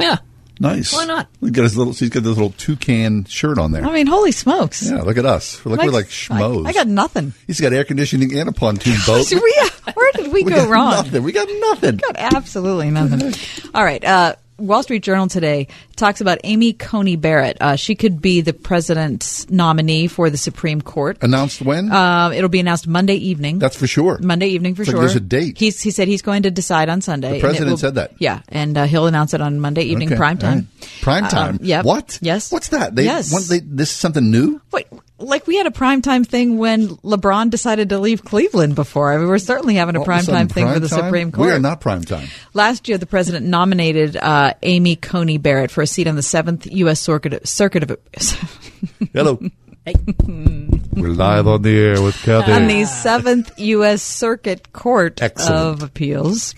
Yeah. 0.00 0.16
Nice. 0.60 0.92
Why 0.92 1.04
not? 1.04 1.28
Look 1.40 1.56
at 1.56 1.62
his 1.64 1.76
little. 1.76 1.92
She's 1.92 2.08
got 2.10 2.22
this 2.22 2.36
little 2.36 2.50
toucan 2.50 3.24
shirt 3.24 3.58
on 3.58 3.72
there. 3.72 3.84
I 3.84 3.92
mean, 3.92 4.06
holy 4.06 4.32
smokes! 4.32 4.88
yeah, 4.88 5.02
look 5.02 5.16
at 5.18 5.26
us. 5.26 5.64
We're 5.64 5.76
like 5.76 5.86
we're 5.86 5.92
like 5.92 6.06
schmoes. 6.06 6.66
I, 6.66 6.70
I 6.70 6.72
got 6.72 6.86
nothing. 6.88 7.32
He's 7.46 7.60
got 7.60 7.72
air 7.72 7.84
conditioning 7.84 8.36
and 8.38 8.48
a 8.48 8.52
pontoon 8.52 8.96
boat. 9.06 9.30
we, 9.32 9.54
where 9.94 10.12
did 10.12 10.32
we, 10.32 10.42
We 10.44 10.50
go 10.50 10.56
got 10.56 10.68
wrong? 10.70 10.90
nothing. 10.90 11.22
We 11.22 11.32
got 11.32 11.48
nothing. 11.48 11.96
We 11.96 12.12
got 12.12 12.16
absolutely 12.34 12.90
nothing. 12.90 13.34
All 13.74 13.84
right. 13.84 14.02
Uh, 14.04 14.34
Wall 14.58 14.82
Street 14.82 15.02
Journal 15.04 15.28
today 15.28 15.68
talks 15.96 16.20
about 16.20 16.38
Amy 16.44 16.72
Coney 16.72 17.16
Barrett. 17.16 17.56
Uh, 17.60 17.76
she 17.76 17.94
could 17.94 18.20
be 18.20 18.40
the 18.40 18.52
president's 18.52 19.48
nominee 19.48 20.08
for 20.08 20.30
the 20.30 20.36
Supreme 20.36 20.80
Court. 20.80 21.16
Announced 21.22 21.62
when? 21.62 21.90
Uh, 21.92 22.30
it'll 22.34 22.48
be 22.48 22.58
announced 22.60 22.86
Monday 22.88 23.14
evening. 23.14 23.58
That's 23.60 23.76
for 23.76 23.86
sure. 23.86 24.18
Monday 24.20 24.48
evening 24.48 24.74
for 24.74 24.82
It's 24.82 24.88
like 24.88 24.94
sure. 24.94 25.00
there's 25.00 25.16
a 25.16 25.20
date. 25.20 25.58
He's, 25.58 25.80
he 25.80 25.90
said 25.90 26.08
he's 26.08 26.22
going 26.22 26.42
to 26.42 26.50
decide 26.50 26.88
on 26.88 27.00
Sunday. 27.00 27.34
The 27.34 27.40
president 27.40 27.70
will- 27.70 27.76
said 27.78 27.94
that. 27.94 28.12
Yeah, 28.18 28.42
and 28.48 28.76
uh, 28.76 28.84
he'll 28.84 29.06
announce 29.06 29.32
it 29.34 29.40
on 29.40 29.60
Monday 29.60 29.82
evening, 29.82 30.08
Okay, 30.08 30.16
prime 30.16 30.38
all 30.42 30.48
right. 30.48 30.54
time. 30.54 30.68
Prime 31.02 31.28
time. 31.28 31.54
Um, 31.56 31.60
yep. 31.62 31.84
What? 31.84 32.18
Yes. 32.20 32.50
What's 32.50 32.68
that? 32.68 32.94
They, 32.96 33.04
Yes. 33.04 33.32
want- 33.32 33.46
they, 33.46 33.60
this 33.60 33.90
is 33.90 33.96
something 33.96 34.30
new. 34.30 34.60
Wait, 34.72 34.86
like 35.18 35.46
we 35.46 35.56
had 35.56 35.66
a 35.66 35.70
primetime 35.70 36.26
thing 36.26 36.58
when 36.58 36.88
LeBron 36.88 37.50
decided 37.50 37.88
to 37.90 37.98
leave 37.98 38.24
Cleveland 38.24 38.74
before. 38.74 39.12
I 39.12 39.18
mean, 39.18 39.28
we're 39.28 39.38
certainly 39.38 39.74
having 39.74 39.96
a 39.96 39.98
All 39.98 40.02
of 40.04 40.08
a 40.08 40.12
primetime 40.12 40.24
sudden, 40.24 40.48
thing 40.48 40.72
for 40.72 40.80
the 40.80 40.88
time? 40.88 41.04
Supreme 41.04 41.32
Court. 41.32 41.46
We 41.46 41.52
are 41.52 41.58
not 41.58 41.80
prime 41.80 42.02
time. 42.02 42.28
Last 42.54 42.88
year, 42.88 42.98
the 42.98 43.06
president 43.06 43.46
nominated 43.46 44.16
uh, 44.16 44.54
Amy 44.62 44.96
Coney 44.96 45.38
Barrett 45.38 45.70
for 45.70 45.82
a 45.82 45.86
seat 45.86 46.06
on 46.06 46.16
the 46.16 46.22
Seventh 46.22 46.66
U.S. 46.66 47.00
Circuit, 47.00 47.46
Circuit 47.46 47.90
of 47.90 47.98
Hello. 49.12 49.38
We're 50.98 51.08
live 51.08 51.46
on 51.46 51.62
the 51.62 51.78
air 51.78 52.02
with 52.02 52.16
Kathy. 52.22 52.52
on 52.52 52.66
the 52.66 52.84
Seventh 52.84 53.58
U.S. 53.58 54.02
Circuit 54.02 54.72
Court 54.72 55.22
Excellent. 55.22 55.54
of 55.56 55.82
Appeals. 55.82 56.54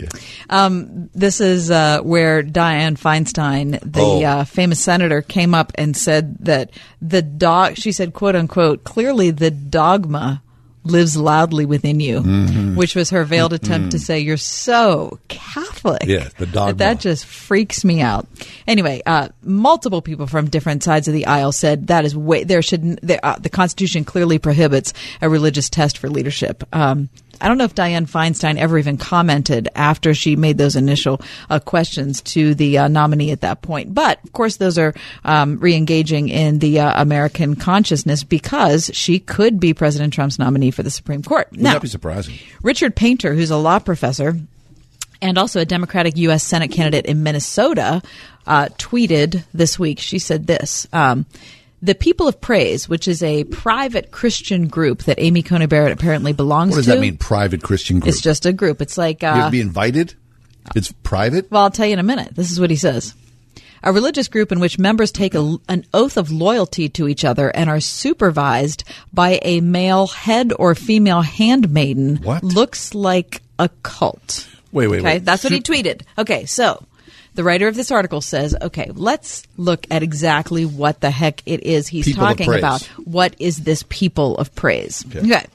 Um, 0.48 1.10
this 1.14 1.40
is 1.40 1.70
uh, 1.70 2.00
where 2.02 2.42
Dianne 2.42 2.98
Feinstein, 2.98 3.78
the 3.80 4.00
Oh. 4.00 4.22
uh, 4.24 4.44
famous 4.44 4.80
senator, 4.80 5.20
came 5.22 5.54
up 5.54 5.72
and 5.76 5.96
said 5.96 6.36
that 6.40 6.70
the 7.02 7.22
dog. 7.22 7.76
She 7.76 7.92
said, 7.92 8.14
"quote 8.14 8.34
unquote," 8.36 8.84
clearly 8.84 9.30
the 9.30 9.50
dogma 9.50 10.42
lives 10.82 11.16
loudly 11.16 11.66
within 11.66 12.00
you, 12.00 12.20
Mhm. 12.20 12.74
which 12.74 12.94
was 12.94 13.10
her 13.10 13.24
veiled 13.24 13.52
attempt 13.52 13.90
to 13.90 13.98
Mhm. 13.98 14.00
say 14.00 14.20
you're 14.20 14.36
so 14.36 15.18
Catholic. 15.28 16.04
Yeah, 16.06 16.28
the 16.38 16.46
dogma. 16.46 16.74
That, 16.74 17.00
just 17.00 17.24
freaks 17.26 17.84
me 17.84 18.00
out. 18.00 18.26
Anyway, 18.66 19.02
uh, 19.04 19.28
multiple 19.44 20.00
people 20.00 20.26
from 20.26 20.48
different 20.48 20.82
sides 20.82 21.06
of 21.08 21.14
the 21.14 21.26
aisle 21.26 21.52
said 21.52 21.88
that 21.88 22.04
is 22.04 22.16
way 22.16 22.44
there 22.44 22.62
should 22.62 22.98
the, 23.02 23.24
uh, 23.24 23.36
the 23.38 23.48
Constitution 23.50 24.04
clearly 24.04 24.38
prohibits 24.38 24.92
a 25.20 25.28
religious 25.28 25.68
test 25.68 25.98
for 25.98 26.08
leadership. 26.08 26.64
Um, 26.72 27.08
I 27.40 27.48
don't 27.48 27.58
know 27.58 27.64
if 27.64 27.74
Dianne 27.74 28.08
Feinstein 28.10 28.56
ever 28.58 28.78
even 28.78 28.96
commented 28.96 29.68
after 29.74 30.14
she 30.14 30.36
made 30.36 30.58
those 30.58 30.76
initial 30.76 31.20
uh, 31.48 31.58
questions 31.58 32.20
to 32.22 32.54
the 32.54 32.78
uh, 32.78 32.88
nominee 32.88 33.30
at 33.30 33.40
that 33.40 33.62
point. 33.62 33.94
But 33.94 34.22
of 34.24 34.32
course, 34.32 34.56
those 34.56 34.78
are 34.78 34.94
um, 35.24 35.58
re-engaging 35.58 36.28
in 36.28 36.58
the 36.58 36.80
uh, 36.80 37.00
American 37.00 37.56
consciousness 37.56 38.24
because 38.24 38.90
she 38.92 39.18
could 39.18 39.58
be 39.60 39.74
President 39.74 40.12
Trump's 40.12 40.38
nominee 40.38 40.70
for 40.70 40.82
the 40.82 40.90
Supreme 40.90 41.22
Court. 41.22 41.50
Would 41.52 41.60
Now, 41.60 41.74
that 41.74 41.82
be 41.82 41.88
surprising? 41.88 42.34
Richard 42.62 42.94
Painter, 42.94 43.34
who's 43.34 43.50
a 43.50 43.56
law 43.56 43.78
professor 43.78 44.36
and 45.22 45.38
also 45.38 45.60
a 45.60 45.64
Democratic 45.64 46.16
U.S. 46.18 46.42
Senate 46.44 46.70
candidate 46.70 47.06
in 47.06 47.22
Minnesota, 47.22 48.02
uh, 48.46 48.66
tweeted 48.78 49.44
this 49.52 49.78
week. 49.78 49.98
She 49.98 50.18
said 50.18 50.46
this. 50.46 50.86
Um, 50.92 51.26
the 51.82 51.94
People 51.94 52.28
of 52.28 52.40
Praise, 52.40 52.88
which 52.88 53.08
is 53.08 53.22
a 53.22 53.44
private 53.44 54.10
Christian 54.10 54.68
group 54.68 55.04
that 55.04 55.18
Amy 55.18 55.42
Coney 55.42 55.66
Barrett 55.66 55.92
apparently 55.92 56.32
belongs 56.32 56.70
to. 56.72 56.76
What 56.76 56.78
does 56.80 56.86
to. 56.86 56.92
that 56.92 57.00
mean? 57.00 57.16
Private 57.16 57.62
Christian 57.62 58.00
group. 58.00 58.08
It's 58.12 58.20
just 58.20 58.44
a 58.46 58.52
group. 58.52 58.80
It's 58.82 58.98
like 58.98 59.22
you 59.22 59.28
have 59.28 59.38
uh, 59.38 59.44
to 59.46 59.50
be 59.50 59.60
invited. 59.60 60.14
It's 60.76 60.92
private. 61.02 61.50
well, 61.50 61.62
I'll 61.62 61.70
tell 61.70 61.86
you 61.86 61.94
in 61.94 61.98
a 61.98 62.02
minute. 62.04 62.34
This 62.34 62.50
is 62.50 62.60
what 62.60 62.70
he 62.70 62.76
says. 62.76 63.14
A 63.82 63.92
religious 63.94 64.28
group 64.28 64.52
in 64.52 64.60
which 64.60 64.78
members 64.78 65.10
take 65.10 65.34
a, 65.34 65.56
an 65.70 65.86
oath 65.94 66.18
of 66.18 66.30
loyalty 66.30 66.90
to 66.90 67.08
each 67.08 67.24
other 67.24 67.48
and 67.48 67.70
are 67.70 67.80
supervised 67.80 68.84
by 69.10 69.38
a 69.40 69.62
male 69.62 70.06
head 70.06 70.52
or 70.58 70.74
female 70.74 71.22
handmaiden 71.22 72.16
What? 72.18 72.44
looks 72.44 72.94
like 72.94 73.40
a 73.58 73.70
cult. 73.82 74.46
Wait, 74.70 74.86
wait, 74.88 74.98
Okay, 75.00 75.04
wait. 75.14 75.24
that's 75.24 75.42
what 75.42 75.52
he 75.54 75.60
tweeted. 75.60 76.02
Okay, 76.18 76.44
so 76.44 76.84
the 77.34 77.44
writer 77.44 77.68
of 77.68 77.74
this 77.76 77.90
article 77.90 78.20
says, 78.20 78.56
okay, 78.60 78.90
let's 78.94 79.44
look 79.56 79.86
at 79.90 80.02
exactly 80.02 80.64
what 80.64 81.00
the 81.00 81.10
heck 81.10 81.42
it 81.46 81.62
is 81.64 81.88
he's 81.88 82.06
People 82.06 82.26
talking 82.26 82.52
about. 82.54 82.82
What 83.04 83.36
is 83.38 83.58
this 83.58 83.84
people 83.88 84.36
of 84.38 84.54
praise? 84.54 85.04
okay. 85.14 85.46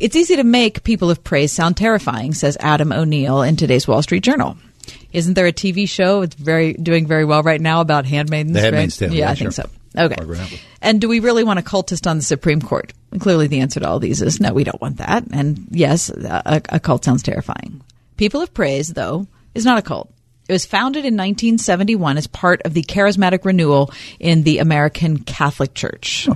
It's 0.00 0.16
easy 0.16 0.36
to 0.36 0.44
make 0.44 0.82
people 0.82 1.10
of 1.10 1.22
praise 1.22 1.52
sound 1.52 1.76
terrifying, 1.76 2.34
says 2.34 2.56
Adam 2.60 2.92
O'Neal 2.92 3.42
in 3.42 3.56
today's 3.56 3.86
Wall 3.86 4.02
Street 4.02 4.24
Journal. 4.24 4.56
Isn't 5.12 5.34
there 5.34 5.46
a 5.46 5.52
TV 5.52 5.88
show? 5.88 6.22
It's 6.22 6.34
very 6.34 6.72
doing 6.74 7.06
very 7.06 7.24
well 7.24 7.42
right 7.42 7.60
now 7.60 7.80
about 7.80 8.04
handmaidens. 8.04 8.52
The 8.54 8.58
right? 8.58 8.64
Handmaid's 8.64 8.96
Tale, 8.96 9.12
Yeah, 9.12 9.26
yeah, 9.26 9.30
I 9.30 9.34
think 9.36 9.52
sure. 9.52 9.64
so. 9.64 9.70
Okay. 9.96 10.60
And 10.82 11.00
do 11.00 11.08
we 11.08 11.20
really 11.20 11.44
want 11.44 11.60
a 11.60 11.62
cultist 11.62 12.10
on 12.10 12.16
the 12.16 12.22
Supreme 12.24 12.60
Court? 12.60 12.92
Clearly, 13.20 13.46
the 13.46 13.60
answer 13.60 13.78
to 13.78 13.88
all 13.88 14.00
these 14.00 14.20
is 14.20 14.40
no. 14.40 14.52
We 14.52 14.64
don't 14.64 14.80
want 14.82 14.96
that. 14.96 15.24
And 15.32 15.68
yes, 15.70 16.10
a, 16.10 16.60
a 16.68 16.80
cult 16.80 17.04
sounds 17.04 17.22
terrifying. 17.22 17.80
People 18.16 18.42
of 18.42 18.52
Praise, 18.52 18.88
though, 18.88 19.28
is 19.54 19.64
not 19.64 19.78
a 19.78 19.82
cult. 19.82 20.12
It 20.48 20.52
was 20.52 20.66
founded 20.66 21.04
in 21.04 21.14
1971 21.14 22.18
as 22.18 22.26
part 22.26 22.60
of 22.62 22.74
the 22.74 22.82
charismatic 22.82 23.44
renewal 23.44 23.90
in 24.20 24.42
the 24.42 24.58
American 24.58 25.18
Catholic 25.18 25.74
Church. 25.74 26.28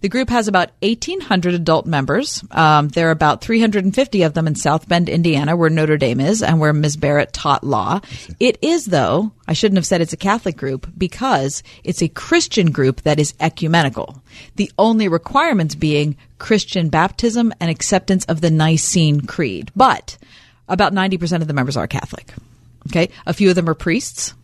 The 0.00 0.08
group 0.08 0.30
has 0.30 0.48
about 0.48 0.70
1,800 0.82 1.54
adult 1.54 1.86
members. 1.86 2.44
Um, 2.50 2.88
there 2.88 3.08
are 3.08 3.12
about 3.12 3.40
350 3.40 4.22
of 4.22 4.34
them 4.34 4.46
in 4.46 4.54
South 4.54 4.88
Bend, 4.88 5.08
Indiana, 5.08 5.56
where 5.56 5.70
Notre 5.70 5.96
Dame 5.96 6.20
is 6.20 6.42
and 6.42 6.58
where 6.58 6.72
Ms. 6.72 6.96
Barrett 6.96 7.32
taught 7.32 7.64
law. 7.64 8.00
It 8.38 8.58
is, 8.62 8.86
though, 8.86 9.32
I 9.46 9.52
shouldn't 9.52 9.78
have 9.78 9.86
said 9.86 10.00
it's 10.00 10.12
a 10.12 10.18
Catholic 10.18 10.56
group 10.56 10.90
because 10.96 11.62
it's 11.84 12.02
a 12.02 12.08
Christian 12.08 12.70
group 12.70 13.02
that 13.02 13.20
is 13.20 13.34
ecumenical. 13.40 14.22
The 14.56 14.72
only 14.78 15.08
requirements 15.08 15.74
being 15.74 16.16
Christian 16.38 16.88
baptism 16.88 17.52
and 17.60 17.70
acceptance 17.70 18.24
of 18.26 18.40
the 18.40 18.50
Nicene 18.50 19.20
Creed. 19.22 19.70
But 19.76 20.18
about 20.68 20.94
90% 20.94 21.42
of 21.42 21.48
the 21.48 21.54
members 21.54 21.76
are 21.76 21.86
Catholic. 21.86 22.32
Okay. 22.88 23.10
A 23.26 23.32
few 23.32 23.50
of 23.50 23.56
them 23.56 23.68
are 23.68 23.74
priests. 23.74 24.34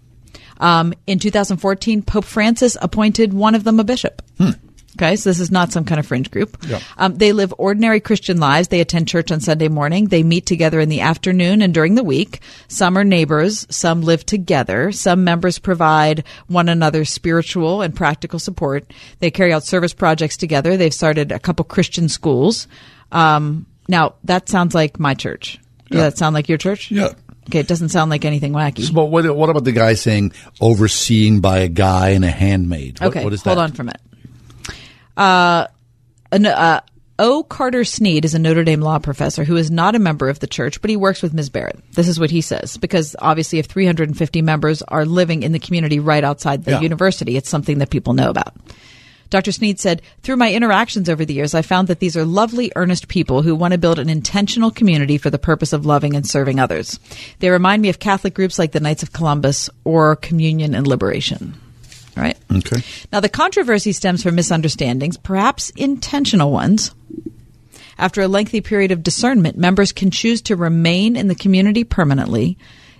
Um, 0.59 0.95
in 1.07 1.19
2014, 1.19 2.03
Pope 2.03 2.25
Francis 2.25 2.77
appointed 2.81 3.33
one 3.33 3.55
of 3.55 3.65
them 3.65 3.81
a 3.81 3.85
bishop. 3.85 4.23
Okay, 4.97 5.17
so 5.17 5.29
this 5.29 5.41
is 5.41 5.51
not 5.51 5.73
some 5.73 5.85
kind 5.85 5.99
of 5.99 6.07
fringe 6.07 6.31
group. 6.31 6.57
Yeah. 6.67 6.81
Um, 6.97 7.17
they 7.17 7.35
live 7.35 7.53
ordinary 7.59 8.01
Christian 8.01 8.41
lives. 8.41 8.69
They 8.69 8.81
attend 8.81 9.09
church 9.09 9.31
on 9.31 9.41
Sunday 9.41 9.69
morning. 9.69 10.07
They 10.07 10.23
meet 10.23 10.47
together 10.47 10.81
in 10.81 10.89
the 10.89 11.03
afternoon 11.03 11.61
and 11.61 11.75
during 11.75 11.97
the 11.97 12.03
week. 12.03 12.41
Some 12.69 12.97
are 12.97 13.05
neighbors. 13.05 13.67
Some 13.69 14.01
live 14.01 14.25
together. 14.25 14.93
Some 14.93 15.23
members 15.23 15.59
provide 15.59 16.25
one 16.47 16.71
another 16.71 17.05
spiritual 17.05 17.83
and 17.83 17.95
practical 17.95 18.39
support. 18.39 18.91
They 19.19 19.31
carry 19.31 19.53
out 19.53 19.65
service 19.65 19.93
projects 19.93 20.39
together. 20.39 20.79
They've 20.79 20.95
started 20.95 21.31
a 21.31 21.39
couple 21.39 21.67
Christian 21.67 22.09
schools. 22.09 22.67
Um, 23.13 23.67
now, 23.89 24.15
that 24.25 24.49
sounds 24.49 24.75
like 24.75 24.99
my 24.99 25.13
church. 25.13 25.59
Does 25.91 26.01
that 26.01 26.19
sound 26.19 26.33
like 26.33 26.49
your 26.49 26.59
church? 26.59 26.91
Yeah. 26.91 27.13
Okay, 27.49 27.61
it 27.61 27.69
doesn't 27.69 27.91
sound 27.91 28.11
like 28.11 28.25
anything 28.25 28.53
wacky. 28.53 28.93
But 28.93 29.05
what, 29.07 29.25
what 29.37 29.49
about 29.51 29.65
the 29.65 29.73
guy 29.73 29.95
saying 29.95 30.33
overseeing 30.61 31.41
by 31.41 31.59
a 31.59 31.69
guy 31.69 32.11
and 32.11 32.25
a 32.25 32.31
handmaid? 32.31 33.01
What, 33.01 33.09
okay, 33.09 33.25
what 33.25 33.33
is 33.33 33.43
hold 33.43 33.59
that? 33.59 33.63
on 33.63 33.73
for 33.73 33.83
a 33.83 33.85
minute. 33.85 34.01
Uh, 35.17 35.67
an, 36.33 36.47
uh, 36.47 36.81
O. 37.19 37.43
Carter 37.45 37.85
Snead 37.85 38.25
is 38.27 38.35
a 38.35 38.39
Notre 38.39 38.65
Dame 38.65 38.81
law 38.83 38.99
professor 38.99 39.43
who 39.45 39.57
is 39.57 39.71
not 39.71 39.95
a 39.95 39.99
member 39.99 40.29
of 40.29 40.39
the 40.41 40.47
church, 40.47 40.81
but 40.83 40.91
he 40.91 40.97
works 40.97 41.23
with 41.23 41.33
Ms. 41.33 41.49
Barrett. 41.49 41.79
This 41.93 42.09
is 42.09 42.21
what 42.21 42.31
he 42.31 42.41
says, 42.43 42.77
because 42.77 43.17
obviously, 43.19 43.59
if 43.59 43.67
350 43.67 44.43
members 44.43 44.83
are 44.83 45.07
living 45.07 45.43
in 45.43 45.53
the 45.53 45.59
community 45.59 45.99
right 45.99 46.23
outside 46.25 46.65
the 46.65 46.73
Yeah. 46.73 46.81
university, 46.81 47.37
it's 47.37 47.49
something 47.49 47.79
that 47.79 47.89
people 47.91 48.13
know 48.13 48.29
about. 48.29 48.55
Dr. 49.31 49.53
Snead 49.53 49.81
said, 49.81 50.03
Through 50.23 50.37
my 50.37 50.53
interactions 50.53 51.09
over 51.09 51.25
the 51.25 51.35
years, 51.35 51.55
I 51.55 51.63
found 51.63 51.89
that 51.89 52.01
these 52.01 52.17
are 52.17 52.25
lovely, 52.25 52.73
earnest 52.77 53.09
people 53.09 53.43
who 53.43 53.55
want 53.55 53.73
to 53.73 53.79
build 53.79 53.99
an 53.99 54.09
intentional 54.09 54.71
community 54.71 55.19
for 55.19 55.31
the 55.31 55.39
purpose 55.39 55.73
of 55.73 55.87
loving 55.87 56.15
and 56.15 56.27
serving 56.27 56.61
others. 56.61 56.99
They 57.41 57.51
remind 57.51 57.83
me 57.83 57.89
of 57.89 57.99
Catholic 57.99 58.35
groups 58.35 58.59
like 58.59 58.73
the 58.73 58.81
Knights 58.81 59.03
of 59.03 59.13
Columbus 59.13 59.69
or 59.85 60.17
Communion 60.17 60.75
and 60.75 60.87
Liberation. 60.87 61.55
All 62.17 62.23
right? 62.23 62.39
Okay. 62.55 62.83
Now, 63.13 63.21
the 63.21 63.29
controversy 63.29 63.93
stems 63.93 64.23
from 64.23 64.37
misunderstandings, 64.37 65.17
perhaps 65.17 65.71
intentional 65.71 66.51
ones. 66.51 66.95
After 67.99 68.23
a 68.23 68.29
lengthy 68.29 68.61
period 68.61 68.91
of 68.91 69.03
discernment, 69.03 69.57
members 69.57 69.93
can 69.93 70.11
choose 70.11 70.43
to 70.43 70.57
remain 70.57 71.17
in 71.17 71.29
the 71.29 71.35
community 71.35 71.85
permanently. 71.85 72.59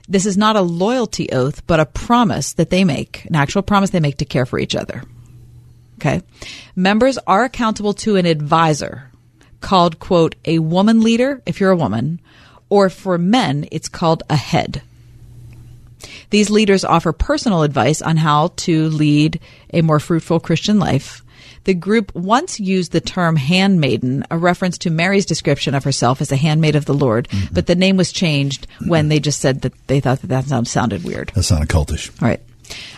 This 0.09 0.27
is 0.27 0.37
not 0.37 0.57
a 0.57 0.61
loyalty 0.61 1.31
oath, 1.33 1.67
but 1.67 1.81
a 1.81 1.87
promise 1.87 2.55
that 2.55 2.71
they 2.71 2.85
make, 2.85 3.25
an 3.27 3.35
actual 3.35 3.63
promise 3.63 3.91
they 3.91 4.01
make 4.01 4.19
to 4.19 4.25
care 4.25 4.47
for 4.47 4.59
each 4.59 4.75
other. 4.75 5.03
Okay. 5.99 6.23
Members 6.75 7.19
are 7.27 7.45
accountable 7.45 7.95
to 7.95 8.17
an 8.17 8.27
advisor. 8.27 9.11
called, 9.61 9.99
quote, 9.99 10.35
a 10.45 10.59
woman 10.61 11.01
leader 11.03 11.43
if 11.47 11.59
you're 11.61 11.71
a 11.71 11.77
woman, 11.77 12.21
or 12.69 12.89
for 12.91 13.17
men, 13.19 13.67
it's 13.73 13.89
called 13.89 14.23
a 14.31 14.37
head. 14.37 14.83
These 16.31 16.51
leaders 16.51 16.85
offer 16.85 17.13
personal 17.13 17.63
advice 17.63 18.03
on 18.03 18.17
how 18.17 18.49
to 18.57 18.89
lead 18.91 19.41
a 19.73 19.81
more 19.83 19.99
fruitful 20.01 20.41
Christian 20.41 20.79
life. 20.79 21.23
The 21.65 21.75
group 21.75 22.15
once 22.15 22.61
used 22.61 22.93
the 22.93 23.01
term 23.01 23.35
handmaiden, 23.37 24.25
a 24.31 24.39
reference 24.39 24.79
to 24.79 24.91
Mary's 24.91 25.27
description 25.27 25.75
of 25.75 25.83
herself 25.85 26.21
as 26.21 26.31
a 26.31 26.37
handmaid 26.37 26.77
of 26.77 26.85
the 26.85 26.95
Lord, 26.95 27.29
Mm-hmm. 27.29 27.55
but 27.55 27.67
the 27.67 27.75
name 27.75 27.97
was 27.97 28.13
changed 28.13 28.67
when 28.87 29.09
they 29.09 29.19
just 29.21 29.41
said 29.41 29.63
that 29.63 29.73
they 29.89 30.01
thought 30.01 30.21
that 30.21 30.29
that 30.29 30.45
sound, 30.45 30.69
sounded 30.69 31.03
weird. 31.03 31.33
That 31.35 31.43
sounded 31.45 31.69
cultish. 31.69 32.11
All 32.23 32.29
right. 32.29 32.41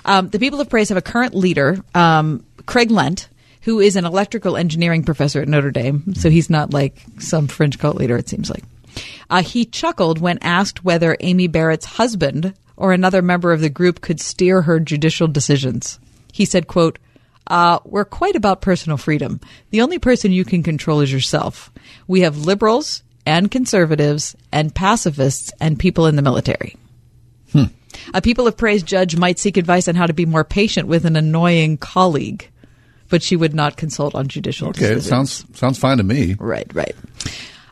Um, 0.05 0.29
the 0.31 0.39
People 0.39 0.61
of 0.61 0.69
Praise 0.69 0.89
have 0.91 0.99
a 0.99 1.03
current 1.03 1.35
leader, 1.35 1.83
um, 1.95 2.45
Craig 2.69 2.91
Lent, 2.91 3.29
who 3.63 3.81
is 3.81 3.97
an 3.97 4.05
electrical 4.05 4.57
engineering 4.57 5.03
professor 5.03 5.41
at 5.41 5.49
Notre 5.49 5.71
Dame. 5.71 6.15
So 6.15 6.29
he's 6.29 6.51
not 6.51 6.75
like 6.75 7.03
some 7.19 7.49
fringe 7.49 7.79
cult 7.79 7.97
leader, 7.97 8.17
it 8.19 8.29
seems 8.29 8.51
like. 8.51 8.63
Uh, 9.31 9.43
he 9.43 9.65
chuckled 9.65 10.21
when 10.21 10.39
asked 10.43 10.85
whether 10.85 11.17
Amy 11.21 11.47
Barrett's 11.47 11.87
husband 11.87 12.53
or 12.77 12.93
another 12.93 13.23
member 13.23 13.53
of 13.53 13.63
the 13.63 13.71
group 13.71 14.03
could 14.03 14.21
steer 14.21 14.63
her 14.63 14.79
judicial 14.81 15.27
decisions. 15.29 15.99
He 16.31 16.45
said, 16.45 16.67
quote, 16.67 16.99
uh, 17.47 17.79
we're 17.85 18.05
quite 18.05 18.37
about 18.37 18.61
personal 18.61 18.99
freedom. 18.99 19.41
The 19.71 19.81
only 19.81 19.99
person 19.99 20.31
you 20.31 20.45
can 20.45 20.63
control 20.63 21.01
is 21.01 21.11
yourself. 21.11 21.73
We 22.07 22.21
have 22.21 22.37
liberals 22.37 23.03
and 23.25 23.51
conservatives 23.51 24.37
and 24.53 24.75
pacifists 24.75 25.53
and 25.59 25.79
people 25.79 26.07
in 26.07 26.17
the 26.17 26.23
military. 26.23 26.77
A 28.13 28.23
People 28.23 28.47
of 28.47 28.57
Praise 28.57 28.83
judge 28.83 29.17
might 29.17 29.39
seek 29.39 29.57
advice 29.57 29.89
on 29.89 29.95
how 29.95 30.07
to 30.07 30.13
be 30.13 30.27
more 30.27 30.45
patient 30.45 30.89
with 30.89 31.05
an 31.05 31.17
annoying 31.17 31.79
colleague, 31.79 32.51
but 33.09 33.23
she 33.23 33.37
would 33.37 33.55
not 33.55 33.77
consult 33.77 34.15
on 34.15 34.29
judicial 34.29 34.69
Okay, 34.69 34.87
it 34.87 34.95
decisions. 34.95 35.07
sounds 35.09 35.59
sounds 35.59 35.79
fine 35.79 35.99
to 35.99 36.03
me. 36.03 36.37
Right, 36.39 36.67
right. 36.75 36.95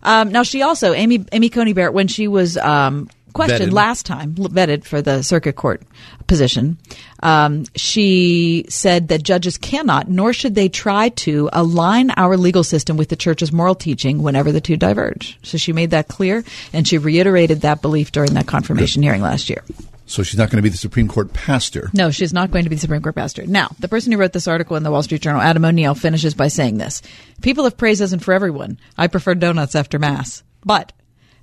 Um, 0.02 0.30
now 0.30 0.42
she 0.42 0.62
also 0.62 0.92
Amy 0.94 1.24
Amy 1.32 1.48
Coney 1.48 1.72
Barrett 1.72 1.94
when 1.94 2.08
she 2.08 2.28
was 2.28 2.56
um, 2.56 3.08
questioned 3.32 3.70
Vetted. 3.72 3.74
last 3.74 4.06
time 4.06 4.34
vetted 4.34 4.84
for 4.84 5.02
the 5.02 5.22
circuit 5.22 5.56
court 5.56 5.82
position, 6.26 6.78
um, 7.22 7.64
she 7.74 8.64
said 8.68 9.08
that 9.08 9.22
judges 9.22 9.58
cannot 9.58 10.08
nor 10.08 10.32
should 10.32 10.54
they 10.54 10.68
try 10.68 11.08
to 11.10 11.50
align 11.52 12.10
our 12.16 12.36
legal 12.36 12.64
system 12.64 12.96
with 12.96 13.08
the 13.08 13.16
church's 13.16 13.52
moral 13.52 13.74
teaching 13.74 14.22
whenever 14.22 14.52
the 14.52 14.60
two 14.60 14.76
diverge. 14.76 15.38
So 15.42 15.58
she 15.58 15.72
made 15.72 15.90
that 15.90 16.08
clear, 16.08 16.44
and 16.72 16.86
she 16.86 16.98
reiterated 16.98 17.60
that 17.62 17.82
belief 17.82 18.10
during 18.12 18.34
that 18.34 18.46
confirmation 18.46 19.02
hearing 19.02 19.22
last 19.22 19.50
year. 19.50 19.62
So 20.06 20.22
she's 20.22 20.38
not 20.38 20.50
going 20.50 20.58
to 20.58 20.62
be 20.62 20.68
the 20.68 20.76
Supreme 20.76 21.08
Court 21.08 21.32
pastor. 21.32 21.90
No, 21.92 22.10
she's 22.10 22.32
not 22.32 22.50
going 22.50 22.64
to 22.64 22.70
be 22.70 22.76
the 22.76 22.80
Supreme 22.80 23.02
Court 23.02 23.16
pastor. 23.16 23.44
Now, 23.46 23.74
the 23.80 23.88
person 23.88 24.12
who 24.12 24.18
wrote 24.18 24.32
this 24.32 24.48
article 24.48 24.76
in 24.76 24.84
the 24.84 24.90
Wall 24.90 25.02
Street 25.02 25.20
Journal, 25.20 25.40
Adam 25.40 25.64
O'Neal, 25.64 25.94
finishes 25.94 26.34
by 26.34 26.48
saying 26.48 26.78
this 26.78 27.02
People 27.42 27.66
of 27.66 27.76
praise 27.76 28.00
isn't 28.00 28.20
for 28.20 28.32
everyone. 28.32 28.78
I 28.96 29.08
prefer 29.08 29.34
donuts 29.34 29.74
after 29.74 29.98
Mass. 29.98 30.42
But 30.64 30.92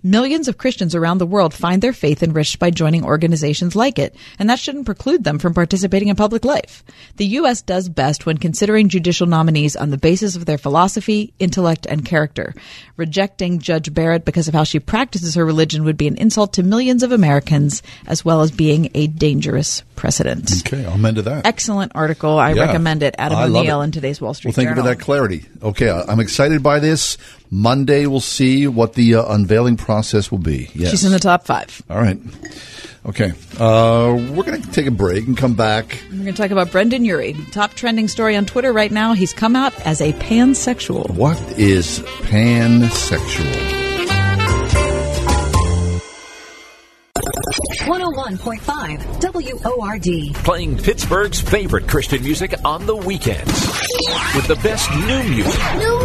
millions 0.04 0.48
of 0.48 0.58
Christians 0.58 0.94
around 0.94 1.18
the 1.18 1.26
world 1.26 1.54
find 1.54 1.82
their 1.82 1.94
faith 1.94 2.22
enriched 2.22 2.60
by 2.60 2.70
joining 2.70 3.06
organizations 3.06 3.76
like 3.76 3.98
it, 3.98 4.16
and 4.38 4.50
that 4.50 4.60
shouldn't 4.60 4.86
preclude 4.86 5.24
them 5.24 5.40
from 5.40 5.54
participating 5.54 6.10
in 6.10 6.16
public 6.16 6.44
life. 6.44 6.84
The 7.16 7.26
U.S. 7.28 7.62
does 7.62 7.90
best 7.90 8.26
when 8.26 8.38
considering 8.38 8.90
judicial 8.90 9.28
nominees 9.28 9.76
on 9.76 9.90
the 9.90 9.98
basis 9.98 10.36
of 10.36 10.46
their 10.46 10.58
philosophy, 10.58 11.34
intellect, 11.40 11.86
and 11.86 12.06
character. 12.06 12.54
Rejecting 12.98 13.60
Judge 13.60 13.94
Barrett 13.94 14.26
because 14.26 14.48
of 14.48 14.54
how 14.54 14.64
she 14.64 14.80
practices 14.80 15.36
her 15.36 15.46
religion 15.46 15.84
would 15.86 15.98
be 15.98 16.08
an 16.08 16.18
insult 16.18 16.54
to 16.54 16.64
millions 16.64 17.04
of 17.04 17.12
Americans, 17.12 17.82
as 18.06 18.26
well 18.26 18.42
as 18.42 18.52
being 18.52 18.90
a 18.94 19.08
dangerous 19.08 19.84
precedent. 19.96 20.52
Okay, 20.66 20.86
I'll 20.86 20.98
to 21.16 21.22
that. 21.24 21.46
Excellent 21.46 21.92
article. 21.96 22.38
I 22.40 22.54
Yeah. 22.54 22.64
recommend 22.66 23.04
it. 23.04 23.16
Adam 23.18 23.38
I 23.38 23.44
O'Neal 23.44 23.82
it. 23.82 23.86
in 23.86 23.92
today's 23.92 24.20
Wall 24.22 24.34
Street 24.34 24.50
Well, 24.50 24.56
thank 24.56 24.70
Journal. 24.70 24.86
you 24.86 24.92
for 24.92 24.96
that 24.98 25.04
clarity. 25.04 25.46
Okay, 25.62 25.90
I'm 25.90 26.20
excited 26.20 26.62
by 26.64 26.80
this. 26.80 27.18
Monday, 27.52 28.06
we'll 28.08 28.20
see 28.20 28.68
what 28.68 28.94
the 28.94 29.16
uh, 29.16 29.26
unveiling 29.34 29.78
process 29.78 30.32
will 30.32 30.40
be. 30.40 30.70
Yes. 30.74 30.92
She's 30.92 31.04
in 31.06 31.12
the 31.12 31.20
top 31.20 31.46
five. 31.46 31.82
All 31.90 31.98
right. 31.98 32.20
Okay. 33.06 33.34
Uh, 33.60 34.16
we're 34.34 34.44
going 34.44 34.62
to 34.62 34.72
take 34.72 34.86
a 34.88 34.92
break 34.92 35.28
and 35.28 35.38
come 35.38 35.54
back. 35.54 36.00
We're 36.10 36.20
going 36.24 36.34
to 36.34 36.42
talk 36.42 36.52
about 36.52 36.72
Brendon 36.72 37.04
Urie. 37.06 37.36
Top 37.52 37.74
trending 37.74 38.08
story 38.08 38.36
on 38.38 38.46
Twitter 38.46 38.72
right 38.72 38.92
now. 38.92 39.14
He's 39.14 39.34
come 39.34 39.56
out 39.58 39.78
as 39.86 40.00
a 40.02 40.14
pansexual. 40.14 41.10
What 41.12 41.38
is 41.60 42.00
pansexual? 42.22 43.83
101.5 47.84 49.20
WORD. 49.64 50.36
Playing 50.46 50.78
Pittsburgh's 50.78 51.42
favorite 51.42 51.86
Christian 51.88 52.24
music 52.24 52.54
on 52.64 52.86
the 52.86 52.96
weekends. 52.96 53.52
With 54.36 54.48
the 54.48 54.56
best 54.64 54.90
new 54.92 55.24
music. 55.24 55.60
New, 55.78 56.00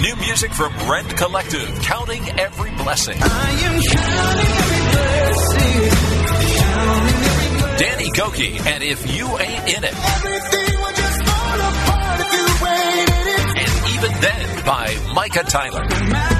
New 0.00 0.16
music 0.24 0.52
from 0.52 0.72
Rend 0.88 1.16
Collective, 1.16 1.68
counting 1.82 2.28
every 2.38 2.70
blessing. 2.76 3.16
I 3.20 3.50
am 3.50 3.82
counting 3.82 4.52
every 4.62 4.82
blessing. 4.92 5.72
Danny 7.78 8.10
Gokey, 8.12 8.64
and 8.64 8.84
if 8.84 9.16
you 9.16 9.26
ain't 9.38 9.68
in 9.68 9.82
it. 9.82 9.94
And 13.58 13.72
even 13.94 14.12
then 14.20 14.64
by 14.64 14.96
Micah 15.12 15.42
Tyler. 15.42 16.31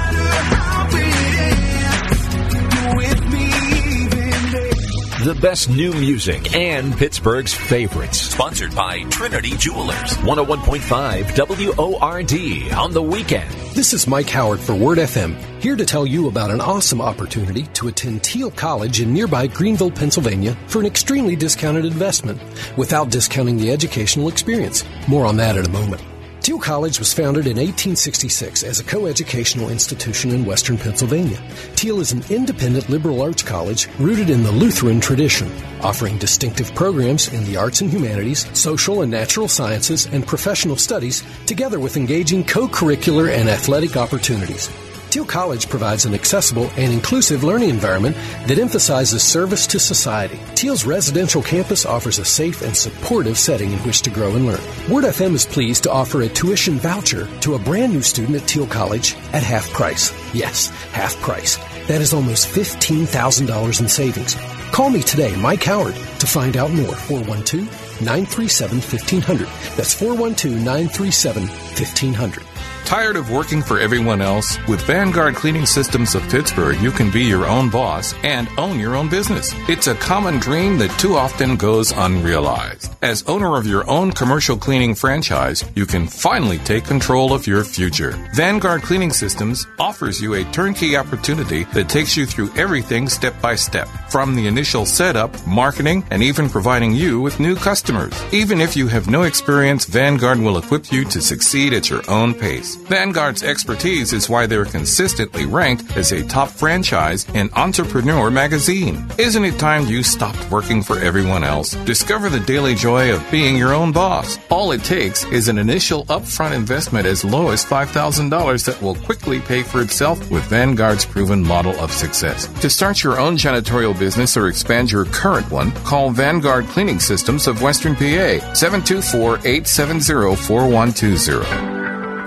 The 5.23 5.35
best 5.35 5.69
new 5.69 5.93
music 5.93 6.53
and 6.53 6.97
Pittsburgh's 6.97 7.53
favorites. 7.53 8.19
Sponsored 8.19 8.75
by 8.75 9.03
Trinity 9.03 9.55
Jewelers. 9.55 10.17
101.5 10.17 11.77
WORD 11.77 12.73
on 12.73 12.91
the 12.91 13.01
weekend. 13.01 13.49
This 13.73 13.93
is 13.93 14.05
Mike 14.05 14.29
Howard 14.29 14.59
for 14.59 14.75
Word 14.75 14.97
FM, 14.97 15.37
here 15.61 15.77
to 15.77 15.85
tell 15.85 16.05
you 16.05 16.27
about 16.27 16.51
an 16.51 16.59
awesome 16.59 16.99
opportunity 16.99 17.63
to 17.67 17.87
attend 17.87 18.23
Thiel 18.23 18.51
College 18.51 18.99
in 18.99 19.13
nearby 19.13 19.47
Greenville, 19.47 19.91
Pennsylvania 19.91 20.57
for 20.67 20.81
an 20.81 20.85
extremely 20.85 21.37
discounted 21.37 21.85
investment 21.85 22.41
without 22.75 23.09
discounting 23.09 23.55
the 23.55 23.71
educational 23.71 24.27
experience. 24.27 24.83
More 25.07 25.25
on 25.25 25.37
that 25.37 25.55
in 25.55 25.65
a 25.65 25.69
moment. 25.69 26.01
Thiel 26.43 26.59
College 26.59 26.99
was 26.99 27.13
founded 27.13 27.47
in 27.47 27.55
1866 27.55 28.63
as 28.63 28.81
a 28.81 28.83
coeducational 28.83 29.71
institution 29.71 30.31
in 30.31 30.43
western 30.43 30.77
Pennsylvania. 30.77 31.37
Thiel 31.77 32.01
is 32.01 32.11
an 32.11 32.21
independent 32.29 32.89
liberal 32.89 33.21
arts 33.21 33.41
college 33.41 33.87
rooted 33.97 34.29
in 34.29 34.43
the 34.43 34.51
Lutheran 34.51 34.99
tradition, 34.99 35.49
offering 35.79 36.17
distinctive 36.17 36.75
programs 36.75 37.31
in 37.31 37.45
the 37.45 37.55
arts 37.55 37.79
and 37.79 37.89
humanities, 37.89 38.45
social 38.59 39.03
and 39.03 39.11
natural 39.11 39.47
sciences, 39.47 40.07
and 40.07 40.27
professional 40.27 40.75
studies, 40.75 41.23
together 41.45 41.79
with 41.79 41.95
engaging 41.95 42.43
co-curricular 42.43 43.33
and 43.33 43.47
athletic 43.47 43.95
opportunities. 43.95 44.69
Thiel 45.13 45.25
College 45.25 45.69
provides 45.69 46.05
an 46.05 46.15
accessible 46.15 46.71
and 46.75 46.91
inclusive 46.91 47.43
learning 47.43 47.69
environment 47.69 48.15
that 48.47 48.57
emphasizes 48.57 49.21
service 49.21 49.67
to 49.67 49.77
society. 49.77 50.37
Thiel's 50.55 50.85
residential 50.85 51.43
campus 51.43 51.85
offers 51.85 52.17
a 52.17 52.25
safe 52.25 52.63
and 52.63 52.75
supportive 52.75 53.37
setting 53.37 53.73
in 53.73 53.77
which 53.81 54.01
to 54.01 54.09
grow 54.09 54.33
and 54.33 54.47
learn. 54.47 54.59
Word 54.89 55.03
FM 55.03 55.35
is 55.35 55.45
pleased 55.45 55.83
to 55.83 55.91
offer 55.91 56.23
a 56.23 56.29
tuition 56.29 56.79
voucher 56.79 57.27
to 57.41 57.53
a 57.53 57.59
brand 57.59 57.93
new 57.93 58.01
student 58.01 58.37
at 58.37 58.49
Thiel 58.49 58.65
College 58.65 59.13
at 59.33 59.43
half 59.43 59.69
price. 59.69 60.11
Yes, 60.33 60.69
half 60.93 61.15
price. 61.17 61.57
That 61.87 62.01
is 62.01 62.11
almost 62.11 62.47
$15,000 62.47 63.81
in 63.81 63.87
savings. 63.87 64.35
Call 64.71 64.89
me 64.89 65.03
today, 65.03 65.35
Mike 65.35 65.61
Howard, 65.65 65.93
to 65.93 66.25
find 66.25 66.57
out 66.57 66.71
more. 66.71 66.95
412 66.95 68.01
937 68.01 68.77
1500. 68.77 69.47
That's 69.77 69.93
412 69.93 70.55
937 70.65 71.43
1500. 71.43 72.52
Tired 72.85 73.15
of 73.15 73.31
working 73.31 73.61
for 73.61 73.79
everyone 73.79 74.21
else? 74.21 74.57
With 74.67 74.81
Vanguard 74.81 75.35
Cleaning 75.35 75.65
Systems 75.65 76.13
of 76.13 76.21
Pittsburgh, 76.29 76.79
you 76.79 76.91
can 76.91 77.09
be 77.09 77.23
your 77.23 77.47
own 77.47 77.69
boss 77.69 78.13
and 78.23 78.47
own 78.57 78.77
your 78.77 78.95
own 78.95 79.09
business. 79.09 79.51
It's 79.67 79.87
a 79.87 79.95
common 79.95 80.37
dream 80.37 80.77
that 80.77 80.91
too 80.99 81.15
often 81.15 81.55
goes 81.55 81.91
unrealized. 81.91 82.93
As 83.01 83.23
owner 83.23 83.55
of 83.57 83.65
your 83.65 83.89
own 83.89 84.11
commercial 84.11 84.57
cleaning 84.57 84.93
franchise, 84.93 85.63
you 85.75 85.85
can 85.87 86.07
finally 86.07 86.59
take 86.59 86.83
control 86.83 87.33
of 87.33 87.47
your 87.47 87.63
future. 87.63 88.11
Vanguard 88.35 88.83
Cleaning 88.83 89.11
Systems 89.11 89.65
offers 89.79 90.21
you 90.21 90.35
a 90.35 90.43
turnkey 90.51 90.95
opportunity 90.95 91.63
that 91.73 91.89
takes 91.89 92.15
you 92.15 92.25
through 92.25 92.53
everything 92.55 93.09
step 93.09 93.41
by 93.41 93.55
step, 93.55 93.87
from 94.09 94.35
the 94.35 94.45
initial 94.45 94.85
setup, 94.85 95.31
marketing, 95.47 96.05
and 96.11 96.21
even 96.21 96.47
providing 96.47 96.93
you 96.93 97.19
with 97.19 97.39
new 97.39 97.55
customers. 97.55 98.13
Even 98.31 98.61
if 98.61 98.75
you 98.75 98.87
have 98.87 99.09
no 99.09 99.23
experience, 99.23 99.85
Vanguard 99.85 100.37
will 100.37 100.57
equip 100.57 100.91
you 100.91 101.05
to 101.05 101.21
succeed 101.21 101.73
at 101.73 101.89
your 101.89 102.01
own 102.07 102.33
pace. 102.33 102.52
Vanguard's 102.61 103.43
expertise 103.43 104.13
is 104.13 104.29
why 104.29 104.45
they're 104.45 104.65
consistently 104.65 105.45
ranked 105.45 105.97
as 105.97 106.11
a 106.11 106.23
top 106.23 106.49
franchise 106.49 107.27
in 107.33 107.49
Entrepreneur 107.53 108.29
magazine. 108.29 109.05
Isn't 109.17 109.43
it 109.43 109.59
time 109.59 109.87
you 109.87 110.03
stopped 110.03 110.51
working 110.51 110.83
for 110.83 110.99
everyone 110.99 111.43
else? 111.43 111.75
Discover 111.85 112.29
the 112.29 112.39
daily 112.41 112.75
joy 112.75 113.13
of 113.13 113.29
being 113.31 113.57
your 113.57 113.73
own 113.73 113.91
boss. 113.91 114.37
All 114.49 114.71
it 114.71 114.83
takes 114.83 115.25
is 115.25 115.47
an 115.47 115.57
initial 115.57 116.05
upfront 116.05 116.53
investment 116.53 117.07
as 117.07 117.25
low 117.25 117.49
as 117.49 117.65
$5,000 117.65 118.65
that 118.65 118.81
will 118.81 118.95
quickly 118.95 119.39
pay 119.39 119.63
for 119.63 119.81
itself 119.81 120.19
with 120.29 120.43
Vanguard's 120.43 121.05
proven 121.05 121.43
model 121.43 121.77
of 121.79 121.91
success. 121.91 122.47
To 122.61 122.69
start 122.69 123.03
your 123.03 123.19
own 123.19 123.35
janitorial 123.35 123.97
business 123.97 124.37
or 124.37 124.47
expand 124.47 124.91
your 124.91 125.05
current 125.05 125.49
one, 125.49 125.71
call 125.83 126.11
Vanguard 126.11 126.65
Cleaning 126.67 126.99
Systems 126.99 127.47
of 127.47 127.61
Western 127.61 127.95
PA 127.95 128.53
724 128.53 129.37
870 129.39 130.35
4120. 130.35 131.72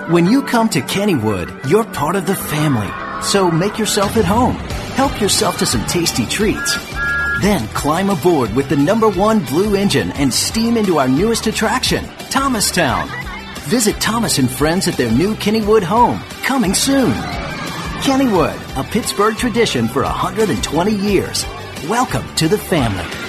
When 0.09 0.25
you 0.25 0.41
come 0.41 0.69
to 0.69 0.79
Kennywood, 0.79 1.69
you're 1.69 1.83
part 1.83 2.15
of 2.15 2.25
the 2.25 2.33
family. 2.33 2.87
So 3.21 3.51
make 3.51 3.77
yourself 3.77 4.15
at 4.15 4.23
home. 4.23 4.55
Help 4.95 5.19
yourself 5.19 5.57
to 5.57 5.65
some 5.65 5.85
tasty 5.85 6.25
treats. 6.25 6.77
Then 7.41 7.67
climb 7.73 8.09
aboard 8.09 8.55
with 8.55 8.69
the 8.69 8.77
number 8.77 9.09
one 9.09 9.43
blue 9.43 9.75
engine 9.75 10.13
and 10.13 10.33
steam 10.33 10.77
into 10.77 10.97
our 10.97 11.09
newest 11.09 11.47
attraction, 11.47 12.05
Thomastown. 12.29 13.09
Visit 13.63 13.99
Thomas 13.99 14.39
and 14.39 14.49
friends 14.49 14.87
at 14.87 14.95
their 14.95 15.11
new 15.11 15.35
Kennywood 15.35 15.83
home, 15.83 16.19
coming 16.45 16.73
soon. 16.73 17.11
Kennywood, 17.99 18.57
a 18.79 18.85
Pittsburgh 18.85 19.35
tradition 19.35 19.89
for 19.89 20.03
120 20.03 20.95
years. 20.95 21.45
Welcome 21.89 22.33
to 22.35 22.47
the 22.47 22.57
family. 22.57 23.26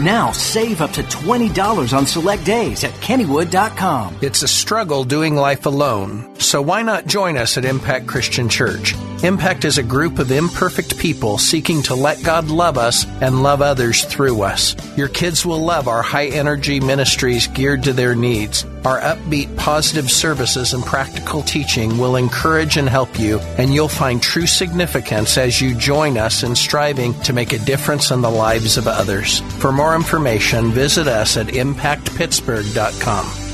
Now 0.00 0.32
save 0.32 0.80
up 0.80 0.92
to 0.92 1.02
$20 1.02 1.96
on 1.96 2.06
select 2.06 2.44
days 2.44 2.84
at 2.84 2.92
kennywood.com. 2.94 4.16
It's 4.22 4.42
a 4.42 4.48
struggle 4.48 5.04
doing 5.04 5.36
life 5.36 5.66
alone, 5.66 6.34
so 6.38 6.60
why 6.60 6.82
not 6.82 7.06
join 7.06 7.36
us 7.36 7.56
at 7.58 7.64
Impact 7.64 8.06
Christian 8.06 8.48
Church? 8.48 8.94
Impact 9.22 9.66
is 9.66 9.76
a 9.76 9.82
group 9.82 10.18
of 10.18 10.30
imperfect 10.30 10.96
people 10.96 11.36
seeking 11.36 11.82
to 11.82 11.94
let 11.94 12.22
God 12.22 12.48
love 12.48 12.78
us 12.78 13.04
and 13.20 13.42
love 13.42 13.60
others 13.60 14.06
through 14.06 14.40
us. 14.40 14.74
Your 14.96 15.08
kids 15.08 15.44
will 15.44 15.62
love 15.62 15.88
our 15.88 16.00
high 16.00 16.28
energy 16.28 16.80
ministries 16.80 17.46
geared 17.46 17.82
to 17.82 17.92
their 17.92 18.14
needs. 18.14 18.64
Our 18.86 18.98
upbeat, 18.98 19.54
positive 19.58 20.10
services 20.10 20.72
and 20.72 20.82
practical 20.82 21.42
teaching 21.42 21.98
will 21.98 22.16
encourage 22.16 22.78
and 22.78 22.88
help 22.88 23.20
you, 23.20 23.40
and 23.58 23.74
you'll 23.74 23.88
find 23.88 24.22
true 24.22 24.46
significance 24.46 25.36
as 25.36 25.60
you 25.60 25.74
join 25.74 26.16
us 26.16 26.42
in 26.42 26.56
striving 26.56 27.12
to 27.20 27.34
make 27.34 27.52
a 27.52 27.58
difference 27.58 28.10
in 28.10 28.22
the 28.22 28.30
lives 28.30 28.78
of 28.78 28.88
others. 28.88 29.40
For 29.58 29.70
more 29.70 29.94
information, 29.94 30.70
visit 30.70 31.08
us 31.08 31.36
at 31.36 31.48
impactpittsburgh.com. 31.48 33.49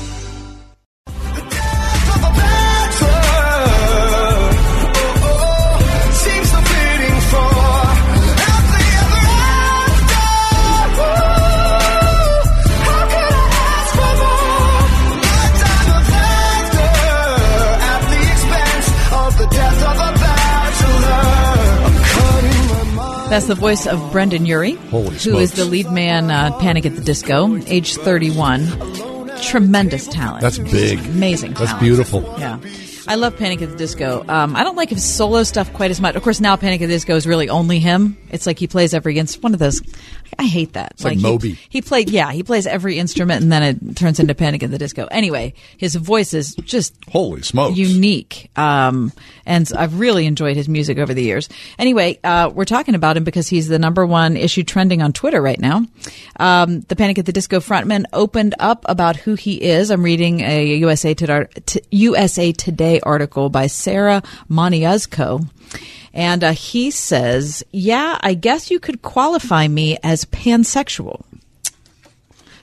That's 23.37 23.45
the 23.45 23.53
voice 23.53 23.85
of 23.85 24.11
Brendon 24.11 24.47
Urie, 24.47 24.71
who 24.71 25.37
is 25.37 25.51
the 25.51 25.63
lead 25.63 25.91
man, 25.91 26.31
uh, 26.31 26.57
Panic 26.57 26.87
at 26.87 26.95
the 26.95 27.03
Disco, 27.03 27.55
age 27.67 27.95
31. 27.95 28.65
Tremendous 29.43 30.07
talent. 30.07 30.41
That's 30.41 30.57
big. 30.57 30.97
Amazing 30.97 31.53
That's 31.53 31.65
talent. 31.65 31.79
beautiful. 31.79 32.21
Yeah. 32.39 32.59
I 33.07 33.13
love 33.13 33.37
Panic 33.37 33.61
at 33.61 33.69
the 33.69 33.75
Disco. 33.75 34.25
Um, 34.27 34.55
I 34.55 34.63
don't 34.63 34.75
like 34.75 34.89
his 34.89 35.05
solo 35.05 35.43
stuff 35.43 35.71
quite 35.73 35.91
as 35.91 36.01
much. 36.01 36.15
Of 36.15 36.23
course, 36.23 36.41
now 36.41 36.55
Panic 36.55 36.81
at 36.81 36.87
the 36.87 36.93
Disco 36.95 37.15
is 37.15 37.27
really 37.27 37.47
only 37.47 37.77
him. 37.77 38.17
It's 38.31 38.47
like 38.47 38.57
he 38.57 38.65
plays 38.65 38.95
every 38.95 39.13
against 39.13 39.43
one 39.43 39.53
of 39.53 39.59
those. 39.59 39.83
I 40.39 40.43
hate 40.45 40.73
that. 40.73 40.91
It's 40.91 41.03
like 41.03 41.17
he- 41.17 41.23
Moby. 41.23 41.57
He, 41.69 41.81
played, 41.81 42.09
yeah, 42.09 42.31
he 42.31 42.43
plays 42.43 42.67
every 42.67 42.99
instrument 42.99 43.41
and 43.41 43.51
then 43.51 43.63
it 43.63 43.95
turns 43.95 44.19
into 44.19 44.35
Panic 44.35 44.63
at 44.63 44.71
the 44.71 44.77
Disco. 44.77 45.07
Anyway, 45.09 45.53
his 45.77 45.95
voice 45.95 46.33
is 46.33 46.55
just 46.55 46.95
holy 47.09 47.41
smokes 47.41 47.77
unique. 47.77 48.49
Um, 48.55 49.11
and 49.45 49.69
I've 49.75 49.99
really 49.99 50.25
enjoyed 50.25 50.55
his 50.57 50.67
music 50.69 50.97
over 50.97 51.13
the 51.13 51.23
years. 51.23 51.49
Anyway, 51.79 52.19
uh, 52.23 52.51
we're 52.53 52.65
talking 52.65 52.95
about 52.95 53.17
him 53.17 53.23
because 53.23 53.47
he's 53.47 53.67
the 53.67 53.79
number 53.79 54.05
one 54.05 54.37
issue 54.37 54.63
trending 54.63 55.01
on 55.01 55.13
Twitter 55.13 55.41
right 55.41 55.59
now. 55.59 55.85
Um, 56.39 56.81
the 56.81 56.95
Panic 56.95 57.17
at 57.19 57.25
the 57.25 57.33
Disco 57.33 57.59
frontman 57.59 58.05
opened 58.13 58.55
up 58.59 58.85
about 58.87 59.15
who 59.15 59.35
he 59.35 59.61
is. 59.61 59.89
I'm 59.89 60.03
reading 60.03 60.41
a 60.41 60.75
USA 60.77 61.13
Today, 61.13 61.47
USA 61.91 62.51
Today 62.51 62.99
article 63.01 63.49
by 63.49 63.67
Sara 63.67 64.21
Moniuszko. 64.49 65.47
And 66.13 66.43
uh, 66.43 66.51
he 66.53 66.91
says, 66.91 67.63
Yeah, 67.71 68.17
I 68.21 68.33
guess 68.33 68.71
you 68.71 68.79
could 68.79 69.01
qualify 69.01 69.67
me 69.67 69.97
as 70.03 70.25
pansexual 70.25 71.23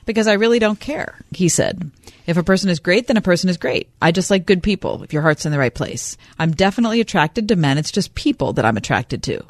because 0.06 0.26
I 0.26 0.34
really 0.34 0.58
don't 0.58 0.80
care, 0.80 1.18
he 1.32 1.48
said. 1.48 1.90
If 2.26 2.36
a 2.36 2.42
person 2.42 2.70
is 2.70 2.80
great, 2.80 3.06
then 3.06 3.16
a 3.16 3.22
person 3.22 3.50
is 3.50 3.58
great. 3.58 3.90
I 4.00 4.10
just 4.10 4.30
like 4.30 4.46
good 4.46 4.62
people 4.62 5.02
if 5.02 5.12
your 5.12 5.22
heart's 5.22 5.44
in 5.44 5.52
the 5.52 5.58
right 5.58 5.74
place. 5.74 6.16
I'm 6.38 6.52
definitely 6.52 7.00
attracted 7.00 7.48
to 7.48 7.56
men. 7.56 7.76
It's 7.76 7.92
just 7.92 8.14
people 8.14 8.54
that 8.54 8.64
I'm 8.64 8.78
attracted 8.78 9.22
to. 9.24 9.44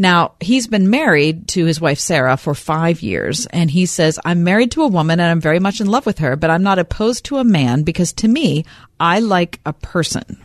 Now, 0.00 0.32
he's 0.40 0.68
been 0.68 0.90
married 0.90 1.48
to 1.48 1.64
his 1.64 1.80
wife 1.80 1.98
Sarah 1.98 2.36
for 2.36 2.54
five 2.54 3.02
years, 3.02 3.46
and 3.46 3.68
he 3.68 3.84
says, 3.86 4.18
I'm 4.24 4.44
married 4.44 4.70
to 4.72 4.82
a 4.82 4.88
woman 4.88 5.18
and 5.18 5.28
I'm 5.28 5.40
very 5.40 5.58
much 5.58 5.80
in 5.80 5.88
love 5.88 6.06
with 6.06 6.18
her, 6.18 6.36
but 6.36 6.50
I'm 6.50 6.62
not 6.62 6.78
opposed 6.78 7.24
to 7.26 7.38
a 7.38 7.44
man 7.44 7.82
because 7.82 8.12
to 8.14 8.28
me, 8.28 8.64
I 9.00 9.18
like 9.18 9.60
a 9.66 9.72
person. 9.72 10.38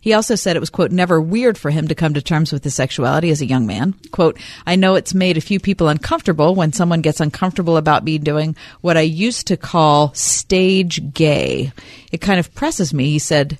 He 0.00 0.12
also 0.12 0.34
said 0.34 0.56
it 0.56 0.60
was, 0.60 0.70
quote, 0.70 0.90
never 0.92 1.20
weird 1.20 1.56
for 1.58 1.70
him 1.70 1.88
to 1.88 1.94
come 1.94 2.14
to 2.14 2.22
terms 2.22 2.52
with 2.52 2.64
his 2.64 2.74
sexuality 2.74 3.30
as 3.30 3.40
a 3.40 3.46
young 3.46 3.66
man. 3.66 3.94
Quote, 4.10 4.38
I 4.66 4.76
know 4.76 4.94
it's 4.94 5.14
made 5.14 5.36
a 5.36 5.40
few 5.40 5.60
people 5.60 5.88
uncomfortable 5.88 6.54
when 6.54 6.72
someone 6.72 7.00
gets 7.00 7.20
uncomfortable 7.20 7.76
about 7.76 8.04
me 8.04 8.18
doing 8.18 8.56
what 8.80 8.96
I 8.96 9.02
used 9.02 9.46
to 9.48 9.56
call 9.56 10.12
stage 10.14 11.12
gay. 11.12 11.72
It 12.12 12.20
kind 12.20 12.40
of 12.40 12.54
presses 12.54 12.94
me, 12.94 13.10
he 13.10 13.18
said, 13.18 13.58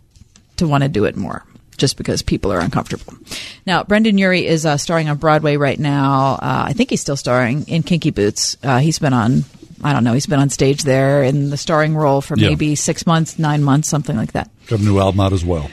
to 0.56 0.66
want 0.68 0.82
to 0.82 0.88
do 0.88 1.04
it 1.04 1.16
more. 1.16 1.44
Just 1.76 1.98
because 1.98 2.22
people 2.22 2.50
are 2.52 2.60
uncomfortable. 2.60 3.12
Now, 3.66 3.84
Brendon 3.84 4.16
Urie 4.16 4.46
is 4.46 4.64
uh, 4.64 4.78
starring 4.78 5.10
on 5.10 5.18
Broadway 5.18 5.58
right 5.58 5.78
now. 5.78 6.36
Uh, 6.40 6.64
I 6.68 6.72
think 6.72 6.88
he's 6.88 7.02
still 7.02 7.18
starring 7.18 7.68
in 7.68 7.82
Kinky 7.82 8.10
Boots. 8.12 8.56
Uh, 8.62 8.78
he's 8.78 8.98
been 8.98 9.12
on, 9.12 9.44
I 9.84 9.92
don't 9.92 10.02
know, 10.02 10.14
he's 10.14 10.24
been 10.24 10.40
on 10.40 10.48
stage 10.48 10.84
there 10.84 11.22
in 11.22 11.50
the 11.50 11.58
starring 11.58 11.94
role 11.94 12.22
for 12.22 12.34
Yeah. 12.34 12.48
maybe 12.48 12.76
six 12.76 13.06
months, 13.06 13.38
nine 13.38 13.62
months, 13.62 13.88
something 13.90 14.16
like 14.16 14.32
that. 14.32 14.48
Got 14.68 14.80
a 14.80 14.84
new 14.84 14.98
album 14.98 15.20
out 15.20 15.34
as 15.34 15.44
well. 15.44 15.68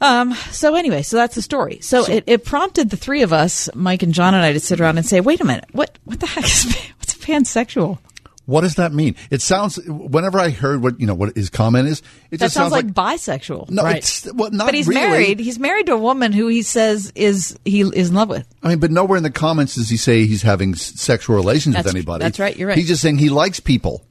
Um, 0.00 0.34
so 0.50 0.74
anyway, 0.74 1.02
so 1.02 1.16
that's 1.16 1.34
the 1.34 1.42
story. 1.42 1.78
So, 1.80 2.04
it, 2.04 2.24
it 2.26 2.44
prompted 2.44 2.90
the 2.90 2.96
three 2.96 3.22
of 3.22 3.32
us, 3.32 3.68
Mike 3.74 4.02
and 4.02 4.12
John 4.12 4.34
and 4.34 4.42
I, 4.42 4.52
to 4.52 4.60
sit 4.60 4.80
around 4.80 4.98
and 4.98 5.06
say, 5.06 5.20
wait 5.20 5.40
a 5.40 5.44
minute, 5.44 5.66
what, 5.72 5.98
what 6.04 6.20
the 6.20 6.26
heck 6.26 6.44
is, 6.44 6.64
what's 6.98 7.14
pansexual? 7.14 7.98
What 8.46 8.60
does 8.60 8.74
that 8.74 8.92
mean? 8.92 9.16
It 9.30 9.40
sounds. 9.40 9.76
Whenever 9.86 10.38
I 10.38 10.50
heard 10.50 10.82
what 10.82 11.00
you 11.00 11.06
know, 11.06 11.14
what 11.14 11.34
his 11.34 11.48
comment 11.48 11.88
is, 11.88 12.00
it 12.30 12.38
that 12.38 12.46
just 12.46 12.54
sounds, 12.54 12.72
sounds 12.72 12.84
like, 12.84 12.94
bisexual. 12.94 13.70
No, 13.70 13.86
it's 13.86 14.30
well, 14.34 14.50
not 14.50 14.66
but 14.66 14.74
he's 14.74 14.86
really. 14.86 15.00
married. 15.00 15.40
He's 15.40 15.58
married 15.58 15.86
to 15.86 15.94
a 15.94 15.98
woman 15.98 16.32
who 16.32 16.48
he 16.48 16.60
says 16.60 17.10
is 17.14 17.58
he 17.64 17.80
is 17.80 18.10
in 18.10 18.14
love 18.14 18.28
with. 18.28 18.46
I 18.62 18.68
mean, 18.68 18.80
but 18.80 18.90
nowhere 18.90 19.16
in 19.16 19.22
the 19.22 19.30
comments 19.30 19.76
does 19.76 19.88
he 19.88 19.96
say 19.96 20.26
he's 20.26 20.42
having 20.42 20.74
sexual 20.74 21.36
relations 21.36 21.74
That's- 21.74 21.86
with 21.86 21.96
anybody. 21.96 22.22
that's 22.22 22.38
right, 22.38 22.54
you're 22.54 22.68
right. 22.68 22.76
He's 22.76 22.88
just 22.88 23.00
saying 23.00 23.16
he 23.16 23.30
likes 23.30 23.60
people. 23.60 24.04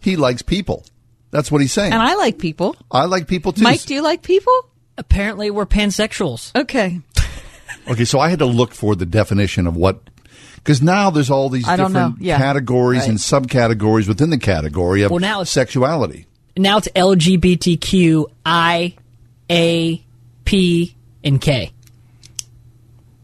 He 0.00 0.16
likes 0.16 0.40
people. 0.40 0.86
That's 1.30 1.52
what 1.52 1.60
he's 1.60 1.72
saying. 1.72 1.92
And 1.92 2.02
I 2.02 2.14
like 2.14 2.38
people. 2.38 2.76
I 2.90 3.04
like 3.04 3.26
people 3.26 3.52
too. 3.52 3.64
Mike, 3.64 3.82
do 3.82 3.92
you 3.92 4.02
like 4.02 4.22
people? 4.22 4.54
Apparently, 4.96 5.50
we're 5.50 5.66
pansexuals. 5.66 6.54
Okay. 6.58 7.00
Okay, 7.88 8.04
so 8.04 8.18
I 8.20 8.28
had 8.28 8.38
to 8.38 8.46
look 8.46 8.72
for 8.72 8.94
the 8.96 9.04
definition 9.06 9.66
of 9.66 9.76
what, 9.76 10.00
because 10.56 10.80
now 10.80 11.10
there's 11.10 11.30
all 11.30 11.48
these 11.50 11.66
I 11.68 11.76
different 11.76 11.94
know. 11.94 12.14
Yeah. 12.18 12.38
categories 12.38 13.00
Right. 13.00 13.10
and 13.10 13.18
subcategories 13.18 14.08
within 14.08 14.30
the 14.30 14.38
category 14.38 15.02
of 15.02 15.10
Well, 15.10 15.20
now 15.20 15.40
it's- 15.40 15.50
sexuality. 15.50 16.26
Now 16.56 16.78
it's 16.78 16.88
LGBTQ 16.94 18.26
I 18.46 18.94
A 19.50 20.02
P 20.44 20.94
and 21.24 21.40
K. 21.40 21.72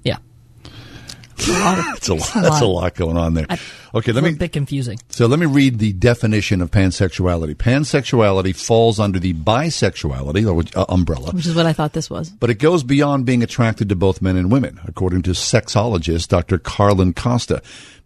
Yeah. 0.03 0.17
That's 1.37 2.09
a 2.09 2.15
lot. 2.15 2.31
That's 2.35 2.61
a 2.61 2.67
lot 2.67 2.95
going 2.97 3.17
on 3.17 3.35
there. 3.35 3.47
Okay, 3.95 4.13
let 4.13 4.23
a 4.23 4.27
me. 4.29 4.35
bit 4.35 4.53
confusing. 4.53 4.99
So 5.09 5.27
let 5.27 5.39
me 5.41 5.47
read 5.47 5.79
the 5.81 5.93
definition 5.93 6.63
of 6.63 6.71
pansexuality. 6.71 7.55
Pansexuality 7.57 8.55
falls 8.55 9.01
under 9.01 9.19
the 9.19 9.35
bisexuality 9.35 10.55
which- 10.55 10.75
uh, 10.77 10.87
umbrella. 10.89 11.33
Which 11.33 11.47
is 11.47 11.55
what 11.57 11.67
I 11.67 11.73
thought 11.73 11.93
this 11.93 12.09
was. 12.09 12.31
But 12.31 12.51
it 12.51 12.61
goes 12.61 12.85
beyond 12.85 13.27
being 13.27 13.43
attracted 13.43 13.89
to 13.89 13.97
both 13.97 14.23
men 14.23 14.37
and 14.37 14.51
women, 14.51 14.79
according 14.87 15.23
to 15.23 15.31
sexologist 15.31 16.29
Dr. 16.29 16.59
Carlen 16.59 17.13
Costa. 17.15 17.63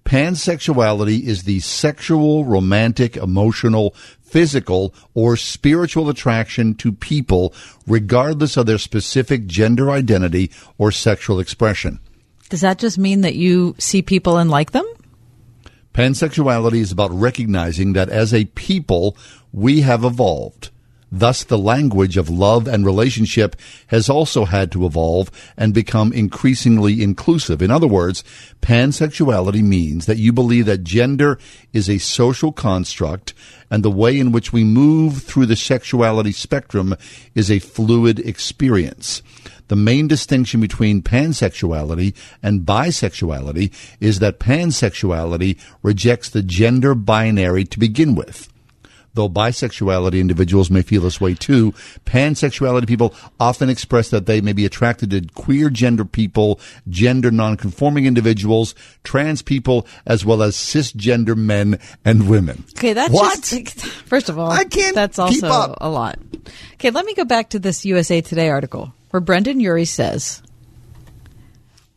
Pansexuality 0.06 1.22
is 1.22 1.42
the 1.42 1.60
sexual, 1.60 2.44
romantic, 2.44 3.16
emotional, 3.16 3.94
physical, 4.22 4.94
or 5.14 5.36
spiritual 5.36 6.08
attraction 6.08 6.74
to 6.76 6.92
people, 6.92 7.52
regardless 7.86 8.56
of 8.56 8.66
their 8.66 8.78
specific 8.78 9.46
gender 9.46 9.90
identity 9.90 10.50
or 10.78 10.90
sexual 10.90 11.38
expression. 11.40 12.00
Does 12.48 12.62
that 12.62 12.78
just 12.78 12.98
mean 12.98 13.20
that 13.22 13.34
you 13.34 13.74
see 13.78 14.02
people 14.02 14.38
and 14.38 14.50
like 14.50 14.72
them? 14.72 14.84
Pansexuality 15.94 16.80
is 16.80 16.90
about 16.90 17.12
recognizing 17.12 17.92
that 17.92 18.08
as 18.08 18.34
a 18.34 18.46
people, 18.46 19.16
we 19.52 19.82
have 19.82 20.02
evolved. 20.02 20.70
Thus, 21.12 21.44
the 21.44 21.56
language 21.56 22.16
of 22.16 22.28
love 22.28 22.66
and 22.66 22.84
relationship 22.84 23.54
has 23.86 24.10
also 24.10 24.46
had 24.46 24.72
to 24.72 24.84
evolve 24.84 25.30
and 25.56 25.72
become 25.72 26.12
increasingly 26.12 27.00
inclusive. 27.00 27.62
In 27.62 27.70
other 27.70 27.86
words, 27.86 28.24
pansexuality 28.60 29.62
means 29.62 30.06
that 30.06 30.18
you 30.18 30.32
believe 30.32 30.66
that 30.66 30.82
gender 30.82 31.38
is 31.72 31.88
a 31.88 31.98
social 31.98 32.50
construct 32.50 33.32
and 33.70 33.84
the 33.84 33.90
way 33.92 34.18
in 34.18 34.32
which 34.32 34.52
we 34.52 34.64
move 34.64 35.22
through 35.22 35.46
the 35.46 35.54
sexuality 35.54 36.32
spectrum 36.32 36.96
is 37.36 37.48
a 37.48 37.60
fluid 37.60 38.18
experience. 38.18 39.22
The 39.68 39.76
main 39.76 40.08
distinction 40.08 40.60
between 40.60 41.02
pansexuality 41.02 42.14
and 42.42 42.60
bisexuality 42.66 43.72
is 44.00 44.18
that 44.18 44.38
pansexuality 44.38 45.58
rejects 45.82 46.28
the 46.30 46.42
gender 46.42 46.94
binary 46.94 47.64
to 47.64 47.78
begin 47.78 48.14
with. 48.14 48.48
though 49.14 49.28
bisexuality 49.28 50.18
individuals 50.18 50.70
may 50.72 50.82
feel 50.82 51.02
this 51.02 51.20
way 51.20 51.34
too. 51.34 51.70
Pansexuality 52.04 52.84
people 52.86 53.14
often 53.38 53.70
express 53.70 54.10
that 54.10 54.26
they 54.26 54.40
may 54.40 54.52
be 54.52 54.64
attracted 54.66 55.08
to 55.10 55.20
queer 55.40 55.70
gender 55.70 56.04
people, 56.04 56.58
gender 56.88 57.30
nonconforming 57.30 58.06
individuals, 58.06 58.74
trans 59.04 59.40
people, 59.40 59.86
as 60.04 60.24
well 60.24 60.42
as 60.42 60.56
cisgender 60.56 61.36
men 61.36 61.78
and 62.04 62.28
women. 62.28 62.64
Okay, 62.76 62.92
that's 62.92 63.12
What? 63.14 63.40
just 63.40 63.80
first 63.86 64.28
of 64.28 64.36
all, 64.36 64.50
I 64.50 64.64
can't. 64.64 64.96
That's 64.96 65.20
also 65.20 65.32
keep 65.32 65.44
up. 65.44 65.78
a 65.80 65.88
lot. 65.88 66.18
Okay, 66.74 66.90
let 66.90 67.06
me 67.06 67.14
go 67.14 67.24
back 67.24 67.50
to 67.50 67.60
this 67.60 67.84
USA 67.84 68.20
Today 68.20 68.48
article 68.50 68.92
where 69.14 69.20
Brendon 69.20 69.60
Urie 69.60 69.84
says, 69.84 70.42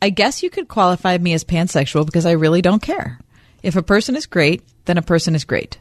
"I 0.00 0.10
guess 0.10 0.40
you 0.40 0.50
could 0.50 0.68
qualify 0.68 1.18
me 1.18 1.32
as 1.32 1.42
pansexual 1.42 2.06
because 2.06 2.24
I 2.24 2.30
really 2.30 2.62
don't 2.62 2.80
care. 2.80 3.18
If 3.64 3.74
a 3.74 3.82
person 3.82 4.14
is 4.14 4.24
great, 4.24 4.62
then 4.84 4.98
a 4.98 5.02
person 5.02 5.34
is 5.34 5.44
great. 5.44 5.78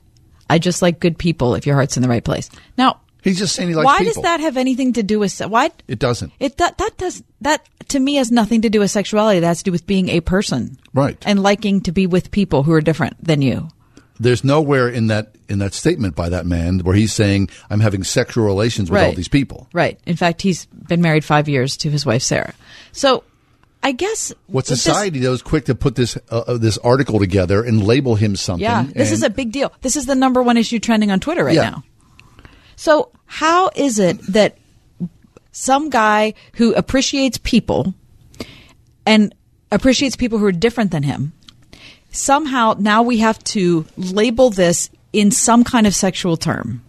I 0.49 0.57
just 0.57 0.81
like 0.81 0.99
good 0.99 1.19
people 1.19 1.53
if 1.53 1.67
your 1.67 1.75
heart's 1.75 1.95
in 1.95 2.01
the 2.01 2.09
right 2.09 2.23
place." 2.23 2.49
Now, 2.75 3.01
he's 3.21 3.37
just 3.37 3.53
saying 3.53 3.69
he 3.69 3.75
likes 3.75 3.85
why 3.85 3.99
people. 3.99 4.13
does 4.15 4.23
that 4.23 4.39
have 4.39 4.57
anything 4.57 4.93
to 4.93 5.03
do 5.03 5.19
with 5.19 5.31
se- 5.31 5.45
why? 5.45 5.69
It 5.87 5.99
doesn't. 5.99 6.33
It 6.39 6.57
that 6.57 6.79
that 6.79 6.97
does 6.97 7.21
that 7.41 7.63
to 7.89 7.99
me 7.99 8.15
has 8.15 8.31
nothing 8.31 8.63
to 8.63 8.69
do 8.71 8.79
with 8.79 8.89
sexuality. 8.89 9.39
That 9.39 9.47
has 9.47 9.59
to 9.59 9.65
do 9.65 9.71
with 9.71 9.85
being 9.85 10.09
a 10.09 10.21
person, 10.21 10.79
Right. 10.95 11.21
And 11.23 11.43
liking 11.43 11.81
to 11.81 11.91
be 11.91 12.07
with 12.07 12.31
people 12.31 12.63
who 12.63 12.73
are 12.73 12.81
different 12.81 13.23
than 13.23 13.43
you. 13.43 13.69
There's 14.19 14.43
nowhere 14.43 14.89
in 14.89 15.07
that 15.07 15.35
in 15.47 15.59
that 15.59 15.73
statement 15.73 16.15
by 16.15 16.29
that 16.29 16.45
man 16.45 16.79
where 16.79 16.95
he's 16.95 17.13
saying 17.13 17.49
I'm 17.69 17.79
having 17.79 18.03
sexual 18.03 18.45
relations 18.45 18.89
with 18.89 19.01
all 19.01 19.13
these 19.13 19.27
people. 19.27 19.67
Right. 19.73 19.99
In 20.05 20.15
fact, 20.15 20.41
he's 20.41 20.65
been 20.65 21.01
married 21.01 21.23
five 21.23 21.47
years 21.47 21.77
to 21.77 21.89
his 21.89 22.05
wife 22.05 22.21
Sarah. 22.23 22.53
So, 22.91 23.23
I 23.83 23.91
guess 23.91 24.33
What 24.47 24.65
this- 24.65 24.81
society 24.81 25.19
though 25.19 25.33
is 25.33 25.41
quick 25.41 25.65
to 25.65 25.75
put 25.75 25.95
this 25.95 26.17
uh, 26.31 26.43
uh, 26.47 26.57
this 26.57 26.77
article 26.79 27.19
together 27.19 27.63
and 27.63 27.83
label 27.85 28.15
him 28.15 28.35
something. 28.35 28.63
Yeah, 28.63 28.83
this 28.93 29.11
is 29.11 29.21
a 29.23 29.29
big 29.29 29.51
deal. 29.51 29.71
This 29.81 29.95
is 29.95 30.05
the 30.07 30.15
number 30.15 30.41
one 30.41 30.57
issue 30.57 30.79
trending 30.79 31.11
on 31.11 31.19
Twitter 31.19 31.43
right 31.45 31.55
Yeah. 31.55 31.69
now. 31.69 31.83
So, 32.75 33.11
how 33.27 33.69
is 33.75 33.99
it 33.99 34.19
that 34.33 34.57
some 35.51 35.89
guy 35.89 36.33
who 36.53 36.73
appreciates 36.73 37.37
people 37.37 37.93
and 39.05 39.33
appreciates 39.71 40.15
people 40.15 40.37
who 40.39 40.45
are 40.45 40.51
different 40.51 40.91
than 40.91 41.03
him 41.03 41.33
somehow 42.11 42.75
now 42.79 43.01
we 43.03 43.17
have 43.19 43.41
to 43.45 43.85
label 43.97 44.49
this 44.49 44.89
in 45.13 45.31
some 45.31 45.63
kind 45.63 45.87
of 45.87 45.95
sexual 45.95 46.37
term? 46.37 46.83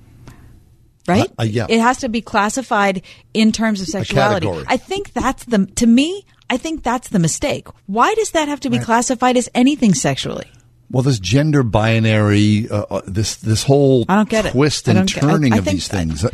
Right? 1.06 1.28
Uh, 1.38 1.42
uh, 1.42 1.44
yeah. 1.44 1.66
It 1.68 1.80
has 1.80 1.98
to 1.98 2.08
be 2.08 2.20
classified 2.20 3.02
in 3.32 3.50
terms 3.52 3.80
of 3.80 3.86
sexuality. 3.88 4.48
I 4.66 4.76
think 4.76 5.12
that's 5.14 5.44
the 5.44 5.64
to 5.76 5.86
me, 5.86 6.26
I 6.50 6.58
think 6.58 6.82
that's 6.82 7.08
the 7.08 7.18
mistake. 7.18 7.66
Why 7.86 8.12
does 8.14 8.32
that 8.32 8.48
have 8.48 8.60
to 8.60 8.70
be 8.70 8.78
classified 8.78 9.36
as 9.38 9.48
anything 9.54 9.94
sexually? 9.94 10.50
Well, 10.90 11.02
this 11.02 11.18
gender 11.18 11.62
binary, 11.62 12.68
uh, 12.70 12.84
uh, 12.90 13.00
this 13.06 13.36
this 13.36 13.62
whole 13.62 14.04
I 14.08 14.16
don't 14.16 14.28
get 14.28 14.46
it. 14.46 14.52
twist 14.52 14.88
I 14.88 14.92
and 14.92 14.98
don't 15.00 15.14
get- 15.14 15.24
I- 15.24 15.32
turning 15.32 15.52
I 15.54 15.58
of 15.58 15.64
think 15.64 15.74
these 15.76 15.88
things. 15.88 16.24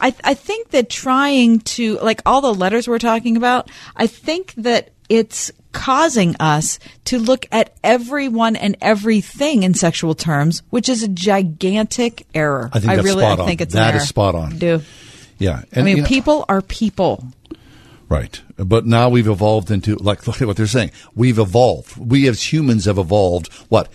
I, 0.00 0.14
I 0.24 0.34
think 0.34 0.70
that 0.70 0.90
trying 0.90 1.60
to 1.60 1.98
like 2.00 2.20
all 2.26 2.40
the 2.40 2.52
letters 2.52 2.88
we're 2.88 2.98
talking 2.98 3.36
about, 3.36 3.70
I 3.96 4.06
think 4.06 4.52
that 4.56 4.90
it's 5.08 5.50
causing 5.74 6.34
us 6.40 6.78
to 7.04 7.18
look 7.18 7.44
at 7.52 7.74
everyone 7.84 8.56
and 8.56 8.76
everything 8.80 9.62
in 9.64 9.74
sexual 9.74 10.14
terms, 10.14 10.62
which 10.70 10.88
is 10.88 11.02
a 11.02 11.08
gigantic 11.08 12.26
error. 12.34 12.70
I 12.72 12.78
think 12.80 12.94
that's 12.94 13.04
really 13.04 13.22
spot 13.24 13.38
I 13.38 13.42
on. 13.42 13.48
think 13.48 13.60
it's 13.60 13.74
That 13.74 13.94
is 13.96 14.08
spot 14.08 14.34
on. 14.34 14.54
I 14.54 14.56
do. 14.56 14.80
yeah, 15.38 15.62
I 15.76 15.82
mean, 15.82 15.96
you 15.98 16.02
know- 16.02 16.08
people 16.08 16.44
are 16.48 16.62
people. 16.62 17.26
Right. 18.08 18.40
But 18.56 18.86
now 18.86 19.08
we've 19.08 19.26
evolved 19.26 19.70
into 19.70 19.96
like 19.96 20.26
look 20.26 20.40
at 20.40 20.46
what 20.46 20.56
they're 20.56 20.66
saying. 20.66 20.92
We've 21.14 21.38
evolved. 21.38 21.96
We 21.96 22.28
as 22.28 22.52
humans 22.52 22.84
have 22.84 22.98
evolved. 22.98 23.52
What? 23.70 23.88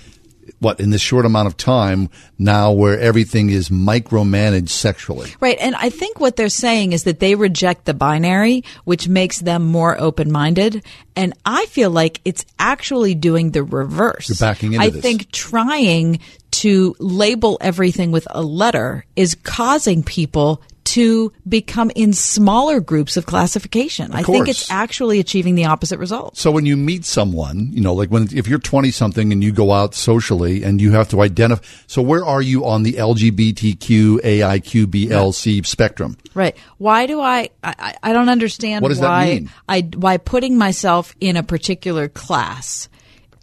What 0.60 0.80
in 0.80 0.90
this 0.90 1.02
short 1.02 1.26
amount 1.26 1.48
of 1.48 1.56
time 1.58 2.10
now, 2.38 2.72
where 2.72 3.00
everything 3.00 3.50
is 3.50 3.70
micromanaged 3.70 4.70
sexually. 4.70 5.34
Right. 5.40 5.58
And 5.60 5.76
I 5.76 5.90
think 5.90 6.20
what 6.20 6.36
they're 6.36 6.50
saying 6.50 6.94
is 6.94 7.04
that 7.04 7.20
they 7.20 7.36
reject 7.36 7.86
the 7.86 7.94
binary, 7.94 8.64
which 8.84 9.08
makes 9.08 9.40
them 9.40 9.66
more 9.66 10.00
open 10.00 10.32
minded. 10.32 10.84
And 11.16 11.34
I 11.46 11.66
feel 11.68 11.92
like 11.92 12.22
it's 12.26 12.46
actually 12.58 13.16
doing 13.16 13.52
the 13.52 13.64
reverse. 13.64 14.30
You're 14.30 14.50
backing 14.50 14.74
into 14.74 14.86
I 14.86 14.90
this. 14.90 15.02
think 15.02 15.32
trying 15.32 16.20
to 16.52 16.96
label 17.00 17.58
everything 17.62 18.12
with 18.12 18.28
a 18.32 18.42
letter 18.42 19.06
is 19.16 19.36
causing 19.44 20.04
people 20.04 20.62
to 20.90 21.32
become 21.48 21.92
in 21.96 22.14
smaller 22.14 22.80
groups 22.80 23.16
of 23.16 23.28
classification. 23.28 24.12
I 24.12 24.24
think 24.24 24.48
it's 24.48 24.72
actually 24.72 25.20
achieving 25.20 25.54
the 25.54 25.66
opposite 25.66 26.00
result. 26.00 26.36
So 26.36 26.50
when 26.50 26.66
you 26.66 26.76
meet 26.76 27.06
someone, 27.06 27.70
you 27.72 27.82
know, 27.82 27.94
like 27.94 28.10
when 28.10 28.28
if 28.36 28.48
you're 28.48 28.58
20 28.58 28.90
something 28.90 29.32
and 29.32 29.44
you 29.44 29.52
go 29.52 29.72
out 29.72 29.94
socially 29.94 30.64
and 30.64 30.82
you 30.82 30.92
have 30.92 31.08
to 31.10 31.22
identify. 31.22 31.64
So 31.86 32.02
where 32.02 32.26
are 32.26 32.42
you 32.42 32.66
on 32.66 32.82
the 32.82 32.94
LGBTQ 32.94 34.22
AIQBLC 34.22 35.66
spectrum? 35.66 36.18
Right. 36.34 36.58
Why 36.80 37.06
do 37.06 37.22
I, 37.22 37.50
I, 37.64 37.96
I- 38.02 38.14
don't 38.14 38.30
understand 38.30 38.82
What 38.82 38.90
does 38.90 39.00
that 39.00 39.10
why 39.10 39.26
mean? 39.26 39.52
I, 39.68 39.82
why 39.96 40.18
putting 40.18 40.58
myself 40.58 41.16
in 41.20 41.38
a 41.38 41.44
particular 41.44 42.08
class 42.08 42.90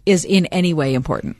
is 0.05 0.25
in 0.25 0.47
any 0.47 0.73
way 0.73 0.93
important. 0.93 1.37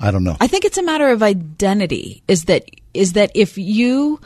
I 0.00 0.10
don't 0.10 0.24
know. 0.24 0.36
I 0.40 0.46
think 0.46 0.64
it's 0.64 0.78
a 0.78 0.82
matter 0.82 1.08
of 1.10 1.22
identity. 1.22 2.22
Is 2.26 2.44
that 2.46 2.64
is 2.94 3.12
that 3.12 3.30
if 3.34 3.58
you, 3.58 4.20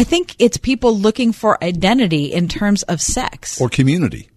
I 0.00 0.04
think 0.04 0.34
it's 0.38 0.56
people 0.56 0.96
looking 0.96 1.30
for 1.30 1.62
identity 1.62 2.32
in 2.32 2.48
terms 2.48 2.82
of 2.84 3.02
sex. 3.02 3.60
Or 3.60 3.68
community. 3.68 4.30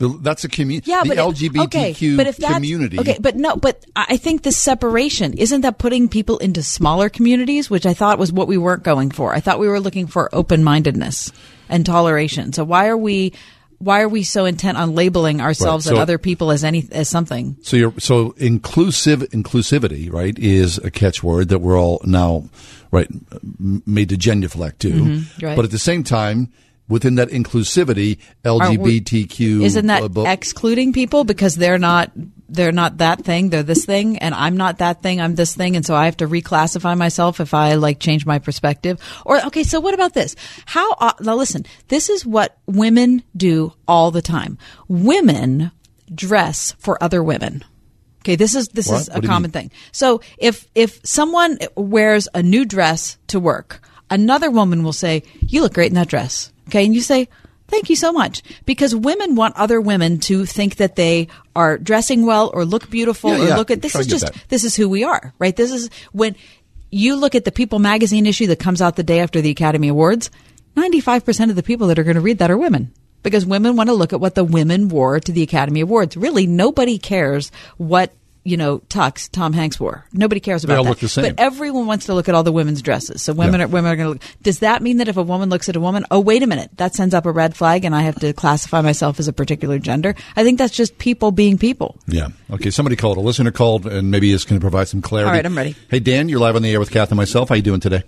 That's 0.00 0.42
a 0.42 0.48
community. 0.48 0.90
yeah, 0.90 1.04
the 1.04 1.10
but 1.10 1.18
LGBTQ 1.18 1.64
okay, 1.66 2.16
but 2.16 2.26
if 2.26 2.38
that's, 2.38 2.54
community. 2.54 2.98
Okay, 2.98 3.18
but 3.20 3.36
no, 3.36 3.54
but 3.54 3.86
I 3.94 4.06
I 4.08 4.16
think 4.16 4.42
the 4.42 4.50
separation 4.50 5.34
isn't 5.34 5.60
that 5.60 5.78
putting 5.78 6.08
people 6.08 6.38
into 6.38 6.60
smaller 6.60 7.08
communities, 7.08 7.70
which 7.70 7.86
I 7.86 7.94
thought 7.94 8.18
was 8.18 8.32
what 8.32 8.48
we 8.48 8.58
weren't 8.58 8.82
going 8.82 9.12
for. 9.12 9.32
I 9.32 9.38
thought 9.38 9.60
we 9.60 9.68
were 9.68 9.78
looking 9.78 10.08
for 10.08 10.28
open 10.34 10.64
mindedness 10.64 11.30
and 11.68 11.86
toleration. 11.86 12.52
So 12.52 12.64
why 12.64 12.88
are 12.88 12.96
we? 12.96 13.34
Why 13.82 14.02
are 14.02 14.08
we 14.08 14.22
so 14.22 14.44
intent 14.44 14.78
on 14.78 14.94
labeling 14.94 15.40
ourselves 15.40 15.86
Right, 15.86 15.92
and 15.92 16.00
other 16.00 16.16
people 16.16 16.52
as 16.52 16.62
any 16.62 16.86
as 16.92 17.08
something? 17.08 17.56
So 17.62 17.76
you're 17.76 17.94
so 17.98 18.34
inclusive 18.36 19.20
inclusivity, 19.30 20.12
right, 20.12 20.38
is 20.38 20.78
a 20.78 20.90
catchword 20.90 21.48
that 21.48 21.58
we're 21.58 21.78
all 21.78 22.00
now 22.04 22.48
right 22.92 23.08
made 23.58 24.10
to 24.10 24.16
genuflect 24.16 24.80
to. 24.80 24.92
Mhm, 24.92 25.42
right. 25.42 25.56
But 25.56 25.64
at 25.64 25.72
the 25.72 25.78
same 25.78 26.04
time, 26.04 26.48
within 26.88 27.14
that 27.16 27.28
inclusivity, 27.28 28.18
Aren't 28.44 28.80
we- 28.80 29.00
LGBTQ 29.00 29.62
Isn't 29.62 29.86
that 29.86 30.16
uh, 30.16 30.22
excluding 30.22 30.92
people 30.92 31.24
because 31.24 31.54
they're 31.54 31.78
not 31.78 32.12
they're 32.48 32.70
not 32.70 32.98
that 32.98 33.24
thing, 33.24 33.48
they're 33.48 33.62
this 33.62 33.86
thing, 33.86 34.18
and 34.18 34.34
I'm 34.34 34.58
not 34.58 34.78
that 34.78 35.02
thing, 35.02 35.22
I'm 35.22 35.34
this 35.36 35.54
thing, 35.54 35.74
and 35.74 35.86
so 35.86 35.94
I 35.94 36.04
have 36.04 36.18
to 36.18 36.28
reclassify 36.28 36.98
myself 36.98 37.40
if 37.40 37.54
I 37.54 37.74
like 37.76 37.98
change 37.98 38.26
my 38.26 38.38
perspective. 38.38 39.00
Or 39.24 39.42
okay, 39.46 39.62
so 39.62 39.80
what 39.80 39.94
about 39.94 40.12
this? 40.12 40.36
How 40.66 40.92
uh, 40.94 41.12
now? 41.20 41.34
Listen, 41.34 41.64
this 41.88 42.10
is 42.10 42.26
what 42.26 42.58
women 42.66 43.22
do 43.34 43.72
all 43.88 44.10
the 44.10 44.20
time. 44.20 44.58
Women 44.86 45.70
dress 46.14 46.72
for 46.78 47.02
other 47.02 47.22
women. 47.22 47.64
Okay, 48.20 48.36
this 48.36 48.54
is 48.54 48.68
this 48.68 48.88
What? 48.88 49.00
is 49.00 49.08
a 49.08 49.22
common 49.22 49.50
thing. 49.50 49.70
So 49.90 50.20
if 50.36 50.68
if 50.74 51.00
someone 51.04 51.58
wears 51.74 52.28
a 52.34 52.42
new 52.42 52.66
dress 52.66 53.16
to 53.28 53.40
work, 53.40 53.80
another 54.10 54.50
woman 54.50 54.84
will 54.84 54.92
say, 54.92 55.22
"You 55.40 55.62
look 55.62 55.72
great 55.72 55.90
in 55.90 55.94
that 55.94 56.08
dress." 56.08 56.51
Okay, 56.68 56.84
and 56.84 56.94
you 56.94 57.00
say, 57.00 57.28
"Thank 57.68 57.90
you 57.90 57.96
so 57.96 58.12
much," 58.12 58.42
because 58.66 58.94
women 58.94 59.34
want 59.34 59.56
other 59.56 59.80
women 59.80 60.18
to 60.20 60.46
think 60.46 60.76
that 60.76 60.96
they 60.96 61.28
are 61.56 61.78
dressing 61.78 62.24
well 62.26 62.50
or 62.54 62.64
look 62.64 62.90
beautiful 62.90 63.30
Yeah, 63.30 63.44
or 63.44 63.48
yeah. 63.48 63.56
look 63.56 63.70
at 63.70 63.82
this 63.82 63.96
I 63.96 64.00
is 64.00 64.06
just 64.06 64.26
that. 64.26 64.44
this 64.48 64.64
is 64.64 64.74
who 64.76 64.88
we 64.88 65.04
are, 65.04 65.32
right? 65.38 65.54
This 65.56 65.72
is 65.72 65.90
when 66.12 66.36
you 66.90 67.16
look 67.16 67.34
at 67.34 67.44
the 67.44 67.52
People 67.52 67.78
magazine 67.78 68.26
issue 68.26 68.46
that 68.48 68.58
comes 68.58 68.82
out 68.82 68.96
the 68.96 69.02
day 69.02 69.20
after 69.20 69.40
the 69.40 69.50
Academy 69.50 69.88
Awards. 69.88 70.30
Ninety-five 70.76 71.24
percent 71.24 71.50
of 71.50 71.56
the 71.56 71.62
people 71.62 71.88
that 71.88 71.98
are 71.98 72.04
going 72.04 72.16
to 72.16 72.20
read 72.22 72.38
that 72.38 72.50
are 72.50 72.58
women. 72.58 72.92
Because 73.22 73.46
women 73.46 73.76
want 73.76 73.88
to 73.88 73.94
look 73.94 74.12
at 74.12 74.18
what 74.20 74.34
the 74.34 74.42
women 74.42 74.88
wore 74.88 75.20
to 75.20 75.30
the 75.30 75.42
Academy 75.44 75.80
Awards. 75.80 76.16
Really, 76.16 76.46
nobody 76.46 76.98
cares 76.98 77.52
what 77.76 78.12
you 78.44 78.56
know 78.56 78.78
tux 78.88 79.30
Tom 79.30 79.52
Hanks 79.52 79.78
wore. 79.78 80.04
Nobody 80.12 80.40
cares 80.40 80.62
They 80.62 80.66
about 80.72 80.78
all 80.78 80.84
that. 80.84 80.90
look 80.90 80.98
the 81.00 81.08
same. 81.08 81.24
But 81.24 81.40
everyone 81.40 81.86
wants 81.86 82.06
to 82.06 82.14
look 82.14 82.28
at 82.28 82.34
all 82.34 82.42
the 82.42 82.52
women's 82.52 82.82
dresses. 82.82 83.22
So 83.22 83.32
women 83.32 83.60
Yeah. 83.60 83.66
are 83.66 83.68
women 83.68 83.92
are 83.92 83.96
going 83.96 84.06
to 84.06 84.12
look. 84.14 84.22
Does 84.42 84.58
that 84.60 84.82
mean 84.82 84.96
that 84.98 85.08
if 85.08 85.16
a 85.16 85.22
woman 85.22 85.48
looks 85.48 85.68
at 85.68 85.76
a 85.76 85.80
woman, 85.80 86.04
oh 86.10 86.20
wait 86.20 86.42
a 86.42 86.46
minute, 86.46 86.70
that 86.76 86.94
sends 86.94 87.14
up 87.14 87.24
a 87.26 87.30
red 87.32 87.56
flag, 87.56 87.84
and 87.84 87.94
I 87.94 88.02
have 88.02 88.16
to 88.20 88.32
classify 88.32 88.80
myself 88.80 89.18
as 89.20 89.28
a 89.28 89.32
particular 89.32 89.78
gender? 89.78 90.14
I 90.36 90.42
think 90.44 90.58
that's 90.58 90.74
just 90.74 90.98
people 90.98 91.30
being 91.30 91.58
people. 91.58 91.96
Yeah. 92.06 92.28
Okay. 92.50 92.70
Somebody 92.70 92.96
called. 92.96 93.16
A 93.18 93.20
listener 93.20 93.50
called, 93.52 93.86
and 93.86 94.10
maybe 94.10 94.32
it's 94.32 94.44
going 94.44 94.60
to 94.60 94.64
provide 94.64 94.88
some 94.88 95.02
clarity. 95.02 95.28
All 95.30 95.34
right, 95.36 95.46
I'm 95.46 95.56
ready. 95.56 95.76
Hey, 95.88 96.00
Dan, 96.00 96.28
you're 96.28 96.40
live 96.40 96.56
on 96.56 96.62
the 96.62 96.70
air 96.72 96.80
with 96.80 96.90
Kath 96.90 97.10
and 97.10 97.16
myself. 97.16 97.48
How 97.50 97.54
you 97.54 97.62
doing 97.62 97.80
today? 97.80 98.02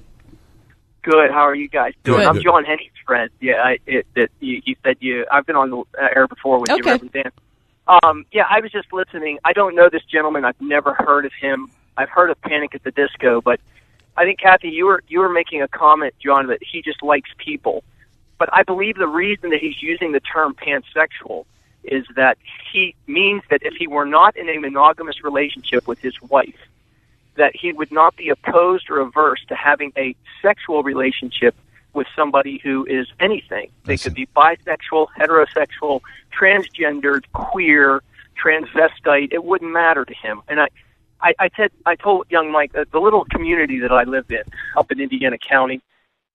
Good. 1.02 1.30
How 1.30 1.46
are 1.46 1.54
you 1.54 1.68
guys 1.68 1.92
doing? 2.02 2.20
Good. 2.20 2.26
I'm 2.28 2.42
John 2.42 2.64
Henning's 2.64 2.90
friend. 3.06 3.28
Yeah, 3.40 3.62
I, 3.62 3.78
it, 3.86 4.06
it, 4.16 4.30
you, 4.40 4.62
you 4.64 4.74
said 4.82 4.96
you. 5.00 5.26
I've 5.30 5.44
been 5.44 5.56
on 5.56 5.68
the 5.70 5.76
uh, 5.78 6.08
air 6.16 6.26
before 6.26 6.58
with 6.60 6.70
you, 6.70 6.76
Okay. 6.76 6.90
Reverend 6.92 7.12
Dan. 7.12 7.30
Um, 7.86 8.24
yeah, 8.32 8.46
I 8.48 8.60
was 8.60 8.72
just 8.72 8.92
listening. 8.92 9.38
I 9.44 9.52
don't 9.52 9.74
know 9.74 9.88
this 9.90 10.04
gentleman. 10.04 10.44
I've 10.44 10.60
never 10.60 10.94
heard 10.94 11.26
of 11.26 11.32
him. 11.32 11.70
I've 11.96 12.08
heard 12.08 12.30
of 12.30 12.40
Panic 12.40 12.74
at 12.74 12.82
the 12.82 12.90
Disco, 12.90 13.40
but 13.40 13.60
I 14.16 14.24
think 14.24 14.40
Kathy, 14.40 14.70
you 14.70 14.86
were 14.86 15.02
you 15.08 15.20
were 15.20 15.28
making 15.28 15.62
a 15.62 15.68
comment, 15.68 16.14
John, 16.22 16.46
that 16.48 16.60
he 16.62 16.82
just 16.82 17.02
likes 17.02 17.30
people. 17.36 17.84
But 18.38 18.48
I 18.52 18.62
believe 18.62 18.96
the 18.96 19.08
reason 19.08 19.50
that 19.50 19.60
he's 19.60 19.82
using 19.82 20.12
the 20.12 20.20
term 20.20 20.54
pansexual 20.54 21.44
is 21.84 22.06
that 22.16 22.38
he 22.72 22.94
means 23.06 23.42
that 23.50 23.62
if 23.62 23.74
he 23.74 23.86
were 23.86 24.06
not 24.06 24.36
in 24.36 24.48
a 24.48 24.58
monogamous 24.58 25.22
relationship 25.22 25.86
with 25.86 25.98
his 25.98 26.20
wife, 26.22 26.58
that 27.36 27.54
he 27.54 27.72
would 27.72 27.92
not 27.92 28.16
be 28.16 28.30
opposed 28.30 28.88
or 28.90 29.00
averse 29.00 29.44
to 29.48 29.54
having 29.54 29.92
a 29.96 30.16
sexual 30.40 30.82
relationship 30.82 31.54
with 31.94 32.06
somebody 32.16 32.60
who 32.62 32.84
is 32.86 33.06
anything. 33.20 33.70
They 33.84 33.96
could 33.96 34.14
be 34.14 34.26
bisexual, 34.26 35.08
heterosexual, 35.18 36.00
transgendered, 36.38 37.24
queer, 37.32 38.02
transvestite. 38.42 39.32
It 39.32 39.44
wouldn't 39.44 39.72
matter 39.72 40.04
to 40.04 40.14
him. 40.14 40.42
And 40.48 40.60
I, 40.60 40.68
I, 41.20 41.34
I 41.38 41.50
said, 41.56 41.70
I 41.86 41.94
told 41.94 42.26
young 42.30 42.50
Mike, 42.50 42.72
uh, 42.76 42.84
the 42.92 43.00
little 43.00 43.24
community 43.26 43.78
that 43.80 43.92
I 43.92 44.04
live 44.04 44.30
in 44.30 44.42
up 44.76 44.90
in 44.90 45.00
Indiana 45.00 45.38
County, 45.38 45.80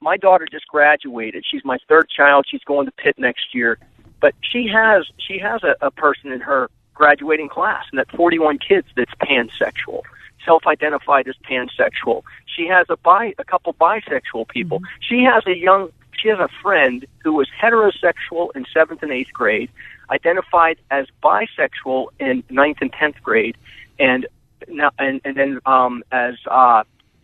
my 0.01 0.17
daughter 0.17 0.47
just 0.49 0.67
graduated. 0.67 1.43
She's 1.49 1.63
my 1.65 1.77
third 1.87 2.09
child. 2.09 2.45
She's 2.49 2.63
going 2.63 2.85
to 2.85 2.91
Pitt 2.93 3.19
next 3.19 3.53
year, 3.53 3.77
but 4.21 4.33
she 4.41 4.67
has 4.67 5.05
she 5.17 5.37
has 5.39 5.63
a, 5.63 5.75
a 5.81 5.91
person 5.91 6.31
in 6.31 6.39
her 6.41 6.69
graduating 6.93 7.49
class, 7.49 7.85
and 7.91 7.99
that 7.99 8.11
41 8.11 8.59
kids 8.59 8.87
that's 8.95 9.13
pansexual, 9.21 10.01
self-identified 10.45 11.27
as 11.27 11.35
pansexual. 11.49 12.23
She 12.59 12.67
has 12.67 12.87
a 12.89 12.97
bi 12.97 13.33
a 13.37 13.45
couple 13.45 13.73
bisexual 13.73 14.49
people. 14.49 14.81
She 14.99 15.23
has 15.23 15.43
a 15.47 15.55
young 15.55 15.91
she 16.21 16.27
has 16.27 16.39
a 16.39 16.49
friend 16.61 17.05
who 17.23 17.31
was 17.31 17.47
heterosexual 17.61 18.53
in 18.53 18.65
seventh 18.73 19.01
and 19.01 19.13
eighth 19.13 19.31
grade, 19.31 19.69
identified 20.09 20.77
as 20.91 21.07
bisexual 21.23 22.07
in 22.19 22.43
ninth 22.49 22.79
and 22.81 22.91
tenth 22.91 23.15
grade, 23.23 23.55
and 23.97 24.27
now 24.67 24.91
and 24.99 25.21
and 25.23 25.37
then 25.37 25.59
um, 25.65 26.03
as 26.11 26.35
uh, 26.51 26.83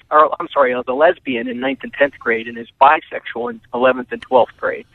or 0.10 0.34
I'm 0.40 0.48
sorry, 0.54 0.74
uh, 0.74 0.84
the 0.84 0.94
lesbian 0.94 1.50
in 1.50 1.60
ninth 1.60 1.80
and 1.84 1.92
tenth 1.92 2.18
grade, 2.18 2.48
and 2.48 2.58
is 2.58 2.70
bisexual 2.80 3.50
in 3.52 3.62
eleventh 3.74 4.14
and 4.14 4.22
twelfth 4.22 4.56
grade. 4.58 4.86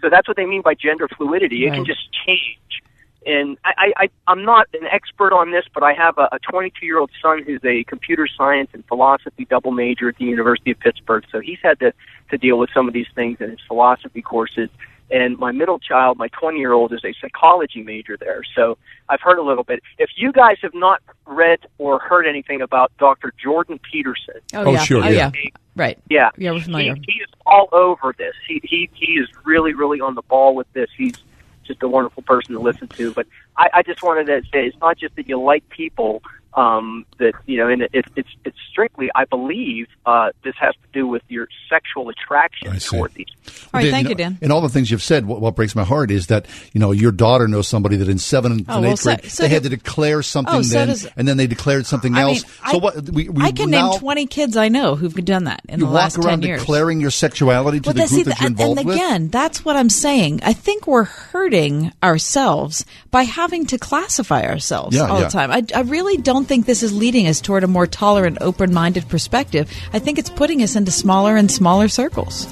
So 0.00 0.10
that's 0.10 0.26
what 0.26 0.36
they 0.36 0.44
mean 0.44 0.62
by 0.62 0.74
gender 0.74 1.06
fluidity. 1.06 1.66
It 1.66 1.72
can 1.72 1.84
just 1.84 2.08
change. 2.26 2.82
And 3.26 3.56
I, 3.64 3.72
I, 3.76 3.92
I, 4.04 4.08
I'm 4.28 4.44
not 4.44 4.66
an 4.74 4.86
expert 4.90 5.32
on 5.32 5.50
this, 5.50 5.64
but 5.72 5.82
I 5.82 5.92
have 5.94 6.18
a, 6.18 6.28
a 6.32 6.38
22 6.50 6.84
year 6.84 6.98
old 6.98 7.10
son 7.22 7.42
who's 7.42 7.64
a 7.64 7.84
computer 7.84 8.26
science 8.26 8.70
and 8.72 8.84
philosophy 8.86 9.46
double 9.48 9.70
major 9.70 10.08
at 10.08 10.16
the 10.16 10.24
University 10.24 10.70
of 10.70 10.78
Pittsburgh. 10.80 11.24
So 11.30 11.40
he's 11.40 11.58
had 11.62 11.78
to, 11.80 11.92
to 12.30 12.38
deal 12.38 12.58
with 12.58 12.70
some 12.74 12.88
of 12.88 12.94
these 12.94 13.06
things 13.14 13.38
in 13.40 13.50
his 13.50 13.60
philosophy 13.66 14.22
courses. 14.22 14.68
And 15.10 15.38
my 15.38 15.52
middle 15.52 15.78
child, 15.78 16.18
my 16.18 16.28
20 16.28 16.58
year 16.58 16.72
old, 16.72 16.92
is 16.92 17.04
a 17.04 17.14
psychology 17.20 17.82
major 17.82 18.16
there. 18.16 18.42
So 18.54 18.78
I've 19.08 19.20
heard 19.20 19.38
a 19.38 19.42
little 19.42 19.64
bit. 19.64 19.82
If 19.98 20.10
you 20.16 20.32
guys 20.32 20.56
have 20.62 20.74
not 20.74 21.02
read 21.26 21.60
or 21.78 21.98
heard 21.98 22.26
anything 22.26 22.62
about 22.62 22.90
Dr. 22.98 23.32
Jordan 23.42 23.78
Peterson, 23.78 24.36
Oh, 24.54 24.64
oh 24.64 24.72
yeah. 24.72 24.86
Oh, 24.90 25.08
yeah. 25.08 25.30
Right. 25.76 25.98
yeah, 26.08 26.30
Yeah, 26.36 26.52
we're 26.52 26.60
he, 26.94 27.12
he 27.12 27.18
is 27.20 27.28
all 27.46 27.68
over 27.72 28.14
this. 28.16 28.34
He 28.46 28.60
he 28.64 28.88
he 28.94 29.12
is 29.14 29.28
really 29.44 29.74
really 29.74 30.00
on 30.00 30.14
the 30.14 30.22
ball 30.22 30.54
with 30.54 30.72
this. 30.72 30.88
He's 30.96 31.14
just 31.66 31.82
a 31.82 31.88
wonderful 31.88 32.22
person 32.24 32.54
to 32.54 32.60
listen 32.60 32.88
to. 32.98 33.12
But 33.14 33.26
I, 33.58 33.68
I 33.74 33.82
just 33.82 34.02
wanted 34.02 34.26
to 34.26 34.42
say 34.52 34.66
it's 34.66 34.76
not 34.80 34.98
just 34.98 35.16
that 35.16 35.28
you 35.28 35.40
like 35.42 35.64
people. 35.70 36.22
Um, 36.56 37.04
that 37.18 37.32
you 37.46 37.56
know, 37.58 37.68
and 37.68 37.82
it, 37.82 37.90
it's 37.92 38.08
it's 38.14 38.28
it's 38.44 38.56
strictly, 38.70 39.10
I 39.14 39.24
believe, 39.24 39.88
uh, 40.06 40.30
this 40.44 40.54
has 40.60 40.72
to 40.74 40.88
do 40.92 41.04
with 41.06 41.22
your 41.28 41.48
sexual 41.68 42.10
attraction 42.10 42.78
toward 42.78 43.12
these. 43.14 43.26
All 43.72 43.80
right, 43.80 43.82
Dan, 43.82 43.90
thank 43.92 44.04
know, 44.04 44.08
you, 44.10 44.14
Dan. 44.14 44.38
And 44.40 44.52
all 44.52 44.60
the 44.60 44.68
things 44.68 44.88
you've 44.88 45.02
said, 45.02 45.26
what, 45.26 45.40
what 45.40 45.56
breaks 45.56 45.74
my 45.74 45.82
heart 45.82 46.12
is 46.12 46.28
that 46.28 46.46
you 46.72 46.78
know 46.78 46.92
your 46.92 47.10
daughter 47.10 47.48
knows 47.48 47.66
somebody 47.66 47.96
that 47.96 48.08
in 48.08 48.18
seventh 48.18 48.66
Oh, 48.68 48.74
and 48.74 48.82
well, 48.84 48.92
eighth 48.92 49.00
so- 49.00 49.16
grade 49.16 49.30
so 49.32 49.42
they 49.42 49.48
do- 49.48 49.54
had 49.54 49.62
to 49.64 49.68
declare 49.68 50.22
something 50.22 50.54
Oh, 50.54 50.62
so 50.62 50.74
then, 50.74 50.88
does- 50.88 51.08
and 51.16 51.26
then 51.26 51.36
they 51.38 51.48
declared 51.48 51.86
something 51.86 52.14
I 52.14 52.20
else. 52.22 52.44
mean, 52.44 52.52
so 52.70 52.76
I- 52.78 52.80
what? 52.80 53.10
We, 53.10 53.28
we 53.28 53.42
I 53.42 53.50
can 53.50 53.70
now, 53.70 53.90
name 53.90 53.98
20 53.98 54.26
kids 54.26 54.56
I 54.56 54.68
know 54.68 54.94
who've 54.94 55.12
done 55.24 55.44
that 55.44 55.60
in 55.68 55.80
the 55.80 55.86
last 55.86 56.22
10 56.22 56.40
years. 56.42 56.60
declaring 56.60 57.00
your 57.00 57.10
sexuality 57.10 57.80
to 57.80 57.88
Well, 57.88 57.94
the 57.94 57.98
group 58.00 58.08
see, 58.10 58.22
that 58.22 58.38
you're 58.40 58.46
and- 58.46 58.60
involved 58.60 58.78
and 58.78 58.86
with. 58.86 58.96
again, 58.96 59.28
that's 59.28 59.64
what 59.64 59.74
I'm 59.74 59.90
saying. 59.90 60.38
I 60.44 60.52
think 60.52 60.86
we're 60.86 61.02
hurting 61.02 61.92
ourselves 62.00 62.84
by 63.10 63.24
having 63.24 63.66
to 63.66 63.78
classify 63.78 64.44
ourselves 64.44 64.96
Yeah, 64.96 65.08
all 65.08 65.18
yeah. 65.18 65.24
the 65.24 65.30
time. 65.30 65.50
I, 65.50 65.64
I 65.74 65.80
really 65.80 66.16
don't 66.16 66.43
think 66.44 66.66
this 66.66 66.82
is 66.82 66.92
leading 66.92 67.26
us 67.26 67.40
toward 67.40 67.64
a 67.64 67.68
more 67.68 67.86
tolerant, 67.86 68.38
open-minded 68.40 69.08
perspective. 69.08 69.70
I 69.92 69.98
think 69.98 70.18
it's 70.18 70.30
putting 70.30 70.62
us 70.62 70.76
into 70.76 70.90
smaller 70.90 71.36
and 71.36 71.50
smaller 71.50 71.88
circles. 71.88 72.46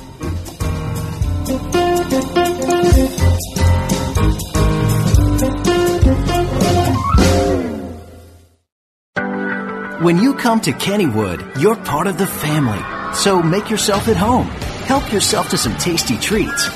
When 10.02 10.18
you 10.18 10.34
come 10.34 10.60
to 10.62 10.72
Kennywood, 10.72 11.60
you're 11.60 11.76
part 11.76 12.08
of 12.08 12.18
the 12.18 12.26
family. 12.26 12.82
So 13.14 13.40
make 13.40 13.70
yourself 13.70 14.08
at 14.08 14.16
home. 14.16 14.48
Help 14.86 15.12
yourself 15.12 15.48
to 15.50 15.56
some 15.56 15.76
tasty 15.76 16.16
treats. 16.16 16.68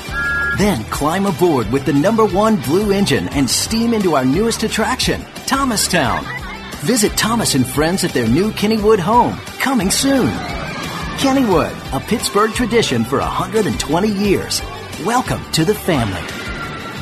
Then 0.57 0.85
climb 0.85 1.25
aboard 1.25 1.69
with 1.69 1.85
the 1.85 1.91
number 1.91 2.25
one 2.25 2.55
blue 2.61 2.93
engine 2.93 3.27
and 3.29 3.49
steam 3.49 3.93
into 3.93 4.15
our 4.15 4.23
newest 4.23 4.63
attraction, 4.63 5.21
Thomastown. 5.45 6.46
Visit 6.85 7.17
Thomas 7.17 7.55
and 7.55 7.67
friends 7.67 8.03
at 8.03 8.13
their 8.13 8.27
new 8.27 8.51
Kennywood 8.51 8.99
home, 8.99 9.37
coming 9.59 9.89
soon. 9.89 10.31
Kennywood, 11.17 11.73
a 11.91 11.99
Pittsburgh 11.99 12.51
tradition 12.53 13.03
for 13.03 13.17
120 13.19 14.07
years. 14.07 14.61
Welcome 15.03 15.43
to 15.53 15.65
the 15.65 15.73
family. 15.73 16.23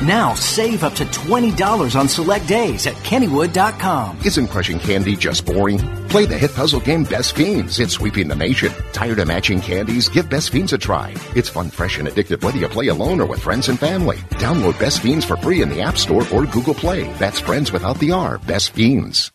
Now 0.06 0.34
save 0.34 0.82
up 0.82 0.94
to 0.94 1.04
$20 1.04 1.98
on 1.98 2.08
select 2.08 2.48
days 2.48 2.86
at 2.86 2.94
Kennywood.com. 2.96 4.18
Isn't 4.24 4.46
crushing 4.48 4.78
candy 4.78 5.14
just 5.14 5.44
boring? 5.44 5.78
Play 6.08 6.24
the 6.26 6.38
hit 6.38 6.54
puzzle 6.54 6.80
game 6.80 7.04
Best 7.04 7.34
Fiends. 7.34 7.78
It's 7.78 7.92
sweeping 7.94 8.28
the 8.28 8.34
nation. 8.34 8.72
Tired 8.92 9.18
of 9.18 9.28
matching 9.28 9.60
candies? 9.60 10.08
Give 10.08 10.28
Best 10.28 10.50
Fiends 10.50 10.72
a 10.72 10.78
try. 10.78 11.14
It's 11.34 11.48
fun, 11.50 11.70
fresh, 11.70 11.98
and 11.98 12.08
addictive 12.08 12.42
whether 12.42 12.58
you 12.58 12.68
play 12.68 12.88
alone 12.88 13.20
or 13.20 13.26
with 13.26 13.42
friends 13.42 13.68
and 13.68 13.78
family. 13.78 14.16
Download 14.40 14.78
Best 14.78 15.00
Fiends 15.00 15.24
for 15.26 15.36
free 15.36 15.60
in 15.62 15.68
the 15.68 15.82
App 15.82 15.98
Store 15.98 16.26
or 16.32 16.46
Google 16.46 16.74
Play. 16.74 17.12
That's 17.14 17.40
friends 17.40 17.72
without 17.72 17.98
the 17.98 18.12
R. 18.12 18.38
Best 18.38 18.70
Fiends. 18.70 19.32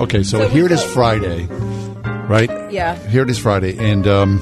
Okay, 0.00 0.22
so, 0.22 0.48
here 0.48 0.64
it 0.66 0.72
is 0.72 0.82
Friday, 0.94 1.46
right? 2.28 2.48
Yeah. 2.72 2.94
Here 3.08 3.22
it 3.22 3.30
is 3.30 3.38
Friday, 3.38 3.76
and 3.78 4.06
um, 4.06 4.40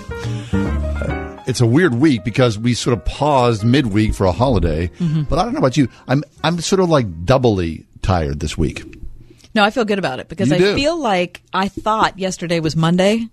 it's 1.46 1.60
a 1.62 1.66
weird 1.66 1.94
week 1.94 2.24
because 2.24 2.58
we 2.58 2.74
sort 2.74 2.96
of 2.96 3.04
paused 3.06 3.64
midweek 3.64 4.14
for 4.14 4.26
a 4.26 4.32
holiday. 4.32 4.88
Mhm. 4.98 5.26
But 5.28 5.38
I 5.38 5.44
don't 5.44 5.54
know 5.54 5.58
about 5.58 5.76
you. 5.78 5.88
I'm 6.08 6.22
I'm 6.44 6.60
sort 6.60 6.80
of 6.80 6.90
like 6.90 7.24
doubly 7.24 7.86
tired 8.02 8.40
this 8.40 8.58
week. 8.58 8.84
No, 9.54 9.64
I 9.64 9.70
feel 9.70 9.86
good 9.86 9.98
about 9.98 10.20
it 10.20 10.28
because 10.28 10.50
You 10.50 10.56
I 10.56 10.58
do. 10.58 10.74
feel 10.74 10.98
like 10.98 11.40
I 11.54 11.68
thought 11.68 12.18
yesterday 12.18 12.60
was 12.60 12.76
Monday 12.76 13.26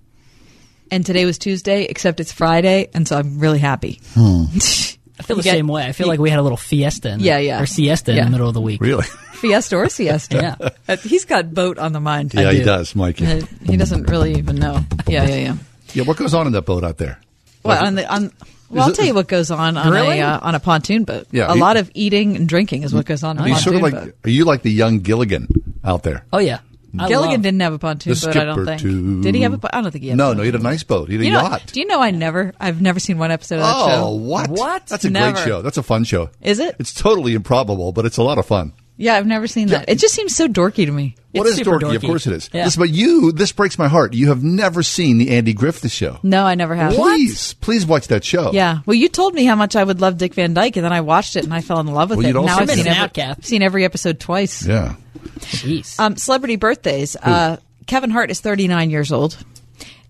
and 0.90 1.06
today 1.06 1.26
was 1.26 1.38
Tuesday, 1.38 1.84
except 1.84 2.22
it's 2.22 2.32
Friday, 2.32 2.88
and 2.94 3.06
so 3.06 3.18
I'm 3.18 3.38
really 3.40 3.60
happy. 3.60 4.00
I 5.24 5.28
feel 5.28 5.38
the 5.38 5.44
get- 5.44 5.56
same 5.56 5.68
way. 5.68 5.84
I 5.86 5.92
feel 5.94 6.08
like 6.08 6.20
we 6.20 6.30
had 6.30 6.40
a 6.40 6.44
little 6.44 6.58
fiesta. 6.58 7.12
In 7.14 7.20
the, 7.20 7.26
Yeah, 7.26 7.38
yeah. 7.40 7.62
Or 7.62 7.66
siesta 7.66 8.12
in 8.12 8.26
the 8.26 8.30
middle 8.30 8.48
of 8.48 8.54
the 8.54 8.62
week. 8.62 8.82
Really? 8.82 9.06
Fiesta 9.44 9.76
or 9.76 9.90
siesta. 9.90 10.38
Yeah. 10.62 10.70
Uh, 10.88 10.96
He's 10.98 11.26
got 11.26 11.54
boat 11.54 11.78
on 11.78 11.92
the 11.92 12.00
mind. 12.00 12.34
Yeah, 12.34 12.52
he 12.54 12.62
does, 12.64 12.96
Mikey. 12.96 13.26
Uh, 13.26 13.42
He 13.66 13.76
doesn't 13.76 14.10
really 14.10 14.36
even 14.36 14.56
know. 14.56 14.80
Yeah, 15.06 15.26
yeah, 15.28 15.36
yeah. 15.36 15.56
Yeah, 15.94 16.04
what 16.06 16.16
goes 16.16 16.34
on 16.34 16.48
in 16.48 16.54
that 16.54 16.62
boat 16.66 16.84
out 16.86 16.98
there? 16.98 17.20
Well, 17.64 17.86
on 17.86 17.96
the 17.96 18.10
on. 18.14 18.32
Well, 18.70 18.84
I'll 18.86 18.90
it- 18.92 18.96
tell 18.96 19.06
you 19.06 19.14
what 19.14 19.28
goes 19.28 19.52
on 19.52 19.76
on 19.78 19.92
Really? 19.92 20.20
a 20.20 20.28
uh, 20.28 20.40
on 20.42 20.56
a 20.56 20.60
pontoon 20.62 21.04
boat. 21.04 21.28
Yeah, 21.32 21.52
a 21.52 21.56
you- 21.56 21.60
lot 21.62 21.76
of 21.76 21.92
eating 21.94 22.38
and 22.38 22.48
drinking 22.48 22.84
is 22.84 22.94
what 22.94 23.06
goes 23.06 23.22
on 23.24 23.38
on 23.38 23.44
Are 23.44 23.48
a 23.48 23.52
pontoon 23.54 23.64
sort 23.64 23.76
of 23.76 23.82
like 23.82 23.94
boat. 23.94 24.16
are 24.24 24.30
you 24.30 24.46
like 24.46 24.62
the 24.62 24.72
young 24.72 25.00
Gilligan 25.00 25.48
out 25.84 26.04
there? 26.04 26.24
Oh 26.32 26.40
yeah. 26.40 26.60
I 27.00 27.08
Gilligan 27.08 27.42
didn't 27.42 27.60
have 27.62 27.74
a 27.74 27.80
pontoon 27.80 28.14
The 28.14 28.26
boat. 28.28 28.36
I 28.38 28.46
don't 28.46 28.66
think. 28.66 28.82
too. 28.82 29.22
Did 29.24 29.34
he 29.36 29.42
have 29.42 29.54
a? 29.54 29.58
po- 29.58 29.70
I 29.74 29.82
don't 29.82 29.92
think 29.92 30.04
he 30.04 30.10
had. 30.10 30.18
No, 30.18 30.32
a 30.32 30.36
no, 30.36 30.42
he 30.44 30.48
had 30.48 30.56
a 30.56 30.64
nice 30.64 30.84
boat. 30.84 31.08
He 31.10 31.16
had 31.16 31.22
a 31.22 31.26
You 31.26 31.32
know, 31.32 31.42
yacht. 31.42 31.72
do 31.74 31.80
you 31.80 31.88
know 31.88 32.00
I 32.02 32.12
never? 32.12 32.54
I've 32.60 32.82
never 32.82 33.00
seen 33.00 33.18
one 33.18 33.32
episode 33.32 33.56
of 33.56 33.62
that 33.62 33.74
oh, 33.76 33.88
show. 33.88 34.04
Oh, 34.06 34.16
what? 34.16 34.50
What? 34.50 34.86
That's 34.88 35.04
a 35.06 35.10
Never. 35.10 35.34
great 35.34 35.44
show. 35.46 35.62
That's 35.64 35.78
a 35.78 35.84
fun 35.84 36.04
show. 36.04 36.30
Is 36.42 36.60
it? 36.60 36.76
It's 36.80 36.94
totally 36.94 37.34
improbable, 37.34 37.92
but 37.94 38.06
it's 38.06 38.18
a 38.18 38.24
lot 38.24 38.38
of 38.38 38.46
fun. 38.46 38.74
Yeah, 38.96 39.16
I've 39.16 39.26
never 39.26 39.48
seen 39.48 39.70
that. 39.70 39.90
It 39.90 39.98
just 39.98 40.14
seems 40.14 40.36
so 40.36 40.48
dorky 40.48 40.86
to 40.86 40.92
me. 40.92 41.16
What 41.32 41.48
is 41.48 41.60
dorky? 41.60 41.96
Of 41.96 42.04
course 42.04 42.28
it 42.28 42.34
is. 42.34 42.54
Listen, 42.54 42.80
but 42.80 42.90
you, 42.92 43.32
this 43.32 43.52
breaks 43.52 43.80
my 43.80 43.88
heart. 43.88 44.14
You 44.14 44.28
have 44.28 44.44
never 44.44 44.84
seen 44.84 45.18
the 45.18 45.36
Andy 45.36 45.54
Griffith 45.54 45.92
show. 45.92 46.20
No, 46.22 46.46
I 46.46 46.54
never 46.54 46.76
have. 46.76 46.94
Please, 46.94 47.54
please 47.56 47.88
watch 47.88 48.08
that 48.10 48.24
show. 48.24 48.52
Yeah. 48.52 48.80
Well, 48.86 48.94
you 48.94 49.10
told 49.10 49.34
me 49.34 49.46
how 49.46 49.56
much 49.56 49.76
I 49.76 49.84
would 49.84 50.00
love 50.00 50.18
Dick 50.20 50.36
Van 50.36 50.54
Dyke, 50.54 50.76
and 50.78 50.86
then 50.86 50.94
I 50.94 51.02
watched 51.02 51.36
it 51.36 51.44
and 51.44 51.54
I 51.54 51.62
fell 51.62 51.80
in 51.80 51.88
love 51.88 52.12
with 52.12 52.18
Well, 52.18 52.26
it. 52.26 52.30
you'd 52.30 52.38
And 52.38 52.46
now 52.46 52.58
I've 52.60 52.70
seen 52.70 52.84
been 52.84 52.94
every, 52.96 53.24
an 53.24 53.42
seen 53.42 53.62
every 53.64 53.84
episode 53.84 54.20
twice. 54.20 54.64
Yeah. 54.66 54.96
Jeez. 55.40 56.00
Um, 56.00 56.16
celebrity 56.16 56.56
birthdays. 56.58 57.16
Uh, 57.16 57.58
Kevin 57.88 58.12
Hart 58.12 58.30
is 58.30 58.40
39 58.42 58.92
years 58.92 59.12
old. 59.12 59.38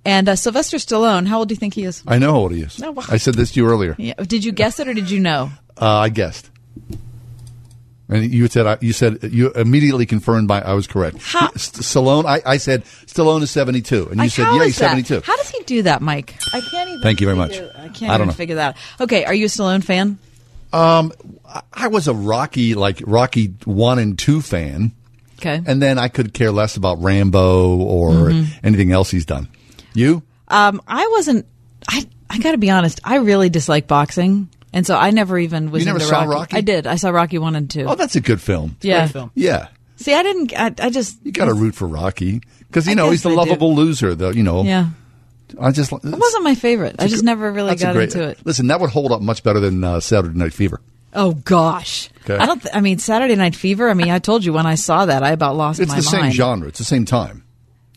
And 0.06 0.28
uh, 0.28 0.36
Sylvester 0.36 0.76
Stallone, 0.76 1.26
how 1.26 1.40
old 1.40 1.48
do 1.48 1.54
you 1.54 1.60
think 1.60 1.74
he 1.76 1.84
is? 1.86 2.04
I 2.06 2.18
know 2.20 2.34
how 2.34 2.40
old 2.40 2.52
he 2.52 2.62
is. 2.62 2.78
No, 2.80 2.92
wha- 2.92 3.06
I 3.10 3.16
said 3.16 3.36
this 3.36 3.54
to 3.54 3.62
you 3.62 3.68
earlier. 3.70 3.96
Yeah. 3.98 4.16
Did 4.16 4.44
you 4.44 4.52
guess 4.52 4.80
it 4.82 4.90
or 4.90 4.94
did 4.94 5.10
you 5.10 5.22
know? 5.22 5.52
Uh, 5.80 5.88
I 6.00 6.10
guessed. 6.10 6.50
And 8.14 8.32
you 8.32 8.48
said 8.48 8.78
you 8.82 8.94
said 8.94 9.20
you 9.24 9.52
immediately 9.54 10.06
confirmed 10.06 10.48
by 10.48 10.62
I 10.62 10.74
was 10.74 10.86
correct. 10.88 11.18
How- 11.22 11.48
Stallone, 11.50 12.26
I, 12.26 12.42
I 12.46 12.58
said 12.58 12.84
Stallone 13.08 13.42
is 13.42 13.50
seventy 13.50 13.82
two, 13.82 14.08
and 14.10 14.22
you 14.22 14.30
said 14.30 14.44
yeah, 14.54 14.66
he's 14.66 14.76
seventy 14.78 15.02
two. 15.04 15.22
How 15.26 15.36
does 15.38 15.50
he 15.50 15.64
do 15.64 15.82
that, 15.84 16.02
Mike? 16.02 16.36
I 16.54 16.62
can't 16.62 16.90
even. 16.90 17.02
Thank 17.02 17.22
you 17.22 17.28
very 17.28 17.38
much. 17.38 17.54
I 17.58 17.90
can't 17.90 18.12
I 18.12 18.16
even 18.16 18.28
know. 18.28 18.34
figure 18.34 18.56
that 18.56 18.76
out. 18.76 19.02
Okay, 19.02 19.26
are 19.26 19.34
you 19.34 19.46
a 19.46 19.50
Stallone 19.50 19.84
fan? 19.84 20.20
Um, 20.72 21.12
I- 21.74 21.88
was 21.88 22.08
a 22.08 22.14
Rocky 22.14 22.76
like 22.76 23.02
Rocky 23.06 23.54
one 23.66 24.00
and 24.00 24.18
two 24.20 24.42
fan, 24.42 24.92
Okay. 25.40 25.62
and 25.66 25.82
then 25.82 25.98
I 25.98 26.08
could 26.08 26.34
care 26.34 26.52
less 26.52 26.76
about 26.78 27.02
Rambo 27.02 27.78
or 27.78 28.12
Mhm. 28.30 28.48
anything 28.64 28.92
else 28.92 29.10
he's 29.12 29.26
done. 29.26 29.48
You? 29.94 30.24
Um, 30.50 30.82
I 30.88 31.08
wasn't. 31.12 31.46
I 31.88 32.06
I 32.30 32.40
got 32.40 32.52
to 32.54 32.58
be 32.58 32.70
honest. 32.72 33.00
I 33.04 33.16
really 33.18 33.50
dislike 33.50 33.88
boxing. 33.88 34.50
And 34.74 34.86
so 34.86 34.98
I 34.98 35.12
never 35.12 35.38
even 35.38 35.72
was. 35.72 35.82
You 35.82 35.86
never 35.86 35.98
into 36.00 36.08
saw 36.10 36.24
Rocky. 36.24 36.30
Rocky? 36.36 36.58
I 36.58 36.62
did. 36.62 36.88
I 36.88 36.96
saw 36.96 37.10
Rocky 37.12 37.38
one 37.38 37.56
and 37.56 37.70
two. 37.70 37.86
Oh, 37.88 37.96
that's 37.96 38.16
a 38.16 38.22
good 38.22 38.42
film. 38.42 38.76
yeah. 38.82 39.08
film. 39.08 39.32
Yeah. 39.36 39.68
See, 39.98 40.14
I 40.14 40.24
didn't. 40.24 40.54
I, 40.60 40.74
I 40.86 40.90
just. 40.90 41.18
You 41.24 41.32
got 41.32 41.46
to 41.46 41.54
root 41.54 41.76
for 41.76 41.88
Rocky 41.88 42.42
because 42.68 42.86
you 42.88 42.92
I 42.92 42.96
know 42.96 43.12
he's 43.12 43.24
the 43.24 43.30
I 43.30 43.34
do. 43.34 43.38
lovable 43.38 43.76
loser. 43.76 44.16
Though 44.16 44.32
you 44.32 44.44
know. 44.44 44.64
Yeah. 44.64 44.90
I 45.62 45.72
just. 45.72 45.92
It 45.92 46.04
wasn't 46.04 46.44
my 46.44 46.56
favorite. 46.56 46.96
I 47.00 47.08
just 47.08 47.24
never 47.24 47.52
really 47.52 47.70
That's 47.70 47.84
got 47.84 47.94
great- 47.94 48.14
into 48.16 48.28
it. 48.30 48.40
Listen, 48.44 48.68
that 48.68 48.82
would 48.82 48.90
hold 48.90 49.12
up 49.12 49.22
much 49.22 49.44
better 49.44 49.60
than 49.60 49.84
uh, 49.84 50.00
Saturday 50.00 50.38
Night 50.38 50.52
Fever. 50.54 50.82
Oh 51.14 51.34
gosh. 51.34 52.10
Okay. 52.24 52.36
I 52.38 52.48
don't. 52.48 52.60
Th- 52.62 52.74
I 52.76 52.82
mean, 52.82 52.98
Saturday 52.98 53.36
Night 53.36 53.56
Fever. 53.56 53.88
I 53.90 53.94
mean, 53.94 54.10
I 54.10 54.18
told 54.18 54.44
you 54.44 54.52
when 54.52 54.66
I 54.66 54.76
saw 54.76 55.06
that, 55.06 55.22
I 55.22 55.30
about 55.32 55.56
lost 55.56 55.80
It's 55.80 55.90
my 55.90 55.94
mind. 55.96 56.00
It's 56.00 56.08
the 56.08 56.12
same 56.12 56.22
mind. 56.22 56.34
genre. 56.34 56.68
It's 56.70 56.80
the 56.80 56.86
same 56.86 57.06
time. 57.06 57.44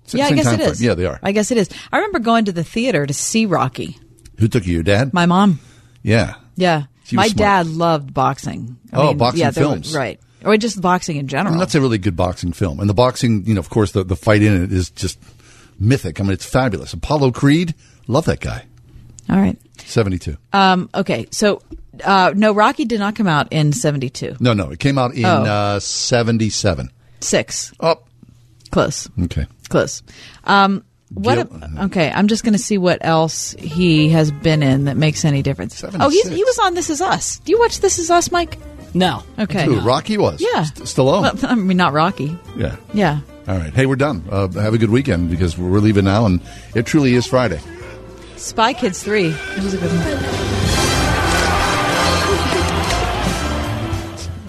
It's 0.02 0.12
the 0.12 0.18
yeah, 0.18 0.26
I 0.26 0.32
guess 0.32 0.44
time 0.44 0.54
it 0.54 0.58
frame. 0.58 0.70
is. 0.70 0.82
Yeah, 0.82 0.94
they 0.94 1.06
are. 1.06 1.18
I 1.22 1.32
guess 1.32 1.50
it 1.50 1.56
is. 1.56 1.70
I 1.90 1.96
remember 1.96 2.18
going 2.18 2.44
to 2.44 2.52
the 2.52 2.62
theater 2.62 3.06
to 3.06 3.14
see 3.14 3.46
Rocky. 3.46 3.98
Who 4.38 4.48
took 4.48 4.66
you? 4.66 4.74
Your 4.74 4.82
dad? 4.82 5.14
My 5.14 5.24
mom. 5.26 5.58
Yeah. 6.02 6.34
Yeah. 6.56 6.84
My 7.12 7.28
smart. 7.28 7.36
dad 7.36 7.66
loved 7.68 8.12
boxing. 8.12 8.76
I 8.92 8.96
Oh, 8.96 9.06
mean, 9.08 9.18
boxing 9.18 9.40
yeah, 9.40 9.50
there 9.50 9.64
were- 9.64 9.74
films. 9.74 9.94
right? 9.94 10.18
Or 10.44 10.56
just 10.56 10.80
boxing 10.80 11.16
in 11.16 11.26
I 11.26 11.28
general. 11.28 11.52
mean, 11.54 11.60
that's 11.60 11.74
a 11.74 11.80
really 11.80 11.98
good 11.98 12.16
boxing 12.16 12.52
film. 12.52 12.78
And 12.80 12.88
the 12.88 12.94
boxing, 12.94 13.44
you 13.46 13.54
know, 13.54 13.60
of 13.60 13.68
course, 13.70 13.92
the, 13.92 14.04
the 14.04 14.16
fight 14.16 14.42
in 14.42 14.64
it 14.64 14.72
is 14.72 14.90
just 14.90 15.18
mythic. 15.80 16.20
I 16.20 16.22
mean, 16.24 16.32
it's 16.32 16.44
fabulous. 16.44 16.92
Apollo 16.92 17.32
Creed, 17.32 17.74
love 18.06 18.24
that 18.26 18.40
guy. 18.40 18.64
All 19.28 19.36
right. 19.36 19.58
72. 19.78 20.36
Um, 20.52 20.88
okay. 20.94 21.26
So, 21.30 21.62
uh, 22.04 22.32
no, 22.36 22.52
Rocky 22.52 22.84
did 22.84 23.00
not 23.00 23.16
come 23.16 23.26
out 23.26 23.48
in 23.52 23.72
'72. 23.72 24.36
No, 24.40 24.52
no, 24.52 24.70
it 24.70 24.78
came 24.78 24.98
out 24.98 25.14
in 25.14 25.24
Oh. 25.24 25.44
uh, 25.44 25.80
77. 25.80 26.90
Six. 27.20 27.72
Oh. 27.80 27.96
Close. 28.70 29.08
Okay. 29.24 29.46
Close. 29.68 30.02
Um, 30.44 30.84
what? 31.14 31.34
Gil- 31.50 31.60
a- 31.78 31.84
okay, 31.86 32.10
I'm 32.10 32.26
just 32.28 32.42
going 32.44 32.52
to 32.54 32.58
see 32.58 32.78
what 32.78 32.98
else 33.02 33.52
he 33.58 34.08
has 34.10 34.30
been 34.30 34.62
in 34.62 34.84
that 34.84 34.96
makes 34.96 35.24
any 35.24 35.42
difference. 35.42 35.82
Oh, 35.84 36.08
he's, 36.10 36.28
he 36.28 36.42
was 36.44 36.58
on 36.60 36.74
This 36.74 36.90
Is 36.90 37.00
Us. 37.00 37.38
Do 37.40 37.52
you 37.52 37.58
watch 37.58 37.80
This 37.80 37.98
Is 37.98 38.10
Us, 38.10 38.30
Mike? 38.30 38.58
No. 38.94 39.22
Okay. 39.38 39.64
Who, 39.66 39.80
Rocky 39.80 40.16
was? 40.18 40.40
Yeah. 40.40 40.64
St- 40.64 40.86
Stallone. 40.88 41.22
Well, 41.22 41.38
I 41.50 41.54
mean, 41.54 41.76
not 41.76 41.92
Rocky. 41.92 42.36
yeah. 42.56 42.76
Yeah. 42.94 43.20
All 43.46 43.56
right. 43.56 43.72
Hey, 43.72 43.86
we're 43.86 43.96
done. 43.96 44.24
Uh, 44.30 44.48
have 44.48 44.74
a 44.74 44.78
good 44.78 44.90
weekend 44.90 45.30
because 45.30 45.56
we're 45.58 45.78
leaving 45.80 46.04
now, 46.06 46.26
and 46.26 46.40
it 46.74 46.86
truly 46.86 47.14
is 47.14 47.26
Friday. 47.26 47.60
Spy 48.36 48.72
Kids 48.72 49.02
3. 49.02 49.26
It 49.28 49.62
was 49.62 49.74
a 49.74 49.78
good 49.78 49.90
one. 49.92 50.65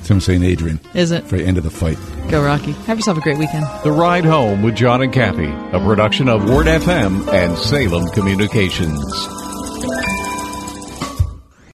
Tim 0.07 0.21
saying 0.21 0.43
Adrian. 0.43 0.79
Is 0.93 1.11
it? 1.11 1.25
For 1.25 1.37
the 1.37 1.43
end 1.43 1.57
of 1.57 1.65
the 1.65 1.69
fight. 1.69 1.97
Go, 2.29 2.41
Rocky. 2.41 2.71
Have 2.71 2.97
yourself 2.97 3.17
a 3.17 3.21
great 3.21 3.37
weekend. 3.37 3.65
The 3.83 3.91
Ride 3.91 4.23
Home 4.23 4.63
with 4.63 4.75
John 4.75 5.01
and 5.01 5.11
Kathy, 5.11 5.49
a 5.75 5.79
production 5.79 6.29
of 6.29 6.49
Word 6.49 6.67
FM 6.67 7.27
and 7.33 7.57
Salem 7.57 8.07
Communications. 8.11 9.03